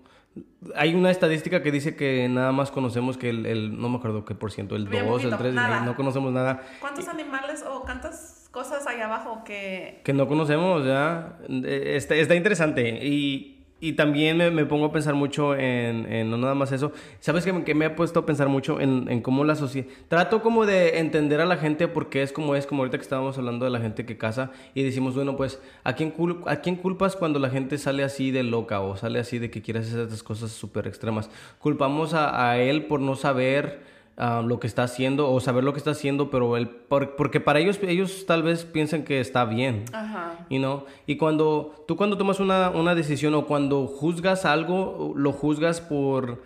Hay 0.76 0.94
una 0.94 1.10
estadística 1.10 1.62
que 1.62 1.70
dice 1.72 1.94
que 1.96 2.28
nada 2.28 2.52
más 2.52 2.70
conocemos 2.70 3.16
que 3.18 3.28
el, 3.30 3.44
el- 3.46 3.78
no 3.80 3.88
me 3.88 3.96
acuerdo 3.98 4.24
qué 4.24 4.34
por 4.34 4.50
ciento, 4.52 4.76
el 4.76 4.88
Bien 4.88 5.06
2, 5.06 5.24
el 5.24 5.30
poquito, 5.30 5.42
3, 5.42 5.54
nada. 5.54 5.80
no 5.80 5.94
conocemos 5.96 6.32
nada. 6.32 6.62
¿cuántos 6.80 7.08
animales 7.08 7.64
o 7.68 7.82
cuántas 7.82 8.48
cosas 8.50 8.86
hay 8.86 9.00
abajo 9.00 9.42
que... 9.44 10.00
Que 10.04 10.12
no 10.12 10.26
conocemos, 10.28 10.84
¿ya? 10.86 11.38
Eh, 11.48 11.94
Está, 11.96 12.14
está 12.14 12.34
interesante. 12.34 13.04
Y, 13.04 13.51
y 13.82 13.94
también 13.94 14.36
me, 14.36 14.48
me 14.52 14.64
pongo 14.64 14.86
a 14.86 14.92
pensar 14.92 15.14
mucho 15.14 15.56
en, 15.56 16.30
no 16.30 16.38
nada 16.38 16.54
más 16.54 16.70
eso. 16.70 16.92
¿Sabes 17.18 17.44
que, 17.44 17.64
que 17.64 17.74
me 17.74 17.90
puesto 17.90 18.20
a 18.20 18.24
pensar 18.24 18.48
mucho 18.48 18.80
en, 18.80 19.10
en 19.10 19.20
cómo 19.22 19.42
la 19.42 19.56
sociedad... 19.56 19.88
Trato 20.06 20.40
como 20.40 20.66
de 20.66 21.00
entender 21.00 21.40
a 21.40 21.46
la 21.46 21.56
gente 21.56 21.88
porque 21.88 22.22
es 22.22 22.32
como 22.32 22.54
es, 22.54 22.64
como 22.64 22.82
ahorita 22.82 22.96
que 22.96 23.02
estábamos 23.02 23.36
hablando 23.38 23.64
de 23.64 23.72
la 23.72 23.80
gente 23.80 24.06
que 24.06 24.16
casa 24.16 24.52
y 24.72 24.84
decimos, 24.84 25.16
bueno, 25.16 25.36
pues, 25.36 25.60
¿a 25.82 25.94
quién, 25.94 26.14
cul- 26.14 26.44
¿a 26.46 26.60
quién 26.60 26.76
culpas 26.76 27.16
cuando 27.16 27.40
la 27.40 27.50
gente 27.50 27.76
sale 27.76 28.04
así 28.04 28.30
de 28.30 28.44
loca 28.44 28.80
o 28.80 28.96
sale 28.96 29.18
así 29.18 29.40
de 29.40 29.50
que 29.50 29.62
quiere 29.62 29.80
hacer 29.80 29.98
estas 29.98 30.22
cosas 30.22 30.52
súper 30.52 30.86
extremas? 30.86 31.28
¿Culpamos 31.58 32.14
a 32.14 32.56
él 32.58 32.84
por 32.86 33.00
no 33.00 33.16
saber 33.16 33.80
lo 34.16 34.60
que 34.60 34.66
está 34.66 34.82
haciendo 34.84 35.30
o 35.30 35.40
saber 35.40 35.64
lo 35.64 35.72
que 35.72 35.78
está 35.78 35.92
haciendo, 35.92 36.30
pero 36.30 36.56
él, 36.56 36.68
por- 36.68 37.16
porque 37.16 37.40
para 37.40 37.58
ellos, 37.60 37.78
ellos 37.82 38.26
tal 38.26 38.42
vez 38.42 38.64
piensan 38.64 39.04
que 39.04 39.20
está 39.20 39.44
bien? 39.44 39.84
Ajá. 39.92 40.46
You 40.50 40.58
know? 40.58 40.84
Y 41.06 41.16
cuando 41.16 41.74
tú 41.88 41.96
cuando 41.96 42.16
tomas 42.18 42.38
una, 42.38 42.70
una 42.70 42.94
decisión 42.94 43.34
o 43.34 43.46
cuando 43.46 43.86
juzgas 43.86 44.44
algo, 44.44 45.12
lo 45.16 45.32
juzgas 45.32 45.80
por 45.80 46.42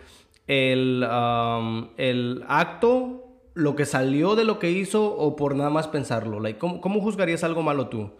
el, 0.47 1.05
um, 1.11 1.89
el 1.97 2.45
acto, 2.49 3.25
lo 3.55 3.75
que 3.75 3.85
salió 3.87 4.37
de 4.37 4.45
lo 4.45 4.59
que 4.59 4.71
hizo 4.71 5.05
o 5.15 5.35
por 5.35 5.57
nada 5.57 5.71
más 5.71 5.89
pensarlo. 5.89 6.41
Like, 6.41 6.59
¿cómo, 6.59 6.81
cómo 6.81 7.01
juzgarías 7.01 7.43
algo 7.43 7.63
malo 7.63 7.89
tú? 7.89 8.11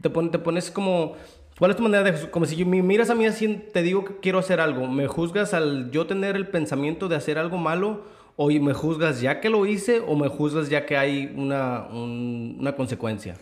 Te, 0.00 0.10
pon- 0.10 0.30
te 0.30 0.38
pones 0.38 0.70
como... 0.70 1.14
¿Cuál 1.58 1.70
es 1.70 1.76
tu 1.78 1.82
manera 1.82 2.02
de 2.02 2.30
Como 2.30 2.44
si 2.44 2.62
me 2.66 2.82
miras 2.82 3.08
a 3.08 3.14
mí 3.14 3.24
así, 3.24 3.48
te 3.72 3.82
digo 3.82 4.04
que 4.04 4.16
quiero 4.20 4.38
hacer 4.38 4.60
algo. 4.60 4.88
¿Me 4.88 5.06
juzgas 5.06 5.54
al 5.54 5.90
yo 5.90 6.06
tener 6.06 6.36
el 6.36 6.48
pensamiento 6.48 7.08
de 7.08 7.16
hacer 7.16 7.38
algo 7.38 7.56
malo? 7.56 8.02
¿O 8.36 8.48
me 8.50 8.74
juzgas 8.74 9.20
ya 9.20 9.40
que 9.40 9.48
lo 9.48 9.64
hice? 9.66 10.00
¿O 10.00 10.14
me 10.14 10.28
juzgas 10.28 10.68
ya 10.68 10.84
que 10.84 10.96
hay 10.96 11.32
una, 11.36 11.86
un- 11.90 12.56
una 12.60 12.74
consecuencia? 12.76 13.36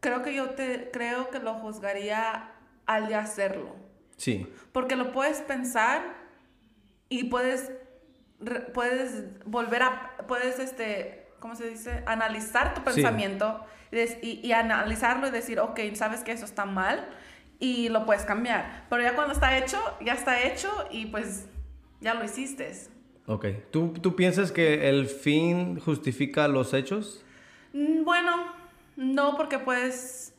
Creo 0.00 0.22
que 0.22 0.34
yo 0.34 0.50
te 0.50 0.90
creo 0.92 1.30
que 1.30 1.38
lo 1.38 1.54
juzgaría 1.54 2.50
al 2.86 3.06
de 3.08 3.14
hacerlo. 3.14 3.76
Sí. 4.16 4.46
Porque 4.72 4.96
lo 4.96 5.12
puedes 5.12 5.38
pensar 5.40 6.02
y 7.08 7.24
puedes 7.24 7.70
puedes 8.74 9.22
volver 9.44 9.84
a 9.84 10.16
puedes 10.26 10.58
este 10.58 11.28
¿cómo 11.38 11.54
se 11.54 11.68
dice? 11.70 12.02
analizar 12.06 12.74
tu 12.74 12.82
pensamiento 12.82 13.64
y- 13.92 14.40
y 14.42 14.52
analizarlo 14.52 15.28
y 15.28 15.30
decir, 15.30 15.60
ok, 15.60 15.78
sabes 15.94 16.24
que 16.24 16.32
eso 16.32 16.44
está 16.46 16.64
mal 16.64 17.08
y 17.62 17.88
lo 17.90 18.04
puedes 18.04 18.24
cambiar. 18.24 18.86
Pero 18.90 19.02
ya 19.02 19.14
cuando 19.14 19.32
está 19.32 19.56
hecho, 19.56 19.78
ya 20.04 20.14
está 20.14 20.42
hecho 20.42 20.68
y 20.90 21.06
pues 21.06 21.46
ya 22.00 22.12
lo 22.14 22.24
hiciste. 22.24 22.72
Ok. 23.26 23.46
¿Tú, 23.70 23.92
¿Tú 24.02 24.16
piensas 24.16 24.50
que 24.50 24.88
el 24.88 25.06
fin 25.06 25.78
justifica 25.78 26.48
los 26.48 26.74
hechos? 26.74 27.24
Mm, 27.72 28.02
Bueno, 28.02 28.52
no 28.96 29.36
porque 29.36 29.60
puedes, 29.60 30.34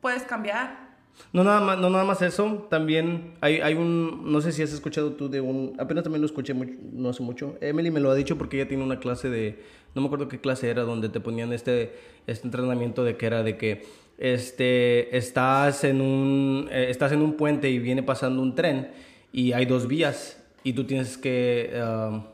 puedes 0.00 0.24
cambiar. 0.24 0.89
No 1.32 1.44
nada 1.44 1.60
más, 1.60 1.78
no 1.78 1.90
nada 1.90 2.04
más 2.04 2.22
eso, 2.22 2.66
también 2.70 3.34
hay, 3.40 3.60
hay 3.60 3.74
un, 3.74 4.32
no 4.32 4.40
sé 4.40 4.50
si 4.50 4.62
has 4.62 4.72
escuchado 4.72 5.12
tú 5.12 5.28
de 5.28 5.40
un, 5.40 5.74
apenas 5.78 6.02
también 6.02 6.22
lo 6.22 6.26
escuché 6.26 6.54
mucho, 6.54 6.72
no 6.92 7.10
hace 7.10 7.22
mucho, 7.22 7.56
Emily 7.60 7.90
me 7.90 8.00
lo 8.00 8.10
ha 8.10 8.16
dicho 8.16 8.36
porque 8.36 8.56
ella 8.56 8.68
tiene 8.68 8.82
una 8.82 8.98
clase 8.98 9.30
de, 9.30 9.62
no 9.94 10.00
me 10.00 10.06
acuerdo 10.06 10.26
qué 10.26 10.40
clase 10.40 10.70
era, 10.70 10.82
donde 10.82 11.08
te 11.08 11.20
ponían 11.20 11.52
este, 11.52 11.94
este 12.26 12.46
entrenamiento 12.46 13.04
de 13.04 13.16
que 13.16 13.26
era 13.26 13.44
de 13.44 13.56
que 13.56 13.84
este, 14.18 15.16
estás, 15.16 15.84
en 15.84 16.00
un, 16.00 16.68
eh, 16.70 16.86
estás 16.90 17.12
en 17.12 17.22
un 17.22 17.34
puente 17.34 17.70
y 17.70 17.78
viene 17.78 18.02
pasando 18.02 18.42
un 18.42 18.54
tren 18.54 18.90
y 19.32 19.52
hay 19.52 19.66
dos 19.66 19.86
vías 19.86 20.42
y 20.62 20.72
tú 20.72 20.84
tienes 20.84 21.16
que 21.16 21.72
ah, 21.76 22.26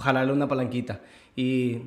jalarle 0.00 0.32
una 0.32 0.48
palanquita. 0.48 1.00
Y 1.34 1.80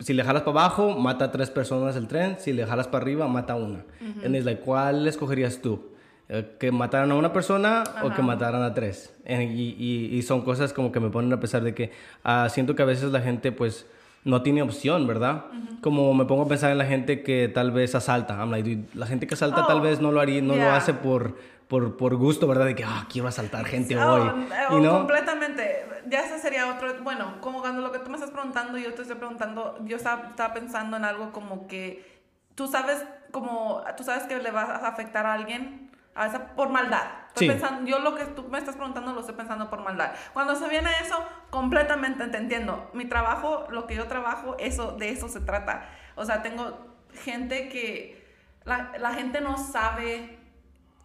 si 0.00 0.12
le 0.12 0.22
jalas 0.24 0.42
para 0.42 0.60
abajo, 0.60 0.90
mata 0.98 1.26
a 1.26 1.30
tres 1.30 1.50
personas 1.50 1.96
el 1.96 2.06
tren. 2.06 2.36
Si 2.38 2.52
le 2.52 2.66
jalas 2.66 2.86
para 2.86 3.02
arriba, 3.02 3.26
mata 3.28 3.54
a 3.54 3.56
una. 3.56 3.84
And 4.24 4.36
it's 4.36 4.44
like, 4.44 4.60
¿cuál 4.62 5.06
escogerías 5.06 5.62
tú? 5.62 5.80
Eh, 6.28 6.56
¿Que 6.60 6.70
mataran 6.70 7.10
a 7.10 7.14
una 7.14 7.32
persona 7.32 7.82
o 8.04 8.10
que 8.10 8.22
mataran 8.22 8.62
a 8.62 8.74
tres? 8.74 9.12
Y, 9.26 9.32
y- 9.34 10.10
y 10.12 10.22
son 10.22 10.42
cosas 10.42 10.72
como 10.72 10.92
que 10.92 11.00
me 11.00 11.08
ponen 11.10 11.32
a 11.32 11.40
pesar 11.40 11.62
de 11.62 11.74
que 11.74 11.90
ah, 12.24 12.48
siento 12.50 12.74
que 12.76 12.82
a 12.82 12.86
veces 12.86 13.10
la 13.10 13.20
gente 13.20 13.52
pues 13.52 13.86
no 14.22 14.42
tiene 14.42 14.60
opción, 14.60 15.06
¿verdad? 15.06 15.46
Como 15.80 16.12
me 16.12 16.26
pongo 16.26 16.42
a 16.42 16.48
pensar 16.48 16.70
en 16.70 16.76
la 16.78 16.84
gente 16.84 17.22
que 17.22 17.48
tal 17.48 17.70
vez 17.72 17.94
asalta. 17.94 18.34
I'm 18.38 18.50
like, 18.50 18.68
dude, 18.68 18.86
la 18.94 19.06
gente 19.06 19.26
que 19.26 19.32
asalta 19.34 19.66
tal 19.66 19.78
Oh, 19.78 19.82
vez 19.82 20.00
no 20.02 20.12
lo 20.12 20.20
haría, 20.20 20.42
no 20.42 20.48
lo 20.48 20.56
yeah. 20.56 20.76
hace 20.76 20.92
por, 20.92 21.36
por, 21.70 21.96
por 21.96 22.16
gusto, 22.16 22.46
¿verdad? 22.46 22.66
De 22.66 22.74
que, 22.74 22.84
ah, 22.84 23.06
quiero 23.10 23.28
asaltar 23.28 23.64
gente 23.64 23.96
Oh, 23.96 24.12
hoy. 24.14 24.28
eh, 24.52 24.66
Y 24.72 24.80
no, 24.80 24.90
Completamente. 24.98 25.86
Ya 26.06 26.20
ese 26.20 26.38
sería 26.38 26.68
otro. 26.68 26.92
Bueno, 27.02 27.40
como 27.40 27.60
cuando 27.60 27.80
lo 27.80 27.92
que 27.92 28.00
tú 28.00 28.10
me 28.10 28.16
estás 28.16 28.30
preguntando, 28.32 28.76
yo 28.76 28.92
te 28.92 29.02
estoy 29.02 29.16
preguntando, 29.16 29.78
yo 29.84 29.96
estaba, 29.96 30.28
estaba 30.30 30.52
pensando 30.52 30.96
en 30.96 31.04
algo 31.04 31.32
como 31.32 31.66
que 31.68 32.20
tú 32.56 32.66
sabes, 32.66 33.02
como 33.30 33.82
tú 33.96 34.02
sabes 34.04 34.24
que 34.24 34.38
le 34.38 34.50
vas 34.50 34.68
a 34.68 34.88
afectar 34.88 35.24
a 35.24 35.32
alguien. 35.32 35.88
A 36.12 36.26
esa, 36.26 36.48
por 36.56 36.70
maldad. 36.70 37.04
Estoy 37.28 37.46
Sí. 37.46 37.52
pensando, 37.52 37.86
yo 37.88 38.00
lo 38.00 38.16
que 38.16 38.24
tú 38.24 38.42
me 38.50 38.58
estás 38.58 38.74
preguntando 38.74 39.12
lo 39.12 39.20
estoy 39.20 39.36
pensando 39.36 39.70
por 39.70 39.80
maldad. 39.84 40.10
Cuando 40.32 40.56
se 40.56 40.68
viene 40.68 40.90
eso, 41.00 41.16
completamente 41.50 42.26
te 42.26 42.36
entiendo. 42.36 42.90
Mi 42.94 43.04
trabajo, 43.04 43.66
lo 43.70 43.86
que 43.86 43.94
yo 43.94 44.08
trabajo, 44.08 44.56
eso, 44.58 44.96
de 44.98 45.10
eso 45.10 45.28
se 45.28 45.40
trata. 45.40 45.88
O 46.16 46.24
sea, 46.24 46.42
tengo 46.42 46.96
gente 47.22 47.68
que 47.68 48.26
la, 48.64 48.90
la 48.98 49.14
gente 49.14 49.40
no 49.40 49.56
sabe 49.56 50.39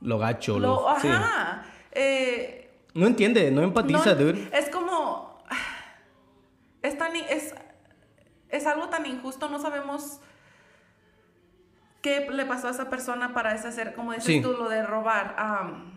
lo 0.01 0.17
gacho. 0.19 0.59
lo, 0.59 0.87
Lo, 0.89 0.99
sí. 0.99 1.07
ajá. 1.07 1.63
Eh, 1.91 2.71
No 2.93 3.07
entiende, 3.07 3.51
no 3.51 3.61
empatiza, 3.61 4.13
no, 4.13 4.15
dude. 4.15 4.49
Es 4.53 4.69
como. 4.69 5.39
Es, 6.81 6.97
tan, 6.97 7.15
es, 7.15 7.55
es 8.49 8.67
algo 8.67 8.89
tan 8.89 9.05
injusto, 9.07 9.49
no 9.49 9.59
sabemos 9.59 10.19
qué 12.01 12.27
le 12.29 12.45
pasó 12.45 12.67
a 12.67 12.71
esa 12.71 12.89
persona 12.89 13.33
para 13.33 13.55
ese 13.55 13.67
hacer, 13.67 13.95
como 13.95 14.11
dices 14.11 14.25
Sí. 14.25 14.41
tú, 14.41 14.51
lo 14.53 14.69
de 14.69 14.83
robar. 14.83 15.35
am, 15.37 15.95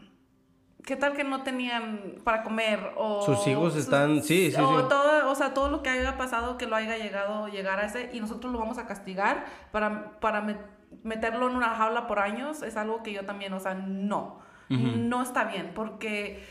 ¿Qué 0.85 0.97
tal 0.97 1.13
que 1.13 1.23
no 1.25 1.43
tenían 1.43 2.15
para 2.25 2.43
comer? 2.43 2.93
O 2.97 3.21
Sus 3.21 3.47
hijos 3.47 3.77
están- 3.77 4.23
sí, 4.23 4.51
sí, 4.51 4.59
o 4.59 4.81
sí. 4.81 4.87
Todo, 4.89 5.31
o 5.31 5.35
sea, 5.35 5.53
todo 5.53 5.69
lo 5.69 5.83
que 5.83 5.91
haya 5.91 6.17
pasado, 6.17 6.57
que 6.57 6.65
lo 6.67 6.77
haya 6.77 6.97
llegado, 6.97 7.49
llegar 7.49 7.79
a 7.79 7.85
ese, 7.85 8.09
y 8.15 8.21
nosotros 8.21 8.51
lo 8.55 8.59
vamos 8.59 8.79
a 8.79 8.87
castigar 8.87 9.45
para, 9.71 10.19
para 10.21 10.41
meterlo 11.03 11.49
en 11.49 11.57
una 11.57 11.71
jaula 11.77 12.07
por 12.07 12.19
años, 12.19 12.63
es 12.63 12.77
algo 12.77 13.03
que 13.03 13.13
yo 13.13 13.25
también, 13.25 13.53
o 13.53 13.61
sea, 13.61 13.75
no. 13.75 14.41
No 14.71 15.23
está 15.23 15.45
bien, 15.45 15.73
porque 15.75 16.45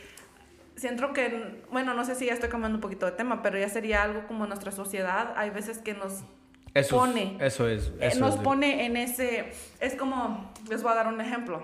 siento 0.76 1.14
que, 1.14 1.64
bueno, 1.72 1.94
no 1.94 2.04
sé 2.04 2.16
si 2.16 2.26
ya 2.26 2.34
estoy 2.34 2.50
cambiando 2.50 2.78
un 2.78 2.82
poquito 2.82 3.06
de 3.06 3.12
tema, 3.12 3.44
pero 3.44 3.60
ya 3.60 3.70
sería 3.70 4.02
algo 4.02 4.26
como 4.28 4.48
nuestra 4.48 4.72
sociedad. 4.72 5.34
Hay 5.36 5.52
veces 5.52 5.78
que 5.78 5.94
nos 5.94 6.24
Eso 6.74 6.98
pone, 6.98 7.36
es, 7.36 7.54
eso 7.54 7.68
es. 7.68 7.88
eh, 8.00 8.08
Eso 8.08 8.20
nos 8.22 8.36
es, 8.36 8.42
pone 8.42 8.86
en 8.88 8.98
ese, 8.98 9.52
es 9.80 9.96
como, 9.96 10.52
les 10.68 10.82
voy 10.82 10.94
a 10.94 10.96
dar 10.96 11.08
un 11.08 11.22
ejemplo. 11.22 11.62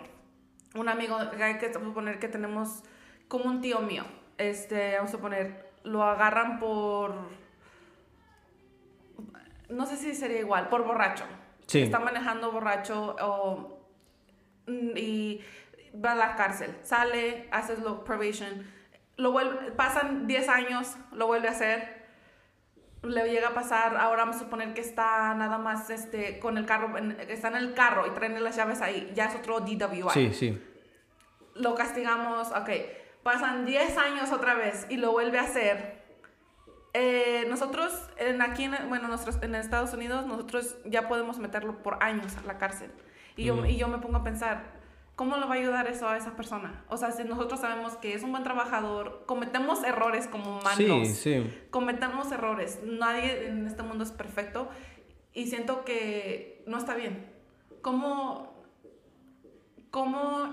Un 0.76 0.90
amigo, 0.90 1.18
hay 1.42 1.58
que 1.58 1.74
suponer 1.74 2.20
que 2.20 2.28
tenemos 2.28 2.84
como 3.28 3.46
un 3.46 3.62
tío 3.62 3.80
mío, 3.80 4.04
este, 4.38 4.96
vamos 4.98 5.14
a 5.14 5.18
poner, 5.18 5.72
lo 5.84 6.04
agarran 6.04 6.60
por, 6.60 7.16
no 9.70 9.86
sé 9.88 9.98
si 9.98 10.14
sería 10.14 10.40
igual, 10.40 10.70
por 10.70 10.84
borracho. 10.84 11.24
Sí. 11.74 11.82
Está 11.82 12.00
manejando 12.00 12.52
borracho 12.52 13.16
o, 13.20 13.80
mm, 14.68 14.96
y 14.96 15.42
va 16.04 16.12
a 16.12 16.16
la 16.16 16.36
cárcel, 16.36 16.76
sale, 16.84 17.48
haces 17.52 17.80
lo 17.80 18.04
probation, 18.04 18.66
lo 19.18 19.32
vuelve, 19.32 19.72
pasan 19.72 20.28
10 20.28 20.50
años, 20.50 20.96
lo 21.12 21.26
vuelve 21.28 21.48
a 21.48 21.52
hacer, 21.52 22.04
le 23.02 23.28
llega 23.30 23.50
a 23.50 23.54
pasar, 23.54 23.98
ahora 23.98 24.24
vamos 24.24 24.36
a 24.38 24.40
suponer 24.40 24.74
que 24.76 24.82
está 24.82 25.34
nada 25.34 25.58
más 25.58 25.90
este, 25.90 26.38
con 26.40 26.58
el 26.60 26.66
carro, 26.66 26.96
en- 26.98 27.18
está 27.28 27.48
en 27.48 27.56
el 27.58 27.74
carro 27.74 28.06
y 28.08 28.12
traen 28.12 28.42
las 28.44 28.56
llaves 28.56 28.82
ahí, 28.82 29.12
ya 29.16 29.26
es 29.26 29.36
otro 29.36 29.60
DWI. 29.60 30.10
Sí, 30.14 30.32
sí. 30.34 30.64
Lo 31.56 31.74
castigamos, 31.76 32.52
ok, 32.52 32.70
pasan 33.24 33.66
10 33.66 33.98
años 33.98 34.32
otra 34.32 34.54
vez 34.54 34.86
y 34.90 34.98
lo 34.98 35.12
vuelve 35.12 35.40
a 35.40 35.44
hacer. 35.44 36.03
Eh, 36.94 37.46
nosotros, 37.50 37.92
en, 38.18 38.42
aquí, 38.42 38.66
en, 38.66 38.76
bueno, 38.88 39.08
nosotros, 39.08 39.40
en 39.42 39.56
Estados 39.56 39.94
Unidos, 39.94 40.28
nosotros 40.28 40.76
ya 40.86 41.08
podemos 41.08 41.40
meterlo 41.40 41.82
por 41.82 42.04
años 42.04 42.38
a 42.38 42.46
la 42.46 42.60
cárcel. 42.60 42.92
Y 43.36 43.46
yo, 43.46 43.66
y 43.66 43.78
yo 43.78 43.88
me 43.88 43.98
pongo 43.98 44.18
a 44.18 44.24
pensar, 44.24 44.64
¿cómo 45.16 45.38
le 45.38 45.46
va 45.46 45.56
a 45.56 45.58
ayudar 45.58 45.88
eso 45.88 46.08
a 46.08 46.18
esa 46.18 46.36
persona? 46.36 46.86
O 46.90 46.98
sea, 46.98 47.12
si 47.12 47.24
nosotros 47.24 47.60
sabemos 47.60 47.98
que 47.98 48.14
es 48.14 48.22
un 48.22 48.32
buen 48.32 48.44
trabajador, 48.44 49.24
cometemos 49.26 49.84
errores 49.84 50.28
como 50.28 50.60
humanos. 50.60 50.78
Sí, 50.78 51.06
sí. 51.06 51.62
Cometemos 51.72 52.32
errores. 52.32 52.80
Nadie 52.84 53.48
en 53.48 53.66
este 53.66 53.82
mundo 53.82 54.04
es 54.04 54.12
perfecto. 54.12 54.70
Y 55.34 55.48
siento 55.48 55.84
que 55.84 56.64
no 56.68 56.78
está 56.78 56.94
bien. 56.94 57.32
¿Cómo, 57.82 58.54
cómo 59.90 60.50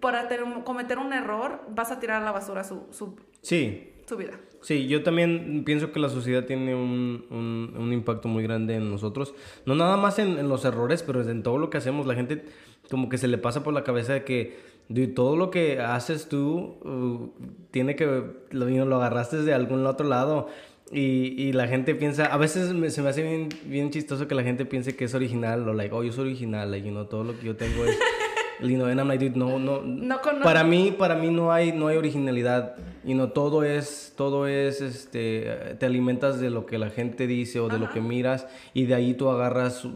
para 0.00 0.28
cometer 0.64 0.98
un 0.98 1.12
error 1.12 1.62
vas 1.68 1.90
a 1.90 2.00
tirar 2.00 2.22
a 2.22 2.24
la 2.24 2.32
basura 2.32 2.64
su, 2.64 2.88
su, 2.90 3.20
sí. 3.42 3.92
su 4.06 4.16
vida? 4.16 4.38
Sí, 4.64 4.86
yo 4.86 5.02
también 5.02 5.62
pienso 5.66 5.92
que 5.92 6.00
la 6.00 6.08
sociedad 6.08 6.46
tiene 6.46 6.74
un, 6.74 7.26
un, 7.28 7.74
un 7.76 7.92
impacto 7.92 8.28
muy 8.28 8.42
grande 8.42 8.76
en 8.76 8.90
nosotros. 8.90 9.34
No 9.66 9.74
nada 9.74 9.98
más 9.98 10.18
en, 10.18 10.48
los 10.48 10.64
errores, 10.64 11.02
pero 11.02 11.20
en 11.20 11.42
todo 11.42 11.58
lo 11.58 11.68
que 11.68 11.76
hacemos. 11.76 12.06
La 12.06 12.14
gente 12.14 12.46
como 12.90 13.10
que 13.10 13.18
se 13.18 13.28
le 13.28 13.36
pasa 13.36 13.62
por 13.62 13.74
la 13.74 13.84
cabeza 13.84 14.14
de 14.14 14.24
que 14.24 14.56
de 14.88 15.06
todo 15.06 15.36
lo 15.36 15.50
que 15.50 15.80
haces 15.80 16.30
tú 16.30 16.78
uh, 16.82 17.30
tiene 17.72 17.94
que 17.94 18.06
lo, 18.52 18.66
lo 18.86 18.96
agarraste 18.96 19.42
de 19.42 19.52
algún 19.52 19.86
otro 19.86 20.08
lado. 20.08 20.48
Y, 20.90 21.34
y, 21.36 21.52
la 21.52 21.68
gente 21.68 21.94
piensa, 21.94 22.24
a 22.24 22.38
veces 22.38 22.68
se 22.68 23.02
me 23.02 23.08
hace 23.08 23.22
bien, 23.22 23.50
bien 23.66 23.90
chistoso 23.90 24.28
que 24.28 24.34
la 24.34 24.44
gente 24.44 24.64
piense 24.64 24.96
que 24.96 25.04
es 25.04 25.14
original, 25.14 25.68
o 25.68 25.74
like, 25.74 25.94
oh, 25.94 26.02
yo 26.02 26.12
soy 26.12 26.26
original, 26.26 26.70
like, 26.70 26.86
you 26.86 26.92
know, 26.92 27.04
todo 27.06 27.24
lo 27.24 27.38
que 27.38 27.46
yo 27.46 27.56
tengo 27.56 27.84
es 27.84 27.98
lindo. 28.60 28.86
And 28.86 29.00
I'm 29.00 29.08
like, 29.08 29.24
dude, 29.24 29.38
no, 29.38 29.58
no. 29.58 29.82
no 29.82 30.20
para 30.42 30.64
mí, 30.64 30.94
para 30.96 31.14
mí 31.14 31.30
no 31.30 31.52
hay, 31.52 31.72
no 31.72 31.88
hay 31.88 31.96
originalidad. 31.96 32.76
Y 33.04 33.14
no, 33.14 33.30
todo 33.30 33.64
es, 33.64 34.14
todo 34.16 34.46
es, 34.46 34.80
este, 34.80 35.76
te 35.78 35.86
alimentas 35.86 36.40
de 36.40 36.50
lo 36.50 36.66
que 36.66 36.78
la 36.78 36.90
gente 36.90 37.26
dice 37.26 37.60
o 37.60 37.68
de 37.68 37.76
Ajá. 37.76 37.84
lo 37.84 37.90
que 37.92 38.00
miras 38.00 38.46
y 38.72 38.86
de 38.86 38.94
ahí 38.94 39.14
tú 39.14 39.28
agarras. 39.28 39.86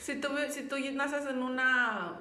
Si 0.00 0.16
tú, 0.16 0.28
si 0.50 0.62
tú 0.62 0.76
naces 0.94 1.26
en 1.26 1.42
una, 1.42 2.20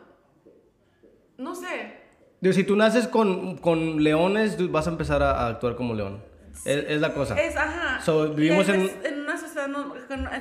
no 1.37 1.55
sé. 1.55 2.07
Digo, 2.39 2.53
si 2.53 2.63
tú 2.63 2.75
naces 2.75 3.07
con, 3.07 3.57
con 3.57 4.03
leones, 4.03 4.71
vas 4.71 4.87
a 4.87 4.91
empezar 4.91 5.23
a, 5.23 5.31
a 5.31 5.47
actuar 5.47 5.75
como 5.75 5.93
león. 5.93 6.21
Es, 6.65 6.85
es, 6.87 7.01
la 7.01 7.13
cosa. 7.13 7.39
Es, 7.39 7.55
ajá. 7.55 8.01
So, 8.01 8.33
vivimos 8.33 8.67
en... 8.69 8.89
en... 9.03 9.21
una 9.21 9.37
sociedad, 9.37 9.67
no, 9.67 9.93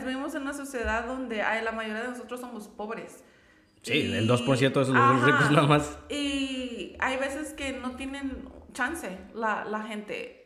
vivimos 0.04 0.34
en 0.34 0.42
una 0.42 0.54
sociedad 0.54 1.06
donde 1.06 1.42
hay, 1.42 1.64
la 1.64 1.72
mayoría 1.72 2.02
de 2.02 2.08
nosotros 2.08 2.40
somos 2.40 2.68
pobres. 2.68 3.22
Sí, 3.86 3.98
y, 3.98 4.12
el 4.12 4.28
2% 4.28 4.58
de 4.58 4.70
los 4.70 4.90
ajá, 4.90 5.26
ricos 5.26 5.50
nada 5.52 5.66
más. 5.68 5.98
Y 6.08 6.96
hay 6.98 7.16
veces 7.18 7.52
que 7.52 7.72
no 7.72 7.94
tienen 7.94 8.48
chance 8.72 9.16
la, 9.32 9.64
la 9.64 9.82
gente. 9.82 10.45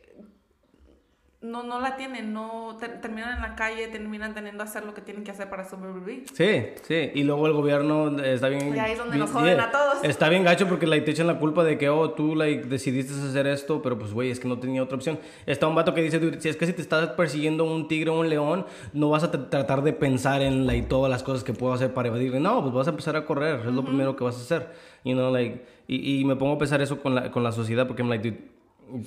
No, 1.41 1.63
no 1.63 1.79
la 1.79 1.95
tienen, 1.97 2.33
no 2.33 2.77
ter, 2.79 3.01
terminan 3.01 3.37
en 3.37 3.41
la 3.41 3.55
calle, 3.55 3.87
terminan 3.87 4.35
teniendo 4.35 4.63
que 4.63 4.69
hacer 4.69 4.85
lo 4.85 4.93
que 4.93 5.01
tienen 5.01 5.23
que 5.23 5.31
hacer 5.31 5.49
para 5.49 5.67
sobrevivir. 5.67 6.25
Sí, 6.33 6.67
sí, 6.83 7.11
y 7.15 7.23
luego 7.23 7.47
el 7.47 7.53
gobierno 7.53 8.15
está 8.19 8.47
bien... 8.47 8.75
Y 8.75 8.77
ahí 8.77 8.91
es 8.91 8.99
donde 8.99 9.15
bien, 9.15 9.25
nos 9.25 9.31
joden 9.31 9.55
yeah, 9.55 9.63
a 9.63 9.71
todos. 9.71 10.03
Está 10.03 10.29
bien 10.29 10.43
gacho 10.43 10.67
porque 10.67 10.85
like, 10.85 11.03
te 11.03 11.11
echan 11.11 11.25
la 11.25 11.39
culpa 11.39 11.63
de 11.63 11.79
que, 11.79 11.89
oh, 11.89 12.11
tú 12.11 12.35
like, 12.35 12.65
decidiste 12.65 13.13
hacer 13.13 13.47
esto, 13.47 13.81
pero 13.81 13.97
pues, 13.97 14.13
güey, 14.13 14.29
es 14.29 14.39
que 14.39 14.47
no 14.47 14.59
tenía 14.59 14.83
otra 14.83 14.97
opción. 14.97 15.17
Está 15.47 15.65
un 15.65 15.73
vato 15.73 15.95
que 15.95 16.03
dice, 16.03 16.39
si 16.39 16.47
es 16.47 16.57
que 16.57 16.67
si 16.67 16.73
te 16.73 16.81
estás 16.83 17.09
persiguiendo 17.09 17.65
un 17.65 17.87
tigre 17.87 18.11
o 18.11 18.19
un 18.19 18.29
león, 18.29 18.67
no 18.93 19.09
vas 19.09 19.23
a 19.23 19.31
tratar 19.31 19.81
de 19.81 19.93
pensar 19.93 20.43
en 20.43 20.67
like, 20.67 20.87
todas 20.87 21.09
las 21.09 21.23
cosas 21.23 21.43
que 21.43 21.53
puedo 21.53 21.73
hacer 21.73 21.91
para 21.91 22.09
evadirle. 22.09 22.39
No, 22.39 22.61
pues 22.61 22.71
vas 22.71 22.85
a 22.85 22.91
empezar 22.91 23.15
a 23.15 23.25
correr, 23.25 23.61
es 23.61 23.65
uh 23.65 23.69
-huh. 23.69 23.73
lo 23.73 23.83
primero 23.83 24.15
que 24.15 24.23
vas 24.23 24.37
a 24.37 24.41
hacer. 24.41 24.69
You 25.03 25.13
know, 25.15 25.33
like, 25.33 25.65
y, 25.87 26.19
y 26.19 26.23
me 26.23 26.35
pongo 26.35 26.53
a 26.53 26.57
pensar 26.59 26.83
eso 26.83 27.01
con 27.01 27.15
la, 27.15 27.31
con 27.31 27.41
la 27.41 27.51
sociedad 27.51 27.87
porque, 27.87 28.03
I'm 28.03 28.09
like, 28.09 28.29
dude, 28.29 28.50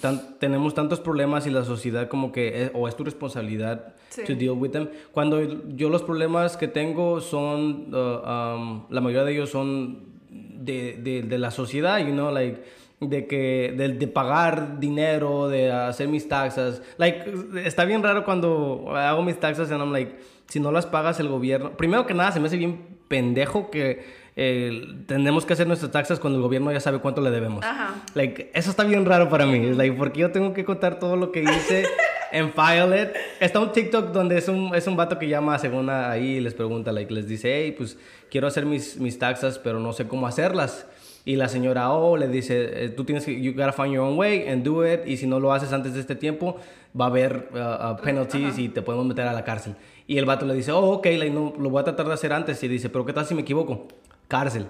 Tan, 0.01 0.39
tenemos 0.39 0.75
tantos 0.75 1.01
problemas 1.01 1.47
y 1.47 1.51
la 1.51 1.65
sociedad 1.65 2.09
como 2.09 2.33
que 2.33 2.65
es, 2.65 2.71
o 2.75 2.89
es 2.89 2.97
tu 2.97 3.05
responsabilidad 3.05 3.95
sí. 4.11 4.23
to 4.25 4.35
deal 4.35 4.53
with 4.53 4.71
them. 4.71 4.89
Cuando 5.13 5.43
yo 5.77 5.89
los 5.89 6.03
problemas 6.03 6.57
que 6.57 6.69
tengo 6.69 7.21
son, 7.21 7.95
uh, 7.95 7.97
um, 7.97 8.87
la 8.91 9.01
mayoría 9.01 9.25
de 9.25 9.33
ellos 9.33 9.51
son 9.51 10.15
de, 10.31 10.99
de, 11.03 11.23
de, 11.23 11.39
la 11.39 11.51
sociedad, 11.51 11.99
you 11.99 12.13
know, 12.13 12.31
like, 12.31 12.63
de 13.01 13.27
que, 13.27 13.75
de, 13.77 13.89
de, 13.89 14.07
pagar 14.07 14.81
dinero, 14.81 15.49
de 15.49 15.71
hacer 15.71 16.09
mis 16.09 16.29
taxas. 16.29 16.83
Like, 16.97 17.25
está 17.65 17.85
bien 17.85 18.03
raro 18.03 18.25
cuando 18.25 18.95
hago 18.97 19.23
mis 19.23 19.39
taxas 19.39 19.71
y 19.71 19.75
I'm 19.75 19.93
like, 19.93 20.17
si 20.49 20.61
no 20.61 20.73
las 20.73 20.87
pagas 20.87 21.21
el 21.21 21.29
gobierno, 21.29 21.77
primero 21.77 22.07
que 22.07 22.15
nada 22.15 22.33
se 22.33 22.41
me 22.41 22.47
hace 22.47 22.57
bien 22.57 22.95
pendejo 23.09 23.71
que 23.71 24.24
eh, 24.37 24.97
tenemos 25.07 25.47
que 25.47 25.53
hacer 25.53 25.67
nuestras 25.67 25.93
taxas 25.93 26.19
cuando 26.19 26.39
el 26.39 26.43
gobierno 26.43 26.73
ya 26.73 26.81
sabe 26.81 26.99
cuánto 26.99 27.21
le 27.21 27.31
debemos. 27.31 27.65
Ajá. 27.65 27.95
Like, 28.15 28.51
eso 28.53 28.71
está 28.71 28.83
bien 28.85 29.05
raro 29.05 29.29
para 29.29 29.47
mí. 29.47 29.73
Like, 29.73 29.97
porque 29.97 30.21
yo 30.21 30.33
tengo 30.33 30.53
que 30.53 30.65
contar 30.65 30.99
todo 30.99 31.17
lo 31.17 31.31
que 31.31 31.43
hice 31.43 31.85
en 32.33 32.53
Filet. 32.53 33.15
Está 33.39 33.61
un 33.61 33.71
TikTok 33.71 34.13
donde 34.13 34.39
es 34.39 34.49
un, 34.49 34.75
es 34.75 34.87
un 34.89 34.97
vato 34.97 35.19
que 35.19 35.29
llama 35.29 35.59
según 35.59 35.89
ahí 35.89 36.37
y 36.37 36.41
les 36.41 36.55
pregunta, 36.55 36.91
like, 36.91 37.13
les 37.15 37.29
dice, 37.29 37.53
hey, 37.55 37.75
pues 37.77 37.97
quiero 38.29 38.49
hacer 38.49 38.67
mis, 38.67 38.99
mis 38.99 39.19
taxas, 39.19 39.59
pero 39.59 39.79
no 39.79 39.93
sé 39.93 40.09
cómo 40.09 40.27
hacerlas. 40.27 40.87
Y 41.27 41.37
la 41.37 41.49
señora 41.49 41.91
O 41.91 42.19
le 42.19 42.29
dice, 42.29 42.91
tú 42.91 43.05
tienes 43.05 43.25
que, 43.25 43.41
you 43.41 43.53
gotta 43.53 43.73
find 43.73 43.95
your 43.95 44.03
own 44.03 44.19
way 44.19 44.47
and 44.49 44.63
do 44.65 44.87
it. 44.87 45.07
Y 45.07 45.17
si 45.17 45.27
no 45.27 45.39
lo 45.39 45.53
haces 45.53 45.73
antes 45.73 45.95
de 45.95 46.01
este 46.01 46.17
tiempo, 46.17 46.57
va 47.01 47.07
a 47.07 47.09
haber 47.09 47.49
uh, 47.55 47.93
uh, 47.93 48.03
penalties 48.03 48.59
y 48.59 48.69
te 48.69 48.83
podemos 48.83 49.07
meter 49.07 49.27
a 49.27 49.33
la 49.33 49.45
cárcel. 49.45 49.77
Y 50.07 50.19
el 50.19 50.27
vato 50.27 50.45
le 50.45 50.55
dice, 50.55 50.73
oh, 50.73 50.91
ok, 50.91 51.07
like, 51.07 51.31
no, 51.31 51.55
lo 51.59 51.71
voy 51.71 51.81
a 51.81 51.85
tratar 51.85 52.07
de 52.07 52.13
hacer 52.13 52.33
antes. 52.33 52.63
Y 52.63 52.69
dice, 52.69 52.91
pero 52.91 53.07
¿qué 53.07 53.13
tal 53.13 53.25
si 53.25 53.35
me 53.35 53.43
equivoco? 53.43 53.87
Cárcel. 54.29 54.69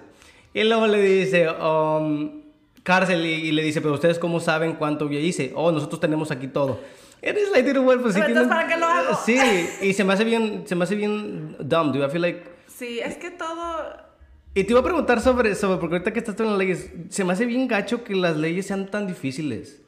Y 0.53 0.63
luego 0.63 0.87
le 0.87 1.01
dice, 1.01 1.49
um, 1.49 2.41
cárcel. 2.83 3.25
Y, 3.25 3.33
y, 3.33 3.51
le 3.51 3.63
dice, 3.63 3.81
pero 3.81 3.93
ustedes 3.93 4.19
cómo 4.19 4.39
saben 4.39 4.73
cuánto 4.73 5.09
yo 5.09 5.19
hice? 5.19 5.51
Oh, 5.55 5.71
nosotros 5.71 5.99
tenemos 5.99 6.31
aquí 6.31 6.47
todo. 6.47 6.79
Eres 7.21 7.51
like, 7.51 7.67
dude, 7.67 7.79
well, 7.79 7.99
pues, 7.99 8.13
sí, 8.13 8.21
entonces, 8.21 8.47
¿para 8.47 8.67
qué 8.67 8.77
lo 8.77 8.85
hago? 8.85 9.17
Sí, 9.25 9.39
y 9.81 9.93
se 9.93 10.03
me 10.03 10.13
hace 10.13 10.23
bien, 10.23 10.63
se 10.65 10.75
me 10.75 10.83
hace 10.83 10.95
bien 10.95 11.55
dumb, 11.59 11.91
dude. 11.91 12.05
I 12.05 12.09
feel 12.09 12.21
like... 12.21 12.43
Sí, 12.67 12.99
es 12.99 13.17
que 13.17 13.31
todo... 13.31 14.05
Y 14.53 14.63
te 14.63 14.71
iba 14.71 14.79
a 14.79 14.83
preguntar 14.83 15.19
sobre, 15.19 15.55
sobre, 15.55 15.79
porque 15.79 15.95
ahorita 15.95 16.13
que 16.13 16.19
estás 16.19 16.39
en 16.39 16.45
las 16.45 16.57
leyes, 16.57 16.91
se 17.09 17.23
me 17.25 17.33
hace 17.33 17.45
bien 17.45 17.67
gacho 17.67 18.03
que 18.03 18.15
las 18.15 18.37
leyes 18.37 18.67
sean 18.67 18.89
tan 18.89 19.07
difíciles. 19.07 19.81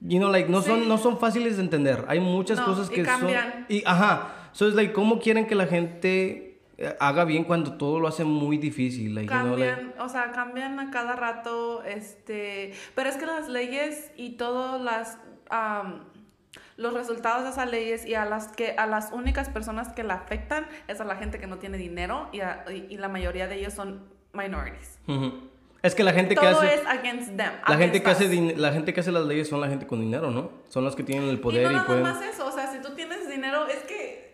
You 0.00 0.18
know, 0.18 0.30
like, 0.30 0.48
no, 0.48 0.62
sí. 0.62 0.68
son, 0.68 0.88
no 0.88 0.96
son 0.98 1.18
fáciles 1.18 1.56
de 1.56 1.64
entender. 1.64 2.04
Hay 2.08 2.20
muchas 2.20 2.58
no, 2.58 2.66
cosas 2.66 2.88
que 2.88 3.00
y 3.00 3.04
cambian. 3.04 3.52
son... 3.52 3.64
Y, 3.68 3.82
ajá. 3.84 4.50
So, 4.52 4.68
es 4.68 4.74
like, 4.74 4.92
¿cómo 4.92 5.18
quieren 5.18 5.46
que 5.46 5.54
la 5.54 5.66
gente 5.66 6.47
haga 7.00 7.24
bien 7.24 7.44
cuando 7.44 7.76
todo 7.76 8.00
lo 8.00 8.08
hace 8.08 8.24
muy 8.24 8.58
difícil? 8.58 9.14
Like, 9.14 9.28
cambian, 9.28 9.58
you 9.58 9.74
know, 9.74 9.84
like... 9.86 10.00
o 10.02 10.08
sea, 10.08 10.30
cambian 10.32 10.78
a 10.80 10.90
cada 10.90 11.16
rato, 11.16 11.82
este... 11.84 12.72
Pero 12.94 13.08
es 13.10 13.16
que 13.16 13.26
las 13.26 13.48
leyes 13.48 14.12
y 14.16 14.36
todas 14.36 14.80
las... 14.80 15.18
Um, 15.50 16.00
los 16.76 16.94
resultados 16.94 17.42
de 17.44 17.50
esas 17.50 17.70
leyes 17.70 18.06
y 18.06 18.14
a 18.14 18.24
las 18.24 18.48
que 18.48 18.70
a 18.78 18.86
las 18.86 19.12
únicas 19.12 19.48
personas 19.48 19.88
que 19.92 20.04
la 20.04 20.14
afectan 20.14 20.66
es 20.86 21.00
a 21.00 21.04
la 21.04 21.16
gente 21.16 21.38
que 21.40 21.46
no 21.48 21.58
tiene 21.58 21.76
dinero 21.76 22.28
y, 22.32 22.40
a, 22.40 22.64
y, 22.70 22.86
y 22.88 22.96
la 22.98 23.08
mayoría 23.08 23.48
de 23.48 23.56
ellos 23.56 23.74
son 23.74 24.04
minorities. 24.32 24.98
Uh 25.08 25.12
-huh. 25.12 25.40
Es 25.82 25.94
que 25.94 26.04
la 26.04 26.12
gente 26.12 26.34
Todo 26.34 26.42
que 26.42 26.66
hace 26.66 26.74
es 26.74 26.86
against 26.86 27.28
them. 27.30 27.38
la 27.38 27.74
against 27.74 27.80
gente 27.80 28.02
que 28.02 28.10
us. 28.10 28.16
hace 28.16 28.56
la 28.56 28.72
gente 28.72 28.94
que 28.94 29.00
hace 29.00 29.12
las 29.12 29.26
leyes 29.26 29.48
son 29.48 29.60
la 29.60 29.68
gente 29.68 29.86
con 29.86 30.00
dinero, 30.00 30.30
¿no? 30.30 30.50
Son 30.68 30.84
los 30.84 30.94
que 30.96 31.02
tienen 31.02 31.28
el 31.28 31.40
poder 31.40 31.62
y, 31.62 31.64
no 31.64 31.70
y 31.70 31.74
nada 31.74 31.86
pueden 31.86 32.02
más 32.02 32.22
eso, 32.22 32.46
o 32.46 32.52
sea, 32.52 32.70
si 32.72 32.80
tú 32.80 32.94
tienes 32.94 33.28
dinero 33.28 33.66
es 33.66 33.82
que 33.84 34.27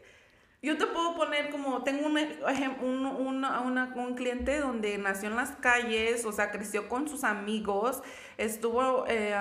yo 0.65 0.79
te 0.79 0.87
puedo 0.87 1.15
poner 1.15 1.51
como 1.51 1.83
tengo 1.83 2.07
un 2.07 2.17
un, 2.17 3.07
un, 3.07 3.45
una, 3.45 3.93
un 3.95 4.15
cliente 4.15 4.59
donde 4.59 4.99
nació 4.99 5.29
en 5.29 5.37
las 5.37 5.51
calles, 5.53 6.25
o 6.25 6.33
sea, 6.33 6.51
creció 6.51 6.89
con 6.89 7.09
sus 7.09 7.23
amigos, 7.23 8.03
estuvo 8.39 9.05
eh, 9.09 9.37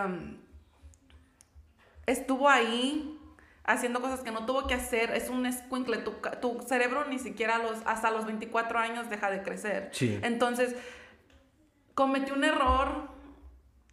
estuvo 2.05 2.49
ahí 2.49 3.19
haciendo 3.63 4.01
cosas 4.01 4.19
que 4.21 4.31
no 4.31 4.45
tuvo 4.45 4.67
que 4.67 4.73
hacer, 4.73 5.11
es 5.11 5.29
un 5.29 5.45
escuincle, 5.45 5.97
tu, 5.99 6.15
tu 6.41 6.61
cerebro 6.67 7.05
ni 7.05 7.17
siquiera 7.17 7.59
los, 7.59 7.77
hasta 7.85 8.11
los 8.11 8.25
24 8.25 8.77
años 8.79 9.09
deja 9.09 9.29
de 9.29 9.41
crecer. 9.41 9.89
Sí. 9.93 10.19
Entonces, 10.21 10.75
cometió 11.93 12.33
un 12.33 12.43
error, 12.43 13.09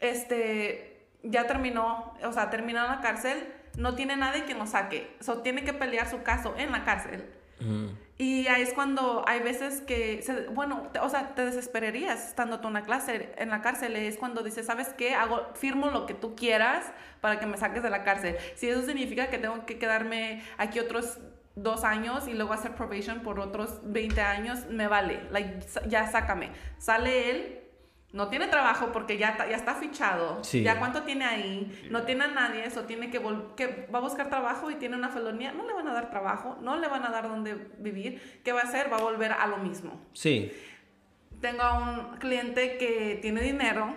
este, 0.01 1.09
ya 1.23 1.47
terminó, 1.47 2.15
o 2.25 2.33
sea, 2.33 2.51
terminó 2.51 2.81
en 2.81 2.89
la 2.89 3.01
cárcel, 3.01 3.55
no 3.77 3.95
tiene 3.95 4.17
nadie 4.17 4.45
que 4.45 4.55
lo 4.55 4.67
saque, 4.67 5.17
so, 5.21 5.39
tiene 5.39 5.65
que 5.65 5.73
pelear 5.73 6.09
su 6.09 6.23
caso 6.23 6.55
en 6.57 6.73
la 6.73 6.85
cárcel. 6.85 7.25
Mm. 7.61 7.89
Y 8.19 8.49
ahí 8.49 8.61
es 8.61 8.75
cuando 8.75 9.25
hay 9.27 9.41
veces 9.41 9.81
que, 9.81 10.21
se, 10.21 10.49
bueno, 10.49 10.89
te, 10.93 10.99
o 10.99 11.09
sea, 11.09 11.35
te 11.35 11.45
desesperarías 11.45 12.29
estando 12.29 12.61
tú 12.61 12.69
en 12.69 12.75
la 12.75 12.83
clase, 12.83 13.33
en 13.39 13.49
la 13.49 13.63
cárcel. 13.63 13.97
Es 13.97 14.19
cuando 14.19 14.43
dices, 14.43 14.67
¿sabes 14.67 14.89
qué? 14.89 15.15
Hago, 15.15 15.49
firmo 15.55 15.89
lo 15.89 16.05
que 16.05 16.13
tú 16.13 16.37
quieras 16.37 16.85
para 17.23 17.41
que 17.41 17.47
me 17.47 17.57
saques 17.57 17.83
de 17.83 17.89
la 17.89 18.05
cárcel. 18.05 18.37
Si 18.57 18.69
eso 18.69 18.83
significa 18.83 19.31
que 19.31 19.39
tengo 19.39 19.65
que 19.65 19.79
quedarme 19.79 20.43
aquí 20.59 20.79
otros 20.81 21.19
dos 21.57 21.83
años 21.85 22.29
y 22.29 22.35
luego 22.35 22.53
hacer 22.53 22.75
probation 22.75 23.21
por 23.21 23.41
otros 23.41 23.81
20 23.85 24.21
años, 24.21 24.67
me 24.69 24.87
vale. 24.87 25.23
Like, 25.31 25.61
ya 25.89 26.07
sácame. 26.11 26.51
Sale 26.77 27.31
él, 27.31 27.61
no 28.13 28.29
tiene 28.29 28.49
trabajo 28.49 28.91
porque 28.93 29.19
ya, 29.19 29.37
ya 29.49 29.57
está 29.57 29.75
fichado. 29.75 30.43
Sí. 30.43 30.63
Ya 30.63 30.79
cuánto 30.79 31.03
tiene 31.05 31.25
ahí. 31.25 31.87
No 31.91 32.03
tiene 32.03 32.25
a 32.25 32.29
nadie. 32.29 32.65
Eso 32.65 32.83
tiene 32.83 33.09
que, 33.11 33.21
que 33.57 33.89
va 33.95 33.99
a 33.99 34.03
buscar 34.03 34.29
trabajo 34.29 34.71
y 34.71 34.75
tiene 34.75 34.97
una 34.97 35.11
felonía. 35.11 35.53
No 35.53 35.65
le 35.65 35.73
van 35.73 35.87
a 35.87 35.93
dar 35.93 36.11
trabajo. 36.11 36.59
No 36.61 36.77
le 36.77 36.89
van 36.89 37.05
a 37.05 37.11
dar 37.11 37.29
donde 37.29 37.55
vivir. 37.79 38.41
¿Qué 38.45 38.53
va 38.53 38.61
a 38.61 38.65
hacer? 38.65 38.93
Va 38.93 38.97
a 38.97 39.03
volver 39.03 39.33
a 39.33 39.47
lo 39.47 39.59
mismo. 39.59 40.01
Sí. 40.13 40.53
Tengo 41.41 41.63
a 41.63 41.79
un 41.79 42.17
cliente 42.19 42.79
que 42.79 43.19
tiene 43.23 43.43
dinero. 43.43 43.95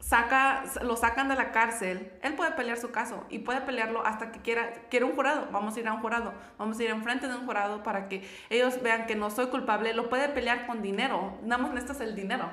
saca, 0.00 0.64
lo 0.82 0.96
sacan 0.96 1.28
de 1.28 1.36
la 1.36 1.52
cárcel, 1.52 2.12
él 2.22 2.34
puede 2.34 2.52
pelear 2.52 2.78
su 2.78 2.90
caso 2.90 3.26
y 3.30 3.40
puede 3.40 3.60
pelearlo 3.60 4.04
hasta 4.04 4.32
que 4.32 4.40
quiera, 4.40 4.72
quiera 4.90 5.06
un 5.06 5.14
jurado. 5.14 5.48
Vamos 5.52 5.76
a 5.76 5.80
ir 5.80 5.88
a 5.88 5.92
un 5.92 6.00
jurado, 6.00 6.34
vamos 6.58 6.78
a 6.78 6.82
ir 6.82 6.90
enfrente 6.90 7.28
de 7.28 7.34
un 7.34 7.46
jurado 7.46 7.82
para 7.82 8.08
que 8.08 8.28
ellos 8.50 8.82
vean 8.82 9.06
que 9.06 9.14
no 9.14 9.30
soy 9.30 9.46
culpable. 9.46 9.94
Lo 9.94 10.08
puede 10.08 10.28
pelear 10.28 10.66
con 10.66 10.82
dinero, 10.82 11.38
nada 11.42 11.62
más 11.62 11.72
necesitas 11.72 12.00
el 12.00 12.14
dinero. 12.14 12.50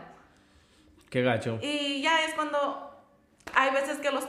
Qué 1.09 1.21
gacho. 1.21 1.59
Y 1.61 2.01
ya 2.01 2.25
es 2.25 2.33
cuando 2.33 2.91
hay 3.53 3.71
veces 3.71 3.97
que 3.99 4.11
los... 4.11 4.27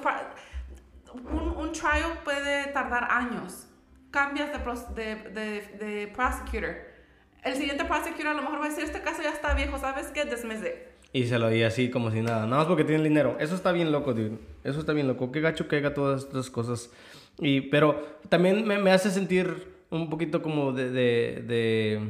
Un, 1.13 1.57
un 1.57 1.73
trial 1.73 2.21
puede 2.25 2.67
tardar 2.69 3.09
años. 3.11 3.67
Cambias 4.11 4.51
de, 4.53 4.95
de, 4.95 5.31
de, 5.31 5.85
de 5.85 6.07
prosecutor. 6.09 6.77
El 7.43 7.55
siguiente 7.55 7.85
prosecutor 7.85 8.29
a 8.29 8.35
lo 8.35 8.43
mejor 8.43 8.61
va 8.61 8.67
a 8.67 8.69
decir, 8.69 8.85
este 8.85 9.01
caso 9.01 9.23
ya 9.23 9.31
está 9.31 9.55
viejo, 9.55 9.79
¿sabes 9.79 10.09
qué? 10.09 10.25
Dismiss 10.25 10.63
y 11.13 11.27
se 11.27 11.39
lo 11.39 11.49
di 11.49 11.63
así 11.63 11.91
como 11.91 12.11
si 12.11 12.21
nada. 12.21 12.45
Nada 12.45 12.59
más 12.59 12.67
porque 12.67 12.85
tiene 12.85 13.03
dinero. 13.03 13.37
Eso 13.41 13.55
está 13.55 13.73
bien 13.73 13.93
loco, 13.93 14.13
dude. 14.13 14.39
Eso 14.65 14.81
está 14.81 14.93
bien 14.93 15.09
loco. 15.09 15.33
Qué 15.33 15.41
gacho 15.41 15.69
que 15.69 15.77
haga 15.77 15.95
todas 15.95 16.25
estas 16.25 16.51
cosas. 16.51 16.91
Y, 17.39 17.63
pero 17.63 18.19
también 18.29 18.67
me, 18.67 18.79
me 18.79 18.91
hace 18.91 19.11
sentir 19.11 19.73
un 19.91 20.11
poquito 20.11 20.43
como 20.43 20.73
de, 20.73 20.91
de, 20.91 21.45
de, 21.47 22.01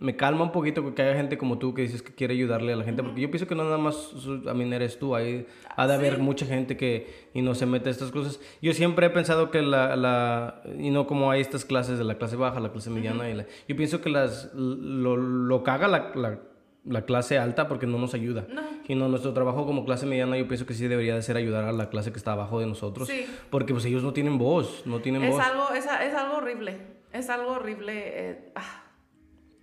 Me 0.00 0.16
calma 0.16 0.42
un 0.44 0.50
poquito 0.50 0.94
que 0.94 1.02
haya 1.02 1.14
gente 1.14 1.38
como 1.38 1.58
tú 1.58 1.74
que 1.74 1.82
dices 1.82 2.02
que 2.02 2.12
quiere 2.12 2.34
ayudarle 2.34 2.72
a 2.72 2.76
la 2.76 2.84
gente. 2.84 3.02
Porque 3.02 3.20
yo 3.20 3.30
pienso 3.30 3.46
que 3.46 3.54
no 3.54 3.64
nada 3.64 3.78
más 3.78 4.12
a 4.48 4.54
mí 4.54 4.74
eres 4.74 4.98
tú. 4.98 5.14
Hay, 5.14 5.46
ha 5.76 5.86
de 5.86 5.94
haber 5.94 6.18
mucha 6.18 6.46
gente 6.46 6.76
que 6.76 7.28
y 7.34 7.42
no 7.42 7.54
se 7.54 7.66
mete 7.66 7.90
a 7.90 7.92
estas 7.92 8.10
cosas. 8.10 8.40
Yo 8.60 8.72
siempre 8.72 9.06
he 9.06 9.10
pensado 9.10 9.50
que 9.50 9.62
la... 9.62 9.94
la 9.96 10.62
y 10.78 10.90
no 10.90 11.06
como 11.06 11.30
hay 11.30 11.40
estas 11.40 11.64
clases 11.64 11.98
de 11.98 12.04
la 12.04 12.16
clase 12.16 12.36
baja, 12.36 12.60
la 12.60 12.72
clase 12.72 12.90
mediana. 12.90 13.30
y 13.30 13.34
la, 13.34 13.46
yo 13.68 13.76
pienso 13.76 14.00
que 14.00 14.10
las 14.10 14.50
lo, 14.54 15.16
lo 15.16 15.62
caga 15.62 15.86
la, 15.86 16.12
la 16.14 16.40
la 16.84 17.04
clase 17.04 17.38
alta 17.38 17.68
porque 17.68 17.86
no 17.86 17.98
nos 17.98 18.14
ayuda. 18.14 18.46
No. 18.48 18.62
Y 18.88 18.94
no, 18.94 19.08
nuestro 19.08 19.32
trabajo 19.32 19.66
como 19.66 19.84
clase 19.84 20.06
mediana 20.06 20.36
yo 20.36 20.48
pienso 20.48 20.66
que 20.66 20.74
sí 20.74 20.88
debería 20.88 21.14
de 21.14 21.22
ser 21.22 21.36
ayudar 21.36 21.64
a 21.64 21.72
la 21.72 21.90
clase 21.90 22.10
que 22.10 22.18
está 22.18 22.32
abajo 22.32 22.60
de 22.60 22.66
nosotros. 22.66 23.08
Sí. 23.08 23.26
Porque 23.50 23.72
pues 23.72 23.84
ellos 23.84 24.02
no 24.02 24.12
tienen 24.12 24.38
voz, 24.38 24.86
no 24.86 25.00
tienen 25.00 25.24
es 25.24 25.30
voz. 25.30 25.44
Algo, 25.44 25.70
es, 25.70 25.84
es, 25.84 26.14
algo 26.14 26.36
horrible, 26.36 26.78
es 27.12 27.30
algo 27.30 27.52
horrible. 27.52 27.92
Eh, 27.96 28.52
ah. 28.54 28.84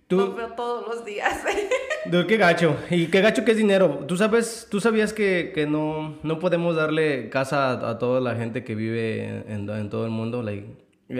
Tú, 0.08 0.16
lo 0.16 0.34
veo 0.34 0.48
todos 0.54 0.88
los 0.88 1.04
días. 1.04 1.44
de 2.10 2.26
qué 2.26 2.38
gacho. 2.38 2.76
Y 2.90 3.08
qué 3.08 3.20
gacho 3.20 3.44
que 3.44 3.50
es 3.50 3.58
dinero. 3.58 4.04
Tú 4.08 4.16
sabes, 4.16 4.66
tú 4.70 4.80
sabías 4.80 5.12
que, 5.12 5.52
que 5.54 5.66
no, 5.66 6.16
no 6.22 6.38
podemos 6.38 6.74
darle 6.76 7.28
casa 7.28 7.72
a, 7.72 7.98
toda 7.98 8.20
la 8.22 8.34
gente 8.34 8.64
que 8.64 8.74
vive 8.74 9.44
en, 9.46 9.68
en, 9.68 9.90
todo 9.90 10.06
el 10.06 10.10
mundo. 10.10 10.42
Like, 10.42 10.66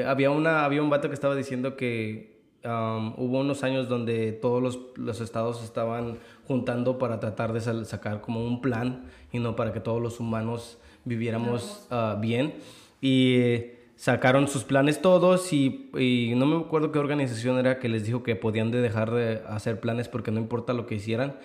había, 0.06 0.30
una, 0.30 0.64
había 0.64 0.82
un 0.82 0.88
vato 0.88 1.08
que 1.08 1.14
estaba 1.14 1.36
diciendo 1.36 1.76
que 1.76 2.38
hubo 2.64 3.40
unos 3.40 3.62
años 3.62 3.88
donde 3.88 4.32
todos 4.32 4.62
los, 4.62 4.78
los, 4.96 5.20
estados 5.20 5.62
estaban 5.62 6.18
juntando 6.46 6.98
para 6.98 7.20
tratar 7.20 7.52
de 7.52 7.84
sacar 7.84 8.20
como 8.20 8.44
un 8.44 8.60
plan 8.60 9.04
y 9.32 9.38
no 9.38 9.54
para 9.54 9.72
que 9.72 9.80
todos 9.80 10.02
los 10.02 10.18
humanos 10.18 10.78
viviéramos 11.04 11.86
uh, 11.90 12.18
bien. 12.18 12.54
Y 13.00 13.77
sacaron 13.98 14.46
sus 14.46 14.62
planes 14.62 15.02
todos 15.02 15.52
y, 15.52 15.90
y, 15.98 16.32
no 16.36 16.46
me 16.46 16.56
acuerdo 16.56 16.92
qué 16.92 17.00
organización 17.00 17.58
era 17.58 17.80
que 17.80 17.88
les 17.88 18.06
dijo 18.06 18.22
que 18.22 18.36
podían 18.36 18.70
de 18.70 18.80
dejar 18.80 19.10
de 19.10 19.42
hacer 19.48 19.80
planes 19.80 20.08
porque 20.08 20.30
no 20.30 20.38
importa 20.38 20.72
lo 20.72 20.86
que 20.86 20.94
hicieran, 20.94 21.36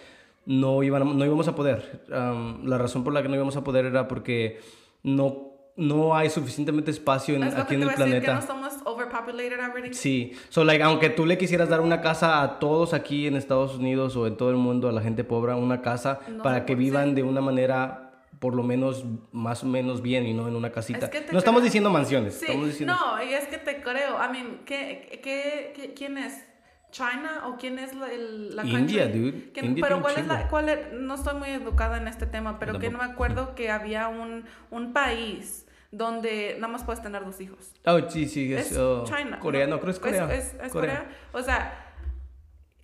no, 0.45 0.83
iban, 0.83 1.17
no 1.17 1.25
íbamos 1.25 1.47
a 1.47 1.55
poder. 1.55 2.03
la 2.07 2.77
razón 2.77 3.03
por 3.03 3.11
la 3.11 3.23
que 3.23 3.29
no 3.29 3.35
íbamos 3.35 3.57
a 3.57 3.63
poder 3.63 3.85
era 3.85 4.07
porque 4.07 4.59
no 5.01 5.49
no 5.75 6.15
hay 6.15 6.29
suficientemente 6.29 6.91
espacio 6.91 7.35
en, 7.35 7.43
aquí 7.45 7.73
en 7.73 7.81
el 7.81 7.95
planeta. 7.95 8.35
No. 8.35 9.93
Sí, 9.95 10.33
so 10.49 10.63
like 10.63 10.83
aunque 10.83 11.09
tú 11.09 11.25
le 11.25 11.39
quisieras 11.39 11.67
dar 11.69 11.81
una 11.81 12.01
casa 12.01 12.43
a 12.43 12.59
todos 12.59 12.93
aquí 12.93 13.25
en 13.25 13.35
Estados 13.35 13.75
Unidos 13.77 14.15
o 14.15 14.27
en 14.27 14.37
todo 14.37 14.51
el 14.51 14.57
mundo 14.57 14.87
a 14.87 14.91
la 14.91 15.01
gente 15.01 15.23
pobre, 15.23 15.55
una 15.55 15.81
casa 15.81 16.19
para 16.43 16.65
que 16.65 16.75
vivan 16.75 17.15
de 17.15 17.23
una 17.23 17.41
manera 17.41 18.02
por 18.43 18.55
lo 18.55 18.63
menos 18.63 19.05
más 19.31 19.63
o 19.63 19.67
menos 19.67 20.01
bien 20.01 20.25
y 20.25 20.33
no 20.33 20.49
en 20.49 20.57
una 20.57 20.69
casita. 20.69 21.09
no 21.31 21.39
estamos 21.39 21.63
diciendo 21.63 21.89
mansiones, 21.89 22.43
sí, 22.45 22.83
No, 22.83 23.23
y 23.23 23.33
es 23.33 23.47
que 23.47 23.57
te 23.57 23.81
creo. 23.81 24.17
I 24.21 24.29
mean, 24.33 24.59
¿qué, 24.65 25.21
qué, 25.23 25.93
quién 25.95 26.17
es? 26.17 26.45
China 26.91 27.43
o 27.47 27.55
quién 27.55 27.79
es 27.79 27.95
la, 27.95 28.11
el, 28.11 28.53
la 28.53 28.65
India, 28.65 29.07
dude. 29.07 29.49
pero 29.79 30.01
cuál 30.01 30.17
es 30.17 30.27
la, 30.27 30.49
cuál 30.49 30.67
es, 30.67 30.91
no 30.91 31.15
estoy 31.15 31.35
muy 31.35 31.51
educada 31.51 31.95
en 31.95 32.09
este 32.09 32.25
tema, 32.25 32.59
pero 32.59 32.79
que 32.79 32.89
no 32.89 32.97
me 32.97 33.05
acuerdo 33.05 33.55
que 33.55 33.71
había 33.71 34.09
un, 34.09 34.43
un 34.71 34.91
país 34.91 35.65
donde 35.93 36.55
nada 36.59 36.67
más 36.67 36.83
puedes 36.83 37.01
tener 37.01 37.23
dos 37.23 37.39
hijos. 37.39 37.71
Oh, 37.85 38.09
sí, 38.09 38.27
sí, 38.27 38.53
es, 38.53 38.75
oh, 38.77 39.05
China. 39.05 39.39
Corea, 39.39 39.67
no, 39.67 39.79
creo 39.79 39.85
que 39.85 39.91
es 39.91 39.99
Corea. 39.99 40.33
Es, 40.35 40.71
Corea. 40.71 41.07
O 41.31 41.41
sea, 41.41 41.82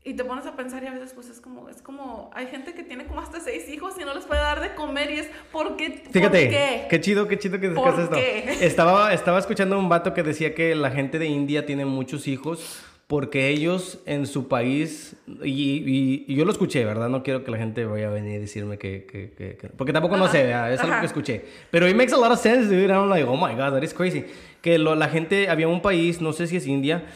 y 0.03 0.13
te 0.13 0.23
pones 0.23 0.45
a 0.45 0.55
pensar 0.55 0.83
y 0.83 0.87
a 0.87 0.93
veces 0.93 1.11
pues 1.13 1.29
es 1.29 1.41
como, 1.41 1.67
es 1.69 1.81
como, 1.81 2.29
hay 2.33 2.47
gente 2.47 2.73
que 2.73 2.83
tiene 2.83 3.05
como 3.05 3.19
hasta 3.19 3.39
seis 3.41 3.67
hijos 3.69 3.95
y 3.99 4.05
no 4.05 4.13
les 4.13 4.25
puede 4.25 4.39
dar 4.39 4.61
de 4.61 4.73
comer 4.73 5.11
y 5.11 5.19
es, 5.19 5.29
¿por 5.51 5.75
qué? 5.75 6.03
Fíjate, 6.11 6.19
¿por 6.21 6.31
qué? 6.31 6.87
qué 6.89 7.01
chido, 7.01 7.27
qué 7.27 7.37
chido 7.37 7.59
que 7.59 7.69
¿Por 7.69 7.99
esto. 7.99 8.15
Qué? 8.15 8.57
Estaba, 8.65 9.13
estaba 9.13 9.39
escuchando 9.39 9.75
a 9.75 9.79
un 9.79 9.89
vato 9.89 10.13
que 10.13 10.23
decía 10.23 10.55
que 10.55 10.73
la 10.73 10.91
gente 10.91 11.19
de 11.19 11.27
India 11.27 11.65
tiene 11.65 11.85
muchos 11.85 12.27
hijos 12.27 12.83
porque 13.09 13.47
ellos 13.47 13.97
en 14.05 14.27
su 14.27 14.47
país, 14.47 15.15
y, 15.43 16.25
y, 16.27 16.35
yo 16.35 16.45
lo 16.45 16.51
escuché, 16.51 16.85
¿verdad? 16.85 17.09
No 17.09 17.23
quiero 17.23 17.43
que 17.43 17.49
la 17.49 17.57
gente 17.57 17.83
vaya 17.83 18.07
a 18.07 18.11
venir 18.11 18.35
y 18.35 18.37
decirme 18.37 18.77
que, 18.77 19.07
que, 19.07 19.31
que, 19.31 19.69
porque 19.69 19.91
tampoco 19.91 20.15
no 20.15 20.27
sé, 20.27 20.51
es 20.71 20.79
algo 20.79 20.99
que 20.99 21.07
escuché. 21.07 21.43
Pero 21.71 21.89
it 21.89 21.95
makes 21.95 22.13
a 22.13 22.17
lot 22.17 22.31
of 22.31 22.39
sense, 22.39 22.67
dude. 22.67 22.93
I'm 22.93 23.09
like, 23.09 23.27
oh 23.27 23.35
my 23.35 23.55
God, 23.55 23.73
that 23.73 23.81
is 23.81 23.95
crazy. 23.95 24.25
Que 24.61 24.77
lo, 24.77 24.93
la 24.93 25.09
gente, 25.09 25.49
había 25.49 25.67
un 25.67 25.81
país, 25.81 26.21
no 26.21 26.33
sé 26.33 26.45
si 26.45 26.57
es 26.57 26.67
India, 26.67 27.07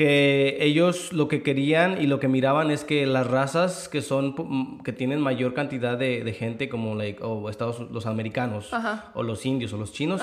que 0.00 0.56
ellos 0.60 1.12
lo 1.12 1.28
que 1.28 1.42
querían 1.42 2.00
y 2.00 2.06
lo 2.06 2.20
que 2.20 2.26
miraban 2.26 2.70
es 2.70 2.84
que 2.84 3.04
las 3.04 3.26
razas 3.26 3.86
que 3.86 4.00
son 4.00 4.80
que 4.82 4.94
tienen 4.94 5.20
mayor 5.20 5.52
cantidad 5.52 5.98
de, 5.98 6.24
de 6.24 6.32
gente 6.32 6.70
como 6.70 6.94
like, 6.94 7.22
o 7.22 7.50
Estados 7.50 7.80
los 7.90 8.06
americanos 8.06 8.70
o 9.12 9.22
los 9.22 9.44
indios 9.44 9.74
o 9.74 9.76
los 9.76 9.92
chinos 9.92 10.22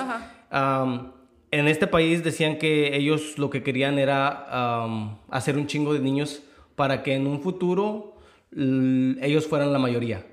um, 0.50 1.12
en 1.52 1.68
este 1.68 1.86
país 1.86 2.24
decían 2.24 2.58
que 2.58 2.96
ellos 2.96 3.38
lo 3.38 3.50
que 3.50 3.62
querían 3.62 4.00
era 4.00 4.84
hacer 5.30 5.56
un 5.56 5.68
chingo 5.68 5.94
de 5.94 6.00
niños 6.00 6.42
para 6.74 7.04
que 7.04 7.14
en 7.14 7.28
un 7.28 7.40
futuro 7.40 8.16
ellos 8.50 9.46
fueran 9.46 9.72
la 9.72 9.78
mayoría. 9.78 10.26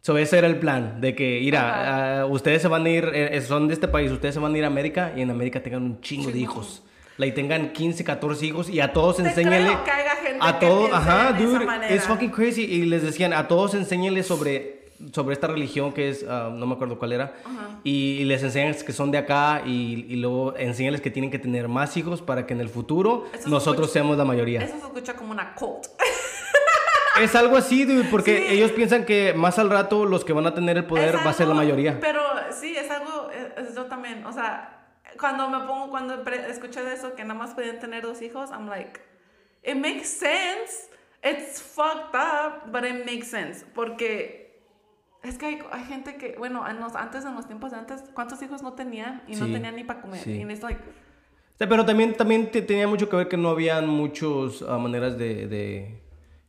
So, 0.00 0.16
ese 0.16 0.38
era 0.38 0.46
el 0.46 0.58
plan, 0.58 1.02
de 1.02 1.14
que, 1.14 1.40
mira, 1.42 2.24
ustedes 2.30 2.62
se 2.62 2.68
van 2.68 2.86
a 2.86 2.88
ir, 2.88 3.10
eh, 3.12 3.42
son 3.42 3.68
de 3.68 3.74
este 3.74 3.88
país, 3.88 4.10
ustedes 4.10 4.32
se 4.32 4.40
van 4.40 4.54
a 4.54 4.58
ir 4.58 4.64
a 4.64 4.68
América 4.68 5.12
y 5.14 5.20
en 5.20 5.30
América 5.30 5.62
tengan 5.62 5.82
un 5.82 6.00
chingo 6.00 6.30
de 6.30 6.38
hijos. 6.38 6.82
Y 7.26 7.32
tengan 7.32 7.72
15, 7.72 8.04
14 8.04 8.46
hijos 8.46 8.70
y 8.70 8.80
a 8.80 8.92
todos 8.92 9.18
enséñenle. 9.20 9.76
a 10.40 10.58
todos, 10.58 10.92
ajá, 10.92 11.32
dude, 11.32 11.66
es 11.88 12.04
fucking 12.04 12.30
crazy. 12.30 12.62
Y 12.62 12.82
les 12.82 13.02
decían, 13.02 13.32
a 13.32 13.48
todos 13.48 13.74
enséñenle 13.74 14.22
sobre 14.22 14.78
sobre 15.12 15.32
esta 15.32 15.46
religión 15.46 15.92
que 15.92 16.08
es, 16.08 16.26
ah, 16.28 16.50
no 16.52 16.66
me 16.66 16.74
acuerdo 16.74 16.98
cuál 16.98 17.12
era, 17.12 17.32
y, 17.84 18.24
les 18.24 18.42
enseñan 18.42 18.74
que 18.74 18.92
son 18.92 19.10
de 19.10 19.18
acá 19.18 19.62
y, 19.64 20.06
y, 20.08 20.16
luego 20.16 20.56
enseñanles 20.56 21.00
que 21.00 21.10
tienen 21.10 21.30
que 21.30 21.38
tener 21.38 21.68
más 21.68 21.96
hijos 21.96 22.20
para 22.20 22.46
que 22.46 22.54
en 22.54 22.60
el 22.60 22.68
futuro 22.68 23.26
nosotros 23.46 23.92
seamos 23.92 24.18
la 24.18 24.24
mayoría. 24.24 24.60
Eso 24.62 24.78
se 24.78 24.86
escucha 24.86 25.14
como 25.14 25.32
una 25.32 25.54
cult. 25.54 25.86
Es 27.20 27.34
algo 27.34 27.56
así, 27.56 27.84
dude, 27.84 28.04
porque 28.04 28.52
ellos 28.52 28.70
piensan 28.70 29.04
que 29.04 29.34
más 29.34 29.58
al 29.58 29.70
rato 29.70 30.04
los 30.04 30.24
que 30.24 30.32
van 30.32 30.46
a 30.46 30.54
tener 30.54 30.76
el 30.76 30.84
poder 30.84 31.16
va 31.16 31.30
a 31.30 31.32
ser 31.32 31.48
la 31.48 31.54
mayoría. 31.54 31.98
Pero 31.98 32.20
sí, 32.52 32.76
es 32.76 32.88
algo, 32.88 33.28
yo 33.74 33.86
también, 33.86 34.24
o 34.24 34.32
sea, 34.32 34.77
cuando 35.18 35.48
me 35.48 35.66
pongo, 35.66 35.90
cuando 35.90 36.22
escuché 36.48 36.82
de 36.82 36.94
eso, 36.94 37.14
que 37.14 37.22
nada 37.22 37.34
más 37.34 37.54
podían 37.54 37.78
tener 37.78 38.02
dos 38.02 38.20
hijos, 38.22 38.50
I'm 38.50 38.68
like, 38.68 39.00
it 39.62 39.76
makes 39.76 40.06
sense. 40.06 40.90
It's 41.22 41.60
fucked 41.60 42.14
up, 42.14 42.70
but 42.70 42.84
it 42.84 43.04
makes 43.04 43.26
sense. 43.26 43.64
Porque 43.74 44.62
es 45.22 45.36
que 45.36 45.46
hay, 45.46 45.58
hay, 45.72 45.84
gente 45.84 46.16
que, 46.16 46.36
bueno, 46.38 46.64
antes, 46.64 47.24
en 47.24 47.34
los 47.34 47.46
tiempos 47.46 47.72
de 47.72 47.78
antes, 47.78 48.04
¿cuántos 48.14 48.40
hijos 48.42 48.62
no 48.62 48.74
tenían? 48.74 49.22
Y 49.26 49.34
no 49.36 49.46
tenían 49.46 49.74
ni 49.74 49.84
para 49.84 50.00
comer. 50.00 50.26
Y 50.26 50.42
esto, 50.52 50.68
like... 50.68 50.82
pero 51.58 51.84
también, 51.84 52.14
también 52.14 52.50
tenía 52.50 52.86
mucho 52.86 53.08
que 53.08 53.16
ver 53.16 53.28
que 53.28 53.36
no 53.36 53.48
habían 53.48 53.88
muchas 53.88 54.62
ah, 54.62 54.78
maneras 54.78 55.18
de, 55.18 55.48
de, 55.48 56.00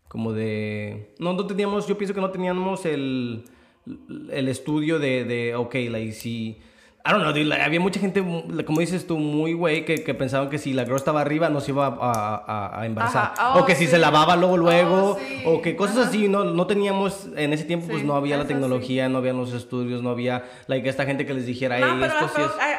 como 0.07 0.33
de... 0.33 1.15
No, 1.17 1.33
no 1.33 1.47
teníamos, 1.47 1.87
yo 1.87 1.97
pienso 1.97 2.13
que 2.13 2.21
no 2.21 2.29
teníamos 2.29 2.85
el, 2.85 3.45
el 4.31 4.47
estudio 4.47 4.99
de, 4.99 5.23
de 5.23 5.55
ok, 5.55 5.73
like, 5.89 6.11
si 6.11 6.61
I 7.09 7.11
don't 7.11 7.23
know, 7.23 7.53
había 7.59 7.79
mucha 7.79 7.99
gente, 7.99 8.21
como 8.21 8.79
dices 8.79 9.07
tú, 9.07 9.17
muy 9.17 9.53
güey, 9.53 9.83
que, 9.83 10.03
que, 10.03 10.13
pensaban 10.13 10.47
que 10.49 10.59
si 10.59 10.73
la 10.73 10.83
girl 10.83 10.97
estaba 10.97 11.21
arriba 11.21 11.49
no 11.49 11.59
se 11.59 11.71
iba 11.71 11.87
a, 11.87 12.79
a, 12.79 12.85
embarazar. 12.85 13.33
o 13.55 13.65
que 13.65 13.73
si 13.73 13.87
se 13.87 13.97
lavaba 13.97 14.35
luego, 14.35 14.57
luego, 14.57 15.17
oh, 15.43 15.53
o 15.53 15.61
que 15.63 15.75
cosas 15.75 16.09
así, 16.09 16.27
no, 16.27 16.43
no 16.43 16.67
teníamos, 16.67 17.27
en 17.35 17.51
ese 17.51 17.63
tiempo 17.63 17.87
pues 17.87 18.03
no 18.03 18.13
había 18.13 18.37
la 18.37 18.45
tecnología, 18.45 19.09
no 19.09 19.17
había 19.17 19.33
los 19.33 19.53
estudios, 19.53 20.03
no 20.03 20.11
había, 20.11 20.43
like, 20.67 20.87
esta 20.87 21.05
gente 21.05 21.25
que 21.25 21.33
les 21.33 21.47
dijera, 21.47 21.79
no, 21.79 21.99
pero 21.99 22.13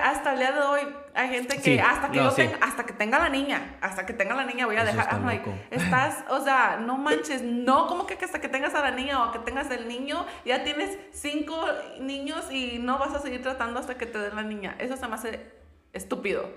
hasta 0.05 0.33
el 0.35 0.39
día 0.39 0.53
de 0.53 0.61
hoy 0.61 0.81
hay 1.21 1.29
gente 1.29 1.61
que 1.61 1.81
hasta 1.81 2.11
que 2.11 2.19
yo 2.19 2.31
tenga, 2.31 2.59
hasta 2.61 2.85
que 2.85 2.93
tenga 2.93 3.19
la 3.19 3.29
niña, 3.29 3.77
hasta 3.81 4.07
que 4.07 4.13
tenga 4.13 4.35
la 4.35 4.45
niña 4.45 4.67
voy 4.67 4.77
a 4.77 4.85
dejar. 4.85 5.09
I'm 5.13 5.27
like, 5.27 5.49
estás, 5.71 6.25
o 6.31 6.41
sea, 6.41 6.79
no 6.79 6.97
manches, 6.97 7.43
no, 7.43 7.87
como 7.87 8.07
que 8.07 8.15
hasta 8.15 8.41
que 8.41 8.49
tengas 8.49 8.75
a 8.75 8.81
la 8.81 8.91
niña 8.91 9.25
o 9.25 9.33
que 9.33 9.39
tengas 9.41 9.71
el 9.71 9.87
niño, 9.87 10.25
ya 10.45 10.65
tienes 10.65 10.99
cinco 11.13 11.57
niños 12.01 12.51
y 12.51 12.79
no 12.79 12.99
vas 12.99 13.15
a 13.15 13.21
seguir 13.21 13.43
tratando 13.43 13.79
hasta 13.81 13.97
que 13.97 14.07
te 14.07 14.19
den 14.19 14.35
la 14.35 14.43
niña. 14.43 14.77
Eso 14.79 14.97
se 14.97 15.07
me 15.07 15.15
hace 15.15 15.53
estúpido. 15.93 16.49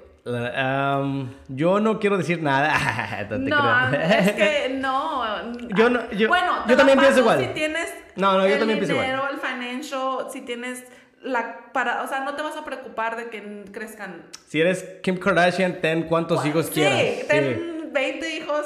yo 1.49 1.79
no 1.79 1.99
quiero 1.99 2.17
decir 2.17 2.41
nada. 2.41 3.27
no, 3.37 3.89
es 3.97 4.31
que 4.31 4.69
no. 4.79 5.23
Yo 5.75 5.89
no, 5.89 6.09
yo, 6.11 6.29
bueno, 6.29 6.65
yo 6.67 6.77
también 6.77 6.99
pienso 6.99 7.19
igual. 7.19 7.39
Si 7.39 7.47
tienes 7.47 7.93
no, 8.15 8.37
no, 8.37 8.47
yo 8.47 8.57
también 8.59 8.79
pienso 8.79 8.93
igual. 8.93 9.39
el 9.63 9.83
show, 9.83 10.27
si 10.31 10.41
tienes 10.41 10.83
la 11.23 11.71
para, 11.73 12.03
o 12.03 12.07
sea, 12.07 12.19
no 12.21 12.35
te 12.35 12.41
vas 12.41 12.55
a 12.57 12.63
preocupar 12.65 13.15
de 13.17 13.29
que 13.29 13.65
crezcan. 13.71 14.25
Si 14.47 14.61
eres 14.61 14.83
Kim 15.01 15.17
Kardashian, 15.17 15.81
ten 15.81 16.03
cuantos 16.03 16.45
hijos 16.45 16.67
sí, 16.67 16.73
quieras. 16.73 17.27
ten 17.27 17.89
20 17.93 18.35
hijos, 18.37 18.65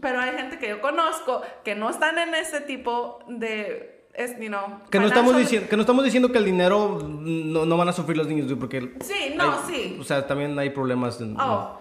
pero 0.00 0.20
hay 0.20 0.32
gente 0.36 0.58
que 0.58 0.68
yo 0.68 0.80
conozco 0.80 1.42
que 1.64 1.74
no 1.74 1.88
están 1.90 2.18
en 2.18 2.34
ese 2.34 2.60
tipo 2.60 3.20
de 3.28 3.94
es, 4.14 4.32
you 4.40 4.48
know, 4.48 4.80
Que 4.90 4.98
no, 4.98 5.06
estamos 5.06 5.36
diciendo, 5.36 5.68
que 5.68 5.76
no 5.76 5.82
estamos 5.82 6.02
diciendo 6.02 6.32
que 6.32 6.38
el 6.38 6.46
dinero 6.46 7.00
no, 7.06 7.66
no 7.66 7.76
van 7.76 7.88
a 7.88 7.92
sufrir 7.92 8.16
los 8.16 8.26
niños, 8.26 8.50
porque... 8.58 8.94
Sí, 9.02 9.34
no, 9.36 9.44
hay- 9.52 9.58
sí. 9.66 9.98
O 10.00 10.04
sea, 10.04 10.26
también 10.26 10.58
hay 10.58 10.70
problemas. 10.70 11.20
en- 11.20 11.38
Oh, 11.38 11.78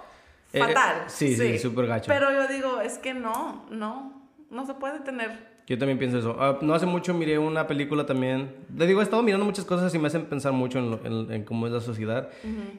Eh, 0.51 0.59
fatal. 0.59 0.97
eh, 0.97 1.03
sí, 1.07 1.35
sí, 1.35 1.57
súper 1.59 1.87
gacho. 1.87 2.07
Pero 2.11 2.31
yo 2.33 2.45
digo, 2.47 2.81
es 2.81 2.97
que 2.97 3.13
no, 3.13 3.65
no, 3.69 4.21
no 4.49 4.65
se 4.65 4.73
puede 4.73 4.99
tener. 4.99 5.54
Yo 5.67 5.77
también 5.79 5.97
pienso 5.97 6.19
eso. 6.19 6.35
Ah, 6.39 6.59
no 6.61 6.73
hace 6.75 6.85
mucho 6.85 7.13
miré 7.15 7.39
una 7.39 7.65
película 7.65 8.05
también. 8.05 8.51
Le 8.77 8.85
digo, 8.85 8.99
he 8.99 9.03
estado 9.03 9.23
mirando 9.23 9.45
muchas 9.45 9.65
cosas 9.65 9.93
y 9.95 9.99
me 9.99 10.07
hacen 10.07 10.25
pensar 10.25 10.53
mucho 10.53 10.77
en, 10.77 10.91
lo- 10.91 10.99
en- 11.03 11.31
en 11.31 11.43
cómo 11.43 11.65
es 11.65 11.73
la 11.73 11.81
sociedad. 11.81 12.29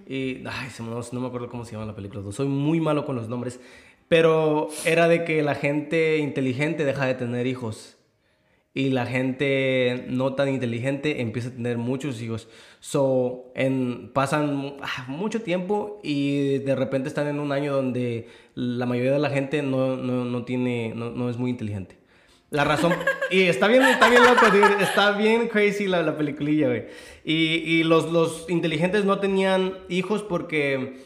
Y, 0.09 0.45
ay, 0.47 0.71
se 0.71 0.83
me- 0.85 0.91
no, 0.91 1.01
no 1.13 1.21
me 1.21 1.27
acuerdo 1.27 1.49
cómo 1.49 1.65
se 1.65 1.73
llama 1.73 1.85
la 1.87 1.97
película. 1.97 2.23
Soy 2.31 2.47
muy 2.47 2.81
malo 2.81 3.05
con 3.05 3.17
los 3.17 3.29
nombres. 3.29 3.59
Pero 4.09 4.69
era 4.85 5.09
de 5.09 5.25
que 5.25 5.43
la 5.43 5.57
gente 5.57 6.19
inteligente 6.19 6.85
deja 6.85 7.07
de 7.07 7.15
tener 7.15 7.49
hijos. 7.49 7.97
Y 8.73 8.91
la 8.91 9.07
gente 9.07 10.05
no 10.09 10.35
tan 10.35 10.49
inteligente 10.51 11.23
empieza 11.23 11.49
a 11.49 11.53
tener 11.53 11.79
muchos 11.79 12.21
hijos. 12.23 12.47
So, 12.79 13.51
en, 13.57 14.11
pasan 14.13 14.75
ah, 14.83 15.07
mucho 15.09 15.41
tiempo 15.43 15.99
y 16.05 16.59
de 16.59 16.75
repente 16.77 17.09
están 17.09 17.27
en 17.27 17.41
un 17.41 17.51
año 17.53 17.75
donde 17.75 18.29
la 18.55 18.87
mayoría 18.87 19.13
de 19.13 19.19
la 19.19 19.31
gente 19.31 19.63
no, 19.63 19.97
no, 19.97 20.25
no 20.27 20.45
tiene, 20.45 20.93
no, 20.95 21.11
no 21.11 21.31
es 21.31 21.37
muy 21.39 21.51
inteligente. 21.51 21.97
La 22.51 22.65
razón. 22.65 22.93
Y 23.31 23.43
está 23.43 23.67
bien, 23.67 23.83
está 23.83 24.09
bien 24.09 24.23
loco, 24.23 24.47
dude, 24.51 24.83
Está 24.83 25.13
bien 25.13 25.49
crazy 25.49 25.87
la, 25.87 26.03
la 26.03 26.17
peliculilla, 26.17 26.69
güey. 26.69 26.85
Y, 27.25 27.35
y 27.57 27.83
los, 27.83 28.13
los 28.13 28.47
inteligentes 28.49 29.05
no 29.05 29.19
tenían 29.19 29.75
hijos 29.89 30.23
porque 30.23 31.03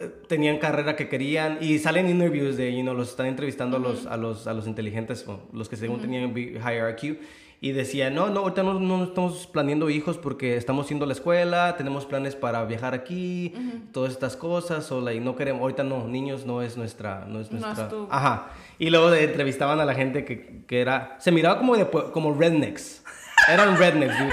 eh, 0.00 0.08
tenían 0.28 0.58
carrera 0.58 0.96
que 0.96 1.08
querían. 1.08 1.58
Y 1.60 1.78
salen 1.78 2.08
interviews 2.10 2.56
de, 2.56 2.74
you 2.74 2.82
know, 2.82 2.94
los 2.94 3.10
están 3.10 3.26
entrevistando 3.26 3.76
a, 3.76 3.80
los, 3.80 4.06
a, 4.06 4.16
los, 4.16 4.46
a 4.48 4.52
los 4.52 4.66
inteligentes, 4.66 5.24
los 5.52 5.68
que 5.68 5.76
según 5.76 6.00
tenían 6.00 6.34
big- 6.34 6.56
higher 6.56 6.96
IQ. 7.00 7.18
Y 7.62 7.72
decía, 7.72 8.08
no, 8.08 8.30
no, 8.30 8.40
ahorita 8.40 8.62
no, 8.62 8.80
no 8.80 9.04
estamos 9.04 9.46
planeando 9.46 9.90
hijos 9.90 10.16
porque 10.16 10.56
estamos 10.56 10.88
yendo 10.88 11.04
a 11.04 11.06
la 11.08 11.12
escuela, 11.12 11.76
tenemos 11.76 12.06
planes 12.06 12.34
para 12.34 12.64
viajar 12.64 12.94
aquí, 12.94 13.52
todas 13.92 14.12
estas 14.12 14.34
cosas, 14.34 14.90
o 14.92 15.02
like, 15.02 15.20
no 15.20 15.36
queremos, 15.36 15.60
ahorita 15.60 15.82
no, 15.84 16.08
niños 16.08 16.46
no 16.46 16.62
es 16.62 16.78
nuestra, 16.78 17.26
no 17.28 17.38
es 17.38 17.50
No 17.52 17.58
es 17.58 17.64
nuestra. 17.64 17.88
tu- 17.90 18.08
Ajá. 18.10 18.48
Y 18.78 18.88
luego 18.88 19.12
entrevistaban 19.12 19.78
a 19.78 19.84
la 19.84 19.94
gente 19.94 20.24
que, 20.24 20.62
que 20.66 20.80
era, 20.80 21.16
se 21.20 21.32
miraba 21.32 21.58
como, 21.58 21.76
de, 21.76 21.86
como 21.86 22.32
rednecks. 22.32 23.04
Eran 23.46 23.76
rednecks, 23.76 24.18
dude. 24.18 24.32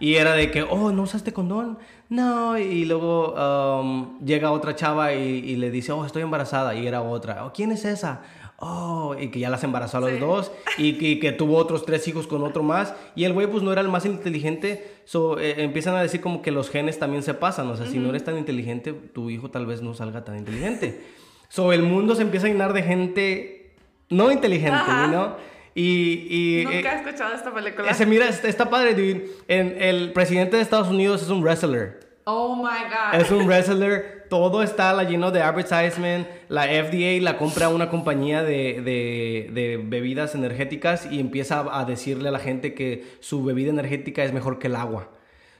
Y 0.00 0.16
era 0.16 0.32
de 0.32 0.50
que, 0.50 0.64
oh, 0.64 0.90
¿no 0.90 1.02
usaste 1.02 1.32
condón? 1.32 1.78
No. 2.08 2.58
Y 2.58 2.84
luego 2.86 3.34
um, 3.80 4.18
llega 4.24 4.50
otra 4.50 4.74
chava 4.74 5.14
y, 5.14 5.20
y 5.22 5.56
le 5.56 5.70
dice, 5.70 5.92
oh, 5.92 6.04
estoy 6.04 6.22
embarazada. 6.22 6.74
Y 6.74 6.86
era 6.88 7.02
otra, 7.02 7.46
oh, 7.46 7.52
¿quién 7.54 7.70
es 7.70 7.84
esa? 7.84 8.22
Oh, 8.66 9.14
y 9.20 9.28
que 9.28 9.38
ya 9.40 9.50
las 9.50 9.62
embarazó 9.62 9.98
a 9.98 10.00
los 10.00 10.10
Sí. 10.12 10.18
dos. 10.18 10.52
Y 10.78 10.94
que, 10.94 11.18
que 11.20 11.32
tuvo 11.32 11.56
otros 11.56 11.84
tres 11.84 12.06
hijos 12.08 12.26
con 12.26 12.42
otro 12.44 12.62
más. 12.62 12.94
Y 13.14 13.24
el 13.24 13.32
güey, 13.34 13.46
pues 13.46 13.62
no 13.62 13.70
era 13.72 13.80
el 13.82 13.88
más 13.88 14.06
inteligente. 14.06 14.84
So, 15.04 15.38
eh, 15.38 15.62
empiezan 15.62 15.94
a 15.96 16.02
decir 16.02 16.20
como 16.20 16.40
que 16.40 16.50
los 16.50 16.70
genes 16.70 16.98
también 16.98 17.22
se 17.22 17.34
pasan. 17.34 17.68
O 17.68 17.76
sea, 17.76 17.86
si 17.86 17.98
no 17.98 18.08
eres 18.08 18.24
tan 18.24 18.38
inteligente, 18.38 18.92
tu 18.92 19.28
hijo 19.30 19.50
tal 19.50 19.66
vez 19.66 19.82
no 19.82 19.92
salga 19.94 20.24
tan 20.24 20.38
inteligente. 20.38 21.00
So, 21.48 21.72
el 21.72 21.82
mundo 21.82 22.14
se 22.14 22.22
empieza 22.22 22.46
a 22.46 22.50
llenar 22.50 22.72
de 22.72 22.82
gente 22.82 23.74
no 24.08 24.30
inteligente, 24.32 24.72
Ajá. 24.76 25.06
¿no? 25.08 25.36
Y, 25.74 26.60
y 26.60 26.64
Nunca 26.64 26.78
eh, 26.78 26.96
he 26.96 27.06
escuchado 27.06 27.34
esta 27.34 27.52
película. 27.52 27.92
se 27.94 28.06
mira, 28.06 28.28
está, 28.28 28.48
está 28.48 28.70
padre, 28.70 28.94
dude. 28.94 29.26
En- 29.48 29.76
el 29.82 30.12
presidente 30.12 30.56
de 30.56 30.62
Estados 30.62 30.88
Unidos 30.88 31.22
es 31.22 31.28
un 31.30 31.42
wrestler. 31.42 32.00
Oh 32.24 32.56
my 32.56 32.62
god. 32.62 33.20
Es 33.20 33.30
un 33.30 33.44
wrestler. 33.46 34.23
Todo 34.34 34.64
está 34.64 35.00
lleno 35.04 35.30
de 35.30 35.42
advertisement. 35.42 36.26
La 36.48 36.64
FDA 36.64 37.22
la 37.22 37.38
compra 37.38 37.66
a 37.66 37.68
una 37.68 37.88
compañía 37.88 38.42
de, 38.42 38.80
de- 38.82 39.48
de 39.52 39.76
bebidas 39.80 40.34
energéticas 40.34 41.06
y 41.08 41.20
empieza 41.20 41.64
a, 41.70 41.84
decirle 41.84 42.30
a 42.30 42.32
la 42.32 42.40
gente 42.40 42.74
que 42.74 43.04
su 43.20 43.44
bebida 43.44 43.70
energética 43.70 44.24
es 44.24 44.32
mejor 44.32 44.58
que 44.58 44.66
el 44.66 44.74
agua. 44.74 45.08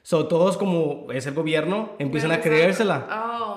So, 0.02 0.26
todos 0.26 0.56
como 0.56 1.06
es 1.12 1.24
el 1.28 1.34
gobierno, 1.34 1.90
empiezan 2.01 2.32
a 2.32 2.40
creérsela. 2.40 3.06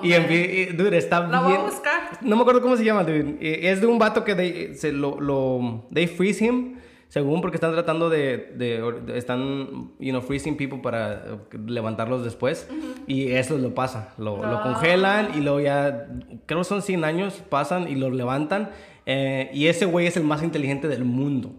y, 0.04 0.14
y, 0.14 0.66
dude, 0.66 0.96
está 0.96 1.26
La 1.26 1.40
voy 1.40 1.54
a 1.54 1.56
bien. 1.56 1.68
buscar. 1.68 2.18
No 2.20 2.36
me 2.36 2.42
acuerdo 2.42 2.62
cómo 2.62 2.76
se 2.76 2.84
llama, 2.84 3.02
dude. 3.02 3.38
Eh, 3.40 3.70
Es 3.72 3.80
de 3.80 3.88
un 3.88 3.98
vato 3.98 4.22
que 4.22 4.36
they- 4.36 4.74
se 4.76 4.92
lo, 4.92 5.20
lo 5.20 5.84
they 5.92 6.06
freeze 6.06 6.44
him, 6.44 6.76
según 7.08 7.40
porque 7.40 7.56
están 7.56 7.72
tratando 7.72 8.10
de, 8.10 8.52
de- 8.56 8.82
de- 9.06 9.18
están, 9.18 9.92
you 9.98 10.10
know, 10.10 10.20
freezing 10.20 10.56
people 10.56 10.78
para 10.82 11.24
levantarlos 11.66 12.22
después. 12.24 12.68
Y 13.06 13.32
eso 13.32 13.56
lo 13.58 13.74
pasa. 13.74 14.12
Lo, 14.18 14.36
lo 14.36 14.58
Ah. 14.58 14.62
congelan 14.62 15.30
y 15.36 15.40
luego 15.40 15.60
ya, 15.60 16.06
creo 16.46 16.64
son 16.64 16.82
100 16.82 17.04
años, 17.04 17.42
pasan 17.48 17.88
y 17.88 17.94
lo 17.94 18.10
levantan. 18.10 18.70
eh, 19.06 19.50
y 19.54 19.68
ese 19.68 19.86
güey 19.86 20.06
es 20.06 20.18
el 20.18 20.24
más 20.24 20.42
inteligente 20.42 20.86
del 20.86 21.04
mundo. 21.04 21.52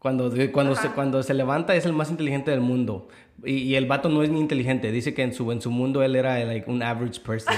Cuando, 0.00 0.32
cuando, 0.52 0.74
se, 0.74 0.88
cuando 0.88 1.22
se 1.22 1.34
levanta 1.34 1.76
es 1.76 1.84
el 1.86 1.92
más 1.92 2.10
inteligente 2.10 2.50
del 2.50 2.60
mundo. 2.60 3.06
Y, 3.44 3.58
y 3.58 3.76
el 3.76 3.86
vato 3.86 4.08
no 4.08 4.22
es 4.24 4.30
ni 4.30 4.40
inteligente. 4.40 4.90
Dice 4.90 5.14
que 5.14 5.22
en 5.22 5.32
su, 5.32 5.52
en 5.52 5.60
su 5.60 5.70
mundo 5.70 6.02
él 6.02 6.16
era 6.16 6.42
like, 6.44 6.68
un 6.68 6.82
average 6.82 7.20
person. 7.20 7.54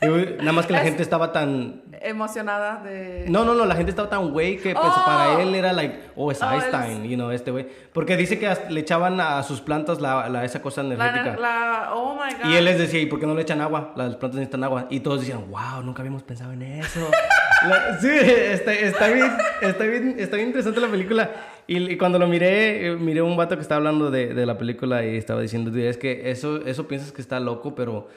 nada 0.38 0.52
más 0.52 0.66
que 0.66 0.72
la 0.74 0.80
gente 0.80 1.02
estaba 1.02 1.32
tan... 1.32 1.82
Emocionada 2.02 2.82
de. 2.82 3.26
No, 3.28 3.44
no, 3.44 3.54
no, 3.54 3.64
la 3.66 3.74
gente 3.76 3.90
estaba 3.90 4.08
tan 4.08 4.30
güey 4.30 4.56
que 4.56 4.72
pues, 4.74 4.86
Oh. 4.86 5.04
para 5.04 5.42
él 5.42 5.54
era 5.54 5.72
like, 5.72 5.98
oh, 6.16 6.30
es 6.30 6.42
Oh, 6.42 6.50
Einstein, 6.50 7.04
you 7.04 7.16
know, 7.16 7.30
este 7.30 7.50
güey. 7.50 7.66
Porque 7.92 8.16
dice 8.16 8.38
que 8.38 8.52
le 8.70 8.80
echaban 8.80 9.20
a 9.20 9.42
sus 9.42 9.60
plantas 9.60 10.00
la, 10.00 10.28
la- 10.28 10.44
esa 10.44 10.62
cosa 10.62 10.82
La, 10.82 10.94
energética. 10.94 11.36
la- 11.40 11.90
oh 11.94 12.14
my 12.14 12.34
god. 12.42 12.50
Y 12.50 12.56
él 12.56 12.64
les 12.64 12.78
decía, 12.78 13.00
¿y 13.00 13.06
por 13.06 13.18
qué 13.20 13.26
no 13.26 13.34
le 13.34 13.42
echan 13.42 13.60
agua? 13.60 13.92
Las 13.96 14.16
plantas 14.16 14.36
necesitan 14.36 14.64
agua. 14.64 14.86
Y 14.90 15.00
todos 15.00 15.20
decían, 15.20 15.50
wow, 15.50 15.82
nunca 15.84 16.02
habíamos 16.02 16.22
pensado 16.22 16.52
en 16.52 16.62
eso. 16.62 17.10
La- 17.68 17.98
sí, 17.98 18.08
está, 18.08 18.72
está 18.72 19.08
bien, 19.08 19.32
está, 19.62 19.82
bien, 19.84 20.14
está 20.18 20.36
bien 20.36 20.48
interesante 20.48 20.80
la 20.80 20.86
película. 20.86 21.28
Y, 21.66 21.90
y 21.92 21.96
cuando 21.98 22.16
lo 22.18 22.28
miré, 22.28 22.86
eh, 22.86 22.96
miré 22.96 23.20
un 23.20 23.36
vato 23.36 23.56
que 23.56 23.62
estaba 23.62 23.78
hablando 23.78 24.12
de, 24.12 24.32
de 24.32 24.46
la 24.46 24.56
película 24.56 25.04
y 25.04 25.16
estaba 25.16 25.40
diciendo, 25.42 25.70
"Dude, 25.72 25.88
es 25.88 25.96
que 25.98 26.30
eso, 26.30 26.64
eso 26.64 26.86
piensas 26.86 27.10
que 27.10 27.20
está 27.20 27.40
loco, 27.40 27.74
pero 27.74 28.08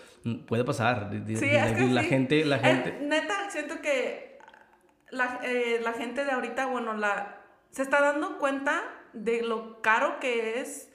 puede 0.47 0.63
pasar. 0.63 1.09
Sí, 1.11 1.19
di- 1.25 1.33
es 1.33 1.71
que 1.73 1.87
la 1.89 2.03
sí. 2.03 2.07
gente, 2.09 2.45
la 2.45 2.57
Es- 2.57 2.61
gente... 2.61 2.99
neta, 3.01 3.33
siento 3.49 3.70
que 3.79 4.39
la, 5.11 5.39
eh, 5.43 5.79
la 5.81 5.93
gente 5.93 6.25
de 6.25 6.31
ahorita, 6.31 6.65
bueno, 6.65 6.93
la, 6.93 7.41
se 7.69 7.81
está 7.83 8.01
dando 8.01 8.37
cuenta 8.37 8.81
de 9.13 9.41
lo 9.41 9.81
caro 9.81 10.19
que 10.19 10.59
es 10.59 10.91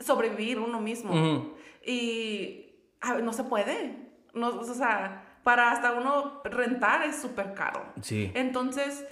sobrevivir 0.00 0.58
uno 0.58 0.80
mismo. 0.80 1.54
Y 1.84 2.72
a 3.00 3.14
no 3.14 3.32
se 3.32 3.44
puede. 3.44 4.10
No, 4.32 4.48
o 4.48 4.64
sea, 4.64 5.38
para 5.42 5.70
hasta 5.70 5.92
uno 5.92 6.40
rentar 6.44 7.02
es 7.02 7.20
súper 7.20 7.54
caro. 7.54 7.92
Sí. 8.00 8.30
Entonces, 8.34 9.06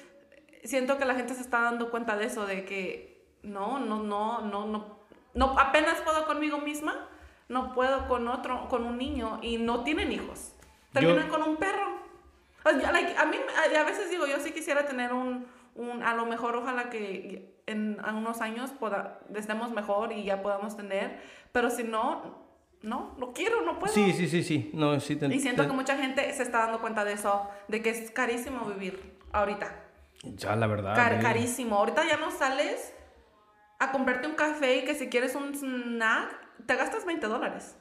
siento 0.64 0.98
que 0.98 1.04
la 1.04 1.14
gente 1.14 1.34
se 1.34 1.42
está 1.42 1.60
dando 1.60 1.90
cuenta 1.90 2.16
de 2.16 2.26
eso, 2.26 2.46
de 2.46 2.64
que 2.64 3.24
no, 3.42 3.78
no, 3.78 4.02
no, 4.02 4.40
no, 4.40 4.66
no, 4.66 4.98
no, 5.34 5.58
apenas 5.58 6.00
puedo 6.00 6.26
conmigo 6.26 6.58
misma, 6.58 7.08
no 7.48 7.74
puedo 7.74 8.08
con 8.08 8.28
otro, 8.28 8.68
con 8.68 8.84
un 8.84 8.98
niño 8.98 9.40
y 9.42 9.58
no 9.58 9.84
tienen 9.84 10.12
hijos. 10.12 10.54
Terminan 10.92 11.28
con 11.28 11.42
un 11.42 11.56
perro. 11.56 11.91
Like, 12.64 13.16
a 13.16 13.24
mí, 13.26 13.36
a, 13.76 13.80
a 13.80 13.84
veces 13.84 14.10
digo, 14.10 14.26
yo 14.26 14.38
sí 14.40 14.52
quisiera 14.52 14.86
tener 14.86 15.12
un, 15.12 15.46
un, 15.74 16.02
a 16.02 16.14
lo 16.14 16.26
mejor 16.26 16.54
ojalá 16.56 16.90
que 16.90 17.52
en, 17.66 17.98
en 18.06 18.14
unos 18.14 18.40
años 18.40 18.70
poda, 18.70 19.20
estemos 19.34 19.70
mejor 19.70 20.12
y 20.12 20.24
ya 20.24 20.42
podamos 20.42 20.76
tener, 20.76 21.20
pero 21.52 21.70
si 21.70 21.82
no, 21.84 22.42
no, 22.82 23.14
no 23.18 23.32
quiero, 23.32 23.62
no 23.62 23.78
puedo. 23.78 23.92
Sí, 23.92 24.12
sí, 24.12 24.28
sí, 24.28 24.42
sí. 24.42 24.70
No, 24.74 24.98
sí 25.00 25.16
te- 25.16 25.26
Y 25.26 25.40
siento 25.40 25.62
te- 25.62 25.68
que 25.68 25.74
mucha 25.74 25.96
gente 25.96 26.32
se 26.32 26.42
está 26.42 26.58
dando 26.58 26.80
cuenta 26.80 27.04
de 27.04 27.12
eso, 27.14 27.48
de 27.68 27.82
que 27.82 27.90
es 27.90 28.10
carísimo 28.10 28.64
vivir 28.66 29.16
ahorita. 29.32 29.74
Ya, 30.24 30.54
la 30.56 30.66
verdad. 30.66 30.94
Car- 30.94 31.14
eh. 31.14 31.18
carísimo. 31.20 31.76
Ahorita 31.76 32.04
ya 32.06 32.16
no 32.16 32.30
sales 32.30 32.92
a 33.80 33.90
comprarte 33.90 34.26
un 34.28 34.34
café 34.34 34.76
y 34.78 34.84
que 34.84 34.94
si 34.94 35.08
quieres 35.08 35.34
un 35.34 35.52
snack, 35.54 36.36
te 36.66 36.76
gastas 36.76 37.04
20 37.04 37.26
dólares. 37.26 37.76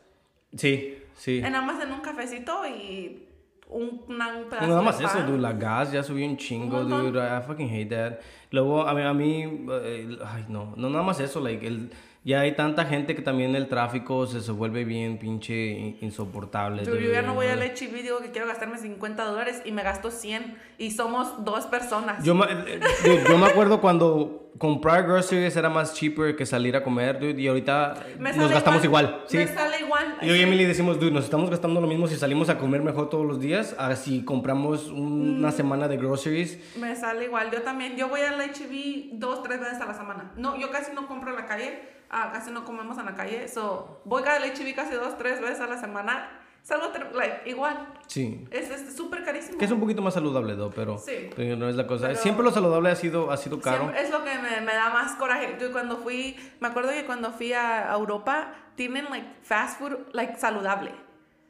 Sí, 0.56 0.98
sí. 1.16 1.38
En 1.44 1.52
nada 1.53 1.64
más 1.66 1.84
en 1.84 1.91
un 1.94 2.02
cafecito 2.02 2.66
y 2.68 3.28
un, 3.72 4.02
una- 4.07 4.38
un 4.38 4.43
pedazo 4.49 4.68
Nada 4.68 4.80
de 4.80 4.85
más 4.85 5.02
eso, 5.02 5.22
dude. 5.26 5.39
La 5.41 5.53
gas 5.53 5.91
ya 5.91 6.03
subió 6.03 6.26
un 6.27 6.38
chingo, 6.38 6.81
Un 6.81 6.89
dude. 6.89 7.19
I 7.19 7.41
fucking 7.45 7.69
hate 7.69 7.89
that. 7.89 8.19
Luego, 8.52 8.88
a 8.88 8.93
mí, 8.93 9.02
a 9.02 9.14
mí 9.14 9.43
eh, 9.72 10.18
ay, 10.26 10.45
no. 10.49 10.73
No, 10.76 10.89
nada 10.89 11.03
más 11.03 11.19
eso. 11.19 11.39
Like, 11.39 11.65
el, 11.65 11.91
ya 12.23 12.41
hay 12.41 12.56
tanta 12.56 12.85
gente 12.85 13.15
que 13.15 13.22
también 13.23 13.56
el 13.56 13.68
tráfico 13.68 14.27
se, 14.27 14.41
se 14.41 14.52
vuelve 14.52 14.84
bien 14.85 15.18
pinche 15.18 15.72
in- 15.72 15.98
insoportable. 16.02 16.84
Dude, 16.84 16.95
yo 17.02 17.02
dude, 17.07 17.14
ya 17.14 17.22
no 17.23 17.34
voy 17.34 17.48
a 17.48 17.56
¿no? 17.56 17.64
H&B 17.64 17.99
y 17.99 18.03
digo 18.03 18.19
que 18.19 18.30
quiero 18.31 18.48
gastarme 18.48 18.77
50 18.77 19.23
dólares 19.26 19.61
y 19.65 19.72
me 19.72 19.81
gasto 19.84 20.11
100 20.11 20.56
y 20.77 20.91
somos 20.91 21.43
dos 21.43 21.65
personas. 21.65 22.23
Yo, 22.23 22.35
me- 22.35 22.45
eh, 22.45 22.80
dude, 23.03 23.23
yo 23.27 23.38
me 23.38 23.48
acuerdo 23.48 23.81
cuando 23.81 24.38
comprar 24.57 25.03
groceries 25.07 25.56
era 25.56 25.69
más 25.69 25.95
cheaper 25.95 26.35
que 26.35 26.45
salir 26.45 26.76
a 26.76 26.84
comer, 26.84 27.19
dude, 27.19 27.41
y 27.41 27.48
ahorita 27.48 27.95
nos 28.19 28.52
gastamos 28.52 28.84
igual. 28.84 29.23
sí. 29.26 29.38
Me 29.38 29.48
sale 29.48 29.80
igual. 29.80 30.18
Y 30.22 30.27
yo 30.27 30.35
y 30.35 30.41
Emily 30.41 30.65
decimos, 30.65 30.99
dude, 30.99 31.10
nos 31.10 31.23
estamos 31.23 31.49
gastando 31.49 31.81
lo 31.81 31.88
mismo 31.88 32.06
si 32.07 32.15
salimos 32.18 32.49
a 32.49 32.60
comer 32.60 32.84
mejor 32.84 33.10
todos 33.10 33.26
los 33.26 33.39
días, 33.39 33.76
a 33.80 33.95
si 33.95 34.23
compramos 34.23 34.89
un- 34.89 35.38
Mm. 35.38 35.39
una 35.39 35.52
semana 35.52 35.88
de 35.88 35.98
groceries. 35.98 36.60
Me 36.77 36.95
sale 36.95 37.26
igual. 37.26 37.49
Yo 37.52 37.64
también. 37.64 37.95
Yo 37.98 38.10
voy 38.10 38.22
al 38.22 38.39
HB 38.39 39.14
dos, 39.14 39.41
tres 39.41 39.60
veces 39.60 39.81
a 39.81 39.85
la 39.85 39.93
semana. 39.95 40.31
No, 40.35 40.56
yo 40.60 40.69
casi 40.69 40.93
no 40.93 41.07
compro 41.07 41.31
en 41.31 41.38
la 41.38 41.45
calle. 41.48 41.80
Ah, 42.12 42.30
casi 42.32 42.52
no 42.52 42.64
comemos 42.64 42.98
en 42.98 43.06
la 43.06 43.16
calle. 43.16 43.48
So, 43.48 44.02
voy 44.06 44.24
a 44.24 44.38
HB 44.40 44.76
casi 44.76 44.94
dos, 44.94 45.18
tres 45.18 45.42
veces 45.42 45.60
a 45.62 45.68
la 45.68 45.78
semana. 45.78 46.30
Salgo 46.62 46.92
like, 47.16 47.50
igual. 47.50 47.88
Sí. 48.06 48.46
Es 48.52 48.96
súper 48.96 49.24
carísimo. 49.24 49.58
Que 49.58 49.66
es 49.66 49.72
un 49.72 49.80
poquito 49.80 50.04
más 50.04 50.14
saludable, 50.14 50.56
¿no? 50.56 50.70
Pero, 50.70 51.00
Sí. 51.00 51.30
pero 51.36 51.56
no 51.56 51.68
es 51.68 51.76
la 51.76 51.88
cosa. 51.88 52.10
Pero- 52.10 52.20
Siempre 52.20 52.44
lo 52.44 52.52
saludable 52.52 52.92
ha 52.92 52.96
sido, 52.96 53.32
ha 53.32 53.38
sido 53.38 53.60
caro. 53.60 53.80
Siempre- 53.86 54.04
es 54.04 54.12
lo 54.12 54.24
que 54.24 54.38
me, 54.38 54.62
me 54.62 54.74
da 54.76 54.92
más 54.92 55.14
coraje. 55.14 55.58
Yo 55.60 55.72
cuando 55.72 55.98
fui, 55.98 56.36
me 56.60 56.68
acuerdo 56.68 56.92
que 56.92 57.04
cuando 57.06 57.32
fui 57.32 57.54
a 57.54 57.92
Europa, 57.92 58.54
tienen 58.76 59.06
like 59.10 59.28
fast 59.42 59.80
food 59.80 59.98
like 60.14 60.38
saludable. 60.38 60.92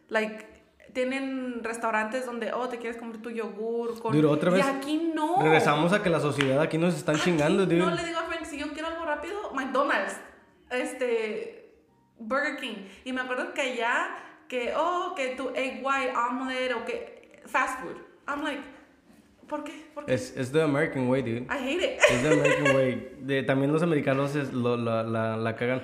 Like 0.07 0.47
tienen 0.93 1.61
restaurantes 1.63 2.25
donde, 2.25 2.51
oh, 2.53 2.67
te 2.67 2.77
quieres 2.77 2.97
comer 2.97 3.21
tu 3.21 3.29
yogur 3.29 3.99
con... 4.01 4.13
Dude, 4.13 4.27
otra 4.27 4.51
vez 4.51 4.65
Y 4.65 4.69
aquí 4.69 5.11
no. 5.13 5.41
Regresamos 5.41 5.93
a 5.93 6.03
que 6.03 6.09
la 6.09 6.19
sociedad 6.19 6.61
aquí 6.61 6.77
nos 6.77 6.95
están 6.95 7.15
chingando, 7.17 7.63
Aquí 7.63 7.75
dude. 7.75 7.85
No 7.85 7.95
le 7.95 8.03
digo 8.03 8.19
a 8.19 8.23
Frank, 8.23 8.43
si 8.43 8.57
yo 8.57 8.71
quiero 8.73 8.89
algo 8.89 9.05
rápido, 9.05 9.51
McDonald's, 9.53 10.15
este, 10.71 11.73
Burger 12.19 12.57
King. 12.59 12.75
Y 13.05 13.13
me 13.13 13.21
acuerdo 13.21 13.53
que 13.53 13.61
allá, 13.61 14.15
que, 14.47 14.73
oh, 14.75 15.13
que 15.15 15.35
tu 15.35 15.49
egg 15.55 15.81
white 15.83 16.13
omelette 16.15 16.73
o 16.73 16.85
que 16.85 17.41
fast 17.45 17.79
food. 17.81 17.95
I'm 18.27 18.43
like, 18.43 18.61
¿por 19.47 19.63
qué? 19.63 19.71
¿Por 19.93 20.05
qué? 20.05 20.13
Es, 20.13 20.35
es 20.37 20.51
the 20.51 20.61
American 20.61 21.07
way, 21.09 21.21
dude. 21.21 21.41
I 21.49 21.57
hate 21.57 21.83
it. 21.83 21.99
Es 22.09 22.21
the 22.21 22.27
American 22.33 22.75
way. 22.75 23.17
De- 23.21 23.43
también 23.43 23.71
los 23.71 23.83
americanos 23.83 24.35
es- 24.35 24.53
lo- 24.53 24.77
la, 24.77 25.03
la, 25.03 25.37
la 25.37 25.55
cagan. 25.55 25.83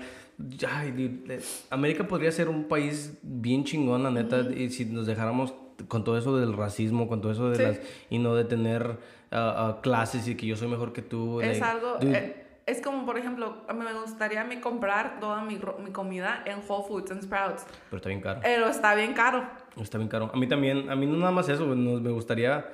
Ay, 0.69 0.91
dude, 0.91 1.39
América 1.72 2.07
podría 2.07 2.31
ser 2.31 2.47
un 2.47 2.68
país 2.68 3.18
bien 3.23 3.64
chingón, 3.64 4.03
la 4.03 4.11
neta, 4.11 4.41
y 4.55 4.69
si 4.69 4.85
nos 4.85 5.07
dejáramos 5.07 5.55
con 5.88 6.03
todo 6.03 6.15
eso 6.18 6.38
del 6.38 6.53
racismo, 6.53 7.07
con 7.07 7.22
todo 7.22 7.31
eso 7.31 7.49
de 7.49 7.55
Sí. 7.55 7.61
las... 7.64 7.80
Y 8.11 8.19
no 8.19 8.35
de 8.35 8.45
tener 8.45 8.99
ah, 9.31 9.55
ah, 9.77 9.80
clases 9.81 10.27
y 10.27 10.35
que 10.35 10.45
yo 10.45 10.55
soy 10.55 10.68
mejor 10.68 10.93
que 10.93 11.01
tú. 11.01 11.41
Es 11.41 11.59
like, 11.59 11.64
algo, 11.64 11.97
dude, 11.99 12.18
eh, 12.18 12.47
es 12.68 12.81
como 12.81 13.06
por 13.06 13.18
ejemplo, 13.18 13.64
a 13.68 13.73
mí 13.73 13.84
me 13.84 13.94
gustaría 13.94 14.41
a 14.41 14.44
mí 14.44 14.57
comprar 14.57 15.19
toda 15.19 15.41
mi, 15.41 15.60
mi 15.84 15.91
comida 15.91 16.44
en 16.45 16.60
Whole 16.68 16.85
Foods 16.88 17.11
and 17.11 17.23
Sprouts, 17.23 17.65
pero 17.89 17.98
está 17.98 18.10
bien 18.10 18.22
caro. 18.22 18.41
pero 18.44 18.68
está 18.68 18.94
bien 18.94 19.14
caro. 19.14 19.48
Está 19.81 19.98
bien 19.98 20.10
caro. 20.10 20.30
A 20.34 20.38
mí 20.38 20.48
también, 20.48 20.89
a 20.89 20.95
mí 20.95 21.06
no 21.06 21.18
nada 21.18 21.31
más 21.31 21.48
eso, 21.49 21.65
me 21.65 22.11
gustaría 22.11 22.65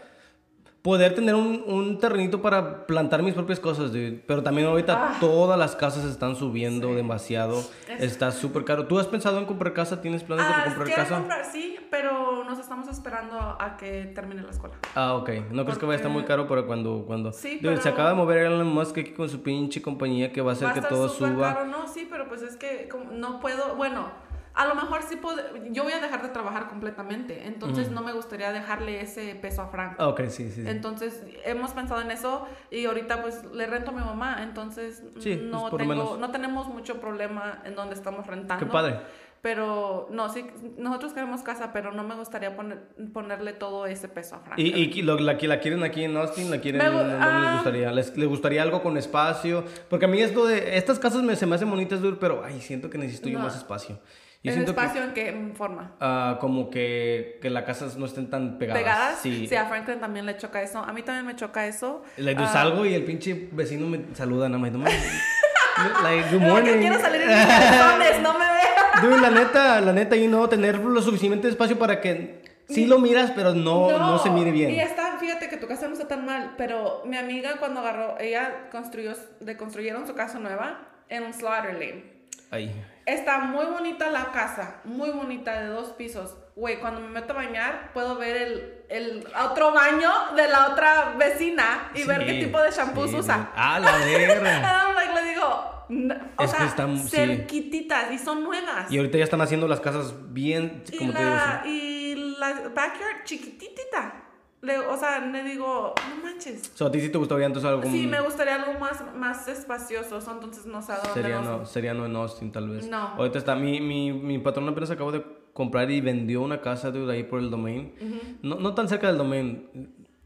poder 0.83 1.15
tener 1.15 1.33
un, 1.33 1.63
un 1.65 1.97
terrenito 1.97 2.41
para 2.41 2.85
plantar 2.85 3.23
mis 3.23 3.33
propias 3.33 3.57
cosas, 3.57 3.93
dude. 3.93 4.21
Pero 4.27 4.43
también 4.43 4.67
ahorita 4.67 4.93
Ah. 5.13 5.17
todas 5.21 5.57
las 5.57 5.77
casas 5.77 6.03
están 6.03 6.35
subiendo 6.35 6.89
Sí. 6.89 6.95
demasiado. 6.95 7.59
Es- 7.87 8.01
Está 8.03 8.31
súper 8.31 8.65
caro. 8.65 8.85
¿Tú 8.85 8.99
has 8.99 9.07
pensado 9.07 9.39
en 9.39 9.45
comprar 9.45 9.71
casa? 9.73 10.01
¿Tienes 10.01 10.23
planes 10.23 10.45
de 10.45 10.53
Ah, 10.53 10.63
comprar 10.65 10.85
quiero 10.87 11.01
casa? 11.03 11.15
comprar, 11.15 11.45
sí, 11.45 11.77
pero 11.89 12.43
nos 12.43 12.59
estamos 12.59 12.89
esperando 12.89 13.37
a 13.39 13.77
que 13.77 14.11
termine 14.13 14.41
la 14.43 14.49
escuela. 14.51 14.75
Ah, 14.93 15.13
ok. 15.13 15.29
¿No 15.51 15.63
crees 15.63 15.79
que 15.79 15.85
vaya 15.85 15.93
a 15.93 15.95
estar 16.01 16.11
muy 16.11 16.23
Porque- 16.23 16.27
caro 16.33 16.47
para 16.49 16.63
cuando... 16.63 17.05
cuando... 17.07 17.31
Sí, 17.31 17.59
Dude, 17.61 17.77
Se 17.77 17.83
pero- 17.83 17.93
acaba 17.93 18.09
de 18.09 18.15
mover 18.15 18.39
Elon 18.39 18.67
Musk 18.67 18.97
aquí 18.97 19.11
con 19.13 19.29
su 19.29 19.41
pinche 19.41 19.81
compañía 19.81 20.33
que 20.33 20.41
va 20.41 20.51
a 20.51 20.53
hacer 20.53 20.67
Va 20.67 20.71
a 20.71 20.73
que 20.73 20.81
todo 20.81 21.07
suba. 21.07 21.53
caro, 21.53 21.65
no, 21.65 21.87
sí, 21.87 22.07
pero 22.11 22.27
pues 22.27 22.41
es 22.41 22.57
que 22.57 22.89
no 23.13 23.39
puedo, 23.39 23.75
bueno, 23.77 24.11
a 24.55 24.65
lo 24.67 24.75
mejor 24.75 25.01
sí 25.03 25.15
puedo, 25.15 25.37
yo 25.71 25.83
voy 25.83 25.93
a 25.93 25.99
dejar 25.99 26.21
de 26.21 26.29
trabajar 26.29 26.67
completamente, 26.67 27.47
entonces 27.47 27.89
no 27.91 28.01
me 28.01 28.13
gustaría 28.13 28.51
dejarle 28.51 29.01
ese 29.01 29.35
peso 29.35 29.61
a 29.63 29.67
Frank. 29.67 29.99
Ok, 29.99 30.21
sí, 30.29 30.51
sí. 30.51 30.63
Entonces 30.65 31.23
hemos 31.45 31.71
pensado 31.71 32.01
en 32.01 32.11
eso 32.11 32.47
y 32.69 32.85
ahorita 32.85 33.21
pues 33.21 33.43
le 33.53 33.65
rento 33.67 33.91
a 33.91 33.93
mi 33.93 34.01
mamá, 34.01 34.43
entonces 34.43 35.03
Sí, 35.19 35.39
no 35.41 35.69
pues, 35.69 35.71
lo 35.71 35.77
tengo, 35.95 36.17
no 36.19 36.31
tenemos 36.31 36.67
mucho 36.67 36.99
problema 37.01 37.61
en 37.65 37.75
donde 37.75 37.95
estamos 37.95 38.27
rentando. 38.27 38.65
Qué 38.65 38.71
padre. 38.71 38.99
Pero 39.41 40.07
no, 40.09 40.29
sí, 40.29 40.45
nosotros 40.77 41.11
queremos 41.11 41.41
casa, 41.41 41.73
pero 41.73 41.91
no 41.91 42.03
me 42.03 42.15
gustaría 42.15 42.55
poner, 42.55 42.79
ponerle 43.11 43.51
todo 43.51 43.87
ese 43.87 44.07
peso 44.07 44.37
a 44.37 44.39
Frank. 44.39 44.57
¿Y, 44.57 44.69
y 44.97 45.01
lo- 45.01 45.19
la, 45.19 45.33
la 45.33 45.59
quieren 45.59 45.83
aquí 45.83 46.05
en 46.05 46.15
Austin? 46.15 46.49
¿La 46.49 46.61
quieren? 46.61 46.81
Me 46.81 46.89
no, 46.89 47.03
no 47.03 47.07
les 47.09 47.17
ah. 47.19 47.51
gustaría? 47.55 47.91
¿Les, 47.91 48.15
les 48.15 48.29
gustaría 48.29 48.61
algo 48.63 48.81
con 48.81 48.95
espacio? 48.95 49.65
Porque 49.89 50.05
a 50.05 50.07
mí 50.07 50.21
esto 50.21 50.45
de... 50.45 50.77
Estas 50.77 50.97
casas 50.97 51.23
me, 51.23 51.35
se 51.35 51.45
me 51.45 51.55
hacen 51.55 51.69
bonitas, 51.69 51.99
pero 52.21 52.41
ay, 52.45 52.61
siento 52.61 52.89
que 52.89 52.97
necesito 52.97 53.27
yo 53.27 53.39
No. 53.39 53.43
más 53.43 53.57
espacio. 53.57 53.99
¿El 54.49 54.53
siento 54.53 54.75
que... 54.75 54.81
espacio 54.81 55.03
en 55.03 55.13
qué 55.13 55.51
forma? 55.55 55.95
ah, 56.01 56.37
como 56.41 56.69
que, 56.69 57.39
que 57.41 57.49
las 57.49 57.63
casas 57.63 57.95
no 57.97 58.05
estén 58.05 58.29
tan 58.29 58.57
pegadas. 58.57 58.81
¿Pegadas? 58.83 59.19
Sí. 59.21 59.55
a 59.55 59.65
Franklin 59.65 59.99
también 59.99 60.25
le 60.25 60.35
choca 60.37 60.61
eso. 60.61 60.79
A 60.79 60.91
mí 60.91 61.01
también 61.01 61.25
me 61.25 61.35
choca 61.35 61.65
eso. 61.65 62.03
Like, 62.17 62.41
yo 62.41 62.47
Ah, 62.47 62.51
salgo 62.53 62.85
y 62.85 62.93
el 62.93 63.03
pinche 63.05 63.49
vecino 63.51 63.87
me 63.87 64.01
saluda 64.15 64.49
nada 64.49 64.59
más. 64.59 64.71
No 64.71 64.79
me- 64.79 64.91
like, 66.03 66.29
good 66.31 66.41
morning. 66.41 66.79
quiero 66.79 66.99
salir 66.99 67.21
en 67.21 67.27
mis 67.37 67.37
calzones, 67.45 68.21
no 68.21 68.33
me 68.33 68.45
veas. 68.45 69.01
Dude, 69.01 69.21
la 69.21 69.29
neta, 69.31 69.81
la 69.81 69.91
neta, 69.93 70.15
y 70.15 70.27
no 70.27 70.47
tener 70.49 70.77
lo 70.79 71.01
suficiente 71.01 71.47
espacio 71.47 71.79
para 71.79 71.99
que 72.01 72.43
sí 72.67 72.85
lo 72.85 72.99
miras, 72.99 73.31
pero 73.31 73.53
no, 73.53 73.97
no, 73.97 74.19
se 74.19 74.29
mire 74.29 74.51
bien. 74.51 74.71
Y 74.71 74.79
está, 74.79 75.17
fíjate 75.19 75.49
que 75.49 75.57
tu 75.57 75.67
casa 75.67 75.87
no 75.87 75.93
está 75.93 76.07
tan 76.07 76.25
mal, 76.25 76.53
pero 76.57 77.01
mi 77.05 77.17
amiga 77.17 77.55
cuando 77.59 77.79
agarró, 77.79 78.19
ella 78.19 78.69
construyó, 78.71 79.13
le 79.39 79.57
construyeron 79.57 80.05
su 80.07 80.13
casa 80.15 80.37
nueva 80.39 80.79
en 81.09 81.33
Slaughter 81.33 81.73
Lane. 81.73 82.03
Ay. 82.51 82.71
Está 83.05 83.39
muy 83.39 83.65
bonita 83.65 84.09
la 84.09 84.31
casa, 84.31 84.77
muy 84.85 85.09
bonita, 85.09 85.61
de 85.61 85.67
dos 85.67 85.89
pisos. 85.89 86.37
Güey, 86.55 86.79
cuando 86.79 87.01
me 87.01 87.09
meto 87.09 87.33
a 87.33 87.37
bañar, 87.37 87.91
puedo 87.93 88.15
ver 88.17 88.35
el, 88.37 88.73
el 88.89 89.27
otro 89.49 89.73
baño 89.73 90.09
de 90.35 90.47
la 90.47 90.67
otra 90.69 91.13
vecina 91.17 91.91
y 91.95 92.03
ver 92.05 92.25
qué 92.25 92.31
Sí, 92.33 92.39
tipo 92.45 92.61
de 92.61 92.71
shampoos 92.71 93.09
sí, 93.09 93.15
usa. 93.17 93.51
Ah, 93.55 93.79
la 93.79 93.91
verga. 94.05 94.93
Like, 94.93 95.13
le 95.13 95.29
digo, 95.31 95.85
no, 95.89 96.15
o 96.37 96.43
Es 96.43 96.51
que 96.51 96.57
sea, 96.57 96.65
están- 96.67 96.97
sí. 96.97 97.09
cerquititas 97.09 98.11
y 98.11 98.19
son 98.19 98.43
nuevas. 98.43 98.89
Y 98.91 98.97
ahorita 98.97 99.17
ya 99.17 99.23
están 99.25 99.41
haciendo 99.41 99.67
las 99.67 99.79
casas 99.81 100.13
bien, 100.33 100.83
como 100.97 101.11
te 101.11 101.19
digo. 101.19 101.35
sí. 101.63 101.69
y 101.69 102.15
la 102.39 102.53
backyard 102.73 103.23
chiquititita. 103.25 104.22
Le- 104.63 104.79
o 104.79 104.97
sea, 104.97 105.19
le 105.19 105.43
digo, 105.43 105.93
no 106.15 106.23
manches. 106.23 106.71
So, 106.73 106.85
a 106.87 106.91
ti 106.91 107.01
sí 107.01 107.09
te 107.09 107.17
gustaría 107.17 107.45
entonces 107.45 107.69
algo 107.69 107.83
Sí, 107.83 108.07
me 108.07 108.21
gustaría 108.21 108.55
algo 108.63 108.79
más, 108.79 109.03
más 109.15 109.47
espacioso, 109.49 110.21
so, 110.21 110.31
entonces 110.31 110.65
no 110.65 110.81
sé 110.81 110.93
a 110.93 110.95
dónde 110.97 111.13
Sería 111.13 111.41
no, 111.41 111.65
sería 111.65 111.93
no 111.93 112.05
en 112.05 112.15
Austin, 112.15 112.51
tal 112.51 112.69
vez. 112.69 112.87
No. 112.87 112.97
Ahorita 112.97 113.37
está, 113.39 113.55
mi, 113.55 113.81
mi, 113.81 114.11
mi 114.13 114.39
patrón 114.39 114.67
apenas 114.69 114.89
acabó 114.89 115.11
de 115.11 115.23
comprar 115.53 115.91
y 115.91 115.99
vendió 116.01 116.41
una 116.41 116.61
casa 116.61 116.91
de 116.91 117.11
ahí 117.11 117.23
por 117.23 117.39
el 117.39 117.49
domain. 117.51 117.93
no, 118.41 118.55
no 118.55 118.73
tan 118.73 118.87
cerca 118.87 119.07
del 119.07 119.17
domain. 119.17 119.67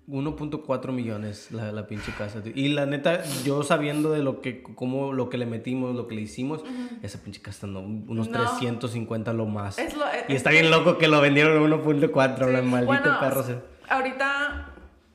1.4 0.10 0.92
millones 0.94 1.52
la, 1.52 1.72
la 1.74 1.86
pinche 1.86 2.14
casa. 2.18 2.40
dude. 2.40 2.54
Y 2.56 2.70
la 2.70 2.86
neta, 2.86 3.24
yo 3.44 3.62
sabiendo 3.64 4.12
de 4.12 4.24
lo 4.24 4.40
que, 4.40 4.64
cómo, 4.64 5.12
lo 5.12 5.30
que 5.30 5.38
le 5.38 5.46
metimos, 5.46 5.96
lo 5.96 6.08
que 6.08 6.16
le 6.16 6.22
hicimos, 6.22 6.64
esa 7.04 7.22
pinche 7.22 7.42
casa 7.42 7.68
no, 7.68 7.82
unos 7.82 8.30
No. 8.30 8.40
350 8.40 9.34
lo 9.34 9.46
más. 9.48 9.78
Es 9.78 9.96
lo- 9.98 10.06
y 10.30 10.32
es 10.32 10.38
está 10.38 10.52
bien 10.52 10.72
loco 10.72 10.98
que 10.98 11.10
lo 11.10 11.20
vendieron 11.20 11.58
en 11.58 11.64
1.4, 11.64 12.62
Sí. 12.62 12.66
maldito 12.66 12.86
Bueno, 12.86 13.20
perro. 13.20 13.44
Ahorita, 13.90 14.74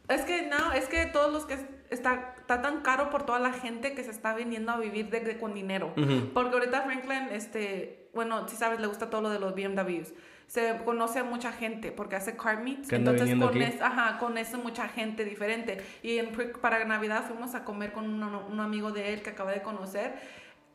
es 0.09 0.23
que 0.23 0.43
no, 0.43 0.73
es 0.73 0.87
que 0.87 1.07
todos 1.07 1.33
los 1.33 1.45
que 1.47 1.59
está, 1.91 2.35
está 2.41 2.63
tan 2.63 2.81
caro 2.83 3.11
por 3.11 3.25
toda 3.25 3.39
la 3.39 3.53
gente 3.53 3.95
que 3.95 4.03
se 4.05 4.11
está 4.11 4.35
viniendo 4.35 4.73
a 4.73 4.79
vivir 4.79 5.11
de, 5.11 5.21
de- 5.21 5.39
con 5.39 5.55
dinero. 5.55 5.93
Ujú. 5.97 6.31
Porque 6.35 6.55
ahorita 6.57 6.83
Franklin, 6.83 7.29
este, 7.31 8.09
bueno, 8.15 8.49
si 8.49 8.57
sabes, 8.57 8.81
le 8.81 8.87
gusta 8.87 9.11
todo 9.11 9.23
lo 9.23 9.31
de 9.31 9.39
los 9.39 9.55
BMWs. 9.55 10.13
Se 10.47 10.77
conoce 10.85 11.19
a 11.21 11.25
mucha 11.25 11.51
gente 11.53 11.93
porque 11.93 12.17
hace 12.17 12.37
car 12.37 12.63
meets. 12.63 12.93
Entonces 12.93 13.35
con 13.39 13.57
es- 13.63 13.81
ajá, 13.81 14.19
conoce 14.19 14.57
mucha 14.59 14.89
gente 14.89 15.25
diferente. 15.25 15.83
Y 16.03 16.19
en, 16.19 16.33
para 16.61 16.85
Navidad 16.85 17.25
fuimos 17.27 17.55
a 17.55 17.65
comer 17.65 17.93
con 17.93 18.05
un, 18.07 18.23
un 18.23 18.61
amigo 18.61 18.91
de 18.93 19.15
él 19.15 19.23
que 19.23 19.31
acaba 19.31 19.53
de 19.53 19.63
conocer. 19.63 20.15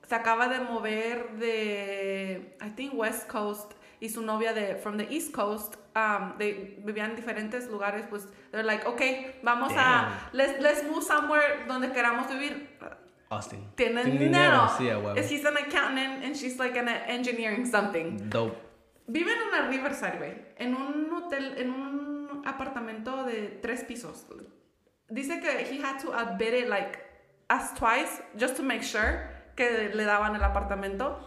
Se 0.08 0.16
acaba 0.16 0.48
de 0.48 0.60
mover 0.62 1.32
de, 1.34 2.58
I 2.66 2.70
think, 2.72 2.94
West 2.94 3.28
Coast 3.30 3.74
y 4.00 4.10
su 4.10 4.22
novia 4.22 4.54
de 4.54 4.76
from 4.76 4.98
the 4.98 5.08
East 5.10 5.32
Coast. 5.34 5.76
Um, 5.96 6.38
de, 6.38 6.80
vivían 6.84 7.12
en 7.12 7.16
diferentes 7.16 7.68
lugares. 7.70 8.06
Pues, 8.10 8.28
they're 8.52 8.64
like, 8.64 8.86
okay, 8.86 9.36
vamos 9.44 9.74
a, 9.76 10.30
let's, 10.34 10.62
let's 10.62 10.84
move 10.84 11.04
somewhere 11.04 11.66
donde 11.68 11.92
queramos 11.92 12.28
vivir. 12.28 12.68
Austin. 13.30 13.68
Tienen 13.76 14.06
Tiene 14.06 14.20
dinero. 14.20 14.70
Sí, 14.78 14.90
a 14.90 15.00
huevo. 15.00 15.16
He's 15.16 15.44
an 15.46 15.58
accountant 15.58 16.24
and 16.24 16.36
she's 16.36 16.58
like 16.60 16.78
an 16.78 16.88
engineering 16.88 17.66
something. 17.66 18.30
Dope. 18.30 18.56
Vive 19.08 19.32
en 19.32 19.48
una 19.48 19.70
Riverside, 19.70 20.18
güey. 20.18 20.34
En 20.58 20.76
un 20.76 21.12
hotel, 21.14 21.56
en 21.58 21.72
un 21.72 22.44
apartamento 22.46 23.26
de 23.26 23.60
tres 23.62 23.84
pisos. 23.84 24.26
Dice 25.10 25.40
que 25.40 25.64
he 25.64 25.82
had 25.82 26.00
to 26.00 26.12
outbid 26.14 26.54
it 26.54 26.70
like 26.70 27.00
us 27.50 27.74
twice 27.74 28.22
just 28.38 28.56
to 28.58 28.64
make 28.64 28.84
sure 28.84 29.30
que 29.56 29.92
le 29.94 30.04
daban 30.04 30.36
el 30.36 30.44
apartamento 30.44 31.18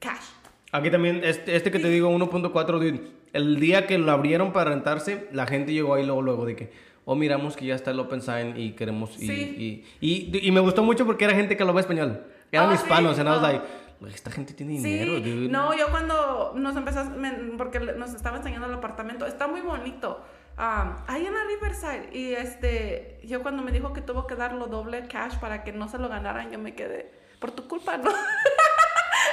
cash. 0.00 0.30
Aquí 0.76 0.90
también, 0.90 1.20
este, 1.22 1.54
este 1.54 1.70
que 1.70 1.78
te 1.78 1.88
digo, 1.88 2.10
1.4, 2.10 2.66
dude, 2.66 3.00
el 3.32 3.60
día 3.60 3.86
que 3.86 3.96
lo 3.96 4.10
abrieron 4.10 4.52
para 4.52 4.70
rentarse, 4.70 5.28
la 5.32 5.46
gente 5.46 5.72
llegó 5.72 5.94
ahí 5.94 6.04
luego, 6.04 6.20
luego 6.20 6.44
de 6.46 6.56
que, 6.56 6.72
oh, 7.04 7.14
miramos 7.14 7.56
que 7.56 7.64
ya 7.66 7.76
está 7.76 7.92
el 7.92 8.00
Open 8.00 8.20
Sign 8.20 8.56
y 8.56 8.72
queremos... 8.72 9.16
Y, 9.22 9.26
Sí. 9.28 9.84
y, 10.00 10.28
y, 10.36 10.48
y 10.48 10.50
me 10.50 10.58
gustó 10.58 10.82
mucho 10.82 11.06
porque 11.06 11.26
era 11.26 11.34
gente 11.34 11.56
que 11.56 11.62
hablaba 11.62 11.78
español. 11.78 12.24
Eran 12.50 12.70
Oh, 12.70 12.74
hispanos, 12.74 13.14
sí, 13.14 13.20
and 13.20 13.28
I 13.28 13.32
was 13.32 13.42
like, 13.42 13.62
"Like, 14.00 14.16
esta 14.16 14.32
gente 14.32 14.52
tiene 14.52 14.72
dinero, 14.72 15.16
Sí, 15.18 15.30
dude. 15.30 15.48
no, 15.48 15.76
yo 15.78 15.86
cuando 15.92 16.54
nos 16.56 16.74
empezó, 16.76 17.04
me- 17.10 17.56
porque 17.56 17.78
nos 17.78 18.12
estaba 18.12 18.38
enseñando 18.38 18.66
el 18.66 18.74
apartamento, 18.74 19.26
está 19.26 19.46
muy 19.46 19.60
bonito. 19.60 20.24
Um, 20.58 20.96
ahí 21.06 21.24
en 21.26 21.34
la 21.34 21.44
Riverside. 21.44 22.10
Y 22.12 22.32
este, 22.32 23.20
yo 23.24 23.42
cuando 23.42 23.62
me 23.62 23.70
dijo 23.70 23.92
que 23.92 24.00
tuvo 24.00 24.26
que 24.26 24.34
dar 24.34 24.54
lo 24.54 24.66
doble 24.66 25.06
cash 25.06 25.36
para 25.38 25.62
que 25.62 25.72
no 25.72 25.88
se 25.88 25.98
lo 25.98 26.08
ganaran, 26.08 26.50
yo 26.50 26.58
me 26.58 26.74
quedé, 26.74 27.12
por 27.38 27.52
tu 27.52 27.68
culpa, 27.68 27.96
¿no? 27.96 28.10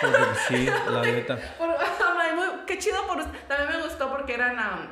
Pues, 0.02 0.38
sí, 0.48 0.66
la 0.66 1.02
neta. 1.02 1.38
Qué 2.68 2.78
chido, 2.78 3.06
por, 3.08 3.18
también 3.48 3.70
me 3.78 3.84
gustó 3.84 4.10
porque 4.10 4.34
eran, 4.34 4.54
um, 4.58 4.88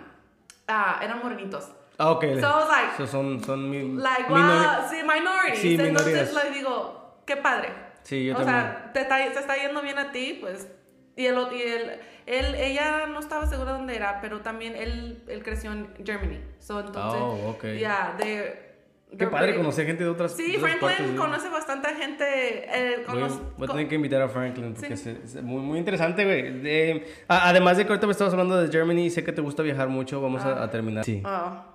ah, 0.68 1.00
eran 1.02 1.20
morenitos. 1.20 1.70
Ah, 1.98 2.12
ok. 2.12 2.24
So, 2.24 2.30
I 2.30 2.42
was 2.42 2.68
like- 2.70 2.98
So, 2.98 3.08
son, 3.08 3.44
son 3.44 3.70
mi, 3.70 3.96
Like, 4.02 4.24
minori- 4.28 4.80
wow, 4.82 4.90
sí, 4.90 4.98
minorities. 5.04 5.60
Sí, 5.60 5.78
Entonces, 5.80 6.34
like, 6.34 6.52
digo, 6.52 7.22
qué 7.26 7.38
padre. 7.38 7.70
Sí, 8.04 8.26
yo 8.26 8.34
o 8.36 8.38
también. 8.38 8.56
sea, 8.66 8.92
te 8.94 9.02
está, 9.02 9.18
te 9.18 9.40
está 9.40 9.56
yendo 9.56 9.82
bien 9.82 9.98
a 9.98 10.12
ti, 10.12 10.38
pues. 10.42 10.68
Y, 11.16 11.26
el, 11.26 11.38
y 11.54 11.62
el, 11.62 12.00
él, 12.26 12.56
ella 12.56 13.06
no 13.08 13.20
estaba 13.20 13.46
segura 13.48 13.74
dónde 13.74 13.96
era, 13.96 14.20
pero 14.22 14.40
también 14.42 14.76
él, 14.76 15.24
él 15.28 15.44
creció 15.44 15.72
en 15.72 15.94
Germany. 16.06 16.42
So, 16.60 16.80
entonces, 16.80 17.22
Oh, 17.22 17.50
ok. 17.52 17.64
yeah, 17.78 18.16
they- 18.18 18.69
Qué 19.12 19.18
they're 19.18 19.32
padre 19.32 19.56
conocer 19.56 19.86
gente 19.88 20.04
de 20.04 20.10
otras, 20.10 20.38
de 20.38 20.44
Sí, 20.44 20.56
otras 20.56 20.62
Franklin 20.78 20.90
partes, 20.98 21.16
¿no? 21.16 21.22
conoce 21.22 21.50
bastante 21.50 21.90
gente. 21.96 22.24
Eh, 22.26 23.04
Voy, 23.08 23.16
conoce- 23.22 23.40
voy 23.58 23.68
a 23.68 23.72
tener 23.72 23.88
que 23.88 23.96
invitar 23.96 24.22
a 24.22 24.30
Franklin 24.30 24.74
porque 24.76 24.96
Sí. 24.96 25.10
es, 25.10 25.36
es 25.36 25.44
muy, 25.44 25.62
muy 25.62 25.80
interesante, 25.80 26.24
güey. 26.26 26.62
De- 26.62 27.08
además 27.28 27.78
de 27.78 27.86
que 27.86 27.90
ahorita 27.92 28.06
me 28.06 28.12
estabas 28.12 28.34
hablando 28.34 28.62
de 28.62 28.72
Germany, 28.72 29.10
sé 29.10 29.24
que 29.24 29.32
te 29.32 29.42
gusta 29.42 29.64
viajar 29.64 29.90
mucho. 29.90 30.22
Vamos 30.22 30.44
a, 30.44 30.64
a 30.64 30.70
terminar. 30.70 31.04
Sí. 31.04 31.22
Ah, 31.26 31.66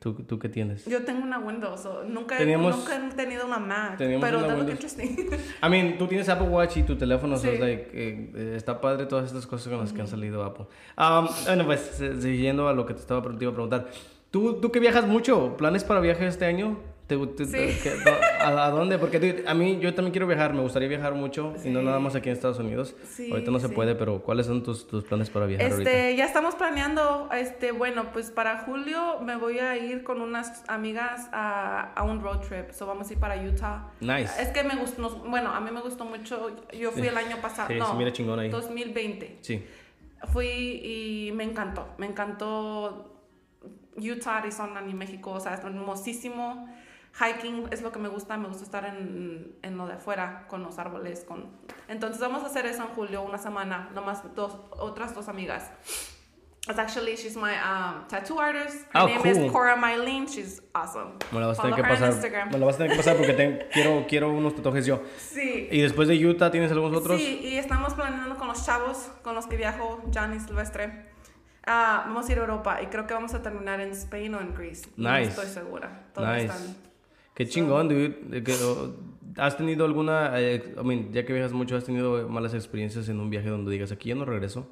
¿Tú, 0.00 0.14
¿Tú 0.14 0.36
qué 0.40 0.48
tienes? 0.48 0.84
yo 0.86 1.04
tengo 1.04 1.22
una 1.22 1.38
Windows, 1.38 1.80
so 1.80 2.02
nunca, 2.02 2.36
Teníamos- 2.36 2.76
nunca 2.76 2.96
he 2.96 3.14
tenido 3.14 3.46
una 3.46 3.60
Mac. 3.60 3.96
teníamos 3.98 4.24
Pero 4.28 4.38
una 4.38 4.48
Windows. 4.48 4.70
interesting. 4.72 5.28
I 5.64 5.68
mean, 5.68 5.96
tú 5.96 6.08
tienes 6.08 6.28
Apple 6.28 6.48
Watch 6.48 6.78
y 6.78 6.82
tu 6.82 6.96
teléfono, 6.98 7.36
so 7.36 7.42
Sí. 7.42 7.48
it's 7.50 7.60
like, 7.60 7.90
eh, 7.94 8.54
está 8.56 8.80
padre 8.80 9.06
todas 9.06 9.26
estas 9.26 9.46
cosas 9.46 9.68
con 9.68 9.78
las 9.78 9.92
que 9.92 10.00
han 10.00 10.08
salido 10.08 10.42
Apple. 10.42 10.66
Um, 10.98 11.28
bueno, 11.46 11.64
pues, 11.66 12.02
siguiendo 12.20 12.66
a 12.68 12.72
lo 12.72 12.84
que 12.84 12.94
te 12.94 13.00
estaba 13.00 13.22
te 13.22 13.44
iba 13.44 13.52
a 13.52 13.54
preguntar. 13.54 13.86
¿Tú, 14.32 14.54
tú 14.60 14.72
que 14.72 14.80
viajas 14.80 15.06
mucho, 15.06 15.56
¿planes 15.56 15.84
para 15.84 16.00
viaje 16.00 16.26
este 16.26 16.44
año? 16.46 16.78
¿Te, 17.06 17.18
te- 17.18 17.44
Sí. 17.44 17.52
te- 17.52 17.78
qué- 17.82 18.10
a, 18.40 18.64
a 18.64 18.70
dónde? 18.70 18.96
Porque 18.98 19.44
a 19.46 19.52
mí, 19.52 19.78
yo 19.80 19.92
también 19.92 20.12
quiero 20.12 20.26
viajar, 20.26 20.54
me 20.54 20.62
gustaría 20.62 20.88
viajar 20.88 21.14
mucho 21.14 21.52
y 21.62 21.68
no 21.68 21.82
nada 21.82 21.98
más 21.98 22.14
aquí 22.14 22.30
en 22.30 22.32
Estados 22.34 22.58
Unidos. 22.58 22.94
Sí, 23.10 23.30
ahorita 23.30 23.50
no 23.50 23.60
se 23.60 23.68
puede, 23.68 23.94
pero 23.94 24.22
¿cuáles 24.22 24.46
son 24.46 24.62
tus, 24.62 24.86
tus 24.88 25.04
planes 25.04 25.28
para 25.28 25.44
viajar 25.44 25.70
ahorita? 25.70 25.90
Este, 25.90 26.16
ya 26.16 26.24
estamos 26.24 26.54
planeando, 26.54 27.28
este, 27.36 27.72
bueno, 27.72 28.06
pues 28.14 28.30
para 28.30 28.60
julio 28.60 29.20
me 29.20 29.36
voy 29.36 29.58
a 29.58 29.76
ir 29.76 30.02
con 30.02 30.22
unas 30.22 30.64
amigas 30.68 31.28
a, 31.32 31.92
a 31.92 32.02
un 32.02 32.22
road 32.22 32.40
trip, 32.40 32.70
so 32.70 32.86
vamos 32.86 33.10
a 33.10 33.12
ir 33.12 33.18
para 33.20 33.36
Utah. 33.36 33.90
Nice. 34.00 34.40
Es 34.40 34.48
que 34.48 34.64
me 34.64 34.76
gustó, 34.76 35.10
bueno, 35.28 35.50
a 35.50 35.60
mí 35.60 35.70
me 35.70 35.82
gustó 35.82 36.06
mucho, 36.06 36.50
yo 36.72 36.90
fui 36.92 37.06
el 37.06 37.16
año 37.18 37.36
pasado, 37.42 37.68
Sí, 37.68 37.74
no, 37.74 37.92
mira 37.94 38.10
chingón 38.12 38.38
ahí. 38.40 38.48
2020. 38.48 39.36
Sí. 39.42 39.62
Fui 40.32 40.46
y 40.46 41.32
me 41.34 41.44
encantó, 41.44 41.88
me 41.98 42.06
encantó 42.06 43.11
Utah, 43.96 44.38
Arizona 44.38 44.82
y 44.88 44.94
México, 44.94 45.32
o 45.32 45.40
sea, 45.40 45.54
es 45.54 45.60
hermosísimo. 45.64 46.68
Hiking 47.20 47.68
es 47.70 47.82
lo 47.82 47.92
que 47.92 47.98
me 47.98 48.08
gusta, 48.08 48.38
me 48.38 48.48
gusta 48.48 48.64
estar 48.64 48.84
en, 48.86 49.54
en 49.62 49.76
lo 49.76 49.86
de 49.86 49.94
afuera 49.94 50.46
con 50.48 50.62
los 50.62 50.78
árboles. 50.78 51.24
Con... 51.28 51.50
Entonces 51.88 52.20
vamos 52.20 52.42
a 52.42 52.46
hacer 52.46 52.64
eso 52.64 52.82
en 52.82 52.88
julio, 52.88 53.22
una 53.22 53.36
semana, 53.38 53.90
nomás 53.94 54.22
dos, 54.34 54.56
otras 54.70 55.14
dos 55.14 55.28
amigas. 55.28 55.70
It's 56.68 56.78
actually, 56.78 57.16
she's 57.16 57.36
my 57.36 57.50
um, 57.54 58.06
tattoo 58.06 58.38
artist. 58.38 58.86
Her 58.94 59.02
Oh, 59.02 59.06
name 59.08 59.18
cool. 59.20 59.44
is 59.46 59.52
Cora 59.52 59.74
Mylene. 59.76 60.28
She's 60.28 60.62
awesome. 60.72 61.14
Me 61.32 61.40
la 61.40 61.48
vas 61.48 61.58
a 61.58 61.62
tener 61.62 61.74
que 61.76 61.82
pasar. 61.82 62.50
Me 62.52 62.58
la 62.58 62.64
vas 62.66 62.76
a 62.76 62.78
tener 62.78 62.92
que 62.92 62.96
pasar 62.98 63.16
porque 63.16 63.32
te- 63.32 63.68
quiero, 63.72 64.06
quiero 64.08 64.30
unos 64.30 64.54
tatuajes 64.54 64.86
yo. 64.86 65.02
Sí. 65.18 65.66
¿Y 65.72 65.80
después 65.82 66.06
de 66.06 66.24
Utah 66.24 66.52
tienes 66.52 66.70
algunos 66.70 66.96
otros? 66.96 67.20
Sí, 67.20 67.40
y 67.42 67.56
estamos 67.56 67.94
planeando 67.94 68.36
con 68.36 68.46
los 68.46 68.64
chavos 68.64 69.10
con 69.22 69.34
los 69.34 69.46
que 69.48 69.56
viajo, 69.56 70.02
Johnny 70.14 70.38
Silvestre. 70.38 71.10
Ah, 71.66 72.04
vamos 72.06 72.28
a 72.28 72.32
ir 72.32 72.38
a 72.38 72.40
Europa 72.42 72.82
y 72.82 72.86
creo 72.86 73.06
que 73.06 73.14
vamos 73.14 73.34
a 73.34 73.42
terminar 73.42 73.80
en 73.80 73.90
Spain 73.92 74.34
o 74.34 74.40
en 74.40 74.54
Greece. 74.54 74.90
No 74.96 75.10
Nice. 75.16 75.30
estoy 75.30 75.46
segura. 75.46 76.06
Todos 76.12 76.28
Nice. 76.28 76.44
están. 76.46 76.76
Qué 77.34 77.46
chingón, 77.48 77.88
dude. 77.88 78.42
Que, 78.42 78.54
oh, 78.64 78.94
¿Has 79.38 79.56
tenido 79.56 79.84
alguna, 79.86 80.38
eh, 80.38 80.74
I 80.78 80.84
mean, 80.84 81.12
ya 81.12 81.24
que 81.24 81.32
viajas 81.32 81.52
mucho, 81.52 81.76
has 81.76 81.84
tenido 81.84 82.28
malas 82.28 82.52
experiencias 82.52 83.08
en 83.08 83.18
un 83.20 83.30
viaje 83.30 83.48
donde 83.48 83.70
digas, 83.70 83.90
aquí 83.92 84.10
ya 84.10 84.14
no 84.14 84.24
regreso? 84.26 84.68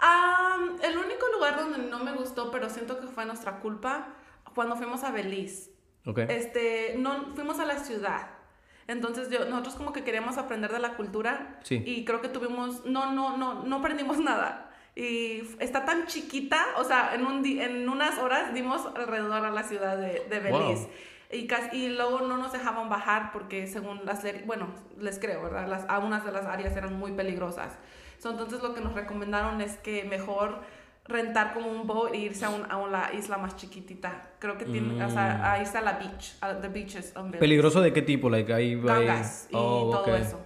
Ah, 0.00 0.56
el 0.82 0.98
único 0.98 1.26
lugar 1.32 1.56
donde 1.56 1.78
no 1.88 2.04
me 2.04 2.12
gustó, 2.12 2.50
pero 2.50 2.68
siento 2.68 3.00
que 3.00 3.06
fue 3.06 3.24
nuestra 3.24 3.60
culpa, 3.60 4.08
cuando 4.54 4.76
fuimos 4.76 5.02
a 5.04 5.12
Belice. 5.12 5.70
¿Ok? 6.04 6.18
Este, 6.28 6.96
no, 6.98 7.26
fuimos 7.34 7.58
a 7.58 7.64
la 7.64 7.78
ciudad. 7.78 8.28
Entonces 8.86 9.30
yo, 9.30 9.46
nosotros 9.46 9.74
como 9.76 9.92
que 9.92 10.04
queríamos 10.04 10.36
aprender 10.38 10.70
de 10.72 10.78
la 10.78 10.94
cultura 10.96 11.58
Sí. 11.62 11.82
y 11.84 12.04
creo 12.04 12.20
que 12.20 12.28
tuvimos, 12.28 12.84
no, 12.84 13.12
no, 13.12 13.36
no, 13.36 13.62
no 13.64 13.76
aprendimos 13.76 14.18
nada. 14.20 14.65
Y 14.96 15.42
está 15.60 15.84
tan 15.84 16.06
chiquita, 16.06 16.64
o 16.78 16.84
sea, 16.84 17.14
en, 17.14 17.26
un 17.26 17.44
en 17.44 17.86
unas 17.88 18.18
horas 18.18 18.54
dimos 18.54 18.86
alrededor 18.96 19.44
a 19.44 19.50
la 19.50 19.62
ciudad 19.62 19.98
de, 19.98 20.24
de 20.28 20.40
Belice. 20.40 20.84
Wow. 20.84 20.90
Y, 21.32 21.46
casi- 21.46 21.76
y 21.76 21.88
luego 21.90 22.20
no 22.20 22.38
nos 22.38 22.52
dejaban 22.52 22.88
bajar 22.88 23.30
porque 23.32 23.66
según 23.66 24.00
las, 24.06 24.22
bueno, 24.46 24.68
les 24.98 25.18
creo, 25.18 25.42
¿verdad? 25.42 25.68
Las, 25.68 25.84
algunas 25.88 26.24
de 26.24 26.32
las 26.32 26.46
áreas 26.46 26.74
eran 26.76 26.98
muy 26.98 27.12
peligrosas. 27.12 27.76
So, 28.18 28.30
entonces 28.30 28.62
lo 28.62 28.72
que 28.74 28.80
nos 28.80 28.94
recomendaron 28.94 29.60
es 29.60 29.76
que 29.76 30.04
mejor 30.04 30.60
rentar 31.04 31.52
como 31.52 31.70
un 31.70 31.86
boat 31.86 32.14
e 32.14 32.18
irse 32.18 32.46
a, 32.46 32.48
un- 32.50 32.70
a 32.70 32.78
una 32.78 33.12
isla 33.12 33.36
más 33.36 33.54
chiquitita. 33.56 34.30
Creo 34.38 34.56
que 34.56 34.64
tiene, 34.64 35.04
o 35.04 35.10
sea, 35.10 35.52
a 35.52 35.60
irse 35.60 35.76
a 35.76 35.82
la 35.82 35.92
beach, 35.98 36.36
a 36.40 36.54
the 36.54 36.68
beaches. 36.68 37.12
¿Peligroso 37.38 37.82
de 37.82 37.92
qué 37.92 38.00
tipo? 38.02 38.30
Like, 38.30 38.52
ahí, 38.54 38.80
Gangas 38.80 39.48
y 39.50 39.54
Oh, 39.56 39.90
todo 39.92 40.02
ok. 40.14 40.20
eso. 40.20 40.40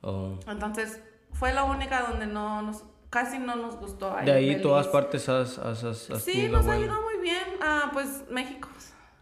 Oh. 0.00 0.38
Entonces, 0.48 0.98
fue 1.32 1.52
la 1.52 1.64
única 1.64 2.00
donde 2.08 2.26
no 2.26 2.62
nos, 2.62 2.84
casi 3.12 3.38
no 3.38 3.54
nos 3.56 3.76
gustó. 3.76 4.14
De 4.24 4.32
ahí 4.32 4.60
todas 4.62 4.88
partes 4.88 5.28
has, 5.28 5.58
has, 5.58 5.84
has, 5.84 6.10
has 6.10 6.22
Sí, 6.22 6.48
nos 6.48 6.64
buen- 6.64 6.78
ayudó 6.78 7.00
muy 7.02 7.18
bien. 7.22 7.44
Ah, 7.60 7.90
pues 7.92 8.24
México. 8.30 8.68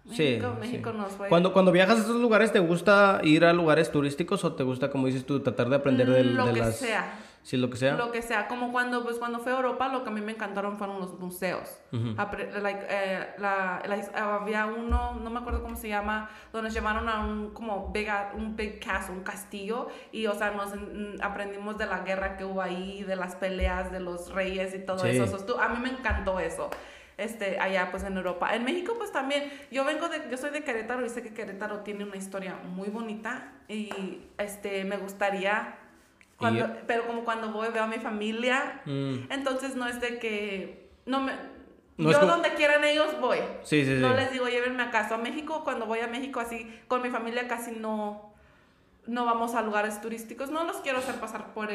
Sí, 0.09 0.23
México, 0.39 0.53
sí. 0.55 0.61
México 0.61 0.93
nos 0.93 1.13
fue. 1.13 1.29
Cuando, 1.29 1.53
cuando 1.53 1.71
viajas 1.73 1.99
a 1.99 2.01
estos 2.01 2.17
lugares, 2.21 2.53
¿te 2.53 2.59
gusta 2.61 3.21
ir 3.25 3.45
a 3.45 3.53
lugares 3.53 3.91
turísticos 3.93 4.45
o 4.45 4.55
te 4.55 4.63
gusta, 4.63 4.91
como 4.91 5.07
dices 5.09 5.27
tú, 5.27 5.41
tratar 5.41 5.69
de 5.69 5.77
aprender 5.77 6.09
del- 6.09 6.35
Lo 6.37 6.47
de 6.47 6.53
que 6.55 6.59
las... 6.61 6.77
sea. 6.79 7.13
Sí, 7.43 7.57
lo 7.57 7.71
que 7.71 7.77
sea. 7.79 7.95
Lo 7.95 8.13
que 8.13 8.21
sea, 8.21 8.49
como 8.49 8.71
cuando, 8.71 9.03
pues, 9.03 9.17
cuando 9.19 9.39
fue 9.39 9.51
a 9.53 9.57
Europa, 9.57 9.89
lo 9.89 10.03
que 10.05 10.11
a 10.11 10.13
mí 10.13 10.21
me 10.21 10.33
encantaron 10.33 10.77
fueron 10.77 11.01
los 11.01 11.19
museos. 11.19 11.81
Apre- 11.91 12.53
like, 12.61 12.85
eh, 12.89 13.29
la- 13.39 13.83
la- 13.87 14.35
había 14.37 14.67
uno, 14.67 15.15
no 15.15 15.31
me 15.31 15.39
acuerdo 15.41 15.63
cómo 15.63 15.75
se 15.75 15.89
llama, 15.89 16.29
donde 16.53 16.69
nos 16.69 16.75
llevaron 16.75 17.09
a 17.09 17.21
un 17.25 17.51
como 17.55 17.91
big, 17.93 18.09
un 18.35 18.57
big 18.57 18.79
castle, 18.85 19.15
un 19.17 19.23
castillo, 19.23 19.89
y 20.13 20.27
o 20.27 20.35
sea, 20.35 20.51
nos 20.51 20.75
mm, 20.75 21.23
aprendimos 21.23 21.79
de 21.79 21.87
la 21.87 22.01
guerra 22.01 22.37
que 22.37 22.45
hubo 22.45 22.61
ahí, 22.61 23.03
de 23.05 23.17
las 23.17 23.37
peleas 23.37 23.91
de 23.91 24.01
los 24.01 24.33
reyes 24.35 24.75
y 24.75 24.79
todo 24.81 24.99
Sí. 24.99 25.09
eso. 25.09 25.59
A 25.61 25.69
mí 25.71 25.79
me 25.81 25.89
encantó 25.91 26.39
eso. 26.41 26.69
Este, 27.17 27.59
allá 27.59 27.91
pues 27.91 28.03
en 28.05 28.17
Europa. 28.17 28.55
En 28.55 28.65
México 28.65 28.95
pues 28.97 29.13
también, 29.13 29.51
yo 29.71 29.85
vengo 29.85 30.09
de, 30.09 30.23
yo 30.31 30.37
soy 30.39 30.51
de 30.51 30.63
Querétaro 30.65 31.05
y 31.05 31.09
sé 31.11 31.23
que 31.23 31.35
Querétaro 31.35 31.81
tiene 31.81 32.05
una 32.05 32.17
historia 32.17 32.55
muy 32.65 32.89
bonita 32.89 33.53
y 33.69 34.23
este, 34.39 34.85
me 34.85 34.97
gustaría 34.99 35.75
cuando, 36.41 36.67
pero 36.89 37.07
como 37.07 37.25
cuando 37.25 37.51
voy 37.53 37.69
veo 37.73 37.85
a 37.85 37.87
mi 37.87 37.99
familia, 37.99 38.81
Mm. 38.87 39.31
entonces 39.31 39.77
no 39.77 39.87
es 39.87 40.01
de 40.01 40.19
que 40.19 40.89
no 41.07 41.21
me 41.21 41.33
No 41.97 42.11
yo 42.13 42.19
como- 42.21 42.33
donde 42.33 42.55
quieran 42.55 42.83
ellos 42.85 43.21
voy. 43.21 43.39
Sí, 43.63 43.85
sí, 43.85 43.97
sí. 43.97 44.01
No 44.03 44.15
les 44.15 44.33
digo 44.33 44.49
llévenme 44.49 44.83
a 44.83 44.91
casa. 44.91 45.15
A 45.17 45.19
México 45.19 45.63
cuando 45.65 45.87
voy 45.87 46.01
a 46.01 46.07
México 46.09 46.41
así 46.41 46.67
con 46.89 47.03
mi 47.03 47.11
familia 47.11 47.47
casi 47.47 47.73
no 47.73 48.27
no 49.07 49.25
vamos 49.25 49.55
a 49.55 49.63
lugares 49.63 50.01
turísticos. 50.01 50.51
No 50.51 50.65
los 50.65 50.77
quiero 50.79 50.99
hacer 50.99 51.17
pasar 51.17 51.53
por 51.53 51.69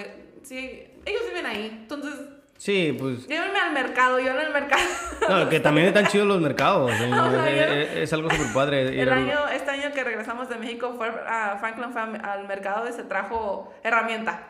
sí, 0.44 0.84
ellos 1.06 1.22
viven 1.28 1.46
ahí. 1.46 1.68
Entonces, 1.82 2.14
Sí, 2.58 2.96
pues... 2.98 3.28
llévenme 3.28 3.60
al 3.60 3.74
mercado, 3.74 4.18
yo 4.20 4.32
en 4.32 4.40
el 4.40 4.54
mercado. 4.54 4.82
No, 5.28 5.50
que 5.50 5.60
también 5.68 5.88
están 5.88 6.06
chidos 6.08 6.26
los 6.28 6.40
mercados. 6.40 6.90
¿eh? 6.92 7.12
O 7.14 7.30
sea, 7.32 7.50
es, 7.50 7.90
es- 7.90 7.98
es 7.98 8.14
algo 8.14 8.30
súper 8.30 8.54
padre. 8.54 9.02
El 9.02 9.10
año, 9.10 9.38
este 9.50 9.72
año 9.72 9.92
que 9.94 10.04
regresamos 10.06 10.48
de 10.48 10.56
México 10.56 10.94
fue 10.96 11.10
a 11.10 11.58
Franklin 11.60 11.92
fue 11.92 12.02
al 12.02 12.48
mercado 12.48 12.88
y 12.88 12.94
se 12.94 13.04
trajo 13.04 13.74
herramienta. 13.84 14.48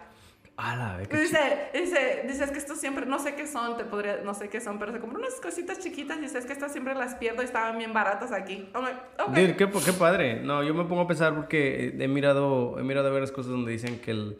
A 0.57 0.76
la 0.77 0.98
vez, 0.98 1.10
qué 1.10 1.18
Dice, 1.18 1.38
dice, 1.73 2.23
dice, 2.26 2.44
es 2.45 2.52
que 2.52 2.60
esto 2.60 2.76
siempre, 2.76 3.06
no 3.06 3.19
sé 3.19 3.36
qué 3.36 3.45
son, 3.45 3.76
te 3.76 3.84
podría, 3.84 4.22
no 4.23 4.34
sé 4.34 4.48
qué 4.48 4.61
son, 4.61 4.80
pero 4.80 4.94
se 4.94 4.99
compró 4.99 5.19
unas 5.19 5.36
cositas 5.41 5.80
chiquitas 5.80 6.18
y 6.18 6.22
dice, 6.22 6.38
es 6.38 6.45
que 6.45 6.53
estas 6.53 6.72
siempre 6.72 6.95
las 6.95 7.15
pierdo 7.15 7.41
y 7.41 7.45
estaban 7.45 7.77
bien 7.77 7.91
baratas 7.94 8.32
aquí. 8.32 8.69
I'm 8.73 8.84
like, 8.84 8.99
okay. 9.19 9.48
Dude, 9.48 9.57
qué, 9.57 9.69
qué 9.69 9.94
padre. 9.94 10.41
No, 10.41 10.64
yo 10.64 10.73
me 10.73 10.86
pongo 10.86 11.02
a 11.02 11.07
pensar 11.07 11.36
porque 11.36 11.94
he 11.99 12.07
mirado, 12.07 12.80
he 12.80 12.84
mirado 12.84 13.11
varias 13.11 13.32
cosas 13.32 13.52
donde 13.52 13.72
dicen 13.72 13.99
que 13.99 14.11
el... 14.11 14.38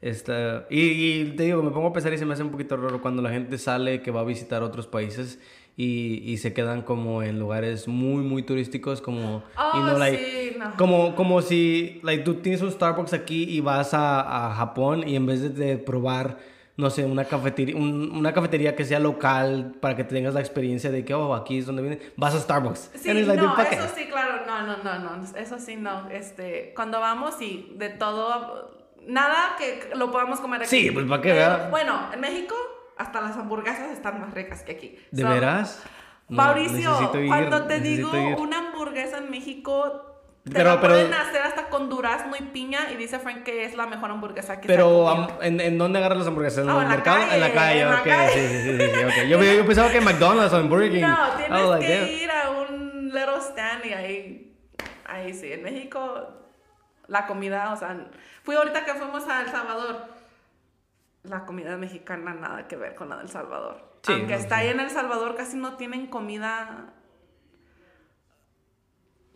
Esta, 0.00 0.64
y, 0.70 0.80
y 0.80 1.24
te 1.36 1.42
digo, 1.42 1.60
me 1.60 1.72
pongo 1.72 1.88
a 1.88 1.92
pensar 1.92 2.12
y 2.12 2.18
se 2.18 2.24
me 2.24 2.32
hace 2.32 2.44
un 2.44 2.52
poquito 2.52 2.76
raro 2.76 3.02
cuando 3.02 3.20
la 3.20 3.30
gente 3.30 3.58
sale 3.58 4.00
que 4.00 4.12
va 4.12 4.20
a 4.20 4.24
visitar 4.24 4.62
otros 4.62 4.86
países 4.86 5.40
y, 5.80 6.24
y 6.26 6.38
se 6.38 6.52
quedan 6.52 6.82
como 6.82 7.22
en 7.22 7.38
lugares 7.38 7.86
muy, 7.86 8.24
muy 8.24 8.42
turísticos 8.42 9.00
como... 9.00 9.44
Oh, 9.56 9.76
you 9.76 9.82
know, 9.84 9.96
like, 9.96 10.18
sí, 10.18 10.56
no. 10.58 10.72
como, 10.76 11.14
como 11.14 11.40
si 11.40 12.00
like, 12.02 12.24
tú 12.24 12.34
tienes 12.34 12.60
un 12.62 12.72
Starbucks 12.72 13.12
aquí 13.12 13.44
y 13.44 13.60
vas 13.60 13.94
a, 13.94 14.48
a 14.48 14.54
Japón 14.56 15.06
y 15.08 15.14
en 15.14 15.24
vez 15.26 15.40
de, 15.40 15.50
de 15.50 15.78
probar, 15.78 16.38
no 16.76 16.90
sé, 16.90 17.04
una 17.04 17.26
cafetería, 17.26 17.76
un- 17.76 18.10
una 18.12 18.32
cafetería 18.32 18.74
que 18.74 18.84
sea 18.84 18.98
local 18.98 19.76
para 19.80 19.94
que 19.94 20.02
tengas 20.02 20.34
la 20.34 20.40
experiencia 20.40 20.90
de 20.90 21.04
que, 21.04 21.14
oh, 21.14 21.32
aquí 21.32 21.58
es 21.58 21.66
donde 21.66 21.82
viene, 21.82 22.00
vas 22.16 22.34
a 22.34 22.40
Starbucks. 22.40 22.90
Sí, 22.96 23.12
like, 23.12 23.40
no, 23.40 23.56
eso 23.62 23.86
sí, 23.96 24.06
claro, 24.06 24.44
no, 24.48 24.66
no, 24.66 24.82
no, 24.82 24.98
no, 25.16 25.24
eso 25.38 25.58
sí, 25.60 25.76
no, 25.76 26.10
este, 26.10 26.72
cuando 26.74 26.98
vamos, 26.98 27.36
sí, 27.38 27.72
de 27.76 27.90
todo, 27.90 28.76
nada 29.06 29.54
que 29.56 29.90
lo 29.96 30.10
podamos 30.10 30.40
comer 30.40 30.62
aquí. 30.62 30.70
Sí, 30.70 30.90
pues, 30.90 31.06
¿pa' 31.06 31.20
qué, 31.20 31.32
verdad? 31.34 31.70
Bueno, 31.70 32.00
en 32.12 32.20
México, 32.20 32.54
hasta 32.98 33.20
las 33.20 33.36
hamburguesas 33.36 33.90
están 33.90 34.20
más 34.20 34.34
ricas 34.34 34.62
que 34.62 34.72
aquí. 34.72 34.98
¿De 35.10 35.22
So, 35.22 35.28
veras? 35.28 35.82
No, 36.28 36.36
Mauricio, 36.36 37.10
ir, 37.14 37.26
cuando 37.28 37.64
te 37.66 37.80
digo 37.80 38.14
ir. 38.14 38.36
una 38.36 38.58
hamburguesa 38.58 39.18
en 39.18 39.30
México, 39.30 40.04
te 40.44 40.50
Pero- 40.52 40.74
la 40.74 40.80
pero- 40.80 40.94
pueden 40.94 41.14
hacer 41.14 41.42
hasta 41.42 41.68
con 41.68 41.88
durazno 41.88 42.36
y 42.36 42.42
piña 42.42 42.90
y 42.92 42.96
dice 42.96 43.18
Frank 43.18 43.42
que 43.44 43.64
es 43.64 43.74
la 43.74 43.86
mejor 43.86 44.10
hamburguesa 44.10 44.56
que 44.60 44.68
se 44.68 44.74
Pero, 44.74 45.08
am- 45.08 45.28
¿en, 45.40 45.60
¿en 45.60 45.78
dónde 45.78 45.98
agarras 45.98 46.18
las 46.18 46.26
hamburguesas? 46.28 46.64
¿En 46.64 46.70
Ah, 46.70 46.76
el 46.76 46.82
en 46.82 46.88
la 46.88 46.94
mercado? 46.96 47.18
calle, 47.20 47.34
en 47.34 47.40
la 47.40 47.52
calle, 47.52 47.80
en 47.80 47.88
la 47.90 47.98
ok. 48.00 48.04
calle. 48.04 48.32
Sí, 48.32 48.40
sí, 48.48 48.62
sí, 48.62 48.78
sí, 48.78 48.90
sí, 48.94 49.04
ok. 49.04 49.28
Yo, 49.28 49.42
yo 49.42 49.66
pensaba 49.66 49.90
que 49.90 50.00
McDonald's 50.00 50.52
o 50.52 50.60
en 50.60 50.68
Burger 50.68 50.90
King. 50.90 51.00
No, 51.06 51.16
tienes 51.36 51.68
like, 51.68 51.86
que 51.86 52.12
ir 52.24 52.30
a 52.30 52.50
un 52.50 53.04
little 53.06 53.40
stand 53.40 53.84
y 53.86 53.92
ahí, 53.94 54.56
ahí 55.06 55.32
sí, 55.34 55.50
en 55.52 55.62
México, 55.62 56.28
La 57.06 57.26
comida, 57.26 57.72
o 57.72 57.76
sea, 57.76 57.96
fui 58.42 58.54
ahorita 58.54 58.84
que 58.84 58.92
fuimos 58.94 59.26
a 59.28 59.40
El 59.42 59.48
Salvador. 59.48 60.17
La 61.28 61.44
comida 61.44 61.76
mexicana 61.76 62.34
nada 62.34 62.66
que 62.68 62.76
ver 62.76 62.94
con 62.94 63.08
la 63.08 63.16
del 63.18 63.28
Salvador. 63.28 63.76
Sí, 64.02 64.12
Aunque 64.12 64.34
no, 64.34 64.38
está 64.40 64.56
sí. 64.56 64.62
ahí 64.62 64.68
en 64.68 64.80
El 64.80 64.90
Salvador, 64.90 65.34
casi 65.36 65.56
no 65.56 65.76
tienen 65.76 66.06
comida. 66.06 66.94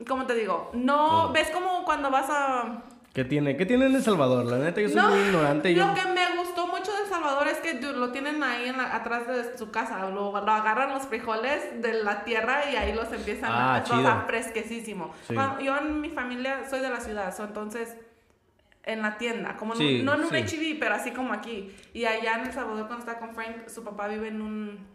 ¿Cómo 0.08 0.26
te 0.26 0.34
digo? 0.34 0.70
No, 0.74 1.32
ves 1.32 1.50
como 1.50 1.84
cuando 1.84 2.10
vas 2.10 2.26
a 2.30 2.82
¿Qué 3.14 3.24
tiene? 3.26 3.58
¿Qué 3.58 3.66
tiene 3.66 3.86
en 3.86 3.94
El 3.94 4.02
Salvador? 4.02 4.46
La 4.46 4.56
neta, 4.56 4.80
yo 4.80 4.88
soy 4.88 5.02
muy 5.02 5.20
ignorante. 5.20 5.74
Yo... 5.74 5.86
Lo 5.86 5.94
que 5.94 6.00
me 6.06 6.34
gustó 6.38 6.66
mucho 6.66 6.90
de 6.92 7.02
El 7.02 7.08
Salvador 7.10 7.46
es 7.46 7.58
que 7.58 7.74
dude, 7.74 7.92
lo 7.98 8.10
tienen 8.10 8.42
ahí 8.42 8.68
en 8.70 8.78
la- 8.78 8.96
atrás 8.96 9.26
de 9.28 9.58
su 9.58 9.70
casa. 9.70 10.08
Lo, 10.08 10.32
lo 10.32 10.50
agarran 10.50 10.94
los 10.94 11.02
frijoles 11.02 11.82
de 11.82 12.02
la 12.02 12.24
tierra 12.24 12.70
y 12.70 12.76
ahí 12.76 12.94
los 12.94 13.12
empiezan 13.12 13.50
Ah, 13.52 13.74
a 13.76 13.84
trabajar 13.84 14.26
fresquecísimo. 14.26 15.12
Sí. 15.28 15.34
Yo 15.62 15.76
en 15.76 16.00
mi 16.00 16.08
familia 16.08 16.66
soy 16.70 16.80
de 16.80 16.88
la 16.88 17.00
ciudad, 17.00 17.36
so, 17.36 17.44
entonces 17.44 17.98
en 18.84 19.02
la 19.02 19.16
tienda, 19.18 19.56
como 19.56 19.74
Sí, 19.76 20.02
no 20.02 20.14
en 20.14 20.20
un 20.22 20.30
sí. 20.30 20.36
H-E-B, 20.36 20.76
pero 20.80 20.94
así 20.94 21.12
como 21.12 21.32
aquí. 21.32 21.74
Y 21.94 22.04
allá 22.04 22.34
en 22.40 22.46
El 22.46 22.52
Salvador, 22.52 22.86
cuando 22.88 23.06
está 23.06 23.18
con 23.20 23.34
Frank, 23.34 23.68
su 23.68 23.84
papá 23.84 24.08
vive 24.08 24.28
en 24.28 24.42
un, 24.42 24.86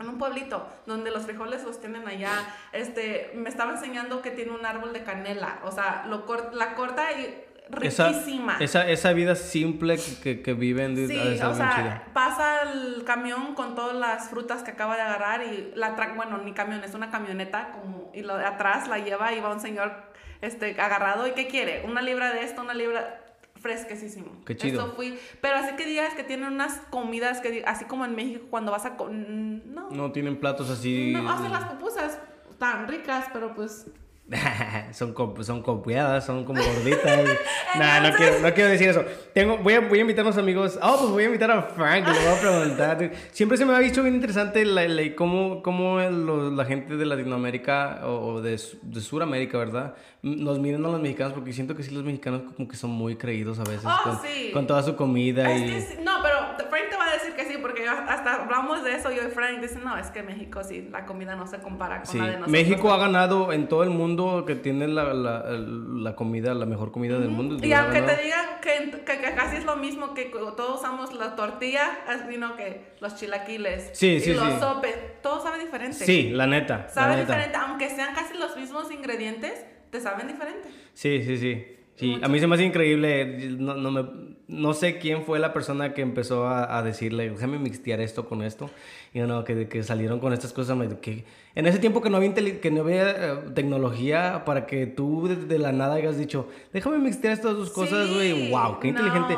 en 0.00 0.08
un 0.08 0.18
pueblito 0.18 0.68
donde 0.86 1.10
los 1.10 1.24
frijoles 1.24 1.62
los 1.64 1.80
tienen 1.80 2.06
allá. 2.08 2.32
Este, 2.72 3.30
me 3.34 3.48
estaba 3.48 3.72
enseñando 3.72 4.22
que 4.22 4.30
tiene 4.32 4.50
un 4.52 4.66
árbol 4.66 4.92
de 4.92 5.04
canela. 5.04 5.60
O 5.64 5.70
sea, 5.70 6.04
lo 6.08 6.24
la 6.52 6.74
corta 6.74 7.12
y 7.12 7.44
Esa, 7.82 8.08
riquísima. 8.08 8.56
esa, 8.58 8.88
esa 8.88 9.12
vida 9.12 9.36
simple 9.36 10.00
que, 10.22 10.42
que, 10.42 10.54
viven, 10.54 10.96
Sí, 10.96 11.04
o 11.04 11.34
chida. 11.36 11.54
sea, 11.54 12.06
pasa 12.12 12.62
el 12.62 13.04
camión 13.04 13.54
con 13.54 13.74
todas 13.76 13.94
las 13.94 14.30
frutas 14.30 14.62
que 14.64 14.70
acaba 14.72 14.96
de 14.96 15.02
agarrar 15.02 15.42
y 15.44 15.72
la 15.76 15.94
tra 15.94 16.14
bueno, 16.14 16.38
ni 16.38 16.52
camión, 16.54 16.82
es 16.82 16.94
una 16.94 17.10
camioneta 17.10 17.70
como 17.72 18.10
y 18.14 18.22
lo 18.22 18.36
de 18.36 18.46
atrás 18.46 18.88
la 18.88 18.98
lleva 18.98 19.32
y 19.32 19.40
va 19.40 19.52
un 19.52 19.60
señor 19.60 19.92
este 20.40 20.80
agarrado 20.80 21.26
y 21.26 21.32
qué 21.32 21.46
quiere? 21.46 21.84
Una 21.86 22.00
libra 22.00 22.32
de 22.32 22.42
esto, 22.42 22.62
una 22.62 22.72
libra 22.74 23.20
fresquecísimo. 23.60 24.32
Qué 24.44 24.56
chido. 24.56 24.80
Eso 24.82 24.92
fui, 24.94 25.18
pero 25.40 25.56
así 25.56 25.76
que 25.76 25.84
digas 25.84 26.14
que 26.14 26.24
tienen 26.24 26.52
unas 26.52 26.80
comidas 26.90 27.40
que 27.40 27.62
así 27.66 27.84
como 27.84 28.04
en 28.04 28.14
México 28.14 28.46
cuando 28.50 28.72
vas 28.72 28.86
a 28.86 28.96
no. 29.10 29.90
No 29.90 30.12
tienen 30.12 30.38
platos 30.40 30.70
así. 30.70 31.12
No, 31.12 31.30
hacen 31.30 31.52
las 31.52 31.64
pupusas 31.64 32.18
tan 32.58 32.88
ricas, 32.88 33.26
pero 33.32 33.54
pues 33.54 33.86
son, 34.92 35.12
co- 35.14 35.34
son 35.42 35.62
copiadas, 35.62 36.26
son 36.26 36.44
como 36.44 36.62
gorditas. 36.62 37.20
nah, 37.78 38.00
no 38.00 38.14
quiero, 38.16 38.40
no 38.40 38.52
quiero 38.52 38.70
decir 38.70 38.88
eso. 38.90 39.02
Tengo, 39.32 39.58
voy, 39.58 39.74
a, 39.74 39.80
voy 39.80 39.98
a 39.98 40.00
invitar 40.02 40.24
a 40.24 40.28
unos 40.28 40.38
amigos. 40.38 40.78
Oh, 40.82 40.96
pues 40.98 41.10
voy 41.10 41.22
a 41.22 41.26
invitar 41.26 41.50
a 41.50 41.62
Frank 41.62 42.06
le 42.06 42.12
voy 42.12 42.36
a 42.36 42.40
preguntar. 42.40 43.10
Siempre 43.32 43.56
se 43.56 43.64
me 43.64 43.74
ha 43.74 43.78
visto 43.78 44.02
bien 44.02 44.14
interesante 44.16 44.64
la, 44.64 44.86
la- 44.86 45.14
cómo, 45.16 45.62
cómo 45.62 45.98
los- 46.00 46.52
la 46.52 46.64
gente 46.66 46.96
de 46.96 47.06
Latinoamérica 47.06 48.00
o, 48.04 48.34
o 48.34 48.40
de, 48.42 48.60
de 48.82 49.00
Suramérica, 49.00 49.56
¿verdad? 49.58 49.94
Nos 50.20 50.58
miran 50.58 50.84
a 50.84 50.88
los 50.88 51.00
mexicanos 51.00 51.32
porque 51.32 51.52
siento 51.52 51.74
que 51.76 51.82
sí, 51.82 51.94
los 51.94 52.04
mexicanos 52.04 52.42
como 52.56 52.68
que 52.68 52.76
son 52.76 52.90
muy 52.90 53.16
creídos 53.16 53.58
a 53.60 53.64
veces 53.64 53.84
Oh, 53.86 54.02
con, 54.02 54.20
sí. 54.22 54.50
con 54.52 54.66
toda 54.66 54.82
su 54.82 54.94
comida. 54.96 55.50
Es 55.52 55.62
y... 55.62 55.64
que 55.66 55.80
sí- 55.80 55.98
no, 56.04 56.18
pero 56.22 56.38
Frank 56.68 56.90
te 56.90 56.96
va 56.96 57.06
a 57.08 57.12
decir 57.14 57.32
que 57.34 57.44
sí, 57.46 57.54
porque 57.62 57.86
hasta 57.88 58.42
hablamos 58.42 58.84
de 58.84 58.94
eso, 58.94 59.10
yo 59.10 59.22
y 59.26 59.30
Frank 59.30 59.60
dicen, 59.60 59.82
no, 59.84 59.96
es 59.96 60.08
que 60.08 60.22
México 60.22 60.62
sí, 60.64 60.86
la 60.90 61.06
comida 61.06 61.34
no 61.36 61.46
se 61.46 61.58
compara 61.60 61.98
con 62.02 62.06
Sí, 62.06 62.18
la 62.18 62.24
de 62.24 62.30
nosotros. 62.32 62.50
México 62.52 62.92
ha 62.92 62.98
ganado 62.98 63.52
en 63.52 63.68
todo 63.68 63.84
el 63.84 63.90
mundo 63.90 64.17
que 64.46 64.54
tiene 64.56 64.88
la, 64.88 65.14
la, 65.14 65.44
la 65.50 66.14
comida, 66.16 66.52
la 66.54 66.66
mejor 66.66 66.90
comida 66.92 67.18
del 67.18 67.30
mundo. 67.30 67.64
Y 67.64 67.72
aunque 67.72 68.02
te 68.02 68.22
digan 68.22 68.46
que, 68.60 68.90
que- 69.04 69.18
que 69.20 69.34
casi 69.34 69.56
es 69.56 69.64
lo 69.64 69.76
mismo 69.76 70.14
que 70.14 70.24
todos 70.26 70.80
usamos 70.80 71.12
la 71.14 71.36
tortilla, 71.36 71.98
así 72.08 72.36
no 72.36 72.56
que 72.56 72.82
los 73.00 73.14
chilaquiles 73.16 73.90
Sí, 73.92 74.14
y 74.14 74.20
sí, 74.20 74.34
los 74.34 74.52
sí. 74.54 74.60
sopes, 74.60 74.94
todo 75.22 75.40
sabe 75.42 75.60
diferente. 75.60 76.04
Sí, 76.04 76.30
la 76.30 76.46
neta. 76.46 76.78
la 76.78 76.88
Sabe 76.88 77.16
neta. 77.16 77.26
diferente, 77.34 77.56
aunque 77.58 77.88
sean 77.90 78.14
casi 78.14 78.36
los 78.36 78.56
mismos 78.56 78.90
ingredientes, 78.90 79.64
te 79.90 80.00
saben 80.00 80.26
diferente. 80.28 80.68
Sí, 80.94 81.22
sí, 81.24 81.36
sí. 81.38 81.74
Sí, 81.94 82.06
Mucho. 82.12 82.26
a 82.26 82.28
mí 82.28 82.38
se 82.40 82.46
me 82.46 82.54
hace 82.54 82.64
increíble. 82.64 83.24
No, 83.58 83.74
no, 83.74 83.90
me, 83.90 84.27
no 84.48 84.72
sé 84.74 84.98
quién 84.98 85.24
fue 85.24 85.38
la 85.38 85.52
persona 85.52 85.92
que 85.94 86.00
empezó 86.02 86.46
a, 86.46 86.76
a 86.78 86.82
decirle, 86.82 87.30
déjame 87.30 87.58
mixtear 87.58 88.00
esto 88.00 88.26
con 88.28 88.42
esto. 88.42 88.70
Y 89.14 89.20
no, 89.20 89.44
que, 89.44 89.68
que 89.68 89.82
salieron 89.82 90.20
con 90.20 90.32
estas 90.32 90.52
cosas. 90.52 90.76
Que, 91.00 91.24
en 91.54 91.66
ese 91.66 91.78
tiempo 91.78 92.00
que 92.02 92.10
no 92.10 92.16
había, 92.16 92.32
que 92.34 92.70
no 92.70 92.80
había 92.82 93.10
eh, 93.10 93.34
tecnología 93.54 94.42
para 94.44 94.66
que 94.66 94.86
tú 94.86 95.28
de, 95.28 95.36
de 95.36 95.58
la 95.58 95.72
nada 95.72 95.94
hayas 95.94 96.16
dicho, 96.18 96.48
déjame 96.72 96.98
mixtear 96.98 97.32
estas 97.34 97.56
dos 97.56 97.70
cosas, 97.70 98.08
Sí, 98.08 98.14
güey. 98.14 98.50
wow, 98.50 98.80
qué 98.80 98.90
no. 98.92 98.98
inteligente. 98.98 99.36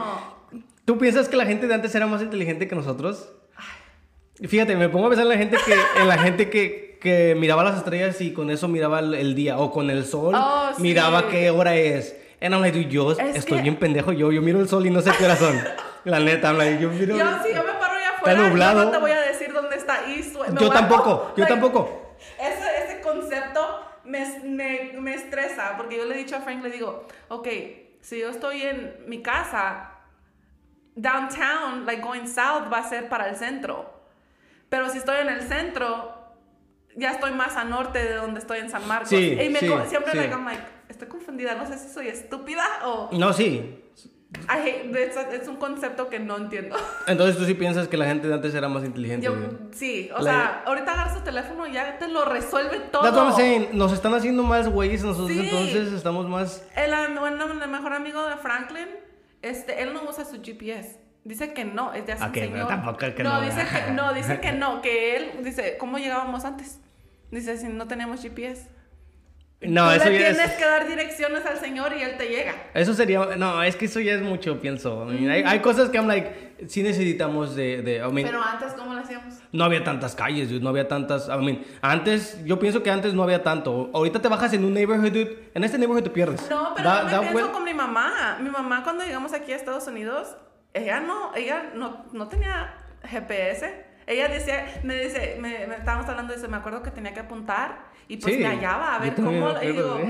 ¿Tú 0.85 0.97
piensas 0.99 1.29
que 1.29 1.37
la 1.37 1.47
gente 1.47 1.67
de 1.69 1.75
antes 1.75 1.95
era 1.95 2.07
más 2.07 2.23
inteligente 2.23 2.67
que 2.69 2.75
nosotros? 2.75 3.31
Fíjate, 4.43 4.75
me 4.77 4.89
pongo 4.89 5.07
a 5.07 5.11
pensar 5.11 5.25
en 5.27 5.29
la 5.31 5.37
gente 5.39 5.57
que, 5.65 6.01
en 6.01 6.09
la 6.09 6.19
gente 6.19 6.49
que, 6.51 6.99
que 7.01 7.35
miraba 7.39 7.63
las 7.63 7.77
estrellas 7.79 8.21
y 8.21 8.33
con 8.33 8.51
eso 8.51 8.69
miraba 8.69 9.01
el, 9.01 9.15
el 9.15 9.35
día, 9.35 9.59
o 9.59 9.71
con 9.71 9.91
el 9.91 10.05
sol, 10.05 10.35
Oh, 10.37 10.71
sí. 10.77 10.83
miraba 10.83 11.29
qué 11.29 11.51
hora 11.51 11.77
es. 11.77 12.17
And 12.43 12.55
I'm 12.55 12.61
like, 12.63 12.73
dude, 12.77 12.89
yo 12.91 13.13
Es 13.13 13.19
estoy 13.37 13.59
que- 13.59 13.63
bien 13.63 13.77
pendejo, 13.77 14.13
yo, 14.13 14.33
yo 14.33 14.41
miro 14.43 14.61
el 14.61 14.69
sol 14.69 14.87
y 14.87 14.91
no 14.91 15.01
sé 15.03 15.11
qué 15.19 15.25
hora 15.25 15.37
son. 15.37 15.59
La 16.05 16.19
neta, 16.19 16.49
I'm 16.49 16.59
like, 16.59 16.81
yo 16.81 16.89
miro... 16.91 17.15
Yo, 17.17 17.25
si 17.43 17.55
yo 17.55 17.63
me 17.63 17.73
paro 17.75 17.95
allá 17.95 18.11
afuera, 18.17 18.49
nublado. 18.49 18.79
yo 18.81 18.85
no 18.87 18.91
te 18.93 18.99
voy 18.99 19.11
a 19.11 19.21
decir 19.21 19.53
dónde 19.53 19.77
está 19.77 20.01
me 20.07 20.61
Yo 20.61 20.69
voy 20.69 20.71
a- 20.71 20.81
tampoco, 20.81 21.33
yo 21.37 21.43
Like, 21.45 21.53
tampoco. 21.53 22.17
Ese, 22.41 22.85
ese 22.85 23.01
concepto 23.03 23.81
me, 24.05 24.27
me, 24.45 24.93
me 24.99 25.15
estresa, 25.15 25.75
porque 25.77 25.99
yo 25.99 26.07
le 26.07 26.15
he 26.15 26.19
dicho 26.19 26.37
a 26.37 26.41
Frank, 26.41 26.63
le 26.63 26.71
digo, 26.71 27.07
ok, 27.29 27.49
si 28.01 28.19
yo 28.19 28.31
estoy 28.31 28.63
en 28.63 28.97
mi 29.07 29.21
casa, 29.23 29.91
downtown, 30.97 31.85
like 31.87 32.03
going 32.03 32.27
south, 32.27 32.73
va 32.73 32.79
a 32.79 32.89
ser 32.89 33.09
para 33.09 33.29
el 33.29 33.37
centro. 33.37 33.85
Pero 34.69 34.89
si 34.89 34.99
estoy 34.99 35.19
en 35.21 35.29
el 35.29 35.43
centro, 35.43 36.15
ya 36.97 37.11
estoy 37.13 37.33
más 37.33 37.57
a 37.57 37.65
norte 37.65 38.03
de 38.03 38.15
donde 38.15 38.41
estoy 38.41 38.59
en 38.61 38.71
San 38.71 38.87
Marcos. 38.87 39.09
Sí, 39.11 39.33
y 39.41 39.49
me 39.51 39.61
sí, 39.61 39.69
siempre 39.89 40.13
sí. 40.13 40.19
like, 40.19 40.33
I'm 40.33 40.45
like, 40.45 40.63
estoy 41.01 41.09
confundida, 41.09 41.55
no 41.55 41.67
sé 41.67 41.79
si 41.79 41.89
soy 41.93 42.09
estúpida 42.09 42.65
o... 42.85 43.09
No, 43.13 43.33
sí. 43.33 43.83
Hate, 44.49 44.95
es 45.33 45.49
un 45.49 45.57
concepto 45.57 46.09
que 46.09 46.21
no 46.21 46.37
entiendo. 46.37 46.77
Entonces 47.09 47.37
tú 47.37 47.45
sí 47.47 47.55
piensas 47.55 47.89
que 47.89 47.97
la 47.97 48.07
gente 48.07 48.29
de 48.29 48.35
antes 48.35 48.55
era 48.55 48.69
más 48.69 48.85
inteligente. 48.85 49.27
Yo, 49.27 49.35
sí, 49.73 50.09
o 50.15 50.19
La- 50.19 50.23
sea, 50.23 50.63
ahorita 50.67 50.93
agarras 50.93 51.17
tu 51.17 51.25
teléfono 51.25 51.67
y 51.67 51.73
ya 51.73 51.99
te 51.99 52.07
lo 52.07 52.25
resuelve 52.25 52.79
todo. 52.93 53.03
That's 53.03 53.17
what 53.17 53.27
I'm 53.29 53.35
saying. 53.37 53.69
Nos 53.73 53.93
están 53.93 54.15
haciendo 54.15 54.43
más 54.45 54.69
güeyes 54.69 55.03
nosotros, 55.03 55.31
Sí. 55.37 55.41
entonces 55.49 55.93
estamos 55.93 56.29
más... 56.29 56.65
El, 56.77 56.93
bueno, 57.19 57.45
el 57.51 57.69
mejor 57.71 57.93
amigo 57.93 58.25
de 58.27 58.37
Franklin, 58.37 58.87
este, 59.43 59.83
él 59.83 59.93
no 59.95 60.03
usa 60.09 60.25
su 60.25 60.41
GPS. 60.43 61.01
Dice 61.25 61.53
que 61.53 61.65
no, 61.65 61.93
es 61.93 62.07
de 62.07 62.13
hace 62.13 62.25
Ok, 62.25 62.29
un 62.29 62.35
señor. 62.35 62.69
tampoco 62.69 62.99
que 62.99 63.23
no, 63.25 63.41
dice 63.43 63.57
¿verdad? 63.57 63.87
que 63.87 63.93
no, 63.93 64.15
dice 64.15 64.41
que 64.41 64.53
no, 64.63 64.81
que 64.81 65.17
él 65.17 65.31
dice, 65.43 65.77
¿cómo 65.77 65.99
llegábamos 65.99 66.45
antes? 66.45 66.79
Dice, 67.33 67.57
si 67.59 67.67
no 67.69 67.87
teníamos 67.89 68.23
GPS. 68.23 68.69
No, 69.63 69.89
Tú 69.91 69.97
eso 69.97 70.05
le 70.09 70.19
ya 70.19 70.29
es... 70.29 70.37
tienes 70.39 70.57
que 70.57 70.65
dar 70.65 70.89
direcciones 70.89 71.45
al 71.45 71.59
señor 71.59 71.93
y 71.95 72.03
él 72.03 72.17
te 72.17 72.27
llega. 72.29 72.55
Eso 72.73 72.95
sería, 72.95 73.19
no, 73.37 73.63
es 73.63 73.77
que 73.77 73.85
eso 73.85 74.01
ya 74.01 74.15
es 74.15 74.23
mucho, 74.23 74.59
pienso. 74.59 75.07
I 75.13 75.19
mean, 75.21 75.31
hay, 75.31 75.43
hay 75.45 75.59
cosas 75.61 75.91
que 75.91 75.99
I'm 75.99 76.07
like, 76.07 76.55
sí 76.67 76.83
necesitamos 76.83 77.55
de, 77.55 77.83
de 77.83 77.97
I 77.99 78.11
mean, 78.11 78.27
Pero 78.27 78.43
antes, 78.43 78.73
¿cómo 78.73 78.95
lo 78.95 79.01
hacíamos? 79.01 79.35
no 79.53 79.65
había 79.65 79.85
tantas 79.85 80.15
calles, 80.15 80.49
dude, 80.49 80.61
no 80.63 80.71
había 80.71 80.89
tantas, 80.89 81.29
I 81.29 81.37
mean, 81.45 81.63
antes, 81.83 82.43
yo 82.47 82.59
pienso 82.59 82.83
que 82.83 82.91
antes 82.91 83.13
no 83.13 83.23
había 83.23 83.43
tanto. 83.43 83.91
Ahorita 83.93 84.23
te 84.23 84.29
bajas 84.29 84.51
en 84.55 84.65
un 84.65 84.73
neighborhood, 84.73 85.13
dude, 85.13 85.51
en 85.53 85.63
este 85.63 85.77
neighborhood 85.77 86.05
te 86.05 86.11
pierdes. 86.11 86.49
No, 86.49 86.73
pero 86.75 86.89
Da- 86.89 87.01
yo 87.01 87.05
me 87.07 87.13
da 87.13 87.21
pienso 87.21 87.39
vuel- 87.49 87.53
con 87.53 87.65
mi 87.65 87.75
mamá. 87.75 88.39
Mi 88.41 88.49
mamá 88.49 88.83
cuando 88.83 89.05
llegamos 89.05 89.35
aquí 89.35 89.53
a 89.53 89.57
Estados 89.57 89.87
Unidos, 89.87 90.37
ella 90.73 91.01
no, 91.01 91.35
ella 91.35 91.71
no, 91.75 92.07
no 92.15 92.29
tenía 92.29 92.77
GPS. 93.05 93.90
Ella 94.11 94.27
decía, 94.27 94.81
me 94.83 94.97
dice, 95.01 95.37
me, 95.41 95.67
me- 95.69 95.77
estábamos 95.77 96.09
hablando 96.09 96.33
de 96.33 96.39
eso, 96.41 96.49
me 96.49 96.57
acuerdo 96.57 96.83
que 96.83 96.91
tenía 96.91 97.15
que 97.15 97.21
apuntar 97.21 97.89
y 98.09 98.17
pues 98.17 98.35
Sí, 98.35 98.41
me 98.41 98.49
hallaba 98.49 98.97
a 98.97 98.99
ver 98.99 99.15
cómo, 99.15 99.55
y 99.63 99.67
digo, 99.69 100.01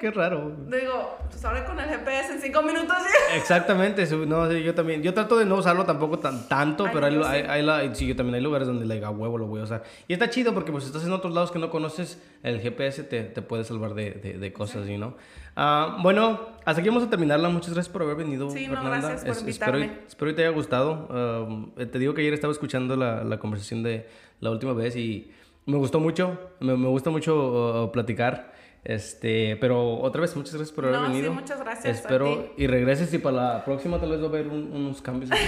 Qué 0.00 0.10
raro. 0.12 0.52
digo, 0.68 1.18
pues 1.28 1.44
ahora 1.44 1.64
con 1.64 1.80
el 1.80 1.88
GPS 1.88 2.34
en 2.34 2.40
cinco 2.40 2.62
minutos 2.62 2.96
Exactamente, 3.34 4.06
su- 4.06 4.24
no, 4.24 4.48
sí, 4.48 4.62
yo 4.62 4.72
también, 4.72 5.02
yo 5.02 5.12
trato 5.14 5.36
de 5.36 5.44
no 5.46 5.56
usarlo 5.56 5.84
tampoco 5.84 6.20
tan, 6.20 6.48
tanto, 6.48 6.84
Ay, 6.86 6.90
pero 6.94 7.06
hay, 7.06 7.16
hay, 7.16 7.42
sí. 7.42 7.46
hay 7.50 7.62
la- 7.62 7.94
sí, 7.96 8.06
yo 8.06 8.14
también 8.14 8.36
hay 8.36 8.40
lugares 8.40 8.68
donde 8.68 8.86
like, 8.86 9.04
a 9.04 9.10
huevo 9.10 9.36
lo 9.36 9.46
voy 9.48 9.60
a 9.60 9.64
usar. 9.64 9.82
Y 10.06 10.12
está 10.12 10.30
chido 10.30 10.54
porque 10.54 10.70
pues 10.70 10.84
estás 10.86 11.04
en 11.04 11.12
otros 11.12 11.34
lados 11.34 11.50
que 11.50 11.58
no 11.58 11.70
conoces, 11.70 12.22
el 12.44 12.60
GPS 12.60 13.02
te, 13.02 13.24
te 13.24 13.42
puede 13.42 13.64
salvar 13.64 13.94
de, 13.94 14.12
de, 14.12 14.34
de 14.38 14.52
cosas, 14.52 14.86
¿sí, 14.86 14.96
¿no? 14.96 15.16
Ah, 15.56 15.98
bueno, 16.02 16.40
hasta 16.64 16.80
aquí 16.80 16.88
vamos 16.88 17.04
a 17.04 17.10
terminarla. 17.10 17.48
Muchas 17.48 17.74
gracias 17.74 17.92
por 17.92 18.02
haber 18.02 18.16
venido, 18.16 18.50
Sí, 18.50 18.66
no, 18.66 18.74
Fernanda. 18.74 19.08
gracias 19.08 19.38
por 19.38 19.48
espero, 19.48 19.78
invitarme. 19.78 20.06
espero 20.06 20.30
que 20.30 20.34
te 20.36 20.42
haya 20.46 20.54
gustado. 20.54 21.08
Ah, 21.10 21.84
te 21.90 21.98
digo 21.98 22.14
que 22.14 22.20
ayer 22.22 22.34
estaba 22.34 22.52
escuchando 22.52 22.96
la, 22.96 23.24
la 23.24 23.38
conversación 23.38 23.82
de 23.82 24.06
la 24.40 24.50
última 24.50 24.72
vez 24.72 24.96
y 24.96 25.30
me 25.66 25.76
gustó 25.76 26.00
mucho, 26.00 26.38
me, 26.60 26.76
me 26.76 26.88
gusta 26.88 27.10
mucho 27.10 27.84
uh, 27.86 27.92
platicar. 27.92 28.52
Este, 28.82 29.56
pero 29.60 29.98
otra 30.00 30.22
vez, 30.22 30.34
muchas 30.36 30.54
gracias 30.54 30.74
por 30.74 30.86
haber 30.86 30.98
No, 30.98 31.06
sí, 31.08 31.12
venido. 31.12 31.34
muchas 31.34 31.60
gracias 31.60 31.84
a 31.84 31.90
Espero 31.90 32.34
ti. 32.56 32.62
y 32.62 32.66
regreses 32.66 33.12
y 33.12 33.18
para 33.18 33.36
la 33.36 33.64
próxima 33.64 33.98
tal 34.00 34.10
vez 34.10 34.20
va 34.20 34.24
a 34.24 34.28
haber 34.28 34.48
un- 34.48 34.72
unos 34.72 35.02
cambios 35.02 35.30
aquí. 35.30 35.42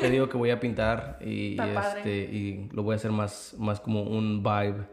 Te 0.00 0.08
digo 0.08 0.28
que 0.28 0.36
voy 0.36 0.50
a 0.50 0.60
pintar 0.60 1.18
y, 1.20 1.56
padre. 1.74 1.98
este, 1.98 2.16
y 2.16 2.68
lo 2.72 2.84
voy 2.84 2.92
a 2.92 2.96
hacer 2.96 3.10
más, 3.10 3.56
más 3.58 3.80
como 3.80 4.02
un 4.04 4.40
vibe. 4.40 4.86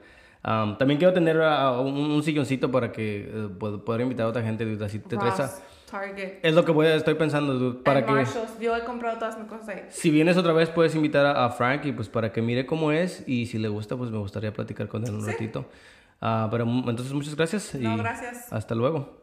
Um, 0.46 0.78
también 0.78 0.98
quiero 0.98 1.14
tener 1.14 1.40
ah, 1.42 1.80
un, 1.80 1.94
un 1.96 2.22
silloncito 2.24 2.70
para 2.70 2.92
que 2.92 3.32
pod- 3.60 3.84
poder 3.84 4.02
invitar 4.02 4.26
a 4.26 4.30
otra 4.30 4.44
gente. 4.44 4.66
dude, 4.66 4.84
Así 4.86 5.00
te 5.00 5.16
Target, 5.90 6.40
Es 6.42 6.56
lo 6.56 6.66
que 6.66 6.72
voy 6.72 6.88
estoy 6.88 7.14
pensando, 7.14 7.54
dude, 7.54 7.80
para 7.84 8.00
and 8.00 8.08
que 8.08 8.14
Marshalls. 8.14 8.60
Yo 8.60 8.76
he 8.76 8.84
comprado 8.84 9.20
todas 9.20 9.38
mis 9.38 9.48
cosas 9.48 9.70
ahí. 9.70 9.86
si 9.90 10.10
vienes 10.10 10.36
otra 10.38 10.52
vez 10.52 10.70
puedes 10.70 10.96
invitar 10.96 11.26
a, 11.26 11.46
a 11.46 11.50
Frank 11.52 11.86
y 11.86 11.92
pues 11.92 12.10
para 12.10 12.32
que 12.32 12.42
mire 12.42 12.66
cómo 12.66 12.92
es 12.92 13.24
y 13.28 13.46
si 13.46 13.58
le 13.60 13.68
gusta 13.70 13.96
pues 13.96 14.10
me 14.10 14.18
gustaría 14.18 14.52
platicar 14.52 14.88
con 14.88 15.06
él 15.06 15.14
un 15.14 15.22
Sí. 15.24 15.32
ratito. 15.32 15.66
Ah, 16.20 16.48
pero 16.50 16.66
mm, 16.66 16.90
entonces 16.90 17.14
muchas 17.14 17.36
gracias 17.36 17.76
y 17.76 17.80
No, 17.84 17.98
gracias. 17.98 18.52
hasta 18.52 18.74
luego. 18.76 19.23